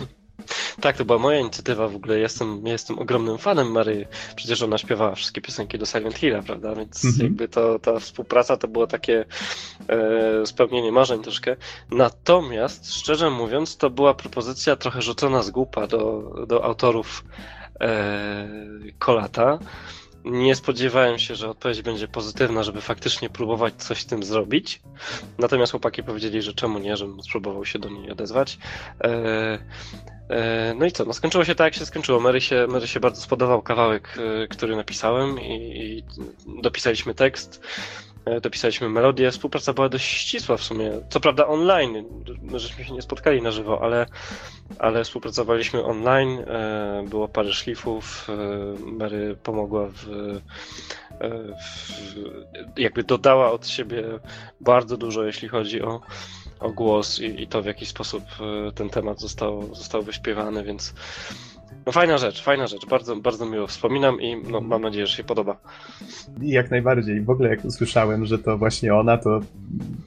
Tak, 0.81 0.97
to 0.97 1.05
była 1.05 1.19
moja 1.19 1.41
inicjatywa 1.41 1.89
w 1.89 1.97
ogóle. 1.97 2.19
Jestem, 2.19 2.67
jestem 2.67 2.99
ogromnym 2.99 3.39
fanem 3.39 3.73
Mary. 3.73 4.07
Przecież 4.37 4.63
ona 4.63 4.79
śpiewała 4.79 5.15
wszystkie 5.15 5.41
piosenki 5.41 5.79
do 5.79 5.87
Silent 5.87 6.19
Hilla, 6.19 6.43
prawda? 6.43 6.75
Więc 6.75 7.05
mm 7.05 7.17
-hmm. 7.17 7.23
jakby 7.23 7.49
to, 7.49 7.79
ta 7.79 8.01
współpraca 8.01 8.57
to 8.57 8.69
było 8.69 8.87
takie 8.87 9.25
e, 9.89 10.47
spełnienie 10.47 10.93
marzeń 10.93 11.23
troszkę. 11.23 11.57
Natomiast, 11.91 12.95
szczerze 12.95 13.31
mówiąc, 13.31 13.77
to 13.77 13.91
była 13.91 14.15
propozycja 14.15 14.77
trochę 14.77 15.03
rzucona 15.03 15.43
z 15.43 15.51
głupa 15.51 15.87
do, 15.87 16.35
do 16.49 16.65
autorów 16.65 17.25
Kolata. 18.99 19.59
Nie 20.25 20.55
spodziewałem 20.55 21.19
się, 21.19 21.35
że 21.35 21.51
odpowiedź 21.51 21.83
będzie 21.83 22.09
pozytywna, 22.09 22.63
żeby 22.63 22.81
faktycznie 22.81 23.31
próbować 23.31 23.75
coś 23.75 24.01
z 24.01 24.07
tym 24.07 24.23
zrobić. 24.23 24.83
Natomiast 25.39 25.73
chłopaki 25.73 26.03
powiedzieli, 26.03 26.43
że 26.43 26.55
czemu 26.55 26.79
nie, 26.79 26.97
żebym 26.97 27.23
spróbował 27.23 27.65
się 27.65 27.79
do 27.79 27.89
niej 27.89 28.11
odezwać. 28.11 28.59
E, 29.01 29.59
e, 30.31 30.75
no 30.79 30.87
i 30.87 30.93
co? 30.93 31.05
No 31.05 31.13
skończyło 31.13 31.45
się 31.45 31.55
tak, 31.55 31.65
jak 31.65 31.75
się 31.75 31.87
skończyło. 31.87 32.21
Mary 32.21 32.41
się, 32.41 32.67
Mary 32.69 32.87
się 32.87 33.01
bardzo 33.01 33.21
spodobał 33.21 33.63
kawałek, 33.63 34.19
e, 34.19 34.49
który 34.49 34.77
napisałem 34.77 35.41
i, 35.41 35.55
i 35.79 36.05
dopisaliśmy 36.63 37.15
tekst. 37.15 37.61
E, 38.25 38.41
dopisaliśmy 38.41 38.89
melodię. 38.89 39.31
Współpraca 39.31 39.73
była 39.73 39.89
dość 39.89 40.05
ścisła 40.05 40.57
w 40.57 40.63
sumie. 40.63 40.93
Co 41.09 41.21
prawda 41.21 41.47
online, 41.47 42.05
żeśmy 42.55 42.85
się 42.85 42.93
nie 42.93 43.03
spotkali 43.03 43.43
na 43.43 43.51
żywo, 43.51 43.83
ale, 43.83 44.07
ale 44.79 45.05
współpracowaliśmy 45.05 45.85
online. 45.85 46.39
E, 46.47 47.05
było 47.09 47.29
parę 47.29 47.53
szlifów. 47.53 48.29
E, 48.29 48.35
Mary 48.93 49.37
pomogła 49.43 49.89
w, 49.89 50.07
w, 51.21 52.79
jakby 52.79 53.05
dodała 53.05 53.53
od 53.53 53.67
siebie 53.67 54.05
bardzo 54.61 54.97
dużo, 54.97 55.25
jeśli 55.25 55.49
chodzi 55.49 55.83
o, 55.83 56.01
o 56.61 56.71
głos 56.71 57.21
i, 57.21 57.43
i 57.43 57.47
to, 57.47 57.63
w 57.63 57.67
jaki 57.67 57.87
sposób 57.87 58.25
ten 58.75 58.91
temat 58.91 59.21
został, 59.21 59.75
został 59.75 60.03
wyśpiewany, 60.03 60.65
więc 60.65 60.95
no 61.87 61.93
fajna 61.93 62.19
rzecz, 62.19 62.43
fajna 62.43 62.67
rzecz. 62.67 62.87
Bardzo, 62.87 63.17
bardzo 63.17 63.47
miło 63.47 63.67
wspominam 63.67 64.21
i 64.21 64.37
no, 64.37 64.61
mam 64.61 64.83
nadzieję, 64.83 65.07
że 65.07 65.17
się 65.17 65.25
podoba. 65.25 65.57
Jak 66.41 66.71
najbardziej. 66.71 67.23
W 67.23 67.31
ogóle 67.31 67.49
jak 67.49 67.65
usłyszałem, 67.65 68.27
że 68.27 68.39
to 68.39 68.59
właśnie 68.59 68.95
ona, 68.95 69.19
to 69.19 69.41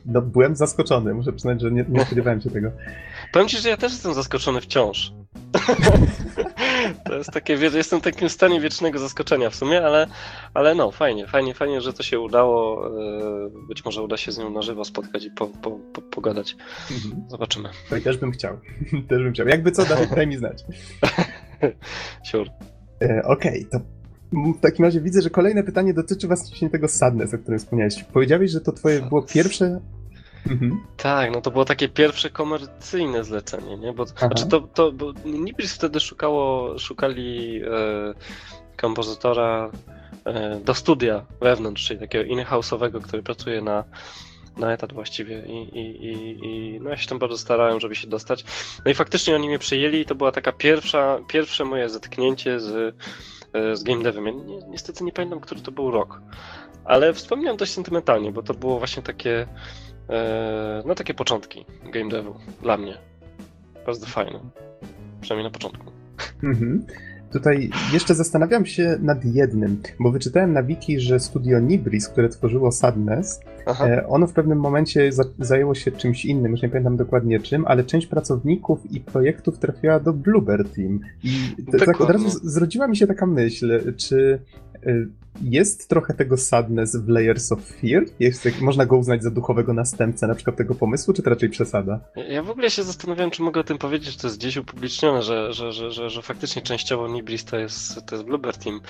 no, 0.06 0.22
byłem 0.22 0.56
zaskoczony. 0.56 1.14
Muszę 1.14 1.34
przyznać, 1.34 1.62
że 1.62 1.72
nie, 1.72 1.86
nie 1.90 2.06
spodziewałem 2.06 2.42
się 2.42 2.50
tego. 2.50 2.72
Powiem 3.34 3.48
ci, 3.48 3.58
że 3.58 3.70
ja 3.70 3.78
też 3.78 3.92
jestem 3.92 4.14
zaskoczony 4.14 4.62
wciąż. 4.62 5.12
to 7.06 7.16
jest 7.16 7.32
takie, 7.32 7.54
jestem 7.54 8.00
w 8.00 8.04
takim 8.04 8.30
stanie 8.30 8.62
wiecznego 8.62 9.00
zaskoczenia 9.00 9.50
w 9.50 9.56
sumie, 9.56 9.86
ale, 9.86 10.08
ale 10.54 10.76
no, 10.76 10.92
fajnie, 10.92 11.28
fajnie, 11.28 11.54
fajnie, 11.54 11.82
że 11.82 11.94
to 11.94 12.04
się 12.04 12.20
udało. 12.20 12.88
E, 12.88 13.50
być 13.68 13.86
może 13.86 14.02
uda 14.02 14.18
się 14.18 14.32
z 14.32 14.38
nią 14.38 14.50
na 14.50 14.62
żywo 14.62 14.86
spotkać 14.86 15.26
i 15.26 15.32
po, 15.32 15.48
po, 15.48 15.72
po, 15.72 16.02
pogadać. 16.02 16.56
Mhm. 16.92 17.30
Zobaczymy. 17.30 17.70
Tak, 17.90 18.04
też 18.04 18.18
bym 18.18 18.32
chciał. 18.32 18.60
też 19.10 19.24
bym 19.24 19.34
chciał. 19.34 19.48
Jakby 19.48 19.72
co, 19.72 19.84
daj 20.16 20.28
mi 20.28 20.38
znać. 20.38 20.64
sure. 22.32 22.50
E, 23.02 23.22
Okej, 23.24 23.66
okay, 23.68 23.80
to 23.82 23.98
w 24.58 24.60
takim 24.62 24.86
razie 24.86 25.02
widzę, 25.02 25.22
że 25.22 25.30
kolejne 25.30 25.64
pytanie 25.64 25.94
dotyczy 25.94 26.28
właśnie 26.28 26.70
tego 26.70 26.88
Sadness, 26.88 27.34
o 27.34 27.38
którym 27.38 27.60
wspomniałeś. 27.60 28.04
Powiedziałeś, 28.04 28.52
że 28.52 28.62
to 28.62 28.72
twoje 28.72 29.02
było 29.02 29.24
pierwsze 29.24 29.80
Mhm. 30.50 30.84
Tak, 30.98 31.32
no 31.32 31.42
to 31.42 31.52
było 31.52 31.66
takie 31.66 31.90
pierwsze 31.90 32.30
komercyjne 32.30 33.24
zlecenie, 33.24 33.78
nie? 33.78 33.94
Bo, 33.94 34.06
znaczy 34.06 34.48
to, 34.48 34.62
to, 34.62 34.92
bo 34.92 35.14
Nibris 35.26 35.74
wtedy 35.74 36.00
szukało, 36.00 36.80
szukali 36.80 37.62
e, 37.64 38.14
kompozytora 38.78 39.72
e, 40.26 40.60
do 40.60 40.74
studia 40.74 41.26
wewnątrz, 41.42 41.88
czyli 41.88 42.00
takiego 42.00 42.26
in-house'owego, 42.26 43.02
który 43.02 43.24
pracuje 43.24 43.62
na, 43.62 43.84
na 44.60 44.74
etat 44.74 44.94
właściwie 44.94 45.46
I, 45.46 45.78
i, 45.80 46.06
i, 46.06 46.40
i, 46.46 46.80
no 46.82 46.90
ja 46.90 46.98
się 46.98 47.08
tam 47.08 47.20
bardzo 47.20 47.38
starałem, 47.38 47.80
żeby 47.80 47.96
się 47.96 48.08
dostać. 48.08 48.46
No 48.86 48.92
i 48.92 48.94
faktycznie 48.94 49.36
oni 49.36 49.48
mnie 49.48 49.60
przyjęli 49.60 50.00
i 50.00 50.06
to 50.06 50.16
była 50.16 50.32
taka 50.32 50.52
pierwsza, 50.52 51.20
pierwsze 51.28 51.66
moje 51.66 51.90
zetknięcie 51.90 52.60
z, 52.60 52.96
e, 53.54 53.76
z 53.76 53.84
game 53.84 54.04
devem. 54.04 54.26
Ja 54.26 54.32
ni 54.32 54.60
niestety 54.70 55.04
nie 55.04 55.12
pamiętam, 55.12 55.40
który 55.40 55.62
to 55.62 55.72
był 55.72 55.92
rok, 55.92 56.22
ale 56.86 57.14
wspominam 57.14 57.58
dość 57.58 57.74
sentymentalnie, 57.74 58.32
bo 58.32 58.44
to 58.44 58.54
było 58.54 58.78
właśnie 58.78 59.04
takie 59.04 59.48
E, 60.10 60.84
no 60.86 60.96
takie 60.96 61.14
początki 61.14 61.66
game 61.94 62.10
devu 62.10 62.36
dla 62.62 62.78
mnie. 62.78 62.98
Bardzo 63.86 64.06
fajne. 64.06 64.40
Przynajmniej 65.22 65.44
na 65.44 65.54
początku. 65.54 65.92
Mhm. 66.44 66.86
Tutaj 67.32 67.70
jeszcze 67.94 68.16
zastanawiam 68.16 68.66
się 68.66 68.98
nad 69.02 69.26
jednym, 69.26 69.82
bo 70.00 70.12
wyczytałem 70.12 70.54
na 70.54 70.64
wiki, 70.64 71.00
że 71.00 71.20
studio 71.20 71.60
Nibris, 71.60 72.10
które 72.10 72.30
tworzyło 72.30 72.72
Sadness, 72.72 73.40
Aha. 73.68 73.88
E, 73.88 74.08
ono 74.08 74.28
w 74.28 74.34
pewnym 74.34 74.60
momencie 74.60 75.10
zajęło 75.40 75.76
się 75.76 75.92
czymś 75.92 76.26
innym, 76.26 76.52
już 76.52 76.62
nie 76.62 76.70
pamiętam 76.70 76.98
dokładnie 76.98 77.40
czym, 77.40 77.66
ale 77.68 77.84
część 77.84 78.08
pracowników 78.08 78.92
i 78.92 79.00
projektów 79.00 79.60
trafiła 79.60 80.00
do 80.00 80.14
Bluebird 80.14 80.76
Team. 80.76 81.00
I 81.24 81.66
tak 81.86 82.02
od 82.02 82.10
razu 82.10 82.30
zrodziła 82.44 82.88
mi 82.88 82.98
się 82.98 83.08
taka 83.08 83.26
myśl, 83.26 83.94
czy 83.98 84.40
jest 85.42 85.90
trochę 85.90 86.14
tego 86.14 86.38
sadness 86.38 86.96
w 86.96 87.10
Layers 87.10 87.52
of 87.52 87.60
Fear? 87.60 88.04
Jest, 88.20 88.62
można 88.62 88.86
go 88.86 88.98
uznać 88.98 89.24
za 89.24 89.32
duchowego 89.32 89.74
następcę 89.74 90.28
na 90.28 90.36
przykład 90.36 90.56
tego 90.56 90.76
pomysłu, 90.76 91.14
czy 91.14 91.22
to 91.22 91.30
raczej 91.30 91.50
przesada? 91.50 92.00
Ja 92.30 92.44
w 92.44 92.50
ogóle 92.50 92.70
się 92.70 92.84
zastanawiałem, 92.84 93.32
czy 93.32 93.42
mogę 93.42 93.62
o 93.62 93.64
tym 93.64 93.78
powiedzieć, 93.78 94.14
że 94.14 94.20
to 94.20 94.28
jest 94.28 94.40
gdzieś 94.40 94.58
upublicznione, 94.58 95.22
że, 95.22 95.54
że, 95.54 95.72
że, 95.72 95.92
że, 95.92 96.10
że 96.10 96.22
faktycznie 96.22 96.62
częściowo 96.62 97.08
Niblis 97.08 97.46
to 97.46 97.58
jest, 97.58 98.06
to 98.06 98.16
jest 98.16 98.26
Bluebird 98.26 98.64
Team. 98.64 98.82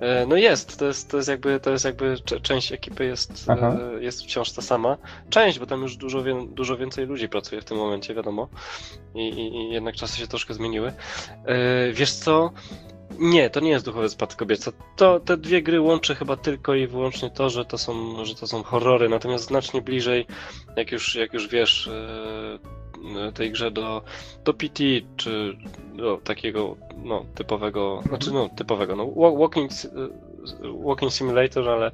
E, 0.00 0.26
no 0.26 0.36
jest, 0.36 0.78
to 0.78 0.84
jest, 0.84 1.10
to 1.10 1.16
jest 1.16 1.28
jakby, 1.28 1.60
to 1.60 1.70
jest 1.70 1.84
jakby 1.84 2.16
część 2.42 2.72
ekipy 2.72 3.04
jest, 3.04 3.46
e, 3.48 3.78
jest 4.00 4.22
wciąż 4.22 4.52
ta 4.52 4.62
sama. 4.62 4.96
Część, 5.30 5.58
bo 5.58 5.66
tam 5.66 5.82
już 5.82 5.96
dużo, 5.96 6.24
dużo 6.46 6.76
więcej 6.76 7.06
ludzi 7.06 7.28
pracuje 7.28 7.60
w 7.60 7.64
tym 7.64 7.76
momencie, 7.76 8.14
wiadomo. 8.14 8.48
I, 9.14 9.28
i, 9.28 9.56
i 9.56 9.70
jednak 9.72 9.94
czasy 9.94 10.18
się 10.18 10.26
troszkę 10.26 10.54
zmieniły. 10.54 10.92
E, 11.44 11.92
wiesz 11.92 12.12
co, 12.12 12.52
nie, 13.18 13.50
to 13.50 13.60
nie 13.60 13.70
jest 13.70 13.84
duchowy 13.84 14.08
spadkobierca. 14.08 14.72
To 14.96 15.20
te 15.20 15.36
dwie 15.36 15.62
gry 15.62 15.80
łączy 15.80 16.14
chyba 16.14 16.36
tylko 16.36 16.74
i 16.74 16.86
wyłącznie 16.86 17.30
to, 17.30 17.50
że 17.50 17.64
to 17.64 17.78
są, 17.78 18.24
że 18.24 18.34
to 18.34 18.46
są 18.46 18.62
horrory, 18.62 19.08
natomiast 19.08 19.44
znacznie 19.44 19.82
bliżej, 19.82 20.26
jak 20.76 20.92
już, 20.92 21.14
jak 21.14 21.32
już 21.32 21.48
wiesz, 21.48 21.88
e, 21.88 23.32
tej 23.34 23.50
grze 23.52 23.70
do, 23.70 24.02
do 24.44 24.54
PT, 24.54 24.84
czy 25.16 25.56
do 25.94 26.16
takiego 26.24 26.76
no, 26.96 27.24
typowego, 27.34 28.02
znaczy 28.08 28.32
no 28.32 28.48
typowego, 28.48 28.96
no 28.96 29.06
walking, 29.38 29.70
walking 30.84 31.12
simulator, 31.12 31.68
ale, 31.68 31.90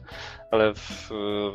ale 0.50 0.74
w, 0.74 1.10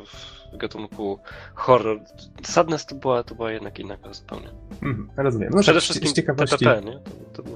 w 0.06 0.41
gatunku 0.58 1.20
horror. 1.56 2.00
Sadness 2.44 2.86
to 2.86 2.96
była, 2.96 3.24
to 3.24 3.36
była 3.36 3.52
jednak 3.52 3.80
inna 3.80 3.98
gra 3.98 4.14
zupełnie. 4.14 4.50
Mm, 4.84 5.10
rozumiem. 5.18 5.50
No 5.56 5.62
Przede 5.62 5.80
tak, 5.80 5.84
wszystkim 5.84 6.10
z 6.10 6.14
ciekawości... 6.14 6.58
TPP, 6.58 6.82
nie? 6.82 7.00
To, 7.34 7.44
był 7.44 7.56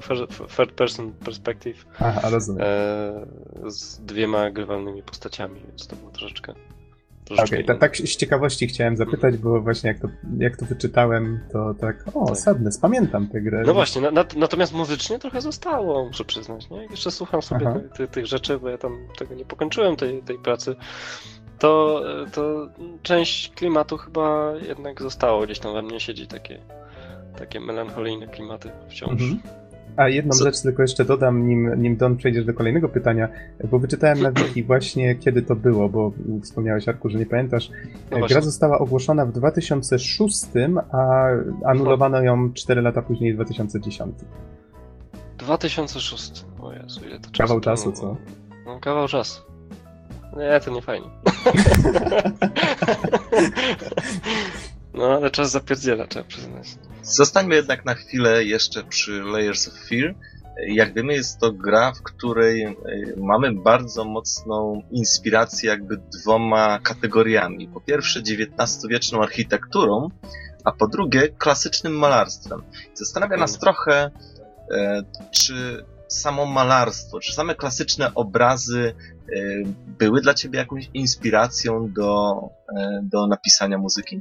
third 0.56 0.72
person 0.72 1.12
perspective. 1.12 1.86
Aha, 2.00 2.30
rozumiem. 2.30 2.62
E, 2.62 3.70
z 3.70 4.00
dwiema 4.00 4.50
grywalnymi 4.50 5.02
postaciami, 5.02 5.60
więc 5.68 5.86
to 5.86 5.96
było 5.96 6.10
troszeczkę 6.10 6.54
Okej, 7.30 7.64
okay, 7.64 7.78
tak 7.78 7.96
z 7.96 8.16
ciekawości 8.16 8.66
chciałem 8.66 8.96
zapytać, 8.96 9.36
bo 9.36 9.60
właśnie 9.60 9.88
jak 9.88 9.98
to, 9.98 10.08
jak 10.38 10.56
to 10.56 10.66
wyczytałem, 10.66 11.40
to 11.52 11.74
tak, 11.74 12.04
o, 12.14 12.26
tak. 12.26 12.36
Sadness, 12.38 12.78
pamiętam 12.78 13.28
tę 13.28 13.40
grę. 13.40 13.62
No 13.66 13.74
właśnie, 13.74 14.02
na, 14.02 14.10
na, 14.10 14.24
natomiast 14.36 14.72
muzycznie 14.72 15.18
trochę 15.18 15.40
zostało, 15.40 16.06
muszę 16.06 16.24
przyznać, 16.24 16.70
nie? 16.70 16.84
Jeszcze 16.84 17.10
słucham 17.10 17.42
sobie 17.42 17.66
ty, 17.66 17.88
ty, 17.96 18.08
tych 18.08 18.26
rzeczy, 18.26 18.58
bo 18.58 18.68
ja 18.68 18.78
tam 18.78 18.98
tego 19.18 19.34
nie 19.34 19.44
pokończyłem, 19.44 19.96
tej, 19.96 20.22
tej 20.22 20.38
pracy, 20.38 20.76
to, 21.58 22.02
to 22.32 22.68
część 23.02 23.50
klimatu 23.50 23.96
chyba 23.96 24.52
jednak 24.68 25.02
zostało, 25.02 25.44
gdzieś 25.44 25.58
tam 25.58 25.74
we 25.74 25.82
mnie 25.82 26.00
siedzi 26.00 26.26
takie, 26.26 26.58
takie 27.38 27.60
melancholijne 27.60 28.26
klimaty 28.26 28.70
wciąż. 28.88 29.12
Mhm. 29.12 29.38
A 29.96 30.08
jedną 30.08 30.32
Co? 30.32 30.44
rzecz 30.44 30.62
tylko 30.62 30.82
jeszcze 30.82 31.04
dodam, 31.04 31.48
nim, 31.48 31.82
nim 31.82 31.96
Don 31.96 32.16
przejdziesz 32.16 32.44
do 32.44 32.54
kolejnego 32.54 32.88
pytania, 32.88 33.28
bo 33.70 33.78
wyczytałem 33.78 34.22
na 34.22 34.32
wiki 34.32 34.64
właśnie 34.72 35.14
kiedy 35.14 35.42
to 35.42 35.56
było, 35.56 35.88
bo 35.88 36.12
wspomniałeś 36.42 36.88
Arku, 36.88 37.08
że 37.10 37.18
nie 37.18 37.26
pamiętasz. 37.26 37.70
No 38.10 38.26
Gra 38.26 38.40
została 38.40 38.78
ogłoszona 38.78 39.26
w 39.26 39.32
2006, 39.32 40.44
a 40.92 41.28
anulowano 41.64 42.22
ją 42.22 42.52
4 42.52 42.82
lata 42.82 43.02
później 43.02 43.32
w 43.32 43.36
2010. 43.36 44.14
2006. 45.38 46.44
O 46.60 46.72
Jezu, 46.72 47.00
ile 47.06 47.20
to 47.20 47.30
czasu. 47.30 47.38
Kawał 47.38 47.60
czasu, 47.60 47.92
co? 47.92 48.16
No, 48.66 48.80
kawał 48.80 49.08
czasu. 49.08 49.55
Nie, 50.36 50.60
to 50.60 50.70
nie 50.70 50.82
fajnie. 50.82 51.10
no, 54.94 55.04
ale 55.04 55.30
czas 55.30 55.50
zapierdziela, 55.50 56.06
trzeba 56.06 56.24
przyznać. 56.24 56.66
Zostańmy 57.02 57.54
jednak 57.54 57.84
na 57.84 57.94
chwilę 57.94 58.44
jeszcze 58.44 58.84
przy 58.84 59.22
Layers 59.22 59.68
of 59.68 59.74
Fear. 59.74 60.14
Jak 60.66 60.94
wiemy, 60.94 61.12
jest 61.12 61.40
to 61.40 61.52
gra, 61.52 61.92
w 61.92 62.02
której 62.02 62.62
e, 62.62 62.74
mamy 63.16 63.52
bardzo 63.52 64.04
mocną 64.04 64.82
inspirację 64.90 65.70
jakby 65.70 65.96
dwoma 65.96 66.78
kategoriami. 66.78 67.68
Po 67.68 67.80
pierwsze 67.80 68.20
XIX-wieczną 68.20 69.22
architekturą, 69.22 70.08
a 70.64 70.72
po 70.72 70.88
drugie 70.88 71.28
klasycznym 71.28 71.98
malarstwem. 71.98 72.62
Zastanawia 72.94 73.36
nas 73.36 73.58
trochę, 73.58 74.10
e, 74.70 75.02
czy 75.30 75.84
samo 76.08 76.46
malarstwo, 76.46 77.20
czy 77.20 77.32
same 77.32 77.54
klasyczne 77.54 78.14
obrazy 78.14 78.94
e, 78.94 79.40
były 79.98 80.20
dla 80.20 80.34
ciebie 80.34 80.58
jakąś 80.58 80.90
inspiracją 80.94 81.92
do, 81.92 82.40
do 83.02 83.26
napisania 83.26 83.78
muzyki? 83.78 84.20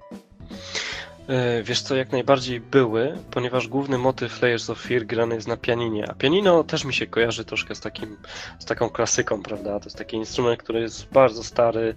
E, 1.27 1.63
wiesz 1.63 1.81
co, 1.81 1.95
jak 1.95 2.11
najbardziej 2.11 2.59
były, 2.59 3.17
ponieważ 3.31 3.67
główny 3.67 3.97
motyw 3.97 4.41
Layers 4.41 4.69
of 4.69 4.81
Fear 4.81 5.05
grany 5.05 5.35
jest 5.35 5.47
na 5.47 5.57
pianinie, 5.57 6.09
a 6.09 6.13
pianino 6.13 6.63
też 6.63 6.85
mi 6.85 6.93
się 6.93 7.07
kojarzy 7.07 7.45
troszkę 7.45 7.75
z, 7.75 7.79
takim, 7.79 8.17
z 8.59 8.65
taką 8.65 8.89
klasyką, 8.89 9.43
prawda? 9.43 9.79
To 9.79 9.85
jest 9.85 9.97
taki 9.97 10.17
instrument, 10.17 10.63
który 10.63 10.79
jest 10.79 11.09
bardzo 11.09 11.43
stary 11.43 11.95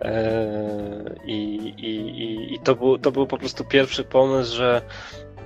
e, 0.00 1.14
i, 1.24 1.54
i, 1.78 2.20
i, 2.20 2.54
i 2.54 2.60
to, 2.60 2.74
był, 2.74 2.98
to 2.98 3.12
był 3.12 3.26
po 3.26 3.38
prostu 3.38 3.64
pierwszy 3.64 4.04
pomysł, 4.04 4.56
że 4.56 4.82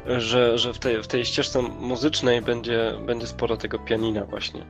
że, 0.06 0.58
że 0.58 0.72
w, 0.72 0.78
tej, 0.78 1.02
w 1.02 1.06
tej 1.06 1.24
ścieżce 1.24 1.62
muzycznej 1.62 2.42
będzie, 2.42 2.92
będzie 3.06 3.26
sporo 3.26 3.56
tego 3.56 3.78
pianina 3.78 4.24
właśnie. 4.24 4.66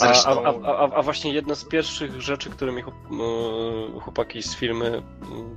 A, 0.00 0.24
a, 0.24 0.54
a, 0.64 0.90
a, 0.94 1.02
właśnie 1.02 1.32
jedna 1.32 1.54
z 1.54 1.64
pierwszych 1.64 2.20
rzeczy, 2.20 2.50
które 2.50 2.72
mi 2.72 2.82
chłopaki 4.00 4.42
z 4.42 4.56
filmy 4.56 5.02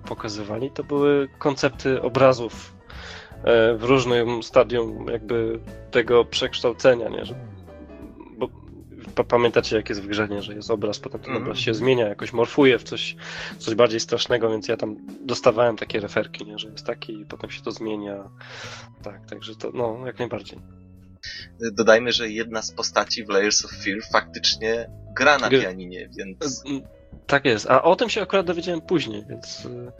pokazywali, 0.07 0.71
to 0.71 0.83
były 0.83 1.27
koncepty 1.39 2.01
obrazów 2.01 2.73
e, 3.43 3.73
w 3.73 3.83
różnym 3.83 4.43
stadium 4.43 5.05
jakby 5.11 5.59
tego 5.91 6.25
przekształcenia, 6.25 7.09
nie? 7.09 7.25
Że 7.25 7.35
pamiętacie 9.23 9.75
jak 9.75 9.89
jest 9.89 10.01
w 10.01 10.07
grze, 10.07 10.27
nie? 10.27 10.41
że 10.41 10.53
jest 10.53 10.71
obraz, 10.71 10.99
potem 10.99 11.21
ten 11.21 11.29
mm. 11.29 11.43
obraz 11.43 11.57
się 11.57 11.73
zmienia, 11.73 12.07
jakoś 12.07 12.33
morfuje 12.33 12.79
w 12.79 12.83
coś, 12.83 13.15
coś 13.57 13.75
bardziej 13.75 13.99
strasznego, 13.99 14.49
więc 14.49 14.67
ja 14.67 14.77
tam 14.77 14.95
dostawałem 15.25 15.77
takie 15.77 15.99
referki, 15.99 16.45
nie? 16.45 16.59
że 16.59 16.69
jest 16.69 16.85
taki 16.85 17.19
i 17.21 17.25
potem 17.25 17.49
się 17.49 17.61
to 17.61 17.71
zmienia. 17.71 18.29
Tak, 19.03 19.25
także 19.29 19.55
to, 19.55 19.71
no, 19.73 20.01
jak 20.05 20.19
najbardziej. 20.19 20.59
Dodajmy, 21.73 22.11
że 22.11 22.29
jedna 22.29 22.61
z 22.61 22.71
postaci 22.71 23.25
w 23.25 23.29
Layers 23.29 23.65
of 23.65 23.71
Fear 23.71 23.97
faktycznie 24.11 24.89
gra 25.15 25.37
na 25.37 25.49
pianinie, 25.49 26.09
więc... 26.17 26.63
Tak 27.27 27.45
jest, 27.45 27.69
a 27.69 27.83
o 27.83 27.95
tym 27.95 28.09
się 28.09 28.21
akurat 28.21 28.45
dowiedziałem 28.45 28.81
później, 28.81 29.25
więc 29.29 29.65
y, 29.65 29.91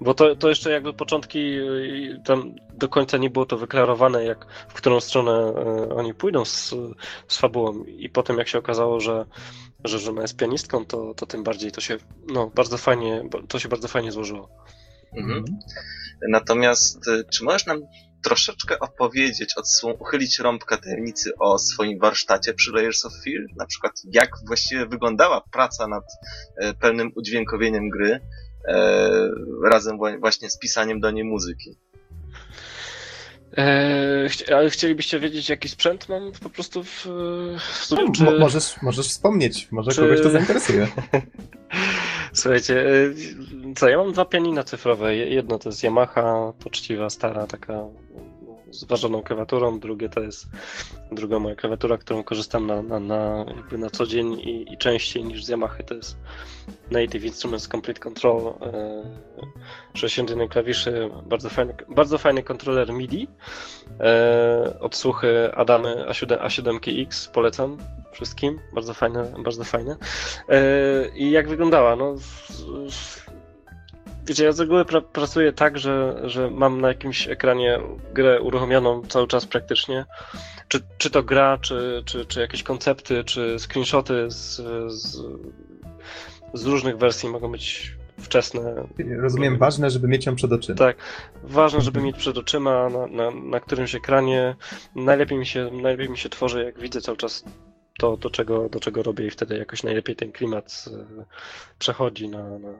bo 0.00 0.14
to, 0.14 0.36
to 0.36 0.48
jeszcze 0.48 0.70
jakby 0.70 0.92
początki, 0.92 1.38
y, 1.38 2.20
tam 2.24 2.54
do 2.74 2.88
końca 2.88 3.18
nie 3.18 3.30
było 3.30 3.46
to 3.46 3.56
wyklarowane, 3.56 4.24
jak, 4.24 4.46
w 4.68 4.74
którą 4.74 5.00
stronę 5.00 5.52
y, 5.90 5.94
oni 5.94 6.14
pójdą 6.14 6.44
z, 6.44 6.74
z 7.28 7.36
fabułą. 7.38 7.84
I 7.84 8.08
potem 8.08 8.38
jak 8.38 8.48
się 8.48 8.58
okazało, 8.58 9.00
że, 9.00 9.26
że 9.84 9.98
żona 9.98 10.22
jest 10.22 10.36
pianistką, 10.36 10.86
to, 10.86 11.14
to 11.14 11.26
tym 11.26 11.44
bardziej 11.44 11.72
to 11.72 11.80
się 11.80 11.96
no, 12.32 12.50
bardzo 12.54 12.78
fajnie, 12.78 13.28
to 13.48 13.58
się 13.58 13.68
bardzo 13.68 13.88
fajnie 13.88 14.12
złożyło. 14.12 14.48
Mhm. 15.16 15.44
Natomiast 16.28 17.08
y, 17.08 17.24
czy 17.32 17.44
możesz 17.44 17.66
nam 17.66 17.80
troszeczkę 18.24 18.78
opowiedzieć, 18.78 19.54
odsłon- 19.56 19.96
uchylić 19.98 20.38
rąbka 20.38 20.76
tajemnicy 20.76 21.32
o 21.38 21.58
swoim 21.58 21.98
warsztacie 21.98 22.54
przy 22.54 22.72
Layers 22.72 23.04
of 23.04 23.12
Fear? 23.24 23.42
Na 23.56 23.66
przykład 23.66 23.92
jak 24.12 24.30
właściwie 24.46 24.86
wyglądała 24.86 25.42
praca 25.52 25.88
nad 25.88 26.04
pełnym 26.80 27.12
udźwiękowieniem 27.16 27.88
gry? 27.88 28.20
E, 28.68 29.30
razem 29.70 29.98
właśnie 30.20 30.50
z 30.50 30.58
pisaniem 30.58 31.00
do 31.00 31.10
niej 31.10 31.24
muzyki. 31.24 31.76
Eee, 33.56 34.28
ale 34.54 34.70
chcielibyście 34.70 35.20
wiedzieć, 35.20 35.48
jaki 35.48 35.68
sprzęt 35.68 36.08
mam 36.08 36.32
po 36.32 36.50
prostu 36.50 36.84
w, 36.84 37.06
w 37.58 37.84
studiu? 37.84 38.12
Czy... 38.12 38.38
możesz, 38.38 38.82
możesz 38.82 39.08
wspomnieć, 39.08 39.68
może 39.72 39.90
czy... 39.90 40.00
kogoś 40.00 40.20
to 40.22 40.30
zainteresuje. 40.30 40.88
Słuchajcie, 42.32 42.86
e, 42.86 43.74
co, 43.76 43.88
ja 43.88 43.98
mam 43.98 44.12
dwa 44.12 44.24
pianina 44.24 44.64
cyfrowe. 44.64 45.16
Jedno 45.16 45.58
to 45.58 45.68
jest 45.68 45.84
Yamaha, 45.84 46.52
poczciwa, 46.64 47.10
stara, 47.10 47.46
taka 47.46 47.84
z 48.74 48.84
ważoną 48.84 49.22
klawiaturą, 49.22 49.80
drugie 49.80 50.08
to 50.08 50.20
jest 50.20 50.46
druga 51.12 51.38
moja 51.38 51.54
klawiatura, 51.54 51.98
którą 51.98 52.24
korzystam 52.24 52.66
na, 52.66 52.82
na, 52.82 53.00
na, 53.00 53.44
jakby 53.56 53.78
na 53.78 53.90
co 53.90 54.06
dzień 54.06 54.32
i, 54.32 54.72
i 54.72 54.78
częściej 54.78 55.24
niż 55.24 55.44
z 55.44 55.48
Yamaha, 55.48 55.82
to 55.82 55.94
jest 55.94 56.16
Native 56.90 57.24
Instruments 57.24 57.68
Complete 57.68 58.00
Control 58.00 58.46
e, 58.46 59.02
61 59.94 60.48
klawiszy, 60.48 61.10
bardzo 61.26 61.50
fajny, 61.50 61.74
bardzo 61.88 62.18
fajny 62.18 62.42
kontroler 62.42 62.92
MIDI, 62.92 63.28
e, 64.00 64.80
odsłuchy 64.80 65.54
Adamy 65.54 66.06
A7, 66.08 66.46
A7X, 66.46 67.30
polecam 67.30 67.78
wszystkim, 68.12 68.60
bardzo 68.74 68.94
fajne, 68.94 69.32
bardzo 69.44 69.64
fajne. 69.64 69.96
E, 70.48 70.58
I 71.14 71.30
jak 71.30 71.48
wyglądała? 71.48 71.96
No, 71.96 72.14
Wiecie, 74.26 74.44
ja 74.44 74.52
z 74.52 74.60
reguły 74.60 74.84
pra 74.84 75.00
pracuję 75.00 75.52
tak, 75.52 75.78
że, 75.78 76.20
że 76.24 76.50
mam 76.50 76.80
na 76.80 76.88
jakimś 76.88 77.28
ekranie 77.28 77.80
grę 78.14 78.42
uruchomioną 78.42 79.02
cały 79.02 79.26
czas 79.26 79.46
praktycznie. 79.46 80.04
Czy, 80.68 80.80
czy 80.98 81.10
to 81.10 81.22
gra, 81.22 81.58
czy, 81.58 82.02
czy, 82.06 82.26
czy 82.26 82.40
jakieś 82.40 82.62
koncepty, 82.62 83.24
czy 83.24 83.56
screenshoty 83.58 84.30
z, 84.30 84.56
z, 84.92 85.22
z 86.54 86.66
różnych 86.66 86.98
wersji 86.98 87.28
mogą 87.28 87.52
być 87.52 87.96
wczesne. 88.18 88.86
Rozumiem, 89.20 89.58
ważne, 89.58 89.90
żeby 89.90 90.08
mieć 90.08 90.26
ją 90.26 90.36
przed 90.36 90.52
oczyma. 90.52 90.78
Tak, 90.78 90.96
ważne, 91.42 91.80
żeby 91.80 92.00
mieć 92.00 92.16
przed 92.16 92.38
oczyma 92.38 92.88
na, 92.88 93.06
na, 93.06 93.30
na 93.30 93.60
którymś 93.60 93.94
ekranie. 93.94 94.56
Najlepiej 94.94 95.38
mi, 95.38 95.46
się, 95.46 95.70
najlepiej 95.72 96.10
mi 96.10 96.18
się 96.18 96.28
tworzy, 96.28 96.64
jak 96.64 96.78
widzę 96.78 97.00
cały 97.00 97.16
czas 97.16 97.44
to, 97.98 98.16
do 98.16 98.30
czego, 98.30 98.68
do 98.68 98.80
czego 98.80 99.02
robię 99.02 99.26
i 99.26 99.30
wtedy 99.30 99.58
jakoś 99.58 99.82
najlepiej 99.82 100.16
ten 100.16 100.32
klimat 100.32 100.84
e, 100.92 101.24
przechodzi 101.78 102.28
na, 102.28 102.58
na, 102.58 102.72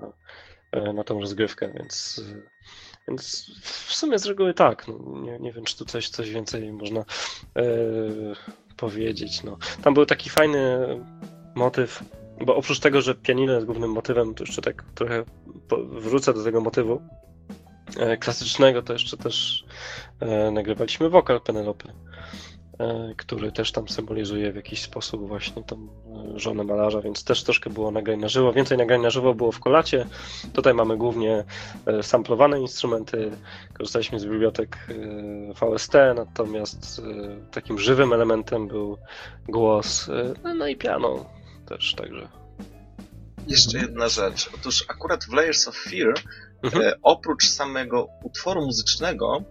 na 0.95 1.05
tą 1.05 1.21
rozgrywkę, 1.21 1.73
więc, 1.75 2.23
więc 3.09 3.51
w 3.63 3.95
sumie 3.95 4.19
z 4.19 4.27
reguły 4.27 4.55
tak. 4.55 4.89
No, 4.89 5.21
nie, 5.21 5.39
nie 5.39 5.53
wiem, 5.53 5.65
czy 5.65 5.79
tu 5.79 5.85
coś, 5.85 6.09
coś 6.09 6.31
więcej 6.31 6.73
można 6.73 7.01
e, 7.01 7.65
powiedzieć. 8.77 9.43
No. 9.43 9.59
Tam 9.83 9.95
był 9.95 10.07
taki 10.07 10.31
fajny 10.31 10.79
motyw, 11.55 12.03
bo 12.41 12.57
oprócz 12.57 12.81
tego, 12.81 13.03
że 13.03 13.15
pianino 13.15 13.53
jest 13.53 13.67
głównym 13.67 13.91
motywem, 13.91 14.35
to 14.35 14.45
jeszcze 14.45 14.63
tak 14.63 14.85
trochę 14.95 15.25
wrócę 15.89 16.35
do 16.35 16.45
tego 16.45 16.61
motywu 16.61 17.03
e, 17.99 18.17
klasycznego, 18.17 18.83
to 18.83 18.93
jeszcze 18.93 19.17
też 19.17 19.65
e, 20.21 20.51
nagrywaliśmy 20.51 21.09
wokal 21.09 21.41
Penelopy. 21.41 21.89
E, 22.79 23.15
który 23.17 23.53
też 23.53 23.73
tam 23.73 23.89
symbolizuje 23.89 24.53
w 24.53 24.57
jakiś 24.57 24.83
sposób 24.83 25.29
właśnie 25.29 25.63
tą 25.63 25.77
e, 25.77 26.39
żonę 26.39 26.65
malarza, 26.65 27.01
więc 27.01 27.25
też 27.25 27.45
troszkę 27.45 27.71
było 27.71 27.91
nagrań 27.91 28.21
na 28.21 28.29
żywo. 28.29 28.53
Więcej 28.53 28.79
nagrań 28.79 29.03
na 29.03 29.11
żywo 29.11 29.35
było 29.35 29.53
w 29.53 29.61
kolacie. 29.61 30.07
Tutaj 30.53 30.75
mamy 30.75 30.97
głównie 30.97 31.45
e, 31.87 32.03
samplowane 32.03 32.61
instrumenty. 32.61 33.31
Korzystaliśmy 33.79 34.21
z 34.21 34.25
bibliotek 34.25 34.77
VST, 35.55 35.93
natomiast 36.17 37.03
takim 37.51 37.79
żywym 37.79 38.13
elementem 38.13 38.69
był 38.69 38.99
głos, 39.49 40.11
no 40.59 40.67
i 40.67 40.77
piano 40.77 41.31
też, 41.67 41.95
także. 41.95 42.29
Jeszcze 43.47 43.79
jedna 43.79 44.09
rzecz. 44.09 44.51
Otóż 44.55 44.85
akurat 44.89 45.25
w 45.25 45.33
Layers 45.33 45.69
of 45.69 45.77
Fear, 45.77 46.15
mhm. 46.63 46.95
oprócz 47.03 47.47
samego 47.47 48.09
utworu 48.23 48.67
muzycznego, 48.67 49.43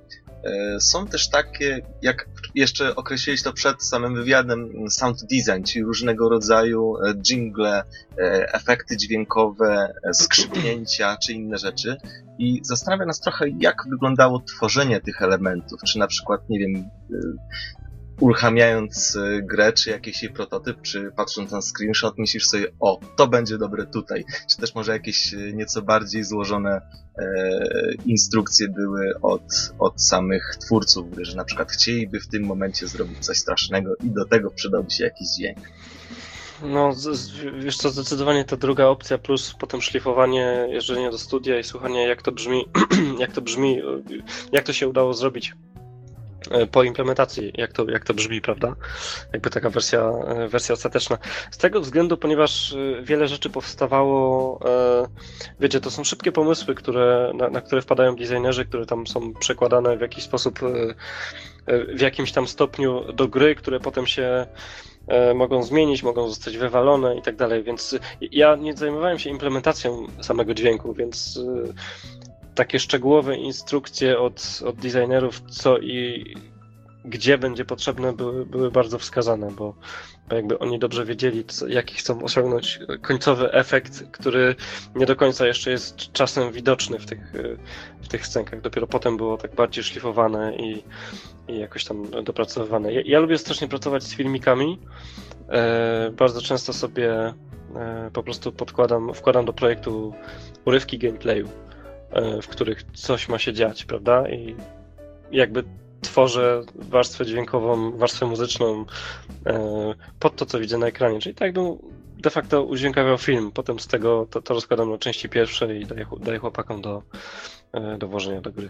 są 0.80 1.08
też 1.08 1.30
takie, 1.30 1.82
jak 2.02 2.30
jeszcze 2.56 2.96
określiłeś 2.96 3.44
to 3.44 3.54
przed 3.54 3.84
samym 3.84 4.16
wywiadem, 4.16 4.70
sound 4.90 5.18
design, 5.22 5.64
czyli 5.64 5.86
różnego 5.86 6.30
rodzaju 6.30 6.98
e, 6.98 7.14
jingle, 7.14 7.84
e, 8.18 8.54
efekty 8.54 8.98
dźwiękowe, 8.98 9.94
skrzypnięcia 10.14 11.18
czy 11.18 11.34
inne 11.34 11.58
rzeczy. 11.58 11.98
I 12.40 12.62
zastanawia 12.64 13.06
nas 13.06 13.20
trochę, 13.20 13.46
jak 13.60 13.76
wyglądało 13.90 14.40
tworzenie 14.40 15.02
tych 15.02 15.22
elementów. 15.22 15.80
Czy 15.88 16.00
na 16.00 16.08
przykład, 16.08 16.50
nie 16.50 16.60
wiem, 16.60 16.90
uruchamiając 18.20 19.18
grę, 19.42 19.74
czy 19.74 19.90
jakiś 19.90 20.24
jej 20.24 20.32
prototyp, 20.32 20.82
czy 20.82 21.12
patrząc 21.16 21.52
na 21.52 21.62
screenshot, 21.62 22.18
myślisz 22.18 22.48
sobie, 22.48 22.68
o, 22.80 23.00
to 23.16 23.28
będzie 23.28 23.58
dobre 23.58 23.86
tutaj. 23.86 24.26
Czy 24.50 24.58
też 24.58 24.76
może 24.76 24.92
jakieś 24.92 25.36
nieco 25.54 25.82
bardziej 25.82 26.24
złożone 26.24 26.82
e, 27.18 27.94
instrukcje 28.06 28.70
były 28.70 29.14
od, 29.22 29.74
od 29.80 30.04
samych 30.04 30.56
twórców 30.62 31.06
że 31.22 31.38
na 31.38 31.44
przykład 31.44 31.72
chcieliby 31.72 32.20
w 32.20 32.28
tym 32.28 32.44
momencie 32.44 32.88
zrobić 32.88 33.20
coś 33.20 33.38
strasznego 33.38 33.96
i 34.04 34.10
do 34.10 34.26
tego 34.26 34.52
przydałby 34.52 34.92
się 34.92 35.04
jakiś 35.04 35.28
dźwięk. 35.38 35.60
No, 36.64 36.94
wiesz 37.60 37.78
co, 37.78 37.90
zdecydowanie 37.90 38.46
ta 38.46 38.58
druga 38.58 38.86
opcja, 38.86 39.18
plus 39.18 39.56
potem 39.60 39.82
szlifowanie, 39.82 40.68
jeżdżenie 40.70 41.12
do 41.12 41.18
studia 41.18 41.60
i 41.60 41.64
słuchanie, 41.64 42.08
jak 42.08 42.22
to 42.22 42.32
brzmi, 42.32 42.66
jak 43.20 43.32
to 43.32 43.42
brzmi, 43.42 43.82
jak 44.52 44.66
to 44.66 44.74
się 44.74 44.88
udało 44.88 45.14
zrobić 45.14 45.54
E, 45.54 45.73
po 46.72 46.84
implementacji, 46.84 47.52
jak 47.58 47.74
to, 47.74 47.90
jak 47.90 48.04
to 48.06 48.14
brzmi, 48.14 48.42
prawda? 48.42 48.76
Jakby 49.34 49.50
taka 49.50 49.70
wersja, 49.70 50.00
e, 50.28 50.48
wersja 50.48 50.74
ostateczna. 50.74 51.18
Z 51.52 51.58
tego 51.58 51.82
względu, 51.82 52.18
ponieważ 52.18 52.74
e, 52.74 53.04
wiele 53.04 53.28
rzeczy 53.28 53.50
powstawało, 53.50 54.60
wiecie, 55.60 55.80
to 55.80 55.92
są 55.92 56.04
szybkie 56.04 56.32
pomysły, 56.32 56.76
które, 56.76 57.32
na, 57.36 57.50
na 57.50 57.62
które 57.62 57.82
wpadają 57.82 58.16
designerzy, 58.16 58.66
które 58.66 58.86
tam 58.86 59.08
są 59.08 59.34
przekładane 59.34 59.98
w 59.98 60.02
jakiś 60.02 60.24
sposób, 60.24 60.60
w 61.96 62.02
jakimś 62.02 62.32
tam 62.32 62.48
stopniu 62.48 63.14
do 63.14 63.28
gry, 63.28 63.56
które 63.56 63.80
potem 63.80 64.08
się 64.08 64.48
mogą 65.36 65.64
zmienić, 65.64 66.04
mogą 66.04 66.30
zostać 66.30 66.58
wywalone 66.58 67.18
i 67.18 67.22
tak 67.22 67.36
dalej, 67.36 67.64
więc 67.64 67.96
ja 68.22 68.56
nie 68.56 68.74
zajmowałem 68.78 69.20
się 69.20 69.30
implementacją 69.30 70.08
samego 70.22 70.54
dźwięku, 70.54 70.94
więc 70.94 71.40
takie 72.56 72.80
szczegółowe 72.80 73.38
instrukcje 73.38 74.20
od, 74.20 74.60
od 74.66 74.76
designerów, 74.76 75.42
co 75.42 75.78
i 75.78 76.34
gdzie 77.06 77.38
będzie 77.38 77.66
potrzebne, 77.66 78.14
były, 78.14 78.46
były 78.46 78.72
bardzo 78.72 79.00
wskazane, 79.00 79.52
bo, 79.52 79.76
bo 80.30 80.36
jakby 80.36 80.60
oni 80.60 80.80
dobrze 80.80 81.06
wiedzieli, 81.06 81.46
co, 81.46 81.68
jaki 81.68 81.96
chcą 81.96 82.24
osiągnąć 82.24 82.80
końcowy 83.02 83.52
efekt, 83.52 84.04
który 84.12 84.56
nie 84.96 85.06
do 85.06 85.16
końca 85.16 85.48
jeszcze 85.48 85.72
jest 85.72 86.12
czasem 86.12 86.52
widoczny 86.52 87.00
w 87.00 87.06
tych, 87.06 87.34
w 88.02 88.08
tych 88.08 88.28
scenkach. 88.28 88.62
Dopiero 88.62 88.88
potem 88.88 89.18
było 89.18 89.38
tak 89.38 89.56
bardziej 89.56 89.84
szlifowane 89.84 90.56
i, 90.56 90.84
i 91.48 91.60
jakoś 91.60 91.86
tam 91.86 92.24
dopracowywane. 92.24 92.94
Ja, 92.94 93.02
ja 93.06 93.20
lubię 93.20 93.38
strasznie 93.38 93.68
pracować 93.68 94.04
z 94.04 94.16
filmikami. 94.16 94.80
E, 95.50 96.12
bardzo 96.12 96.42
często 96.42 96.74
sobie 96.74 97.34
e, 97.76 98.10
po 98.14 98.24
prostu 98.24 98.52
podkładam, 98.52 99.14
wkładam 99.14 99.46
do 99.46 99.54
projektu 99.54 100.14
urywki 100.66 100.98
gameplayu 100.98 101.50
w 102.42 102.48
których 102.48 102.84
coś 102.84 103.30
ma 103.30 103.40
się 103.40 103.54
dziać, 103.54 103.86
prawda? 103.86 104.30
I 104.30 104.56
jakby 105.32 105.64
tworzę 106.02 106.62
warstwę 106.76 107.26
dźwiękową, 107.26 107.98
warstwę 107.98 108.26
muzyczną 108.26 108.86
e, 109.46 109.94
pod 110.20 110.36
to, 110.36 110.46
co 110.46 110.60
widzę 110.60 110.78
na 110.78 110.88
ekranie. 110.88 111.20
Czyli 111.20 111.36
tak 111.36 111.46
jakbym 111.46 111.78
de 112.24 112.30
facto 112.30 112.64
udźwiękawiał 112.64 113.18
film. 113.18 113.52
Potem 113.54 113.80
z 113.80 113.88
tego 113.88 114.28
to, 114.30 114.42
to 114.42 114.54
rozkładam 114.54 114.92
na 114.92 114.98
części 114.98 115.30
pierwsze 115.30 115.78
i 115.78 115.86
daję, 115.86 116.06
daję 116.22 116.40
chłopakom 116.40 116.82
do, 116.82 117.04
e, 117.74 117.98
do 117.98 118.08
włożenia 118.08 118.42
do 118.42 118.52
gry. 118.52 118.70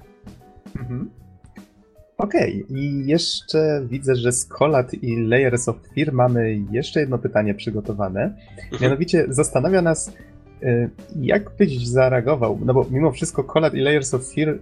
Mhm. 0.75 1.09
Okej, 2.17 2.63
okay. 2.63 2.77
i 2.79 3.07
jeszcze 3.07 3.85
widzę, 3.89 4.15
że 4.15 4.31
z 4.31 4.45
Colat 4.45 4.93
i 4.93 5.21
Layers 5.21 5.69
of 5.69 5.75
Fear 5.95 6.13
mamy 6.13 6.59
jeszcze 6.71 6.99
jedno 6.99 7.17
pytanie 7.17 7.55
przygotowane. 7.55 8.35
Mhm. 8.61 8.81
Mianowicie 8.81 9.25
zastanawia 9.29 9.81
nas, 9.81 10.11
jak 11.21 11.51
byś 11.57 11.87
zareagował? 11.87 12.59
No 12.65 12.73
bo 12.73 12.85
mimo 12.91 13.11
wszystko 13.11 13.43
Collab 13.43 13.73
i 13.73 13.79
Layers 13.79 14.13
of 14.13 14.33
Fear 14.33 14.57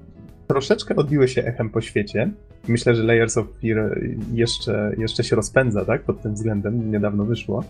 troszeczkę 0.47 0.95
odbiły 0.95 1.27
się 1.27 1.43
echem 1.43 1.69
po 1.69 1.81
świecie. 1.81 2.31
Myślę, 2.67 2.95
że 2.95 3.03
Layers 3.03 3.37
of 3.37 3.45
Fear 3.61 4.01
jeszcze, 4.33 4.95
jeszcze 4.97 5.23
się 5.23 5.35
rozpędza, 5.35 5.85
tak? 5.85 6.01
Pod 6.01 6.21
tym 6.21 6.33
względem, 6.33 6.91
niedawno 6.91 7.25
wyszło. 7.25 7.63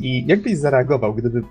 I 0.00 0.26
jak 0.26 0.42
byś 0.42 0.58
zareagował, 0.58 1.14
gdyby 1.14 1.38
y, 1.38 1.42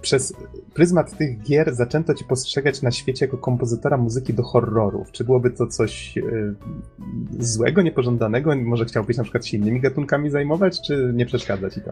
przez 0.00 0.34
pryzmat 0.74 1.16
tych 1.16 1.42
gier 1.42 1.74
zaczęto 1.74 2.14
cię 2.14 2.24
postrzegać 2.24 2.82
na 2.82 2.90
świecie 2.90 3.26
jako 3.26 3.38
kompozytora 3.38 3.96
muzyki 3.96 4.34
do 4.34 4.42
horrorów? 4.42 5.12
Czy 5.12 5.24
byłoby 5.24 5.50
to 5.50 5.66
coś 5.66 6.18
y, 6.18 6.54
złego, 7.38 7.82
niepożądanego? 7.82 8.56
Może 8.56 8.84
chciałbyś 8.84 9.16
na 9.16 9.22
przykład 9.22 9.46
się 9.46 9.56
innymi 9.56 9.80
gatunkami 9.80 10.30
zajmować, 10.30 10.80
czy 10.86 11.12
nie 11.14 11.26
przeszkadza 11.26 11.70
ci 11.70 11.80
to? 11.80 11.90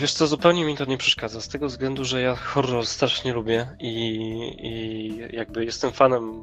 Wiesz 0.00 0.12
co, 0.12 0.26
zupełnie 0.26 0.64
mi 0.64 0.76
to 0.76 0.84
nie 0.84 0.98
przeszkadza, 0.98 1.40
z 1.40 1.48
tego 1.48 1.66
względu, 1.66 2.04
że 2.04 2.22
ja 2.22 2.36
horror 2.36 2.86
strasznie 2.86 3.32
lubię 3.32 3.66
i, 3.80 3.90
i 4.62 5.36
jakby 5.36 5.64
jestem 5.64 5.92
fanem 5.92 6.42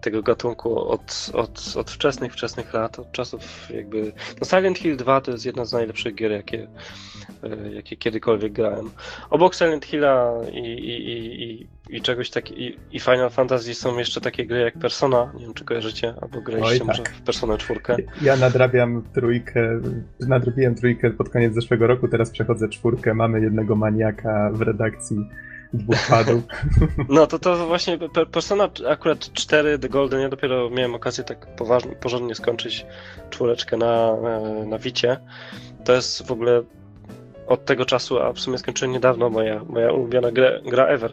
tego 0.00 0.22
gatunku 0.22 0.88
od, 0.88 1.30
od, 1.32 1.76
od 1.76 1.90
wczesnych, 1.90 2.32
wczesnych 2.32 2.72
lat, 2.72 2.98
od 2.98 3.12
czasów 3.12 3.70
jakby... 3.70 4.12
No 4.40 4.46
Silent 4.46 4.78
Hill 4.78 4.96
2 4.96 5.20
to 5.20 5.30
jest 5.30 5.46
jedna 5.46 5.64
z 5.64 5.72
najlepszych 5.72 6.14
gier, 6.14 6.32
jakie, 6.32 6.68
e, 7.42 7.72
jakie 7.72 7.96
kiedykolwiek 7.96 8.52
grałem. 8.52 8.90
Obok 9.30 9.54
Silent 9.54 9.84
Hilla 9.84 10.32
i, 10.52 10.58
i, 10.58 11.12
i, 11.42 11.66
i 11.88 12.02
czegoś 12.02 12.30
takiego, 12.30 12.60
i, 12.60 12.78
i 12.92 13.00
Final 13.00 13.30
Fantasy 13.30 13.74
są 13.74 13.98
jeszcze 13.98 14.20
takie 14.20 14.46
gry 14.46 14.60
jak 14.60 14.78
Persona, 14.78 15.32
nie 15.34 15.44
wiem 15.44 15.54
czy 15.54 15.64
kojarzycie, 15.64 16.14
albo 16.22 16.40
graliście 16.40 16.84
może 16.84 17.02
tak. 17.02 17.12
w 17.12 17.22
Persona 17.22 17.58
4. 17.58 17.80
Ja 18.22 18.36
nadrabiam 18.36 19.02
trójkę, 19.14 19.80
nadrobiłem 20.20 20.74
trójkę 20.74 21.10
pod 21.10 21.28
koniec 21.28 21.54
zeszłego 21.54 21.86
roku, 21.86 22.08
teraz 22.08 22.30
przechodzę 22.30 22.68
czwórkę, 22.68 23.14
mamy 23.14 23.40
jednego 23.40 23.76
maniaka 23.76 24.50
w 24.52 24.62
redakcji 24.62 25.16
dwóch 25.72 26.06
padów. 26.08 26.42
No 27.08 27.26
to 27.26 27.38
to 27.38 27.66
właśnie 27.66 27.98
Persona 28.32 28.68
akurat 28.88 29.32
4 29.32 29.78
The 29.78 29.88
Golden, 29.88 30.20
ja 30.20 30.28
dopiero 30.28 30.70
miałem 30.70 30.94
okazję 30.94 31.24
tak 31.24 31.56
poważnie, 31.56 31.92
porządnie 31.92 32.34
skończyć 32.34 32.86
czwóreczkę 33.30 33.76
na, 33.76 34.16
na 34.66 34.78
Wicie. 34.78 35.20
To 35.84 35.92
jest 35.92 36.26
w 36.26 36.32
ogóle 36.32 36.62
od 37.48 37.64
tego 37.64 37.84
czasu, 37.84 38.18
a 38.18 38.32
w 38.32 38.40
sumie 38.40 38.58
skończyłem 38.58 38.92
niedawno, 38.92 39.30
moja, 39.30 39.64
moja 39.64 39.92
ulubiona 39.92 40.32
gra, 40.32 40.50
gra 40.64 40.86
ever. 40.86 41.12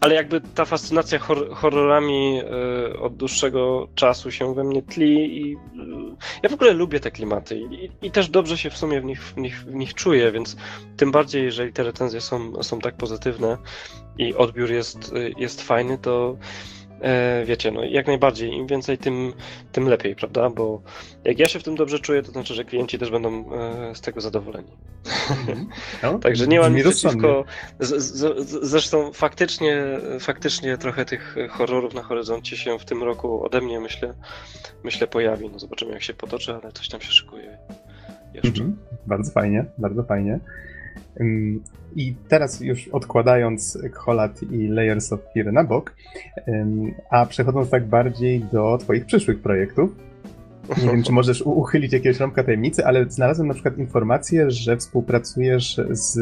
Ale 0.00 0.14
jakby 0.14 0.40
ta 0.40 0.64
fascynacja 0.64 1.18
hor 1.18 1.50
horrorami 1.54 2.40
y, 2.94 2.98
od 2.98 3.16
dłuższego 3.16 3.88
czasu 3.94 4.30
się 4.30 4.54
we 4.54 4.64
mnie 4.64 4.82
tli 4.82 5.40
i 5.40 5.52
y, 5.54 5.58
ja 6.42 6.48
w 6.48 6.54
ogóle 6.54 6.72
lubię 6.72 7.00
te 7.00 7.10
klimaty 7.10 7.58
i, 7.58 7.90
i, 8.02 8.10
też 8.10 8.28
dobrze 8.28 8.58
się 8.58 8.70
w 8.70 8.76
sumie 8.76 9.00
w 9.00 9.04
nich, 9.04 9.22
w, 9.22 9.36
nich, 9.36 9.64
w 9.64 9.74
nich 9.74 9.94
czuję, 9.94 10.32
więc 10.32 10.56
tym 10.96 11.12
bardziej, 11.12 11.44
jeżeli 11.44 11.72
te 11.72 11.82
recenzje 11.82 12.20
są, 12.20 12.62
są 12.62 12.80
tak 12.80 12.96
pozytywne 12.96 13.56
i 14.18 14.34
odbiór 14.34 14.70
jest, 14.70 15.12
y, 15.12 15.32
jest 15.38 15.62
fajny, 15.62 15.98
to 15.98 16.36
wiecie, 17.44 17.70
no 17.70 17.84
jak 17.84 18.06
najbardziej, 18.06 18.52
im 18.52 18.66
więcej, 18.66 18.98
tym, 18.98 19.32
tym 19.72 19.88
lepiej, 19.88 20.16
prawda? 20.16 20.50
Bo 20.50 20.82
jak 21.24 21.38
ja 21.38 21.48
się 21.48 21.58
w 21.58 21.62
tym 21.62 21.74
dobrze 21.74 21.98
czuję, 21.98 22.22
to 22.22 22.32
znaczy, 22.32 22.54
że 22.54 22.64
klienci 22.64 22.98
też 22.98 23.10
będą 23.10 23.54
e, 23.54 23.94
z 23.94 24.00
tego 24.00 24.20
zadowoleni. 24.20 24.70
Mhm. 25.30 25.68
No, 26.02 26.18
Także 26.28 26.46
nie 26.46 26.60
mam 26.60 26.74
nic 26.74 26.88
przeciwko. 26.88 27.44
Z, 27.80 28.04
z, 28.04 28.48
zresztą 28.62 29.12
faktycznie, 29.12 29.84
faktycznie 30.20 30.78
trochę 30.78 31.04
tych 31.04 31.36
horrorów 31.50 31.94
na 31.94 32.02
horyzoncie 32.02 32.56
się 32.56 32.78
w 32.78 32.84
tym 32.84 33.02
roku 33.02 33.44
ode 33.44 33.60
mnie, 33.60 33.80
myślę, 33.80 34.14
myślę 34.84 35.06
pojawi. 35.06 35.50
No 35.50 35.58
zobaczymy, 35.58 35.92
jak 35.92 36.02
się 36.02 36.14
potoczy, 36.14 36.54
ale 36.62 36.72
coś 36.72 36.88
tam 36.88 37.00
się 37.00 37.12
szykuje 37.12 37.58
jeszcze. 38.34 38.48
Mhm. 38.48 38.76
Bardzo 39.06 39.32
fajnie, 39.32 39.64
bardzo 39.78 40.02
fajnie. 40.02 40.40
I 41.96 42.14
teraz 42.28 42.60
już 42.60 42.88
odkładając 42.88 43.78
Kholat 43.92 44.42
i 44.42 44.68
Layers 44.68 45.12
of 45.12 45.20
Fear 45.34 45.52
na 45.52 45.64
bok, 45.64 45.96
a 47.10 47.26
przechodząc 47.26 47.70
tak 47.70 47.86
bardziej 47.86 48.40
do 48.52 48.78
Twoich 48.78 49.06
przyszłych 49.06 49.40
projektów, 49.40 49.96
nie 50.82 50.88
wiem, 50.88 51.02
czy 51.02 51.12
możesz 51.20 51.42
uchylić 51.42 51.92
jakiegoś 51.92 52.20
rąbka 52.20 52.44
tajemnicy, 52.44 52.86
ale 52.86 53.10
znalazłem 53.10 53.48
na 53.48 53.54
przykład 53.54 53.78
informację, 53.78 54.50
że 54.50 54.76
współpracujesz 54.76 55.80
z 55.90 56.18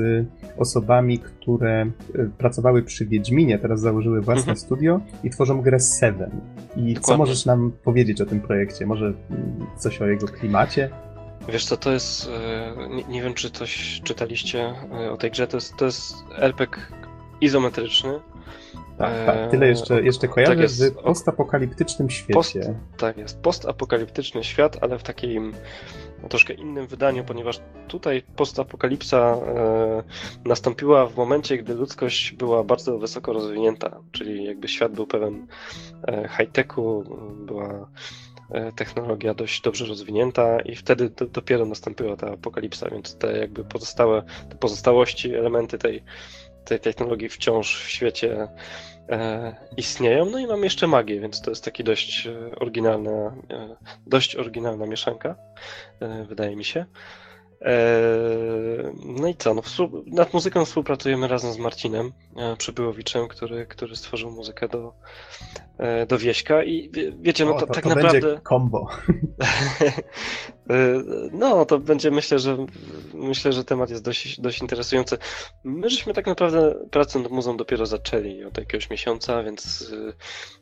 osobami, 0.59 1.19
które 1.19 1.81
e, 1.83 1.89
pracowały 2.39 2.83
przy 2.83 3.07
Wiedźminie, 3.07 3.59
teraz 3.59 3.81
założyły 3.81 4.21
własne 4.21 4.53
mhm. 4.53 4.57
studio 4.57 5.01
i 5.25 5.31
tworzą 5.31 5.63
grę 5.63 5.81
Seven. 5.81 6.31
I 6.31 6.95
Dokładnie. 6.95 7.01
co 7.01 7.17
możesz 7.17 7.47
nam 7.47 7.73
powiedzieć 7.85 8.21
o 8.21 8.27
tym 8.27 8.41
projekcie? 8.41 8.87
Może 8.87 9.07
mm, 9.07 9.67
coś 9.79 10.03
o 10.03 10.07
jego 10.07 10.27
klimacie? 10.27 10.91
Wiesz 11.49 11.65
co, 11.65 11.77
to 11.77 11.93
jest, 11.93 12.29
e, 12.29 12.89
nie, 12.89 13.05
nie, 13.05 13.23
wiem 13.23 13.35
czy 13.35 13.51
coś 13.51 14.01
czytaliście 14.05 14.75
e, 14.93 15.11
o 15.11 15.17
tej 15.17 15.31
grze, 15.31 15.47
to 15.47 15.57
jest, 15.57 15.77
to 15.77 15.85
jest 15.85 16.15
RPG 16.39 16.83
izometryczny, 17.41 18.21
Tak, 18.99 19.27
tak. 19.27 19.51
Tyle 19.51 19.69
jeszcze, 19.69 20.03
jeszcze 20.03 20.29
kojarzę 20.29 20.53
tak 20.53 20.61
jest, 20.61 20.85
w 20.85 20.95
postapokaliptycznym 20.95 22.11
świecie. 22.11 22.35
Post, 22.35 22.59
tak 22.97 23.17
jest, 23.17 23.41
postapokaliptyczny 23.41 24.45
świat, 24.45 24.79
ale 24.81 24.99
w 24.99 25.03
takim 25.03 25.53
troszkę 26.29 26.55
innym 26.55 26.87
wydaniu, 26.87 27.25
ponieważ 27.25 27.61
tutaj 27.89 28.23
postapokalipsa 28.37 29.19
e, 29.19 30.03
nastąpiła 30.45 31.07
w 31.07 31.17
momencie, 31.17 31.59
gdy 31.59 31.75
ludzkość 31.75 32.33
była 32.33 32.65
bardzo 32.65 32.99
wysoko 32.99 33.33
rozwinięta, 33.33 34.01
czyli 34.13 34.45
jakby 34.45 34.69
świat 34.69 34.93
był 34.93 35.07
pełen 35.07 35.47
e, 36.09 36.29
high-techu, 36.29 37.05
była 37.47 37.69
e, 37.69 37.87
technologia 38.77 39.35
dość 39.35 39.61
dobrze 39.61 39.87
rozwinięta 39.87 40.61
i 40.61 40.77
wtedy 40.77 41.11
do, 41.11 41.27
dopiero 41.27 41.67
nastąpiła 41.67 42.17
ta 42.17 42.33
apokalipsa, 42.33 42.91
więc 42.91 43.19
te 43.19 43.39
jakby 43.39 43.65
pozostałe, 43.65 44.23
te 44.49 44.57
pozostałości, 44.57 45.35
elementy 45.35 45.79
tej, 45.79 46.03
tej 46.65 46.81
technologii 46.81 47.29
wciąż 47.29 47.85
w 47.85 47.91
świecie 47.91 48.49
e, 49.09 49.55
istnieją. 49.77 50.25
No 50.31 50.39
i 50.39 50.47
mam 50.47 50.65
jeszcze 50.65 50.87
magię, 50.87 51.21
więc 51.21 51.41
to 51.41 51.51
jest 51.51 51.65
taki 51.65 51.85
dość 51.85 52.27
e, 52.27 52.57
oryginalna, 52.57 53.37
e, 53.51 53.77
dość 54.07 54.37
oryginalna 54.37 54.87
mieszanka, 54.87 55.37
e, 56.01 56.25
wydaje 56.25 56.57
mi 56.57 56.65
się. 56.65 56.87
E, 57.65 58.93
no 59.05 59.29
i 59.29 59.35
co? 59.35 59.55
No, 59.55 59.63
nad 60.07 60.35
muzyką 60.35 60.65
współpracujemy 60.65 61.29
razem 61.29 61.53
z 61.53 61.59
Marcinem 61.59 62.13
e, 62.37 62.57
Przybyłowiczem, 62.57 63.29
który, 63.29 63.67
który 63.67 63.97
stworzył 63.97 64.31
muzykę 64.31 64.69
do, 64.69 64.95
e, 65.57 65.64
do 66.09 66.19
Wieśka 66.19 66.63
i 66.63 66.91
wie, 66.91 67.13
wiecie, 67.13 67.45
no 67.45 67.51
to, 67.51 67.57
o, 67.57 67.61
to 67.61 67.75
tak 67.75 67.83
to 67.83 67.89
naprawdę... 67.89 68.21
Będzie 68.21 68.41
combo. 68.49 68.89
no, 71.33 71.65
to 71.65 71.79
będzie, 71.79 72.11
myślę, 72.11 72.39
że 72.39 72.67
myślę, 73.15 73.53
że 73.53 73.65
temat 73.65 73.91
jest 73.91 74.05
dość, 74.05 74.41
dość 74.41 74.61
interesujący. 74.61 75.19
My 75.65 75.91
żeśmy 75.91 76.15
tak 76.15 76.27
naprawdę 76.27 76.75
pracę 76.91 77.19
nad 77.19 77.33
muzą 77.33 77.57
dopiero 77.57 77.87
zaczęli 77.87 78.45
od 78.45 78.59
jakiegoś 78.59 78.91
miesiąca, 78.91 79.43
więc 79.43 79.93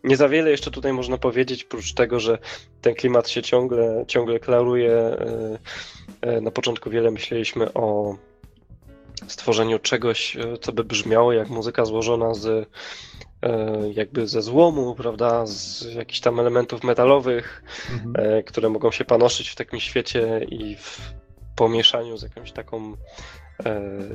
nie 0.04 0.16
za 0.16 0.28
wiele 0.28 0.50
jeszcze 0.50 0.70
tutaj 0.70 0.92
można 0.92 1.18
powiedzieć, 1.18 1.64
prócz 1.64 1.94
tego, 1.94 2.20
że 2.20 2.38
ten 2.80 2.94
klimat 2.94 3.28
się 3.28 3.42
ciągle, 3.42 4.04
ciągle 4.08 4.40
klaruje. 4.40 5.16
Na 6.42 6.50
początku 6.50 6.90
wiele 6.90 7.10
myśleliśmy 7.10 7.72
o 7.72 8.16
stworzeniu 9.28 9.78
czegoś, 9.78 10.36
e, 10.36 10.58
co 10.60 10.72
by 10.72 10.84
brzmiało 10.84 11.32
jak 11.32 11.48
muzyka 11.48 11.84
złożona 11.84 12.34
z 12.34 12.46
e, 12.46 12.66
jakby 13.94 14.26
ze 14.26 14.42
złomu, 14.42 14.94
prawda, 14.94 15.46
z 15.46 15.84
jakichś 15.94 16.20
tam 16.20 16.40
elementów 16.40 16.84
metalowych, 16.84 17.62
mhm. 17.92 18.12
E, 18.16 18.42
które 18.42 18.68
mogą 18.68 18.90
się 18.90 19.04
panoszyć 19.04 19.48
w 19.48 19.54
takim 19.54 19.80
świecie 19.80 20.46
i 20.48 20.76
w 20.76 21.00
pomieszaniu 21.56 22.16
z 22.16 22.22
jakąś 22.22 22.52
taką 22.52 22.96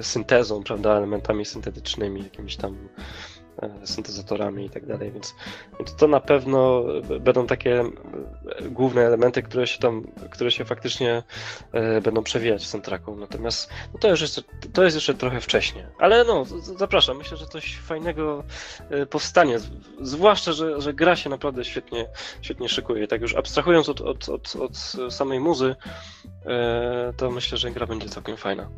syntezą, 0.02 0.64
prawda, 0.64 0.98
elementami 0.98 1.46
syntetycznymi, 1.46 2.24
jakimiś 2.24 2.56
tam 2.56 2.78
E, 2.98 3.37
syntezatorami 3.84 4.66
i 4.66 4.70
tak 4.70 4.86
dalej, 4.86 5.12
więc, 5.12 5.36
więc 5.80 5.96
to 5.96 6.08
na 6.08 6.20
pewno 6.20 6.84
będą 7.20 7.48
takie 7.48 7.80
e, 7.80 7.92
główne 8.62 9.02
elementy, 9.02 9.44
które 9.44 9.68
się 9.68 9.80
tam, 9.80 10.04
które 10.32 10.52
się 10.52 10.66
faktycznie 10.66 11.24
e, 11.72 12.02
będą 12.02 12.24
przewijać 12.24 12.64
w 12.64 12.68
soundtracku. 12.68 13.16
Natomiast 13.16 13.70
no 13.94 14.00
to, 14.00 14.10
już 14.10 14.22
jest, 14.22 14.42
to 14.74 14.84
jest 14.84 14.96
jeszcze 14.96 15.14
trochę 15.14 15.42
wcześnie. 15.42 15.88
Ale 16.00 16.24
no, 16.24 16.46
zapraszam, 16.78 17.18
myślę, 17.18 17.38
że 17.38 17.48
coś 17.48 17.78
fajnego 17.78 18.44
powstanie. 19.10 19.60
Zwłaszcza, 20.02 20.54
że, 20.54 20.82
że 20.82 20.94
gra 20.94 21.16
się 21.16 21.30
naprawdę 21.30 21.66
świetnie, 21.66 22.08
świetnie 22.42 22.70
szykuje. 22.70 23.08
Tak 23.08 23.22
już 23.22 23.36
abstrahując 23.36 23.90
od, 23.90 24.02
od, 24.02 24.30
od, 24.30 24.56
od 24.56 24.78
samej 25.14 25.40
muzy, 25.40 25.76
to 27.18 27.32
myślę, 27.32 27.58
że 27.58 27.72
gra 27.72 27.88
będzie 27.88 28.10
całkiem 28.10 28.38
fajna 28.38 28.70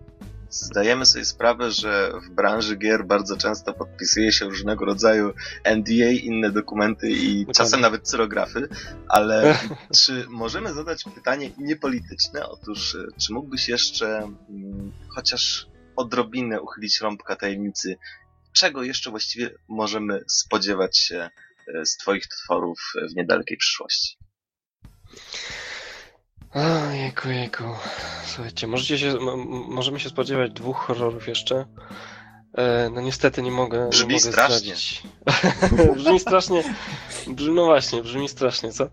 zdajemy 0.49 1.05
sobie 1.05 1.25
sprawę, 1.25 1.71
że 1.71 2.11
w 2.23 2.29
branży 2.29 2.75
gier 2.75 3.05
bardzo 3.05 3.37
często 3.37 3.73
podpisuje 3.73 4.31
się 4.31 4.45
różnego 4.45 4.85
rodzaju 4.85 5.33
NDA, 5.75 6.11
inne 6.11 6.51
dokumenty 6.51 7.09
i 7.09 7.45
czasem 7.55 7.81
nawet 7.81 8.03
cyrografy, 8.07 8.67
ale 9.07 9.59
czy 10.03 10.25
możemy 10.29 10.73
zadać 10.73 11.03
pytanie 11.15 11.51
niepolityczne? 11.57 12.49
Otóż, 12.49 12.95
e, 12.95 13.07
czy 13.17 13.33
mógłbyś 13.33 13.69
jeszcze 13.69 14.05
hmm, 14.47 14.91
chociaż 15.07 15.67
odrobinę 15.95 16.61
uchylić 16.61 17.01
rąbka 17.01 17.35
tajemnicy, 17.35 17.97
czego 18.53 18.83
jeszcze 18.83 19.09
właściwie 19.09 19.49
możemy 19.67 20.23
spodziewać 20.27 20.97
się 20.97 21.29
e, 21.75 21.85
z 21.85 21.97
Twoich 21.97 22.27
tworów 22.27 22.79
w 23.11 23.15
niedalekiej 23.15 23.57
przyszłości? 23.57 24.17
Ojejku, 26.53 27.29
jejku. 27.29 27.63
Słuchajcie, 28.25 28.67
możecie 28.67 28.99
się, 28.99 29.13
możemy 29.67 29.99
się 29.99 30.09
spodziewać 30.09 30.51
dwóch 30.51 30.77
horrorów 30.77 31.27
jeszcze. 31.27 31.65
E, 32.57 32.89
no 32.93 33.01
niestety 33.01 33.41
nie 33.41 33.51
mogę, 33.51 33.89
brzmi 33.89 34.15
nie 34.15 34.19
mogę 34.19 34.31
strasznie. 34.31 34.73
brzmi 35.95 36.19
strasznie. 36.19 36.63
Brzmi, 37.27 37.53
no 37.53 37.65
właśnie, 37.65 38.03
brzmi 38.03 38.29
strasznie, 38.29 38.71
co? 38.71 38.87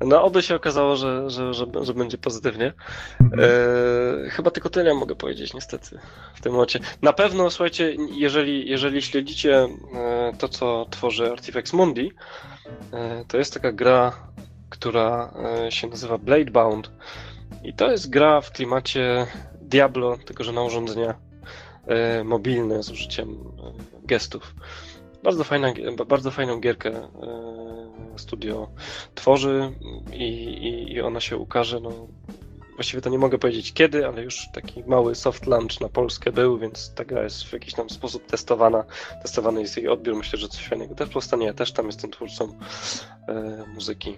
No 0.00 0.22
oby 0.22 0.42
się 0.42 0.54
okazało, 0.54 0.96
że, 0.96 1.30
że, 1.30 1.54
że, 1.54 1.66
że 1.82 1.94
będzie 1.94 2.18
pozytywnie. 2.18 2.72
E, 3.20 4.30
chyba 4.30 4.50
tylko 4.50 4.70
tyle 4.70 4.94
mogę 4.94 5.14
powiedzieć 5.14 5.54
niestety 5.54 5.98
w 6.34 6.40
tym 6.40 6.52
momencie. 6.52 6.80
Na 7.02 7.12
pewno, 7.12 7.50
słuchajcie, 7.50 7.96
jeżeli, 8.12 8.68
jeżeli 8.70 9.02
śledzicie 9.02 9.68
e, 9.94 10.32
to, 10.38 10.48
co 10.48 10.86
tworzy 10.90 11.30
Artifex 11.30 11.72
Mundi, 11.72 12.12
e, 12.92 13.24
to 13.28 13.38
jest 13.38 13.54
taka 13.54 13.72
gra 13.72 14.12
która 14.70 15.32
e, 15.66 15.72
się 15.72 15.88
nazywa 15.88 16.18
Bladebound. 16.18 16.90
I 17.64 17.72
to 17.72 17.90
jest 17.90 18.10
gra 18.10 18.40
w 18.40 18.52
klimacie 18.52 19.26
Diablo, 19.60 20.16
tylko 20.24 20.44
że 20.44 20.52
na 20.52 20.62
urządzenia 20.62 21.14
e, 21.86 22.24
mobilne 22.24 22.82
z 22.82 22.90
użyciem 22.90 23.30
e, 23.30 24.06
gestów. 24.06 24.54
Bardzo, 25.22 25.44
fajna, 25.44 25.72
bardzo 26.06 26.30
fajną 26.30 26.60
gierkę 26.60 27.08
studio 28.16 28.68
tworzy 29.14 29.72
i, 30.12 30.24
i, 30.24 30.92
i 30.92 31.00
ona 31.00 31.20
się 31.20 31.36
ukaże 31.36 31.80
no, 31.80 31.92
Właściwie 32.74 33.00
to 33.00 33.10
nie 33.10 33.18
mogę 33.18 33.38
powiedzieć 33.38 33.72
kiedy, 33.72 34.06
ale 34.06 34.22
już 34.22 34.48
taki 34.52 34.84
mały 34.86 35.14
soft 35.14 35.46
launch 35.46 35.80
na 35.80 35.88
Polskę 35.88 36.32
był, 36.32 36.58
więc 36.58 36.94
ta 36.94 37.04
gra 37.04 37.22
jest 37.22 37.44
w 37.44 37.52
jakiś 37.52 37.74
tam 37.74 37.90
sposób 37.90 38.26
testowana. 38.26 38.84
Testowany 39.22 39.60
jest 39.60 39.76
jej 39.76 39.88
odbiór. 39.88 40.16
Myślę, 40.16 40.38
że 40.38 40.48
coś 40.48 40.68
fajnego 40.68 40.94
też 40.94 41.08
powstanie. 41.08 41.46
Ja 41.46 41.54
też 41.54 41.72
tam 41.72 41.86
jestem 41.86 42.10
twórcą 42.10 42.48
e, 43.28 43.64
muzyki. 43.74 44.16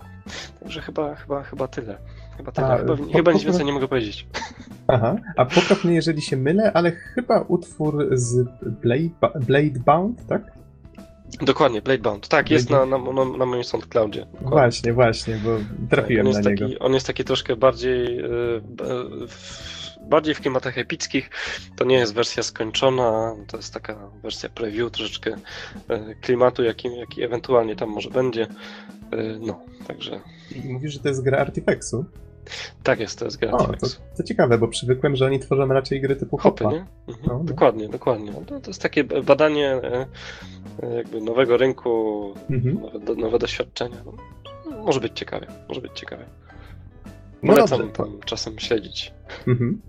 Także 0.61 0.81
chyba, 0.81 1.15
chyba, 1.15 1.43
chyba 1.43 1.69
tyle. 1.69 1.99
Chyba 2.37 2.53
tyle. 2.53 2.67
A, 2.67 2.79
chyba, 2.79 2.97
po, 2.97 3.13
chyba 3.13 3.33
nic 3.33 3.43
więcej 3.43 3.65
nie 3.65 3.73
mogę 3.73 3.89
powiedzieć. 3.89 4.27
Aha, 4.87 5.17
a 5.37 5.45
popraw 5.45 5.85
mnie, 5.85 5.95
jeżeli 5.95 6.23
się 6.23 6.37
mylę, 6.37 6.73
ale 6.73 6.91
chyba 6.91 7.41
utwór 7.49 8.09
z 8.13 8.49
Blade, 8.63 9.41
Blade 9.47 9.81
Bound, 9.87 10.27
tak? 10.27 10.62
Dokładnie, 11.41 11.83
Bladebound. 11.83 12.29
Tak, 12.29 12.51
jest 12.51 12.71
na, 12.71 12.87
na, 12.87 12.99
na, 12.99 13.25
na 13.25 13.47
moim 13.47 13.65
SoundCloudzie. 13.65 14.21
Dokładnie. 14.21 14.51
Właśnie, 14.51 14.93
właśnie, 14.93 15.41
bo 15.45 15.51
trafiłem 15.91 16.33
tak, 16.33 16.45
na 16.45 16.51
niego. 16.51 16.67
on 16.81 16.95
jest 16.95 17.07
taki 17.07 17.25
troszkę 17.25 17.57
bardziej 17.57 18.17
yy, 18.17 18.63
bardziej 20.09 20.35
w 20.35 20.41
klimatach 20.41 20.79
epickich. 20.79 21.31
To 21.77 21.85
nie 21.85 21.97
jest 21.97 22.15
wersja 22.15 22.43
skończona, 22.43 23.37
to 23.47 23.57
jest 23.57 23.75
taka 23.75 24.11
wersja 24.23 24.49
preview, 24.49 24.91
troszeczkę 24.91 25.31
yy, 25.89 26.17
klimatu, 26.21 26.63
jaki, 26.63 26.97
jaki 26.97 27.23
ewentualnie 27.23 27.77
tam 27.77 27.89
może 27.89 28.11
będzie. 28.11 28.47
No, 29.41 29.61
także... 29.89 30.21
I 30.65 30.73
mówisz, 30.73 30.93
że 30.93 30.99
to 30.99 31.09
jest 31.09 31.25
gra 31.25 31.39
Artifexu? 31.39 32.05
Tak 32.83 33.01
jest, 33.01 33.19
to 33.19 33.25
jest 33.25 33.37
gra 33.37 33.53
o, 33.53 33.67
to, 33.67 33.87
to, 34.17 34.23
ciekawe, 34.23 34.59
bo 34.59 34.69
przywykłem, 34.69 35.17
że 35.17 35.27
oni 35.27 35.39
tworzą 35.39 35.67
raczej 35.67 36.01
gry 36.01 36.17
typu 36.17 36.37
hopy, 36.37 36.65
nie? 36.65 36.87
Mhm, 37.09 37.27
no, 37.27 37.39
no. 37.39 37.45
Dokładnie, 37.45 37.89
dokładnie. 37.89 38.33
To, 38.33 38.61
to 38.61 38.71
jest 38.71 38.83
takie 38.83 39.05
badanie 39.05 39.69
e, 39.69 40.07
e, 40.83 40.95
jakby 40.95 41.21
nowego 41.21 41.57
rynku, 41.57 42.35
mhm. 42.51 42.81
nowe, 42.81 43.15
nowe 43.15 43.39
doświadczenia. 43.39 43.97
No, 44.05 44.13
może 44.85 45.01
być 45.01 45.13
ciekawe, 45.19 45.47
może 45.69 45.81
być 45.81 45.93
ciekawe. 45.93 46.25
Polecam 47.47 47.81
no 47.81 47.89
tam 47.89 48.21
czasem 48.25 48.59
śledzić. 48.59 49.13
Mhm. 49.47 49.81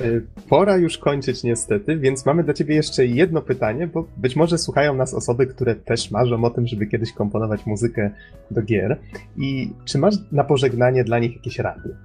E, 0.00 0.04
pora 0.48 0.76
już 0.76 0.98
kończyć 0.98 1.42
niestety, 1.42 1.96
więc 1.98 2.26
mamy 2.26 2.44
dla 2.44 2.54
ciebie 2.54 2.74
jeszcze 2.74 3.06
jedno 3.06 3.42
pytanie, 3.42 3.86
bo 3.86 4.08
być 4.16 4.36
może 4.36 4.58
słuchają 4.58 4.94
nas 4.94 5.14
osoby, 5.14 5.46
które 5.46 5.74
też 5.74 6.10
marzą 6.10 6.44
o 6.44 6.50
tym, 6.50 6.66
żeby 6.66 6.86
kiedyś 6.86 7.12
komponować 7.12 7.66
muzykę 7.66 8.10
do 8.50 8.62
gier. 8.62 9.00
I 9.36 9.70
czy 9.84 9.98
masz 9.98 10.14
na 10.32 10.44
pożegnanie 10.44 11.04
dla 11.04 11.18
nich 11.18 11.34
jakieś 11.34 11.58
rady? 11.58 11.96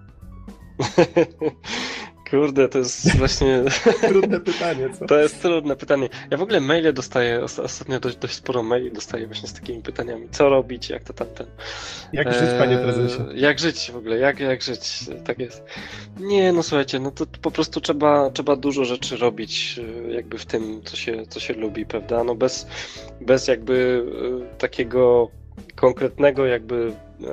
Kurde, 2.32 2.70
to 2.70 2.78
jest 2.78 3.16
właśnie. 3.18 3.64
trudne 4.02 4.40
pytanie, 4.40 4.90
co? 5.00 5.06
To 5.06 5.20
jest 5.20 5.42
trudne 5.42 5.76
pytanie. 5.76 6.10
Ja 6.32 6.38
w 6.38 6.42
ogóle 6.42 6.60
maile 6.60 6.94
dostaję, 6.94 7.44
ostatnio 7.44 8.00
dość, 8.00 8.18
dość 8.18 8.34
sporo 8.34 8.64
maili 8.64 8.92
dostaję 8.92 9.28
właśnie 9.28 9.48
z 9.48 9.54
takimi 9.54 9.82
pytaniami. 9.82 10.28
Co 10.32 10.50
robić, 10.50 10.90
jak 10.90 11.04
to 11.04 11.14
tamten. 11.14 11.48
Jak 12.14 12.34
żyć, 12.34 12.50
panie 12.58 12.78
prezesie? 12.78 13.26
Jak 13.36 13.60
żyć 13.60 13.92
w 13.92 13.98
ogóle, 13.98 14.18
jak, 14.18 14.40
jak 14.40 14.62
żyć, 14.62 15.06
tak 15.26 15.40
jest. 15.40 15.64
Nie, 16.20 16.54
no 16.54 16.64
słuchajcie, 16.64 17.00
no 17.00 17.12
to 17.12 17.26
po 17.42 17.52
prostu 17.52 17.82
trzeba, 17.82 18.30
trzeba 18.30 18.56
dużo 18.56 18.86
rzeczy 18.86 19.18
robić 19.18 19.80
e, 20.08 20.12
jakby 20.12 20.38
w 20.38 20.46
tym, 20.46 20.82
co 20.84 20.98
się, 20.98 21.26
co 21.30 21.40
się 21.40 21.54
lubi, 21.54 21.86
prawda? 21.86 22.24
No 22.24 22.36
bez, 22.36 22.68
bez 23.22 23.48
jakby 23.48 24.06
e, 24.54 24.58
takiego 24.58 25.30
konkretnego 25.76 26.46
jakby 26.46 26.94
e, 27.24 27.28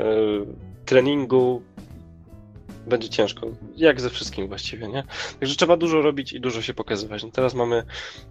treningu 0.84 1.62
będzie 2.86 3.08
ciężko. 3.08 3.46
Jak 3.76 4.00
ze 4.00 4.10
wszystkim 4.10 4.48
właściwie, 4.48 4.88
nie? 4.88 5.04
Także 5.40 5.56
trzeba 5.56 5.76
dużo 5.76 6.02
robić 6.02 6.32
i 6.32 6.40
dużo 6.40 6.62
się 6.62 6.74
pokazywać. 6.74 7.22
No 7.22 7.30
teraz 7.30 7.54
mamy, 7.54 7.82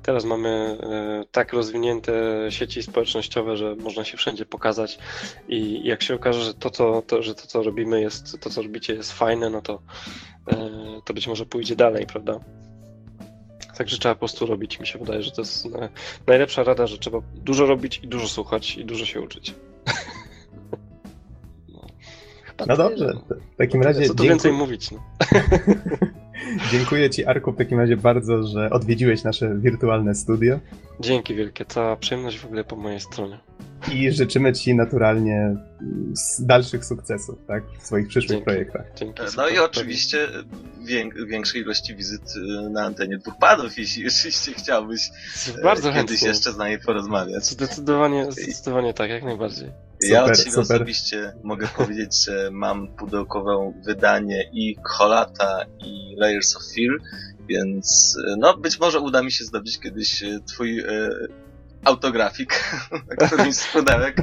teraz 0.03 0.26
mamy 0.26 0.49
e, 0.49 1.23
tak 1.32 1.53
rozwinięte 1.53 2.14
sieci 2.49 2.84
społecznościowe, 2.84 3.57
że 3.57 3.76
można 3.76 4.03
się 4.03 4.18
wszędzie 4.18 4.45
pokazać 4.45 4.99
i 5.48 5.88
jak 5.88 6.03
się 6.03 6.15
okaże, 6.15 6.44
że 6.44 6.53
to, 6.53 6.69
co, 6.69 7.02
to, 7.02 7.22
że 7.22 7.36
to, 7.36 7.48
co 7.48 7.64
robimy 7.64 8.02
jest, 8.02 8.40
to, 8.40 8.49
co 8.49 8.61
robicie 8.61 8.94
jest 8.94 9.14
fajne, 9.14 9.49
no 9.49 9.61
to, 9.61 9.82
e, 10.48 10.56
to 11.06 11.14
być 11.14 11.27
może 11.27 11.45
pójdzie 11.45 11.76
dalej, 11.76 12.06
prawda? 12.06 12.40
Także 13.77 13.98
trzeba 13.98 14.15
po 14.15 14.19
prostu 14.19 14.45
robić. 14.45 14.80
Mi 14.80 14.88
się 14.88 14.99
wydaje, 14.99 15.23
że 15.23 15.32
to 15.32 15.41
jest 15.41 15.68
najlepsza 16.27 16.64
rada, 16.64 16.88
że 16.88 16.98
trzeba 16.98 17.22
dużo 17.36 17.65
robić 17.65 17.99
i 18.03 18.07
dużo 18.07 18.27
słuchać 18.27 18.77
i 18.77 18.86
dużo 18.86 19.06
się 19.06 19.22
uczyć. 19.22 19.53
No, 22.60 22.65
no 22.68 22.77
dobrze, 22.77 23.14
w 23.53 23.57
takim 23.57 23.82
razie. 23.82 24.02
Co 24.02 24.07
tu 24.07 24.07
dziękuję... 24.07 24.30
więcej 24.30 24.52
mówić? 24.52 24.91
No. 24.91 24.99
dziękuję 26.72 27.10
Ci, 27.10 27.26
Arku, 27.26 27.52
w 27.52 27.57
takim 27.57 27.80
razie 27.80 27.98
bardzo, 27.98 28.44
że 28.44 28.69
odwiedziłeś 28.69 29.23
nasze 29.23 29.56
wirtualne 29.57 30.15
studio. 30.15 30.60
Dzięki 30.99 31.36
wielkie, 31.36 31.65
cała 31.65 31.95
przyjemność 31.95 32.40
w 32.40 32.45
ogóle 32.45 32.64
po 32.64 32.76
mojej 32.76 32.99
stronie. 32.99 33.40
I 33.94 34.11
życzymy 34.11 34.53
Ci 34.53 34.76
naturalnie 34.76 35.56
dalszych 36.40 36.86
sukcesów, 36.86 37.36
tak? 37.48 37.64
W 37.80 37.86
swoich 37.86 38.07
przyszłych 38.07 38.30
Dzięki. 38.30 38.45
projektach. 38.45 38.86
Dzięki, 38.95 39.22
no 39.38 39.48
i 39.49 39.60
oczywiście 39.60 40.27
większej 41.27 41.61
ilości 41.61 41.95
wizyt 41.95 42.22
y, 42.36 42.69
na 42.69 42.84
antenie 42.84 43.18
dwóch 43.18 43.34
padów, 43.40 43.77
jeśli 43.77 44.07
oczywiście 44.07 44.53
chciałbyś 44.53 45.10
Bardzo 45.64 45.94
kiedyś 45.94 46.10
chętnie. 46.10 46.27
jeszcze 46.27 46.53
z 46.53 46.57
nami 46.57 46.80
porozmawiać. 46.80 47.45
Zdecydowanie, 47.45 48.32
zdecydowanie 48.32 48.94
tak, 48.94 49.10
jak 49.10 49.23
najbardziej. 49.23 49.72
Ja 50.10 50.23
od 50.23 50.40
siebie 50.40 50.57
osobiście 50.57 51.34
mogę 51.44 51.68
powiedzieć, 51.68 52.26
że 52.26 52.49
mam 52.52 52.88
pudełkowe 52.88 53.73
wydanie 53.86 54.49
i 54.53 54.76
Kolata 54.98 55.65
i 55.80 56.15
Layers 56.18 56.56
of 56.56 56.64
Fear, 56.76 56.99
więc 57.48 58.18
no 58.38 58.57
być 58.57 58.80
może 58.80 58.99
uda 58.99 59.23
mi 59.23 59.32
się 59.32 59.44
zdobyć 59.44 59.80
kiedyś 59.80 60.23
twój 60.45 60.80
e, 60.80 61.10
autografik 61.86 62.80
na 63.19 63.27
którymś 63.27 63.56
z 63.56 63.68
pudełek. 63.73 64.18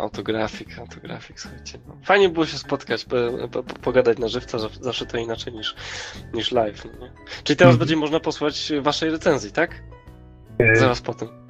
Autografik, 0.00 0.78
autografik, 0.78 1.40
słuchajcie. 1.40 1.78
No. 1.88 1.96
Fajnie 2.04 2.28
było 2.28 2.46
się 2.46 2.58
spotkać, 2.58 3.04
po, 3.04 3.16
po, 3.48 3.62
pogadać 3.62 4.18
na 4.18 4.28
żywca, 4.28 4.58
zawsze 4.80 5.06
to 5.06 5.18
inaczej 5.18 5.52
niż, 5.52 5.74
niż 6.34 6.52
live. 6.52 6.84
No 6.84 7.06
nie? 7.06 7.12
Czyli 7.44 7.56
teraz 7.56 7.72
hmm. 7.72 7.78
będzie 7.78 7.96
można 7.96 8.20
posłuchać 8.20 8.72
waszej 8.80 9.10
recenzji, 9.10 9.52
tak? 9.52 9.82
Zaraz 10.74 11.00
po 11.00 11.14
tym. 11.14 11.45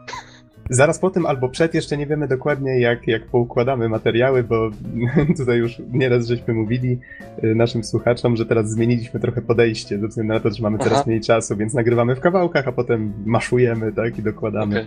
Zaraz 0.71 0.99
po 0.99 1.11
tym 1.11 1.27
albo 1.27 1.49
przed, 1.49 1.75
jeszcze 1.75 1.97
nie 1.97 2.07
wiemy 2.07 2.29
dokładnie 2.29 2.81
jak, 2.81 3.09
jak 3.09 3.27
poukładamy 3.27 3.89
materiały, 3.89 4.43
bo 4.45 4.71
tutaj 5.39 5.59
już 5.59 5.83
nieraz 5.93 6.27
żeśmy 6.27 6.55
mówili 6.55 6.99
y, 7.45 7.55
naszym 7.55 7.85
słuchaczom, 7.85 8.37
że 8.37 8.47
teraz 8.47 8.71
zmieniliśmy 8.71 9.21
trochę 9.21 9.43
podejście, 9.43 9.99
ze 9.99 10.09
względu 10.09 10.35
na 10.35 10.41
to, 10.41 10.51
że 10.51 10.63
mamy 10.63 10.79
coraz 10.79 10.93
Aha. 10.93 11.05
mniej 11.07 11.21
czasu, 11.21 11.57
więc 11.57 11.75
nagrywamy 11.75 12.17
w 12.17 12.21
kawałkach, 12.21 12.69
a 12.69 12.73
potem 12.73 13.13
maszujemy, 13.27 13.93
tak, 13.93 14.19
i 14.19 14.23
dokładamy. 14.23 14.87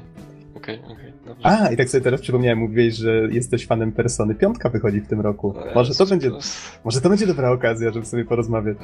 Okej, 0.56 0.76
okay. 0.80 0.80
okej, 0.80 0.80
okay, 0.80 0.94
okej. 0.94 1.10
Okay. 1.10 1.20
A, 1.44 1.72
i 1.72 1.78
tak 1.78 1.90
sobie 1.90 2.04
teraz 2.04 2.22
przypomniałem, 2.22 2.60
mówiłeś, 2.60 2.96
że 2.96 3.28
jesteś 3.32 3.66
fanem 3.66 3.92
Persony. 3.92 4.36
Piątka 4.36 4.70
wychodzi 4.70 5.02
w 5.02 5.08
tym 5.08 5.22
roku. 5.22 5.54
Może 5.76 5.96
to 5.96 6.06
będzie, 6.06 6.32
może 6.86 7.02
to 7.02 7.10
będzie 7.10 7.28
dobra 7.28 7.52
okazja, 7.52 7.92
żeby 7.92 8.06
sobie 8.06 8.26
porozmawiać. 8.26 8.78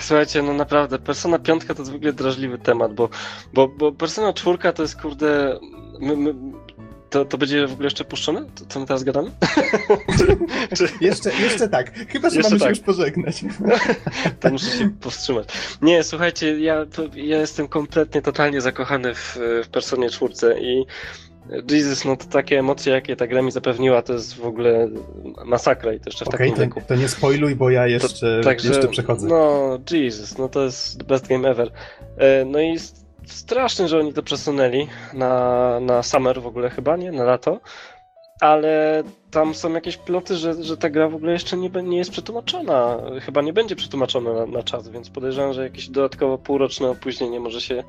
Słuchajcie, 0.00 0.42
no 0.42 0.52
naprawdę, 0.52 0.98
Persona 0.98 1.38
Piątka 1.38 1.74
to 1.74 1.84
ogóle 1.94 2.12
drażliwy 2.12 2.58
temat, 2.58 2.94
bo, 2.94 3.08
bo, 3.54 3.68
bo 3.68 3.92
Persona 3.92 4.32
Czwórka 4.32 4.72
to 4.72 4.82
jest, 4.82 5.02
kurde, 5.02 5.58
my, 6.00 6.16
my, 6.16 6.34
to, 7.10 7.24
to 7.24 7.38
będzie 7.38 7.66
w 7.66 7.72
ogóle 7.72 7.86
jeszcze 7.86 8.04
puszczone? 8.04 8.44
To, 8.44 8.64
co 8.68 8.80
my 8.80 8.86
teraz 8.86 9.04
gadamy? 9.04 9.30
Czy... 10.76 10.88
jeszcze, 11.00 11.30
jeszcze 11.34 11.68
tak. 11.68 11.94
Chyba, 12.08 12.30
że 12.30 12.36
jeszcze 12.36 12.50
mamy 12.50 12.60
tak. 12.60 12.68
się 12.68 12.80
już 12.80 12.80
pożegnać. 12.80 13.44
to 14.40 14.50
muszę 14.50 14.78
się 14.78 14.90
powstrzymać. 15.00 15.48
Nie, 15.82 16.04
słuchajcie, 16.04 16.60
ja, 16.60 16.86
ja 17.14 17.38
jestem 17.38 17.68
kompletnie, 17.68 18.22
totalnie 18.22 18.60
zakochany 18.60 19.14
w, 19.14 19.38
w 19.64 19.68
Personie 19.68 20.10
czwórce 20.10 20.60
i 20.60 20.86
Jesus, 21.70 22.04
no 22.04 22.16
to 22.16 22.24
takie 22.24 22.58
emocje, 22.58 22.92
jakie 22.92 23.16
ta 23.16 23.26
gra 23.26 23.42
mi 23.42 23.52
zapewniła, 23.52 24.02
to 24.02 24.12
jest 24.12 24.34
w 24.34 24.44
ogóle 24.44 24.88
masakra 25.44 25.92
i 25.92 26.00
to 26.00 26.04
jeszcze 26.06 26.24
w 26.24 26.28
okay, 26.28 26.38
takim 26.38 26.54
to, 26.54 26.60
wieku. 26.60 26.80
to 26.88 26.94
nie 26.94 27.08
spoiluj, 27.08 27.54
bo 27.54 27.70
ja 27.70 27.86
jeszcze, 27.86 28.38
to, 28.38 28.44
także, 28.44 28.68
jeszcze 28.68 28.88
przechodzę. 28.88 29.28
No, 29.28 29.78
Jesus, 29.90 30.38
no 30.38 30.48
to 30.48 30.64
jest 30.64 30.98
the 30.98 31.04
best 31.04 31.26
game 31.26 31.48
ever. 31.48 31.70
E, 32.16 32.44
no 32.44 32.60
i 32.60 32.78
strasznie, 33.26 33.88
że 33.88 33.98
oni 33.98 34.12
to 34.12 34.22
przesunęli 34.22 34.88
na, 35.14 35.80
na 35.80 36.02
summer 36.02 36.42
w 36.42 36.46
ogóle 36.46 36.70
chyba, 36.70 36.96
nie? 36.96 37.12
Na 37.12 37.24
lato. 37.24 37.60
Ale 38.40 39.02
tam 39.30 39.54
są 39.54 39.72
jakieś 39.72 39.96
ploty, 39.96 40.36
że, 40.36 40.62
że 40.62 40.76
ta 40.76 40.90
gra 40.90 41.08
w 41.08 41.14
ogóle 41.14 41.32
jeszcze 41.32 41.56
nie, 41.56 41.70
nie 41.82 41.98
jest 41.98 42.10
przetłumaczona. 42.10 42.98
Chyba 43.22 43.42
nie 43.42 43.52
będzie 43.52 43.76
przetłumaczona 43.76 44.32
na, 44.32 44.46
na 44.46 44.62
czas, 44.62 44.88
więc 44.88 45.10
podejrzewam, 45.10 45.52
że 45.52 45.62
jakieś 45.62 45.88
dodatkowo 45.88 46.38
półroczne 46.38 46.88
opóźnienie 46.88 47.40
może 47.40 47.60
się, 47.60 47.84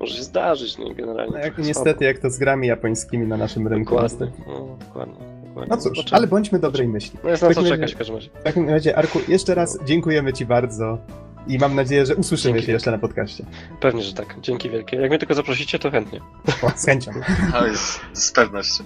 może 0.00 0.14
się 0.14 0.22
zdarzyć, 0.22 0.78
nie? 0.78 0.94
Generalnie. 0.94 1.32
No 1.32 1.38
jak, 1.38 1.58
niestety, 1.58 2.04
jak 2.04 2.18
to 2.18 2.30
z 2.30 2.38
grami 2.38 2.68
japońskimi 2.68 3.26
na 3.26 3.36
naszym 3.36 3.68
rynku. 3.68 3.94
Dokładnie, 3.94 4.26
no, 4.46 4.76
dokładnie. 4.86 5.38
No 5.68 5.76
cóż, 5.76 6.04
ale 6.10 6.26
bądźmy 6.26 6.58
dobrej 6.58 6.88
myśli. 6.88 7.18
No 7.24 7.30
jest 7.30 7.42
na 7.42 7.54
co 7.54 7.62
czekać 7.62 7.94
w 7.94 7.98
każdym 7.98 8.16
razie. 8.16 8.30
W 8.40 8.42
takim 8.42 8.68
razie, 8.68 8.96
Arku, 8.96 9.18
jeszcze 9.28 9.54
raz 9.54 9.78
dziękujemy 9.84 10.32
Ci 10.32 10.46
bardzo 10.46 10.98
i 11.46 11.58
mam 11.58 11.74
nadzieję, 11.74 12.06
że 12.06 12.16
usłyszymy 12.16 12.54
Dzięki 12.54 12.66
się 12.66 12.72
jeszcze 12.72 12.90
na 12.90 12.98
podcaście. 12.98 13.44
Pewnie, 13.80 14.02
że 14.02 14.12
tak. 14.12 14.36
Dzięki 14.40 14.70
wielkie. 14.70 14.96
Jak 14.96 15.10
mnie 15.10 15.18
tylko 15.18 15.34
zaprosicie, 15.34 15.78
to 15.78 15.90
chętnie. 15.90 16.20
O, 16.62 16.70
z 16.76 16.86
chęcią. 16.86 17.12
Ale 17.52 17.76
z, 17.76 18.00
z 18.12 18.32
pewnością. 18.32 18.84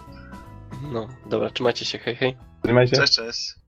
No, 0.92 1.08
dobra, 1.30 1.50
trzymajcie 1.50 1.84
się, 1.84 1.98
hej, 1.98 2.16
hej. 2.16 2.36
Trzymaj 2.62 2.88
się. 2.88 2.96
Cześć, 2.96 3.16
cześć. 3.16 3.62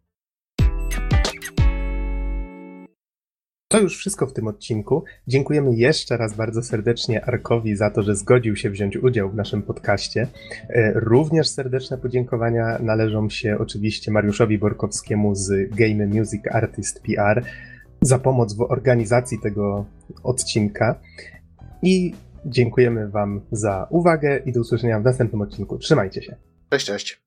To 3.75 3.81
już 3.81 3.97
wszystko 3.97 4.27
w 4.27 4.33
tym 4.33 4.47
odcinku. 4.47 5.05
Dziękujemy 5.27 5.75
jeszcze 5.75 6.17
raz 6.17 6.37
bardzo 6.37 6.63
serdecznie 6.63 7.25
Arkowi 7.25 7.77
za 7.77 7.91
to, 7.91 8.03
że 8.03 8.17
zgodził 8.17 8.57
się 8.57 8.71
wziąć 8.71 8.97
udział 8.97 9.31
w 9.31 9.35
naszym 9.35 9.63
podcaście. 9.63 10.29
E, 10.69 10.93
również 10.95 11.49
serdeczne 11.49 11.99
podziękowania 11.99 12.79
należą 12.79 13.31
się 13.31 13.57
oczywiście 13.61 14.11
Mariuszowi 14.13 14.59
Borkowskiemu 14.59 15.35
z 15.35 15.71
Game 15.71 16.07
Music 16.07 16.43
Artist 16.51 17.03
PR 17.03 17.45
za 18.05 18.19
pomoc 18.19 18.55
w 18.55 18.61
organizacji 18.61 19.39
tego 19.39 19.85
odcinka. 20.23 21.01
I 21.83 22.15
dziękujemy 22.47 23.09
Wam 23.09 23.41
za 23.53 23.87
uwagę 23.91 24.39
i 24.47 24.53
do 24.53 24.61
usłyszenia 24.61 25.01
w 25.01 25.05
następnym 25.05 25.41
odcinku. 25.41 25.79
Trzymajcie 25.79 26.23
się. 26.23 26.37
Cześć, 26.71 26.87
cześć. 26.87 27.24